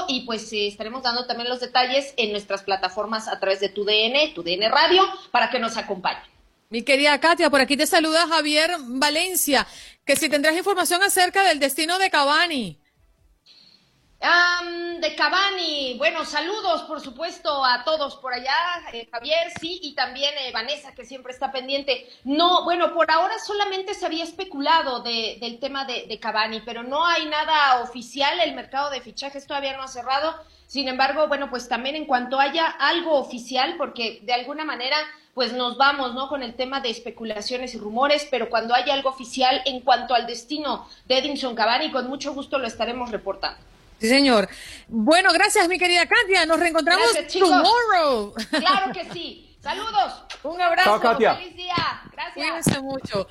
y 0.08 0.22
pues 0.22 0.52
eh, 0.52 0.68
estaremos 0.68 1.02
dando 1.02 1.26
también 1.26 1.48
los 1.48 1.60
detalles 1.60 2.14
en 2.16 2.30
nuestras 2.30 2.62
plataformas 2.62 3.28
a 3.28 3.40
través 3.40 3.60
de 3.60 3.68
tu 3.68 3.84
DN, 3.84 4.32
tu 4.34 4.42
DN 4.42 4.68
Radio, 4.68 5.02
para 5.30 5.50
que 5.50 5.58
nos 5.58 5.76
acompañen. 5.76 6.22
Mi 6.70 6.82
querida 6.82 7.18
Katia, 7.20 7.50
por 7.50 7.60
aquí 7.60 7.76
te 7.76 7.86
saluda 7.86 8.26
Javier 8.28 8.70
Valencia, 8.80 9.66
que 10.06 10.16
si 10.16 10.28
tendrás 10.28 10.56
información 10.56 11.02
acerca 11.02 11.42
del 11.42 11.58
destino 11.58 11.98
de 11.98 12.10
Cavani 12.10 12.81
de 15.00 15.16
Cavani, 15.16 15.96
bueno, 15.98 16.24
saludos 16.24 16.82
por 16.82 17.00
supuesto 17.00 17.64
a 17.64 17.82
todos 17.82 18.14
por 18.16 18.32
allá, 18.32 18.54
eh, 18.92 19.08
Javier, 19.10 19.50
sí, 19.60 19.80
y 19.82 19.96
también 19.96 20.32
eh, 20.38 20.52
Vanessa, 20.52 20.94
que 20.94 21.04
siempre 21.04 21.32
está 21.32 21.50
pendiente. 21.50 22.08
No, 22.22 22.62
bueno, 22.62 22.94
por 22.94 23.10
ahora 23.10 23.36
solamente 23.40 23.94
se 23.94 24.06
había 24.06 24.22
especulado 24.22 25.00
de, 25.00 25.38
del 25.40 25.58
tema 25.58 25.84
de, 25.86 26.18
Cavani, 26.20 26.60
pero 26.60 26.84
no 26.84 27.04
hay 27.04 27.26
nada 27.26 27.80
oficial, 27.82 28.38
el 28.38 28.54
mercado 28.54 28.90
de 28.90 29.00
fichajes 29.00 29.44
todavía 29.44 29.76
no 29.76 29.82
ha 29.82 29.88
cerrado. 29.88 30.36
Sin 30.68 30.86
embargo, 30.86 31.26
bueno, 31.26 31.50
pues 31.50 31.68
también 31.68 31.96
en 31.96 32.06
cuanto 32.06 32.38
haya 32.38 32.68
algo 32.68 33.14
oficial, 33.18 33.74
porque 33.76 34.20
de 34.22 34.34
alguna 34.34 34.64
manera 34.64 34.96
pues 35.34 35.52
nos 35.52 35.76
vamos, 35.78 36.14
¿no? 36.14 36.28
Con 36.28 36.44
el 36.44 36.54
tema 36.54 36.80
de 36.80 36.90
especulaciones 36.90 37.74
y 37.74 37.78
rumores, 37.78 38.28
pero 38.30 38.50
cuando 38.50 38.74
haya 38.74 38.94
algo 38.94 39.08
oficial 39.08 39.62
en 39.64 39.80
cuanto 39.80 40.14
al 40.14 40.26
destino 40.26 40.86
de 41.06 41.18
Edinson 41.18 41.56
Cavani, 41.56 41.90
con 41.90 42.06
mucho 42.08 42.34
gusto 42.34 42.58
lo 42.58 42.68
estaremos 42.68 43.10
reportando. 43.10 43.71
Sí, 44.02 44.08
señor. 44.08 44.48
Bueno, 44.88 45.32
gracias, 45.32 45.68
mi 45.68 45.78
querida 45.78 46.08
Katia. 46.08 46.44
Nos 46.44 46.58
reencontramos 46.58 47.06
tomorrow. 47.38 48.34
Claro 48.50 48.92
que 48.92 49.08
sí. 49.12 49.56
Saludos. 49.60 50.24
Un 50.42 50.60
abrazo. 50.60 50.98
Katia. 50.98 51.36
Feliz 51.36 51.54
día. 51.54 52.02
Gracias. 52.12 52.34
Cuídense 52.34 52.80
mucho. 52.80 53.28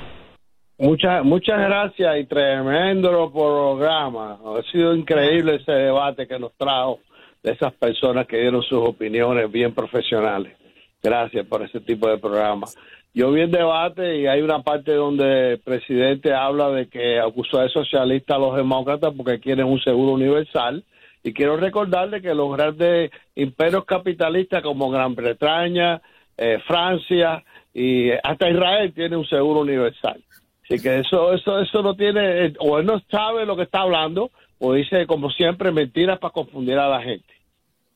Muchas, 0.79 1.25
muchas 1.25 1.59
gracias 1.59 2.21
y 2.21 2.25
tremendo 2.27 3.33
programa. 3.33 4.39
Ha 4.57 4.63
sido 4.71 4.95
increíble 4.95 5.57
ese 5.57 5.73
debate 5.73 6.29
que 6.29 6.39
nos 6.39 6.53
trajo 6.57 7.01
de 7.43 7.53
esas 7.53 7.73
personas 7.75 8.27
que 8.27 8.39
dieron 8.39 8.63
sus 8.63 8.89
opiniones 8.89 9.51
bien 9.51 9.75
profesionales. 9.75 10.57
Gracias 11.03 11.45
por 11.47 11.63
ese 11.63 11.81
tipo 11.81 12.09
de 12.09 12.19
programa. 12.19 12.69
Yo 13.13 13.33
vi 13.33 13.41
el 13.41 13.51
debate 13.51 14.19
y 14.19 14.27
hay 14.29 14.41
una 14.43 14.63
parte 14.63 14.93
donde 14.93 15.53
el 15.53 15.59
presidente 15.59 16.33
habla 16.33 16.71
de 16.71 16.89
que 16.89 17.19
acusó 17.19 17.59
de 17.59 17.69
socialista 17.71 18.37
a 18.37 18.39
los 18.39 18.55
demócratas 18.55 19.13
porque 19.17 19.41
quieren 19.41 19.67
un 19.67 19.81
seguro 19.81 20.13
universal. 20.13 20.85
Y 21.25 21.33
quiero 21.33 21.57
recordarle 21.57 22.23
que 22.23 22.35
los 22.35 22.57
grandes 22.57 23.11
imperios 23.35 23.85
capitalistas 23.85 24.63
como 24.63 24.91
Gran 24.91 25.17
Bretaña, 25.17 26.01
eh, 26.37 26.61
Francia, 26.67 27.43
y 27.75 28.11
hasta 28.11 28.51
Israel 28.51 28.93
tiene 28.95 29.17
un 29.17 29.27
seguro 29.27 29.61
universal. 29.61 30.23
Así 30.65 30.83
que 30.83 30.99
eso, 30.99 31.33
eso, 31.33 31.61
eso 31.61 31.83
no 31.83 31.95
tiene, 31.95 32.53
o 32.59 32.79
él 32.79 32.87
no 32.87 33.01
sabe 33.11 33.47
lo 33.47 33.57
que 33.57 33.63
está 33.63 33.81
hablando, 33.81 34.31
o 34.59 34.75
dice, 34.75 35.07
como 35.07 35.31
siempre, 35.31 35.73
mentiras 35.73 36.19
para 36.19 36.33
confundir 36.33 36.79
a 36.79 36.89
la 36.89 37.01
gente. 37.01 37.33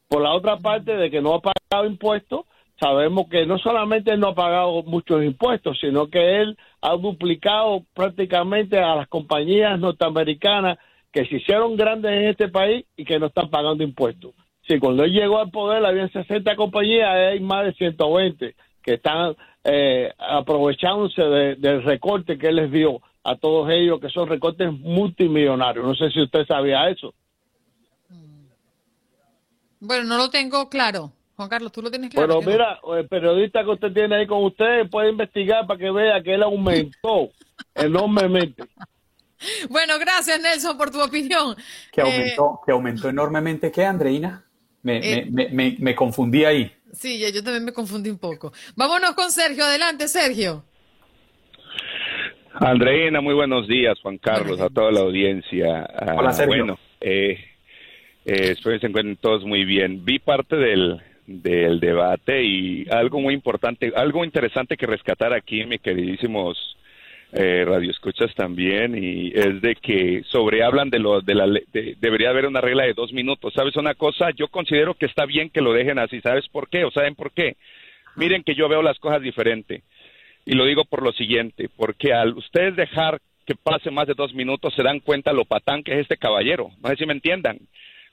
Por 0.09 0.23
la 0.23 0.33
otra 0.33 0.57
parte, 0.59 0.97
de 0.97 1.11
que 1.11 1.21
no 1.21 1.35
ha 1.35 1.41
pagado 1.41 1.87
impuestos, 1.87 2.47
sabemos 2.81 3.29
que 3.29 3.47
no 3.47 3.59
solamente 3.59 4.13
él 4.13 4.21
no 4.21 4.29
ha 4.29 4.35
pagado 4.35 4.83
muchos 4.85 5.23
impuestos, 5.23 5.79
sino 5.81 6.09
que 6.09 6.41
él 6.41 6.57
ha 6.81 6.97
duplicado 6.97 7.85
prácticamente 7.95 8.79
a 8.79 8.95
las 8.95 9.09
compañías 9.09 9.79
norteamericanas 9.79 10.79
que 11.13 11.27
se 11.27 11.37
hicieron 11.37 11.77
grandes 11.77 12.11
en 12.13 12.29
este 12.29 12.49
país 12.49 12.87
y 12.97 13.05
que 13.05 13.19
no 13.19 13.27
están 13.27 13.51
pagando 13.51 13.85
impuestos. 13.85 14.33
Sí, 14.67 14.79
cuando 14.79 15.05
él 15.05 15.13
llegó 15.13 15.39
al 15.39 15.51
poder 15.51 15.85
había 15.85 16.09
60 16.09 16.57
compañías, 16.57 17.09
hay 17.09 17.41
más 17.41 17.67
de 17.67 17.73
120 17.75 18.55
que 18.83 18.95
están 18.95 19.37
eh, 19.65 20.13
aprovechándose 20.19 21.23
del 21.23 21.83
recorte 21.85 22.39
que 22.39 22.49
él 22.49 22.57
les 22.57 22.73
dio 22.73 23.01
a 23.25 23.37
todos 23.37 23.71
ellos, 23.71 24.01
que 24.01 24.09
son 24.09 24.29
recortes 24.29 24.73
multimillonarios. 24.73 25.85
No 25.85 25.95
sé 25.95 26.11
si 26.11 26.21
usted 26.23 26.45
sabía 26.47 26.89
eso. 26.89 27.15
Bueno, 29.81 30.05
no 30.05 30.17
lo 30.17 30.31
tengo 30.31 30.69
claro. 30.69 31.13
Juan 31.37 31.49
Carlos, 31.49 31.73
tú 31.73 31.83
lo 31.83 31.91
tienes 31.91 32.11
claro. 32.11 32.41
Pero 32.41 32.53
mira, 32.53 32.81
el 32.99 33.09
periodista 33.09 33.65
que 33.65 33.71
usted 33.71 33.93
tiene 33.93 34.17
ahí 34.17 34.27
con 34.27 34.45
usted 34.45 34.89
puede 34.91 35.11
investigar 35.11 35.67
para 35.67 35.79
que 35.79 35.91
vea 35.91 36.23
que 36.23 36.35
él 36.35 36.43
aumentó 36.43 37.31
enormemente. 37.75 38.65
Bueno, 39.69 39.99
gracias 39.99 40.41
Nelson 40.41 40.79
por 40.79 40.93
tu 40.93 41.03
opinión. 41.03 41.57
Que 41.91 42.01
eh, 42.01 42.05
aumentó, 42.05 42.61
que 42.65 42.71
aumentó 42.71 43.09
enormemente, 43.09 43.73
¿qué, 43.73 43.85
Andreina? 43.85 44.45
Me, 44.83 44.99
eh, 44.99 45.27
me, 45.29 45.49
me, 45.49 45.77
me, 45.81 45.95
confundí 45.97 46.45
ahí. 46.45 46.73
Sí, 46.93 47.19
yo 47.19 47.43
también 47.43 47.65
me 47.65 47.73
confundí 47.73 48.11
un 48.11 48.19
poco. 48.19 48.53
Vámonos 48.77 49.15
con 49.15 49.31
Sergio. 49.31 49.65
Adelante, 49.65 50.09
Sergio. 50.09 50.63
Andreina, 52.55 53.21
muy 53.21 53.35
buenos 53.35 53.67
días, 53.67 53.99
Juan 54.03 54.19
Carlos, 54.19 54.61
a 54.61 54.69
toda 54.69 54.93
la 54.93 55.01
audiencia. 55.01 55.85
Ah, 55.85 56.15
Hola, 56.19 56.33
Sergio. 56.33 56.65
Bueno, 56.65 56.79
eh, 57.01 57.39
eh, 58.27 58.51
espero 58.53 58.77
que 58.77 58.81
se 58.81 58.87
encuentren 58.89 59.17
todos 59.17 59.45
muy 59.45 59.65
bien. 59.65 60.05
Vi 60.05 60.19
parte 60.19 60.57
del, 60.57 61.01
del 61.27 61.81
debate 61.81 62.45
y 62.45 62.87
algo 62.91 63.21
muy 63.21 63.33
importante, 63.33 63.93
algo 63.97 64.25
interesante 64.25 64.77
que 64.77 64.87
rescatar 64.87 65.33
aquí, 65.33 65.65
mis 65.65 65.81
queridísimos 65.81 66.77
eh, 67.33 67.65
radioescuchas 67.65 68.35
también, 68.35 68.95
y 69.03 69.29
es 69.35 69.63
de 69.63 69.75
que 69.77 70.23
sobre 70.27 70.63
hablan 70.63 70.91
de 70.91 70.99
lo 70.99 71.23
de 71.23 71.35
la 71.35 71.47
debería 71.99 72.29
haber 72.29 72.47
una 72.47 72.61
regla 72.61 72.85
de 72.85 72.93
dos 72.93 73.13
minutos. 73.13 73.55
¿Sabes 73.55 73.77
una 73.77 73.95
cosa? 73.95 74.31
Yo 74.33 74.49
considero 74.49 74.95
que 74.95 75.07
está 75.07 75.25
bien 75.25 75.49
que 75.49 75.63
lo 75.63 75.73
dejen 75.73 75.99
así. 75.99 76.21
¿Sabes 76.21 76.47
por 76.49 76.69
qué? 76.69 76.85
¿O 76.85 76.91
saben 76.91 77.15
por 77.15 77.33
qué? 77.33 77.57
Miren 78.17 78.43
que 78.43 78.55
yo 78.55 78.69
veo 78.69 78.83
las 78.83 78.99
cosas 78.99 79.23
diferente. 79.23 79.83
Y 80.45 80.55
lo 80.55 80.67
digo 80.67 80.85
por 80.85 81.03
lo 81.03 81.13
siguiente, 81.13 81.71
porque 81.75 82.13
al 82.13 82.37
ustedes 82.37 82.77
dejar 82.77 83.19
que 83.47 83.55
pase 83.55 83.91
más 83.91 84.07
de 84.07 84.15
dos 84.15 84.35
minutos 84.35 84.75
se 84.75 84.83
dan 84.83 85.01
cuenta 85.01 85.33
lo 85.33 85.47
patán 85.47 85.83
que 85.83 85.93
es 85.95 86.01
este 86.01 86.19
caballero. 86.19 86.71
No 86.83 86.91
sé 86.91 86.97
si 86.97 87.07
me 87.07 87.15
entiendan. 87.15 87.59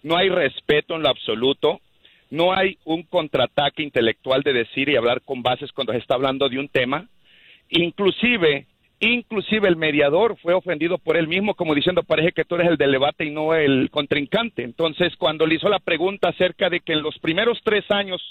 No 0.02 0.16
hay 0.16 0.30
respeto 0.30 0.96
en 0.96 1.04
lo 1.04 1.10
absoluto. 1.10 1.82
No 2.32 2.54
hay 2.54 2.78
un 2.86 3.04
contraataque 3.04 3.84
intelectual 3.84 4.44
de 4.44 4.54
decir 4.54 4.88
y 4.88 4.96
hablar 4.96 5.22
con 5.22 5.42
bases 5.42 5.74
cuando 5.74 5.92
se 5.92 6.00
está 6.00 6.16
hablando 6.16 6.48
de 6.48 6.60
un 6.60 6.70
tema. 6.70 7.08
Inclusive 7.70 8.66
Inclusive 9.02 9.68
el 9.68 9.78
mediador 9.78 10.38
fue 10.42 10.54
ofendido 10.54 10.98
por 10.98 11.16
él 11.16 11.28
mismo, 11.28 11.56
como 11.56 11.74
diciendo, 11.74 12.04
parece 12.04 12.34
que 12.34 12.44
tú 12.44 12.56
eres 12.56 12.68
el 12.68 12.78
del 12.78 12.92
debate 12.92 13.24
y 13.24 13.32
no 13.32 13.56
el 13.56 13.90
contrincante. 13.90 14.64
Entonces, 14.64 15.16
cuando 15.16 15.48
le 15.48 15.56
hizo 15.56 15.70
la 15.70 15.80
pregunta 15.80 16.30
acerca 16.30 16.70
de 16.70 16.82
que 16.82 16.94
en 16.94 17.02
los 17.02 17.18
primeros 17.20 17.60
tres 17.64 17.86
años 17.90 18.22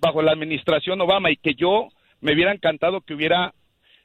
bajo 0.00 0.22
la 0.22 0.32
administración 0.32 1.00
Obama 1.00 1.30
y 1.30 1.36
que 1.36 1.54
yo 1.54 1.88
me 2.20 2.32
hubiera 2.32 2.52
encantado 2.52 3.02
que 3.02 3.14
hubiera 3.14 3.52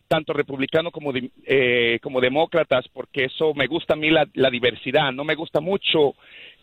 tanto 0.09 0.33
republicano 0.33 0.91
como, 0.91 1.13
eh, 1.45 1.97
como 2.01 2.19
demócratas, 2.19 2.85
porque 2.89 3.25
eso 3.25 3.53
me 3.53 3.67
gusta 3.67 3.93
a 3.93 3.97
mí 3.97 4.09
la, 4.09 4.27
la 4.33 4.49
diversidad, 4.49 5.13
no 5.13 5.23
me 5.23 5.35
gusta 5.35 5.61
mucho 5.61 6.15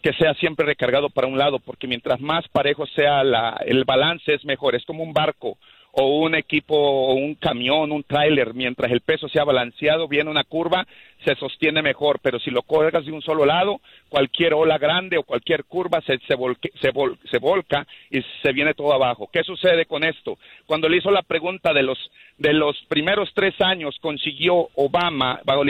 que 0.02 0.12
sea 0.12 0.34
siempre 0.34 0.66
recargado 0.66 1.08
para 1.08 1.26
un 1.26 1.38
lado, 1.38 1.58
porque 1.58 1.86
mientras 1.86 2.20
más 2.20 2.46
parejo 2.48 2.86
sea 2.86 3.24
la, 3.24 3.58
el 3.64 3.84
balance 3.84 4.34
es 4.34 4.44
mejor, 4.44 4.74
es 4.74 4.84
como 4.84 5.02
un 5.02 5.14
barco 5.14 5.56
o 6.00 6.20
un 6.20 6.36
equipo 6.36 6.76
o 6.76 7.14
un 7.14 7.34
camión, 7.34 7.90
un 7.90 8.04
tráiler, 8.04 8.54
mientras 8.54 8.92
el 8.92 9.00
peso 9.00 9.28
sea 9.28 9.42
balanceado, 9.42 10.06
viene 10.06 10.30
una 10.30 10.44
curva, 10.44 10.86
se 11.24 11.34
sostiene 11.34 11.82
mejor, 11.82 12.20
pero 12.22 12.38
si 12.38 12.52
lo 12.52 12.62
colgas 12.62 13.04
de 13.04 13.10
un 13.10 13.20
solo 13.20 13.44
lado, 13.44 13.80
cualquier 14.08 14.54
ola 14.54 14.78
grande 14.78 15.18
o 15.18 15.24
cualquier 15.24 15.64
curva 15.64 16.00
se, 16.02 16.18
se, 16.18 16.36
se, 16.80 17.38
volca 17.38 17.86
y 18.10 18.22
se 18.42 18.52
viene 18.52 18.74
todo 18.74 18.92
abajo. 18.92 19.28
¿Qué 19.32 19.42
sucede 19.42 19.86
con 19.86 20.04
esto? 20.04 20.38
Cuando 20.66 20.88
le 20.88 20.98
hizo 20.98 21.10
la 21.10 21.22
pregunta 21.22 21.72
de 21.72 21.82
los, 21.82 21.98
de 22.38 22.52
los 22.52 22.76
primeros 22.88 23.30
tres 23.34 23.60
años, 23.60 23.96
consiguió 24.00 24.68
Obama, 24.76 25.40
bajo 25.44 25.64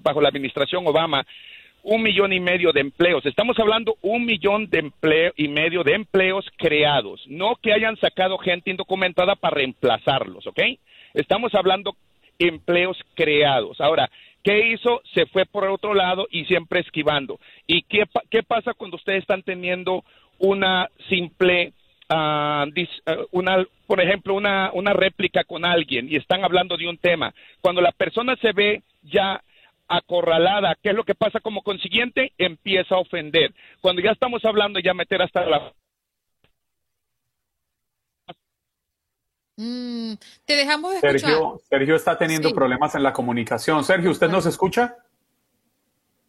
bajo 0.00 0.20
la 0.20 0.28
administración 0.28 0.88
Obama, 0.88 1.24
un 1.82 2.02
millón 2.02 2.32
y 2.32 2.40
medio 2.40 2.72
de 2.72 2.80
empleos. 2.80 3.24
Estamos 3.26 3.58
hablando 3.58 3.96
un 4.02 4.24
millón 4.24 4.68
de 4.68 4.78
empleo 4.80 5.32
y 5.36 5.48
medio 5.48 5.82
de 5.84 5.94
empleos 5.94 6.46
creados, 6.56 7.22
no 7.26 7.56
que 7.56 7.72
hayan 7.72 7.96
sacado 7.96 8.38
gente 8.38 8.70
indocumentada 8.70 9.34
para 9.36 9.56
reemplazarlos, 9.56 10.46
¿ok? 10.46 10.60
Estamos 11.14 11.54
hablando 11.54 11.96
empleos 12.38 12.98
creados. 13.14 13.80
Ahora, 13.80 14.10
¿qué 14.42 14.68
hizo? 14.68 15.00
Se 15.14 15.26
fue 15.26 15.46
por 15.46 15.64
otro 15.64 15.94
lado 15.94 16.26
y 16.30 16.44
siempre 16.44 16.80
esquivando. 16.80 17.40
¿Y 17.66 17.82
qué, 17.82 18.04
qué 18.30 18.42
pasa 18.42 18.74
cuando 18.74 18.96
ustedes 18.96 19.22
están 19.22 19.42
teniendo 19.42 20.04
una 20.38 20.88
simple 21.08 21.72
Uh, 22.10 22.64
una, 23.32 23.66
por 23.86 24.00
ejemplo, 24.00 24.32
una, 24.32 24.70
una 24.72 24.94
réplica 24.94 25.44
con 25.44 25.66
alguien 25.66 26.10
y 26.10 26.16
están 26.16 26.42
hablando 26.42 26.78
de 26.78 26.88
un 26.88 26.96
tema. 26.96 27.34
Cuando 27.60 27.82
la 27.82 27.92
persona 27.92 28.34
se 28.36 28.52
ve 28.52 28.80
ya 29.02 29.42
acorralada, 29.88 30.76
¿qué 30.82 30.90
es 30.90 30.94
lo 30.94 31.04
que 31.04 31.14
pasa 31.14 31.40
como 31.40 31.62
consiguiente? 31.62 32.32
Empieza 32.38 32.94
a 32.94 32.98
ofender. 32.98 33.54
Cuando 33.80 34.02
ya 34.02 34.10
estamos 34.10 34.44
hablando 34.44 34.78
ya 34.78 34.94
meter 34.94 35.22
hasta 35.22 35.46
la... 35.46 35.72
Mm, 39.56 40.12
te 40.44 40.54
dejamos 40.54 40.94
de 40.94 41.00
Sergio, 41.00 41.60
Sergio 41.68 41.96
está 41.96 42.16
teniendo 42.16 42.52
problemas 42.52 42.94
en 42.94 43.02
la 43.02 43.12
comunicación. 43.12 43.82
Sergio, 43.82 44.10
¿usted 44.10 44.28
nos 44.28 44.46
escucha? 44.46 44.96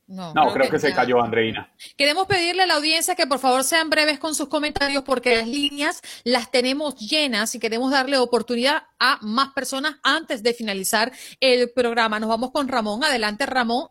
No, 0.09 0.33
creo, 0.53 0.71
que, 0.71 0.79
se 0.79 0.91
cayó 0.91 1.21
Andreina. 1.21 1.71
Queremos 1.95 2.25
pedirle 2.25 2.63
a 2.63 2.65
la 2.65 2.73
audiencia 2.73 3.13
que 3.13 3.27
por 3.27 3.37
favor 3.37 3.63
sean 3.63 3.91
breves 3.91 4.17
con 4.17 4.33
sus 4.33 4.47
comentarios 4.47 5.03
porque 5.03 5.37
las 5.37 5.47
líneas 5.47 6.01
las 6.23 6.49
tenemos 6.49 6.95
llenas 6.95 7.53
y 7.53 7.59
queremos 7.59 7.91
darle 7.91 8.17
oportunidad 8.17 8.87
a 8.97 9.19
más 9.21 9.53
personas 9.53 9.97
antes 10.01 10.41
de 10.41 10.55
finalizar 10.55 11.11
el 11.39 11.69
programa. 11.69 12.19
Nos 12.19 12.27
vamos 12.27 12.49
con 12.49 12.67
Ramón. 12.67 13.03
Adelante, 13.03 13.45
Ramón, 13.45 13.89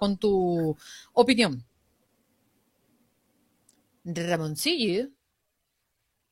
con 0.00 0.18
tu 0.18 0.76
opinión. 1.12 1.64
Ramoncillo. 4.04 5.08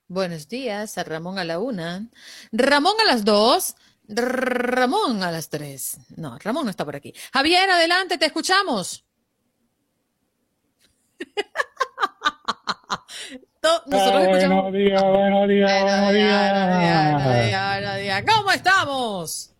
Buenos 0.09 0.49
días, 0.49 0.99
a 0.99 1.05
Ramón 1.05 1.39
a 1.39 1.45
la 1.45 1.61
una. 1.61 2.09
Ramón 2.51 2.95
a 3.01 3.05
las 3.05 3.25
dos. 3.25 3.77
Ramón 4.09 5.23
a 5.23 5.31
las 5.31 5.49
tres. 5.49 5.99
No, 6.17 6.39
Ramón 6.39 6.65
no 6.65 6.71
está 6.71 6.85
por 6.85 6.97
aquí. 6.97 7.15
Javier, 7.33 7.71
adelante, 7.71 8.19
te 8.19 8.27
escuchamos. 8.27 9.05
Buenos 13.87 14.73
días, 14.73 15.03
buenos 15.03 15.49
días, 15.49 15.83
buenos 15.83 16.13
días. 16.13 18.25
¿Cómo 18.25 18.53
estamos? 18.53 19.53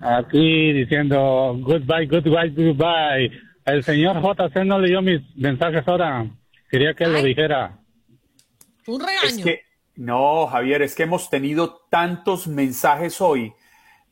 Aquí 0.00 0.72
diciendo 0.72 1.56
goodbye, 1.60 2.06
goodbye, 2.06 2.50
goodbye. 2.50 3.30
El 3.64 3.84
señor 3.84 4.20
JC 4.20 4.64
no 4.64 4.80
leyó 4.80 5.00
mis 5.02 5.20
mensajes 5.36 5.86
ahora. 5.86 6.26
Quería 6.68 6.94
que 6.94 7.04
él 7.04 7.12
lo 7.12 7.22
dijera. 7.22 7.78
Un 8.86 9.00
regaño. 9.00 9.44
No, 9.96 10.46
Javier, 10.46 10.82
es 10.82 10.94
que 10.94 11.02
hemos 11.02 11.28
tenido 11.28 11.82
tantos 11.90 12.46
mensajes 12.46 13.20
hoy. 13.20 13.52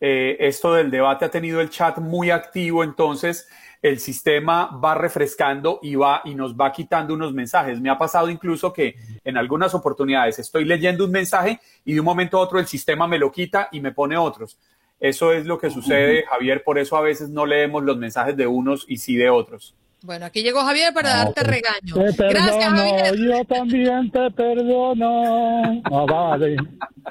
Eh, 0.01 0.36
esto 0.40 0.74
del 0.74 0.90
debate 0.90 1.24
ha 1.24 1.31
tenido 1.31 1.61
el 1.61 1.70
chat 1.70 1.98
muy 1.98 2.31
activo, 2.31 2.85
entonces 2.85 3.48
el 3.82 3.98
sistema 3.98 4.78
va 4.82 4.94
refrescando 4.94 5.78
y 5.82 5.94
va 5.94 6.20
y 6.24 6.35
nos 6.35 6.55
va 6.55 6.73
quitando 6.73 7.15
unos 7.15 7.32
mensajes. 7.32 7.81
Me 7.81 7.89
ha 7.89 7.97
pasado 7.97 8.28
incluso 8.28 8.73
que 8.73 8.94
en 9.24 9.39
algunas 9.39 9.74
oportunidades 9.74 10.39
estoy 10.39 10.65
leyendo 10.65 11.05
un 11.05 11.12
mensaje 11.12 11.61
y 11.85 11.94
de 11.94 12.01
un 12.01 12.07
momento 12.07 12.39
a 12.39 12.43
otro 12.43 12.59
el 12.59 12.66
sistema 12.66 13.07
me 13.07 13.19
lo 13.19 13.32
quita 13.32 13.69
y 13.73 13.81
me 13.81 13.93
pone 13.93 14.16
otros. 14.16 14.59
Eso 14.98 15.32
es 15.32 15.47
lo 15.47 15.59
que 15.59 15.70
sucede, 15.70 16.27
Javier, 16.28 16.62
por 16.62 16.78
eso 16.78 16.94
a 16.94 17.01
veces 17.01 17.31
no 17.31 17.47
leemos 17.47 17.82
los 17.82 17.97
mensajes 17.97 18.36
de 18.36 18.47
unos 18.47 18.85
y 18.86 18.98
sí 18.98 19.16
de 19.16 19.31
otros. 19.31 19.74
Bueno, 20.03 20.25
aquí 20.25 20.43
llegó 20.43 20.61
Javier 20.61 20.95
para 20.95 21.11
darte 21.11 21.43
regaño. 21.43 21.95
Gracias, 21.95 22.73
Javier. 22.73 23.17
Yo 23.19 23.45
también 23.45 24.11
te 24.11 24.31
perdono. 24.31 25.83
vale. 26.07 26.57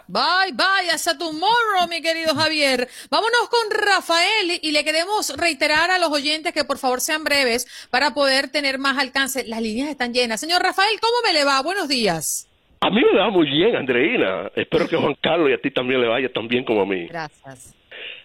Bye, 0.08 0.54
bye. 0.54 0.90
Hasta 0.92 1.16
tomorrow, 1.16 1.88
mi 1.88 2.02
querido 2.02 2.34
Javier. 2.34 2.88
Vámonos 3.12 3.50
con 3.50 3.86
Rafael 3.86 4.60
y 4.62 4.72
le 4.72 4.84
queremos 4.84 5.38
reiterar 5.38 5.92
a 5.92 6.00
los 6.00 6.10
oyentes 6.10 6.52
que 6.52 6.64
por 6.64 6.80
favor 6.80 7.00
sean 7.00 7.24
breves 7.24 7.68
para 7.92 8.16
poder 8.16 8.50
tener 8.50 8.80
más 8.80 8.98
alcance. 8.98 9.46
Las 9.48 9.62
líneas 9.62 9.90
están 9.90 10.12
llenas. 10.12 10.40
Señor 10.40 10.64
Rafael, 10.64 11.00
¿cómo 11.00 11.14
me 11.28 11.34
le 11.34 11.46
va? 11.46 11.62
Buenos 11.62 11.88
días. 11.88 12.48
A 12.82 12.90
mí 12.90 13.02
me 13.14 13.20
va 13.20 13.30
muy 13.30 13.48
bien, 13.48 13.76
Andreina. 13.76 14.50
Espero 14.56 14.88
que 14.88 14.98
Juan 14.98 15.16
Carlos 15.22 15.52
y 15.52 15.54
a 15.54 15.62
ti 15.62 15.70
también 15.70 16.02
le 16.02 16.08
vaya 16.08 16.30
tan 16.34 16.48
bien 16.48 16.64
como 16.64 16.82
a 16.82 16.86
mí. 16.88 17.06
Gracias. 17.08 17.76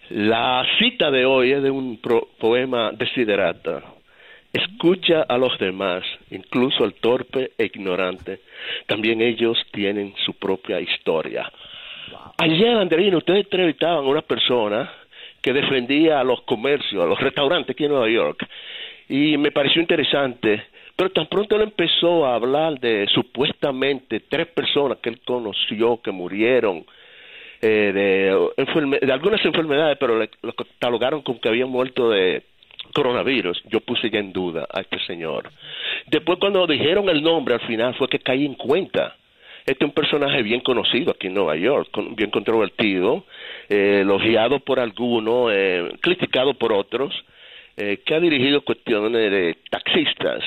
La 0.08 0.64
cita 0.78 1.10
de 1.10 1.26
hoy 1.26 1.52
es 1.52 1.62
de 1.62 1.70
un 1.70 2.00
poema 2.38 2.92
Desiderata 2.92 3.93
Escucha 4.54 5.22
a 5.22 5.36
los 5.36 5.58
demás, 5.58 6.04
incluso 6.30 6.84
al 6.84 6.94
torpe 6.94 7.50
e 7.58 7.64
ignorante. 7.64 8.38
También 8.86 9.20
ellos 9.20 9.58
tienen 9.72 10.14
su 10.24 10.34
propia 10.34 10.80
historia. 10.80 11.50
Ayer, 12.38 12.76
Andrina, 12.76 13.16
ustedes 13.16 13.46
entrevistaban 13.46 14.04
a 14.04 14.08
una 14.08 14.22
persona 14.22 14.88
que 15.42 15.52
defendía 15.52 16.20
a 16.20 16.24
los 16.24 16.42
comercios, 16.42 17.02
a 17.02 17.06
los 17.06 17.18
restaurantes 17.18 17.74
aquí 17.74 17.84
en 17.84 17.90
Nueva 17.90 18.08
York. 18.08 18.46
Y 19.08 19.36
me 19.36 19.50
pareció 19.50 19.82
interesante 19.82 20.62
Pero 20.96 21.10
tan 21.10 21.26
pronto 21.26 21.56
él 21.56 21.62
empezó 21.62 22.24
a 22.24 22.36
hablar 22.36 22.78
de 22.78 23.06
supuestamente 23.12 24.20
tres 24.20 24.46
personas 24.46 24.98
que 24.98 25.10
él 25.10 25.20
conoció 25.24 26.00
que 26.00 26.12
murieron 26.12 26.86
eh, 27.60 27.92
de, 27.92 29.00
de 29.04 29.12
algunas 29.12 29.44
enfermedades, 29.44 29.96
pero 29.98 30.24
lo 30.42 30.52
catalogaron 30.52 31.22
como 31.22 31.40
que 31.40 31.48
habían 31.48 31.70
muerto 31.70 32.10
de 32.10 32.44
coronavirus, 32.92 33.62
yo 33.66 33.80
puse 33.80 34.10
ya 34.10 34.18
en 34.18 34.32
duda 34.32 34.66
a 34.72 34.80
este 34.80 34.98
señor. 35.06 35.50
Después 36.06 36.38
cuando 36.38 36.66
dijeron 36.66 37.08
el 37.08 37.22
nombre 37.22 37.54
al 37.54 37.66
final 37.66 37.94
fue 37.94 38.08
que 38.08 38.18
caí 38.18 38.44
en 38.44 38.54
cuenta. 38.54 39.16
Este 39.66 39.84
es 39.84 39.88
un 39.88 39.94
personaje 39.94 40.42
bien 40.42 40.60
conocido 40.60 41.12
aquí 41.12 41.28
en 41.28 41.34
Nueva 41.34 41.56
York, 41.56 41.88
bien 42.16 42.30
controvertido, 42.30 43.24
eh, 43.68 44.00
elogiado 44.02 44.60
por 44.60 44.78
algunos, 44.78 45.50
eh, 45.54 45.90
criticado 46.02 46.52
por 46.54 46.72
otros, 46.72 47.14
eh, 47.76 48.02
que 48.04 48.14
ha 48.14 48.20
dirigido 48.20 48.60
cuestiones 48.60 49.30
de 49.30 49.56
taxistas, 49.70 50.44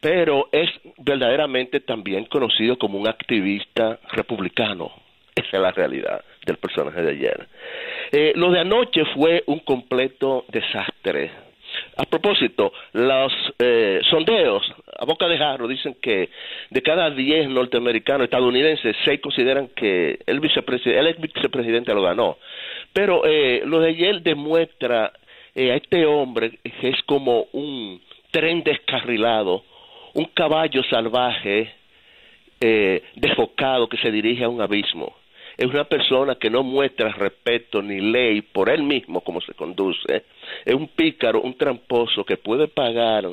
pero 0.00 0.48
es 0.50 0.68
verdaderamente 0.98 1.80
también 1.80 2.24
conocido 2.24 2.76
como 2.76 2.98
un 2.98 3.06
activista 3.06 4.00
republicano. 4.10 4.90
Esa 5.36 5.56
es 5.56 5.62
la 5.62 5.70
realidad 5.70 6.24
del 6.44 6.56
personaje 6.56 7.02
de 7.02 7.10
ayer. 7.10 7.48
Eh, 8.12 8.32
lo 8.36 8.50
de 8.50 8.60
anoche 8.60 9.04
fue 9.14 9.42
un 9.46 9.60
completo 9.60 10.44
desastre. 10.48 11.44
A 11.96 12.04
propósito, 12.04 12.72
los 12.92 13.32
eh, 13.58 14.00
sondeos 14.10 14.62
a 14.98 15.04
boca 15.04 15.26
de 15.26 15.38
jarro 15.38 15.68
dicen 15.68 15.96
que 16.00 16.28
de 16.70 16.82
cada 16.82 17.10
10 17.10 17.48
norteamericanos 17.48 18.24
estadounidenses, 18.24 18.96
6 19.04 19.20
consideran 19.20 19.68
que 19.68 20.18
el, 20.26 20.40
vicepresidente, 20.40 20.98
el 20.98 21.06
ex 21.08 21.20
vicepresidente 21.20 21.94
lo 21.94 22.02
ganó. 22.02 22.38
Pero 22.92 23.24
eh, 23.24 23.62
lo 23.64 23.80
de 23.80 23.90
ayer 23.90 24.22
demuestra 24.22 25.12
eh, 25.54 25.72
a 25.72 25.76
este 25.76 26.04
hombre 26.06 26.58
que 26.80 26.88
es 26.88 27.02
como 27.04 27.46
un 27.52 28.00
tren 28.30 28.62
descarrilado, 28.62 29.64
un 30.14 30.26
caballo 30.26 30.82
salvaje 30.84 31.72
desfocado 33.16 33.90
que 33.90 33.98
se 33.98 34.10
dirige 34.10 34.42
a 34.42 34.48
un 34.48 34.62
abismo 34.62 35.14
es 35.56 35.66
una 35.66 35.84
persona 35.84 36.34
que 36.36 36.50
no 36.50 36.62
muestra 36.62 37.10
respeto 37.10 37.82
ni 37.82 38.00
ley 38.00 38.42
por 38.42 38.68
él 38.68 38.82
mismo 38.82 39.20
como 39.20 39.40
se 39.40 39.54
conduce, 39.54 40.24
es 40.64 40.74
un 40.74 40.88
pícaro, 40.88 41.40
un 41.40 41.56
tramposo 41.56 42.24
que 42.24 42.36
puede 42.36 42.68
pagar 42.68 43.24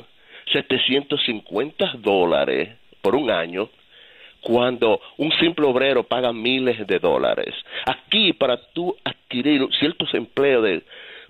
750 0.52 1.94
dólares 1.98 2.76
por 3.00 3.14
un 3.16 3.30
año 3.30 3.68
cuando 4.40 5.00
un 5.18 5.32
simple 5.38 5.66
obrero 5.66 6.02
paga 6.02 6.32
miles 6.32 6.84
de 6.86 6.98
dólares. 6.98 7.54
Aquí, 7.86 8.32
para 8.32 8.56
tú 8.72 8.96
adquirir 9.04 9.66
ciertos 9.78 10.12
empleos 10.14 10.64
de, 10.64 10.82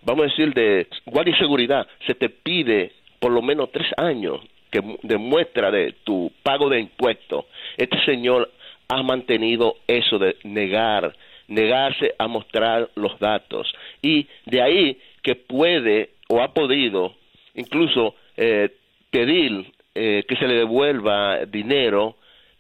vamos 0.03 0.25
a 0.25 0.29
decir, 0.29 0.55
de 0.55 0.87
guardia 1.05 1.35
y 1.37 1.39
seguridad, 1.39 1.87
se 2.07 2.15
te 2.15 2.31
pide 2.31 2.93
por 3.21 3.31
lo 3.31 3.43
menos 3.43 3.71
tres 3.71 3.87
años 3.99 4.41
que 4.71 4.81
demuestra 5.03 5.71
de 5.71 5.93
tu 6.05 6.33
pago 6.43 6.71
de 6.71 6.81
impuestos. 6.81 7.45
Este 7.77 8.03
señor 8.05 8.51
ha 8.95 9.03
mantenido 9.03 9.77
eso 9.87 10.19
de 10.19 10.37
negar, 10.45 11.15
negarse 11.49 12.15
a 12.19 12.29
mostrar 12.29 12.91
los 12.95 13.19
datos. 13.19 13.73
Y 14.03 14.27
de 14.47 14.63
ahí 14.63 14.99
que 15.23 15.35
puede 15.35 16.11
o 16.29 16.43
ha 16.43 16.53
podido 16.53 17.15
incluso 17.55 18.15
eh, 18.37 18.71
pedir 19.11 19.73
eh, 19.95 20.25
que 20.27 20.37
se 20.37 20.47
le 20.47 20.55
devuelva 20.55 21.45
dinero 21.47 22.17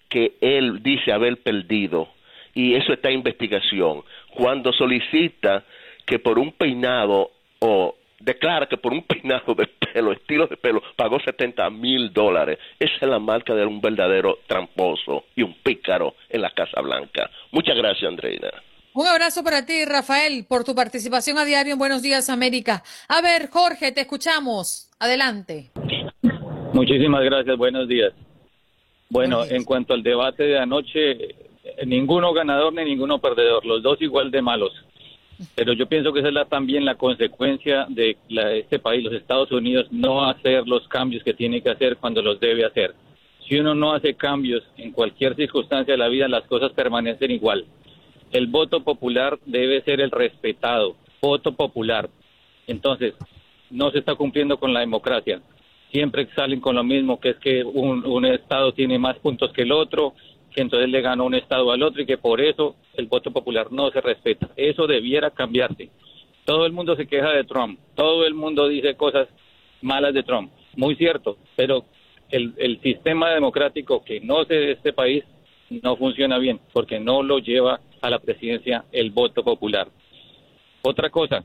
que 0.08 0.32
él 0.40 0.82
dice 0.82 1.12
haber 1.12 1.38
perdido. 1.42 2.08
Y 2.54 2.74
eso 2.74 2.92
está 2.92 3.08
en 3.08 3.16
investigación. 3.16 4.02
Cuando 4.34 4.72
solicita 4.72 5.64
que 6.06 6.18
por 6.18 6.38
un 6.38 6.52
peinado 6.52 7.30
o 7.60 7.94
declara 8.24 8.66
que 8.66 8.76
por 8.76 8.92
un 8.92 9.02
peinado 9.02 9.54
de 9.54 9.66
pelo, 9.66 10.12
estilo 10.12 10.46
de 10.46 10.56
pelo, 10.56 10.82
pagó 10.96 11.18
70 11.20 11.68
mil 11.70 12.12
dólares. 12.12 12.58
Esa 12.78 12.94
es 13.00 13.08
la 13.08 13.18
marca 13.18 13.54
de 13.54 13.66
un 13.66 13.80
verdadero 13.80 14.38
tramposo 14.46 15.24
y 15.34 15.42
un 15.42 15.54
pícaro 15.54 16.14
en 16.28 16.42
la 16.42 16.50
Casa 16.50 16.80
Blanca. 16.80 17.30
Muchas 17.50 17.76
gracias, 17.76 18.08
Andreina. 18.08 18.50
Un 18.94 19.06
abrazo 19.06 19.42
para 19.42 19.64
ti, 19.64 19.84
Rafael, 19.86 20.44
por 20.46 20.64
tu 20.64 20.74
participación 20.74 21.38
a 21.38 21.44
diario 21.44 21.72
en 21.72 21.78
Buenos 21.78 22.02
Días, 22.02 22.28
América. 22.28 22.82
A 23.08 23.22
ver, 23.22 23.48
Jorge, 23.50 23.90
te 23.92 24.02
escuchamos. 24.02 24.90
Adelante. 24.98 25.70
Muchísimas 26.74 27.24
gracias. 27.24 27.56
Buenos 27.56 27.88
días. 27.88 28.12
Bueno, 29.08 29.44
en 29.44 29.64
cuanto 29.64 29.94
al 29.94 30.02
debate 30.02 30.44
de 30.44 30.58
anoche, 30.58 31.34
ninguno 31.86 32.32
ganador 32.32 32.72
ni 32.72 32.84
ninguno 32.84 33.18
perdedor, 33.18 33.64
los 33.64 33.82
dos 33.82 34.00
igual 34.00 34.30
de 34.30 34.42
malos. 34.42 34.72
Pero 35.54 35.72
yo 35.72 35.86
pienso 35.86 36.12
que 36.12 36.20
esa 36.20 36.28
es 36.28 36.48
también 36.48 36.84
la 36.84 36.94
consecuencia 36.94 37.86
de 37.88 38.16
este 38.58 38.78
país, 38.78 39.04
los 39.04 39.14
Estados 39.14 39.50
Unidos, 39.50 39.86
no 39.90 40.24
hacer 40.24 40.66
los 40.66 40.86
cambios 40.88 41.22
que 41.24 41.34
tiene 41.34 41.60
que 41.62 41.70
hacer 41.70 41.96
cuando 41.96 42.22
los 42.22 42.38
debe 42.38 42.64
hacer. 42.64 42.94
Si 43.48 43.58
uno 43.58 43.74
no 43.74 43.92
hace 43.92 44.14
cambios 44.14 44.62
en 44.76 44.92
cualquier 44.92 45.34
circunstancia 45.34 45.94
de 45.94 45.98
la 45.98 46.08
vida, 46.08 46.28
las 46.28 46.44
cosas 46.44 46.72
permanecen 46.72 47.30
igual. 47.30 47.66
El 48.30 48.46
voto 48.46 48.82
popular 48.82 49.38
debe 49.44 49.82
ser 49.82 50.00
el 50.00 50.10
respetado, 50.10 50.96
voto 51.20 51.52
popular. 51.52 52.08
Entonces, 52.66 53.14
no 53.70 53.90
se 53.90 53.98
está 53.98 54.14
cumpliendo 54.14 54.58
con 54.58 54.72
la 54.72 54.80
democracia. 54.80 55.42
Siempre 55.90 56.28
salen 56.34 56.60
con 56.60 56.76
lo 56.76 56.84
mismo, 56.84 57.20
que 57.20 57.30
es 57.30 57.36
que 57.36 57.64
un, 57.64 58.06
un 58.06 58.24
Estado 58.24 58.72
tiene 58.72 58.98
más 58.98 59.18
puntos 59.18 59.52
que 59.52 59.62
el 59.62 59.72
otro, 59.72 60.14
que 60.54 60.60
entonces 60.60 60.88
le 60.88 61.00
ganó 61.00 61.24
un 61.24 61.34
Estado 61.34 61.72
al 61.72 61.82
otro 61.82 62.02
y 62.02 62.06
que 62.06 62.18
por 62.18 62.40
eso 62.40 62.76
el 62.94 63.06
voto 63.06 63.30
popular 63.30 63.72
no 63.72 63.90
se 63.90 64.00
respeta. 64.00 64.50
Eso 64.56 64.86
debiera 64.86 65.30
cambiarse. 65.30 65.90
Todo 66.44 66.66
el 66.66 66.72
mundo 66.72 66.96
se 66.96 67.06
queja 67.06 67.30
de 67.30 67.44
Trump, 67.44 67.78
todo 67.94 68.26
el 68.26 68.34
mundo 68.34 68.68
dice 68.68 68.96
cosas 68.96 69.28
malas 69.80 70.12
de 70.12 70.22
Trump, 70.22 70.50
muy 70.76 70.96
cierto, 70.96 71.36
pero 71.56 71.84
el, 72.30 72.80
sistema 72.82 73.30
democrático 73.30 74.02
que 74.02 74.20
no 74.20 74.44
se 74.44 74.54
de 74.54 74.72
este 74.72 74.92
país 74.92 75.22
no 75.70 75.96
funciona 75.96 76.38
bien 76.38 76.60
porque 76.72 76.98
no 76.98 77.22
lo 77.22 77.38
lleva 77.38 77.80
a 78.00 78.10
la 78.10 78.18
presidencia 78.18 78.84
el 78.90 79.10
voto 79.10 79.44
popular. 79.44 79.88
Otra 80.82 81.10
cosa, 81.10 81.44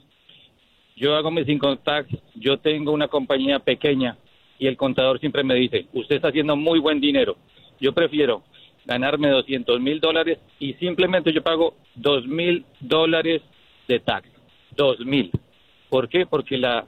yo 0.95 1.15
hago 1.15 1.29
mis 1.29 1.47
income 1.47 1.77
tax, 1.83 2.09
yo 2.35 2.57
tengo 2.57 2.91
una 2.91 3.07
compañía 3.07 3.59
pequeña 3.59 4.17
y 4.57 4.65
el 4.65 4.77
contador 4.77 5.19
siempre 5.19 5.43
me 5.43 5.53
dice, 5.53 5.85
usted 5.93 6.15
está 6.15 6.29
haciendo 6.29 6.55
muy 6.55 6.79
buen 6.79 6.99
dinero. 6.99 7.37
Yo 7.79 7.93
prefiero 7.93 8.43
ganarme 8.87 9.29
200 9.29 9.79
mil 9.81 9.99
dólares 9.99 10.39
y 10.59 10.73
simplemente 10.75 11.33
yo 11.33 11.43
pago 11.43 11.75
2 11.95 12.25
mil 12.27 12.65
dólares 12.79 13.41
de 13.87 13.99
tax. 13.99 14.27
2 14.75 15.01
mil. 15.01 15.31
¿Por 15.89 16.07
qué? 16.07 16.25
Porque 16.25 16.57
la, 16.57 16.87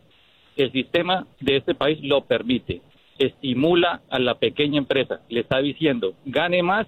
el 0.56 0.72
sistema 0.72 1.28
de 1.42 1.58
este 1.58 1.76
país 1.76 2.00
lo 2.02 2.22
permite. 2.22 2.82
Estimula 3.18 4.02
a 4.10 4.18
la 4.18 4.36
pequeña 4.36 4.78
empresa. 4.78 5.22
Le 5.30 5.42
está 5.42 5.60
diciendo, 5.60 6.14
gane 6.26 6.64
más 6.64 6.88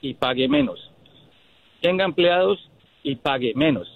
y 0.00 0.14
pague 0.14 0.48
menos. 0.48 0.92
Tenga 1.80 2.04
empleados 2.04 2.70
y 3.02 3.16
pague 3.16 3.52
menos. 3.54 3.88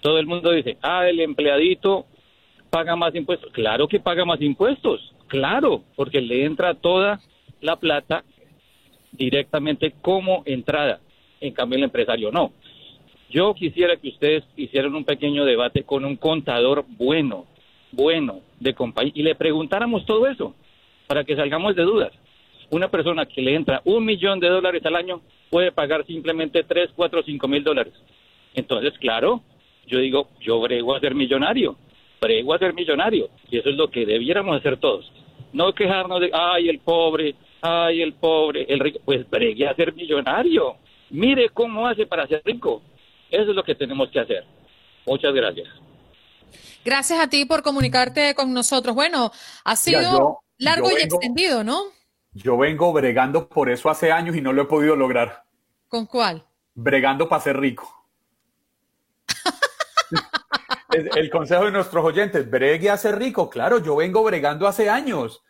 Todo 0.00 0.18
el 0.18 0.26
mundo 0.26 0.50
dice, 0.50 0.78
ah, 0.82 1.06
el 1.08 1.20
empleadito 1.20 2.06
paga 2.70 2.96
más 2.96 3.14
impuestos. 3.14 3.52
Claro 3.52 3.86
que 3.86 4.00
paga 4.00 4.24
más 4.24 4.40
impuestos. 4.40 5.12
Claro, 5.28 5.82
porque 5.96 6.20
le 6.20 6.44
entra 6.44 6.74
toda 6.74 7.20
la 7.60 7.76
plata 7.76 8.24
directamente 9.16 9.94
como 10.00 10.42
entrada. 10.44 11.00
En 11.40 11.52
cambio, 11.52 11.78
el 11.78 11.84
empresario 11.84 12.30
no. 12.30 12.52
Yo 13.30 13.54
quisiera 13.54 13.96
que 13.96 14.08
ustedes 14.08 14.44
hicieran 14.56 14.94
un 14.94 15.04
pequeño 15.04 15.44
debate 15.44 15.82
con 15.82 16.04
un 16.04 16.16
contador 16.16 16.84
bueno, 16.88 17.46
bueno, 17.90 18.40
de 18.60 18.74
compañía, 18.74 19.12
y 19.14 19.22
le 19.22 19.34
preguntáramos 19.34 20.04
todo 20.06 20.26
eso 20.26 20.54
para 21.06 21.24
que 21.24 21.36
salgamos 21.36 21.74
de 21.74 21.82
dudas. 21.82 22.12
Una 22.70 22.88
persona 22.88 23.26
que 23.26 23.42
le 23.42 23.54
entra 23.54 23.82
un 23.84 24.04
millón 24.04 24.40
de 24.40 24.48
dólares 24.48 24.84
al 24.86 24.96
año 24.96 25.20
puede 25.50 25.72
pagar 25.72 26.06
simplemente 26.06 26.64
tres, 26.64 26.90
cuatro, 26.94 27.22
cinco 27.22 27.46
mil 27.48 27.62
dólares. 27.62 27.92
Entonces, 28.54 28.94
claro, 28.98 29.42
yo 29.86 29.98
digo, 29.98 30.28
yo 30.40 30.60
brego 30.60 30.94
a 30.94 31.00
ser 31.00 31.14
millonario, 31.14 31.76
brego 32.20 32.54
a 32.54 32.58
ser 32.58 32.72
millonario, 32.72 33.28
y 33.50 33.58
eso 33.58 33.68
es 33.68 33.76
lo 33.76 33.88
que 33.88 34.06
debiéramos 34.06 34.56
hacer 34.56 34.78
todos. 34.78 35.10
No 35.52 35.72
quejarnos 35.72 36.20
de, 36.20 36.30
ay, 36.32 36.68
el 36.68 36.78
pobre, 36.78 37.34
ay, 37.64 38.02
el 38.02 38.12
pobre, 38.12 38.66
el 38.68 38.78
rico, 38.78 39.00
pues 39.04 39.28
bregue 39.28 39.66
a 39.66 39.74
ser 39.74 39.94
millonario. 39.94 40.76
Mire 41.10 41.48
cómo 41.48 41.88
hace 41.88 42.06
para 42.06 42.26
ser 42.26 42.42
rico. 42.44 42.82
Eso 43.30 43.50
es 43.50 43.56
lo 43.56 43.64
que 43.64 43.74
tenemos 43.74 44.10
que 44.10 44.20
hacer. 44.20 44.44
Muchas 45.06 45.32
gracias. 45.32 45.68
Gracias 46.84 47.18
a 47.18 47.28
ti 47.28 47.46
por 47.46 47.62
comunicarte 47.62 48.34
con 48.34 48.52
nosotros. 48.52 48.94
Bueno, 48.94 49.32
ha 49.64 49.76
sido 49.76 50.40
largo 50.58 50.90
y 50.90 51.02
extendido, 51.02 51.64
¿no? 51.64 51.84
Yo 52.32 52.58
vengo 52.58 52.92
bregando 52.92 53.48
por 53.48 53.70
eso 53.70 53.88
hace 53.88 54.12
años 54.12 54.36
y 54.36 54.42
no 54.42 54.52
lo 54.52 54.62
he 54.62 54.66
podido 54.66 54.94
lograr. 54.94 55.44
¿Con 55.88 56.04
cuál? 56.04 56.44
Bregando 56.74 57.28
para 57.28 57.42
ser 57.42 57.58
rico. 57.58 58.06
el 61.16 61.30
consejo 61.30 61.64
de 61.64 61.70
nuestros 61.70 62.04
oyentes, 62.04 62.50
bregue 62.50 62.90
a 62.90 62.98
ser 62.98 63.18
rico. 63.18 63.48
Claro, 63.48 63.78
yo 63.78 63.96
vengo 63.96 64.22
bregando 64.22 64.68
hace 64.68 64.90
años 64.90 65.42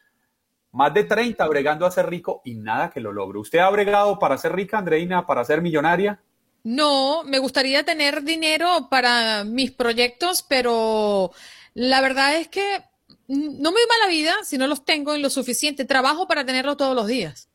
más 0.74 0.92
de 0.92 1.04
30 1.04 1.46
bregando 1.46 1.86
a 1.86 1.90
ser 1.90 2.10
rico 2.10 2.42
y 2.44 2.56
nada 2.56 2.90
que 2.90 3.00
lo 3.00 3.12
logre. 3.12 3.38
¿Usted 3.38 3.60
ha 3.60 3.70
bregado 3.70 4.18
para 4.18 4.36
ser 4.36 4.54
rica, 4.54 4.78
Andreina, 4.78 5.24
para 5.24 5.44
ser 5.44 5.62
millonaria? 5.62 6.20
No, 6.64 7.22
me 7.24 7.38
gustaría 7.38 7.84
tener 7.84 8.22
dinero 8.22 8.88
para 8.90 9.44
mis 9.44 9.70
proyectos, 9.70 10.42
pero 10.42 11.30
la 11.74 12.00
verdad 12.00 12.36
es 12.36 12.48
que 12.48 12.82
no 13.28 13.70
me 13.70 13.80
va 13.80 14.04
la 14.04 14.08
vida 14.08 14.34
si 14.42 14.58
no 14.58 14.66
los 14.66 14.84
tengo 14.84 15.14
en 15.14 15.22
lo 15.22 15.30
suficiente. 15.30 15.84
Trabajo 15.84 16.26
para 16.26 16.44
tenerlos 16.44 16.76
todos 16.76 16.96
los 16.96 17.06
días. 17.06 17.48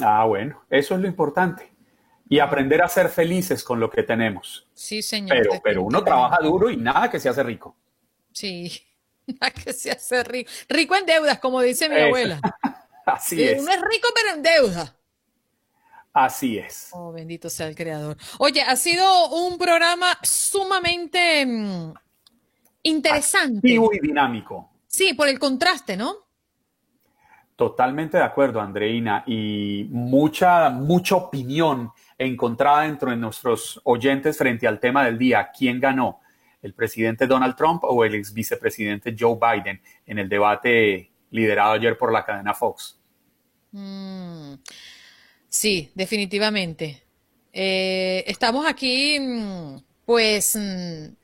Ah, 0.00 0.24
bueno, 0.24 0.64
eso 0.70 0.94
es 0.94 1.00
lo 1.00 1.06
importante. 1.06 1.70
Y 2.28 2.38
aprender 2.38 2.80
a 2.80 2.88
ser 2.88 3.10
felices 3.10 3.62
con 3.62 3.80
lo 3.80 3.90
que 3.90 4.02
tenemos. 4.02 4.66
Sí, 4.72 5.02
señor. 5.02 5.36
Pero, 5.36 5.60
pero 5.62 5.82
uno 5.82 6.02
trabaja 6.02 6.38
duro 6.42 6.70
y 6.70 6.78
nada 6.78 7.10
que 7.10 7.20
se 7.20 7.28
hace 7.28 7.42
rico. 7.42 7.76
Sí, 8.32 8.82
que 9.64 9.72
se 9.72 9.90
hace 9.90 10.24
rico. 10.24 10.50
Rico 10.68 10.96
en 10.96 11.06
deudas, 11.06 11.38
como 11.38 11.60
dice 11.60 11.88
mi 11.88 12.00
abuela. 12.00 12.40
Así 13.06 13.42
es. 13.42 13.60
Uno 13.60 13.72
es 13.72 13.80
rico, 13.80 14.08
pero 14.14 14.36
en 14.36 14.42
deuda. 14.42 14.96
Así 16.12 16.58
es. 16.58 16.90
Oh, 16.92 17.10
bendito 17.10 17.48
sea 17.48 17.68
el 17.68 17.74
creador. 17.74 18.16
Oye, 18.38 18.62
ha 18.62 18.76
sido 18.76 19.28
un 19.30 19.56
programa 19.56 20.18
sumamente 20.22 21.46
mm, 21.46 21.94
interesante. 22.82 23.68
y 23.68 23.98
dinámico. 24.00 24.70
Sí, 24.86 25.14
por 25.14 25.28
el 25.28 25.38
contraste, 25.38 25.96
¿no? 25.96 26.16
Totalmente 27.56 28.18
de 28.18 28.24
acuerdo, 28.24 28.60
Andreina, 28.60 29.24
y 29.26 29.86
mucha, 29.90 30.68
mucha 30.68 31.16
opinión 31.16 31.92
encontrada 32.18 32.82
dentro 32.82 33.10
de 33.10 33.16
nuestros 33.16 33.80
oyentes 33.84 34.36
frente 34.36 34.66
al 34.66 34.80
tema 34.80 35.04
del 35.04 35.18
día. 35.18 35.50
¿Quién 35.56 35.80
ganó? 35.80 36.21
¿El 36.62 36.74
presidente 36.74 37.26
Donald 37.26 37.56
Trump 37.56 37.82
o 37.84 38.04
el 38.04 38.14
ex 38.14 38.32
vicepresidente 38.32 39.14
Joe 39.18 39.36
Biden 39.36 39.80
en 40.06 40.18
el 40.18 40.28
debate 40.28 41.10
liderado 41.30 41.72
ayer 41.72 41.98
por 41.98 42.12
la 42.12 42.24
cadena 42.24 42.54
Fox? 42.54 42.98
Mm, 43.72 44.54
sí, 45.48 45.90
definitivamente. 45.94 47.02
Eh, 47.52 48.24
estamos 48.26 48.64
aquí, 48.66 49.18
mm, 49.18 49.76
pues, 50.06 50.56
mm, 50.56 51.14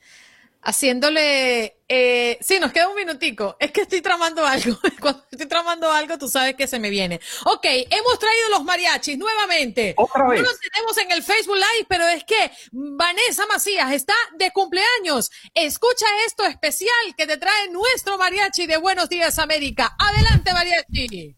haciéndole... 0.62 1.76
Eh, 1.90 2.36
sí, 2.42 2.58
nos 2.58 2.72
queda 2.72 2.88
un 2.88 2.96
minutico. 2.96 3.56
Es 3.58 3.72
que 3.72 3.82
estoy 3.82 4.02
tramando 4.02 4.44
algo. 4.46 4.78
Cuando 5.00 5.24
estoy 5.30 5.46
tramando 5.46 5.90
algo, 5.90 6.18
tú 6.18 6.28
sabes 6.28 6.54
que 6.54 6.66
se 6.66 6.78
me 6.78 6.90
viene. 6.90 7.20
Ok, 7.46 7.64
hemos 7.64 8.18
traído 8.18 8.48
los 8.50 8.64
mariachis 8.64 9.16
nuevamente. 9.16 9.94
Otra 9.96 10.28
vez. 10.28 10.42
No 10.42 10.46
los 10.48 10.60
tenemos 10.60 10.98
en 10.98 11.12
el 11.12 11.22
Facebook 11.22 11.56
Live, 11.56 11.86
pero 11.88 12.06
es 12.06 12.24
que 12.24 12.50
Vanessa 12.72 13.46
Macías 13.46 13.92
está 13.92 14.14
de 14.36 14.50
cumpleaños. 14.50 15.30
Escucha 15.54 16.06
esto 16.26 16.44
especial 16.44 17.14
que 17.16 17.26
te 17.26 17.38
trae 17.38 17.68
nuestro 17.70 18.18
mariachi 18.18 18.66
de 18.66 18.76
Buenos 18.76 19.08
Días 19.08 19.38
América. 19.38 19.96
Adelante, 19.98 20.52
mariachi. 20.52 21.36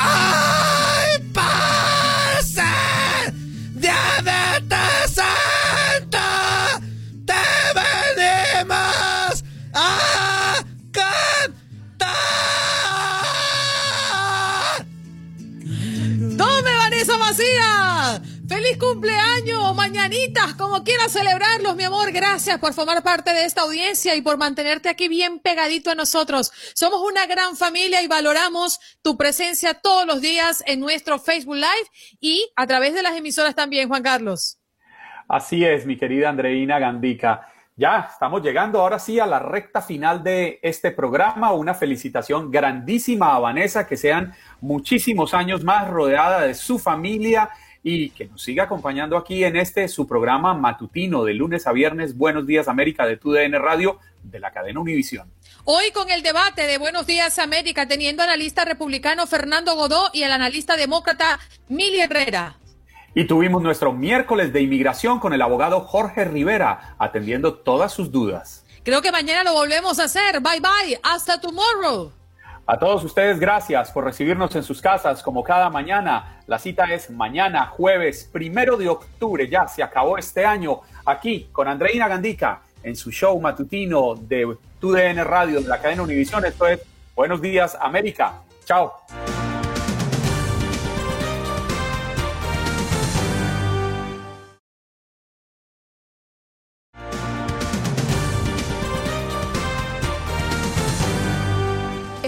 ¡Ay, 0.00 0.73
¡Feliz 18.64 18.78
cumpleaños! 18.78 19.76
Mañanitas, 19.76 20.54
como 20.54 20.82
quieras 20.82 21.12
celebrarlos, 21.12 21.76
mi 21.76 21.84
amor. 21.84 22.10
Gracias 22.12 22.58
por 22.58 22.72
formar 22.72 23.02
parte 23.02 23.30
de 23.30 23.44
esta 23.44 23.60
audiencia 23.60 24.14
y 24.14 24.22
por 24.22 24.38
mantenerte 24.38 24.88
aquí 24.88 25.06
bien 25.06 25.38
pegadito 25.38 25.90
a 25.90 25.94
nosotros. 25.94 26.50
Somos 26.74 27.02
una 27.02 27.26
gran 27.26 27.56
familia 27.56 28.00
y 28.00 28.06
valoramos 28.06 28.80
tu 29.02 29.18
presencia 29.18 29.74
todos 29.74 30.06
los 30.06 30.22
días 30.22 30.64
en 30.66 30.80
nuestro 30.80 31.18
Facebook 31.18 31.56
Live 31.56 31.90
y 32.20 32.50
a 32.56 32.66
través 32.66 32.94
de 32.94 33.02
las 33.02 33.14
emisoras 33.14 33.54
también, 33.54 33.86
Juan 33.86 34.02
Carlos. 34.02 34.58
Así 35.28 35.62
es, 35.62 35.84
mi 35.84 35.98
querida 35.98 36.30
Andreina 36.30 36.78
Gandica. 36.78 37.46
Ya 37.76 38.08
estamos 38.10 38.40
llegando 38.40 38.80
ahora 38.80 38.98
sí 38.98 39.20
a 39.20 39.26
la 39.26 39.40
recta 39.40 39.82
final 39.82 40.22
de 40.22 40.58
este 40.62 40.90
programa. 40.90 41.52
Una 41.52 41.74
felicitación 41.74 42.50
grandísima 42.50 43.34
a 43.34 43.40
Vanessa, 43.40 43.86
que 43.86 43.98
sean 43.98 44.32
muchísimos 44.62 45.34
años 45.34 45.62
más 45.64 45.90
rodeada 45.90 46.40
de 46.40 46.54
su 46.54 46.78
familia 46.78 47.50
y 47.86 48.08
que 48.10 48.24
nos 48.24 48.42
siga 48.42 48.64
acompañando 48.64 49.16
aquí 49.16 49.44
en 49.44 49.56
este 49.56 49.86
su 49.88 50.06
programa 50.06 50.54
matutino 50.54 51.22
de 51.22 51.34
lunes 51.34 51.66
a 51.66 51.72
viernes. 51.72 52.16
Buenos 52.16 52.46
días 52.46 52.66
América 52.66 53.06
de 53.06 53.18
TUDN 53.18 53.52
Radio 53.60 54.00
de 54.22 54.40
la 54.40 54.50
cadena 54.52 54.80
Univisión. 54.80 55.30
Hoy 55.64 55.90
con 55.92 56.10
el 56.10 56.22
debate 56.22 56.66
de 56.66 56.78
Buenos 56.78 57.06
Días 57.06 57.38
América, 57.38 57.86
teniendo 57.86 58.22
analista 58.22 58.64
republicano 58.64 59.26
Fernando 59.26 59.76
Godó 59.76 60.08
y 60.14 60.22
el 60.22 60.32
analista 60.32 60.76
demócrata 60.76 61.38
Mili 61.68 62.00
Herrera. 62.00 62.56
Y 63.14 63.26
tuvimos 63.26 63.62
nuestro 63.62 63.92
miércoles 63.92 64.52
de 64.54 64.62
inmigración 64.62 65.20
con 65.20 65.34
el 65.34 65.42
abogado 65.42 65.80
Jorge 65.82 66.24
Rivera, 66.24 66.96
atendiendo 66.98 67.52
todas 67.54 67.92
sus 67.92 68.10
dudas. 68.10 68.64
Creo 68.82 69.02
que 69.02 69.12
mañana 69.12 69.44
lo 69.44 69.52
volvemos 69.52 69.98
a 69.98 70.04
hacer. 70.04 70.40
Bye 70.40 70.60
bye. 70.60 71.00
Hasta 71.02 71.38
tomorrow. 71.38 72.12
A 72.66 72.78
todos 72.78 73.04
ustedes, 73.04 73.38
gracias 73.38 73.90
por 73.90 74.04
recibirnos 74.04 74.56
en 74.56 74.62
sus 74.62 74.80
casas 74.80 75.22
como 75.22 75.44
cada 75.44 75.68
mañana. 75.68 76.40
La 76.46 76.58
cita 76.58 76.84
es 76.94 77.10
mañana, 77.10 77.66
jueves, 77.66 78.28
primero 78.32 78.78
de 78.78 78.88
octubre. 78.88 79.46
Ya 79.50 79.68
se 79.68 79.82
acabó 79.82 80.16
este 80.16 80.46
año 80.46 80.80
aquí 81.04 81.48
con 81.52 81.68
Andreina 81.68 82.08
Gandica 82.08 82.62
en 82.82 82.96
su 82.96 83.10
show 83.10 83.38
matutino 83.38 84.14
de 84.14 84.56
TUDN 84.80 85.24
Radio 85.24 85.60
de 85.60 85.68
la 85.68 85.78
cadena 85.78 86.02
Univisión. 86.02 86.42
Esto 86.46 86.66
es 86.66 86.80
Buenos 87.14 87.42
Días, 87.42 87.76
América. 87.78 88.40
Chao. 88.64 88.94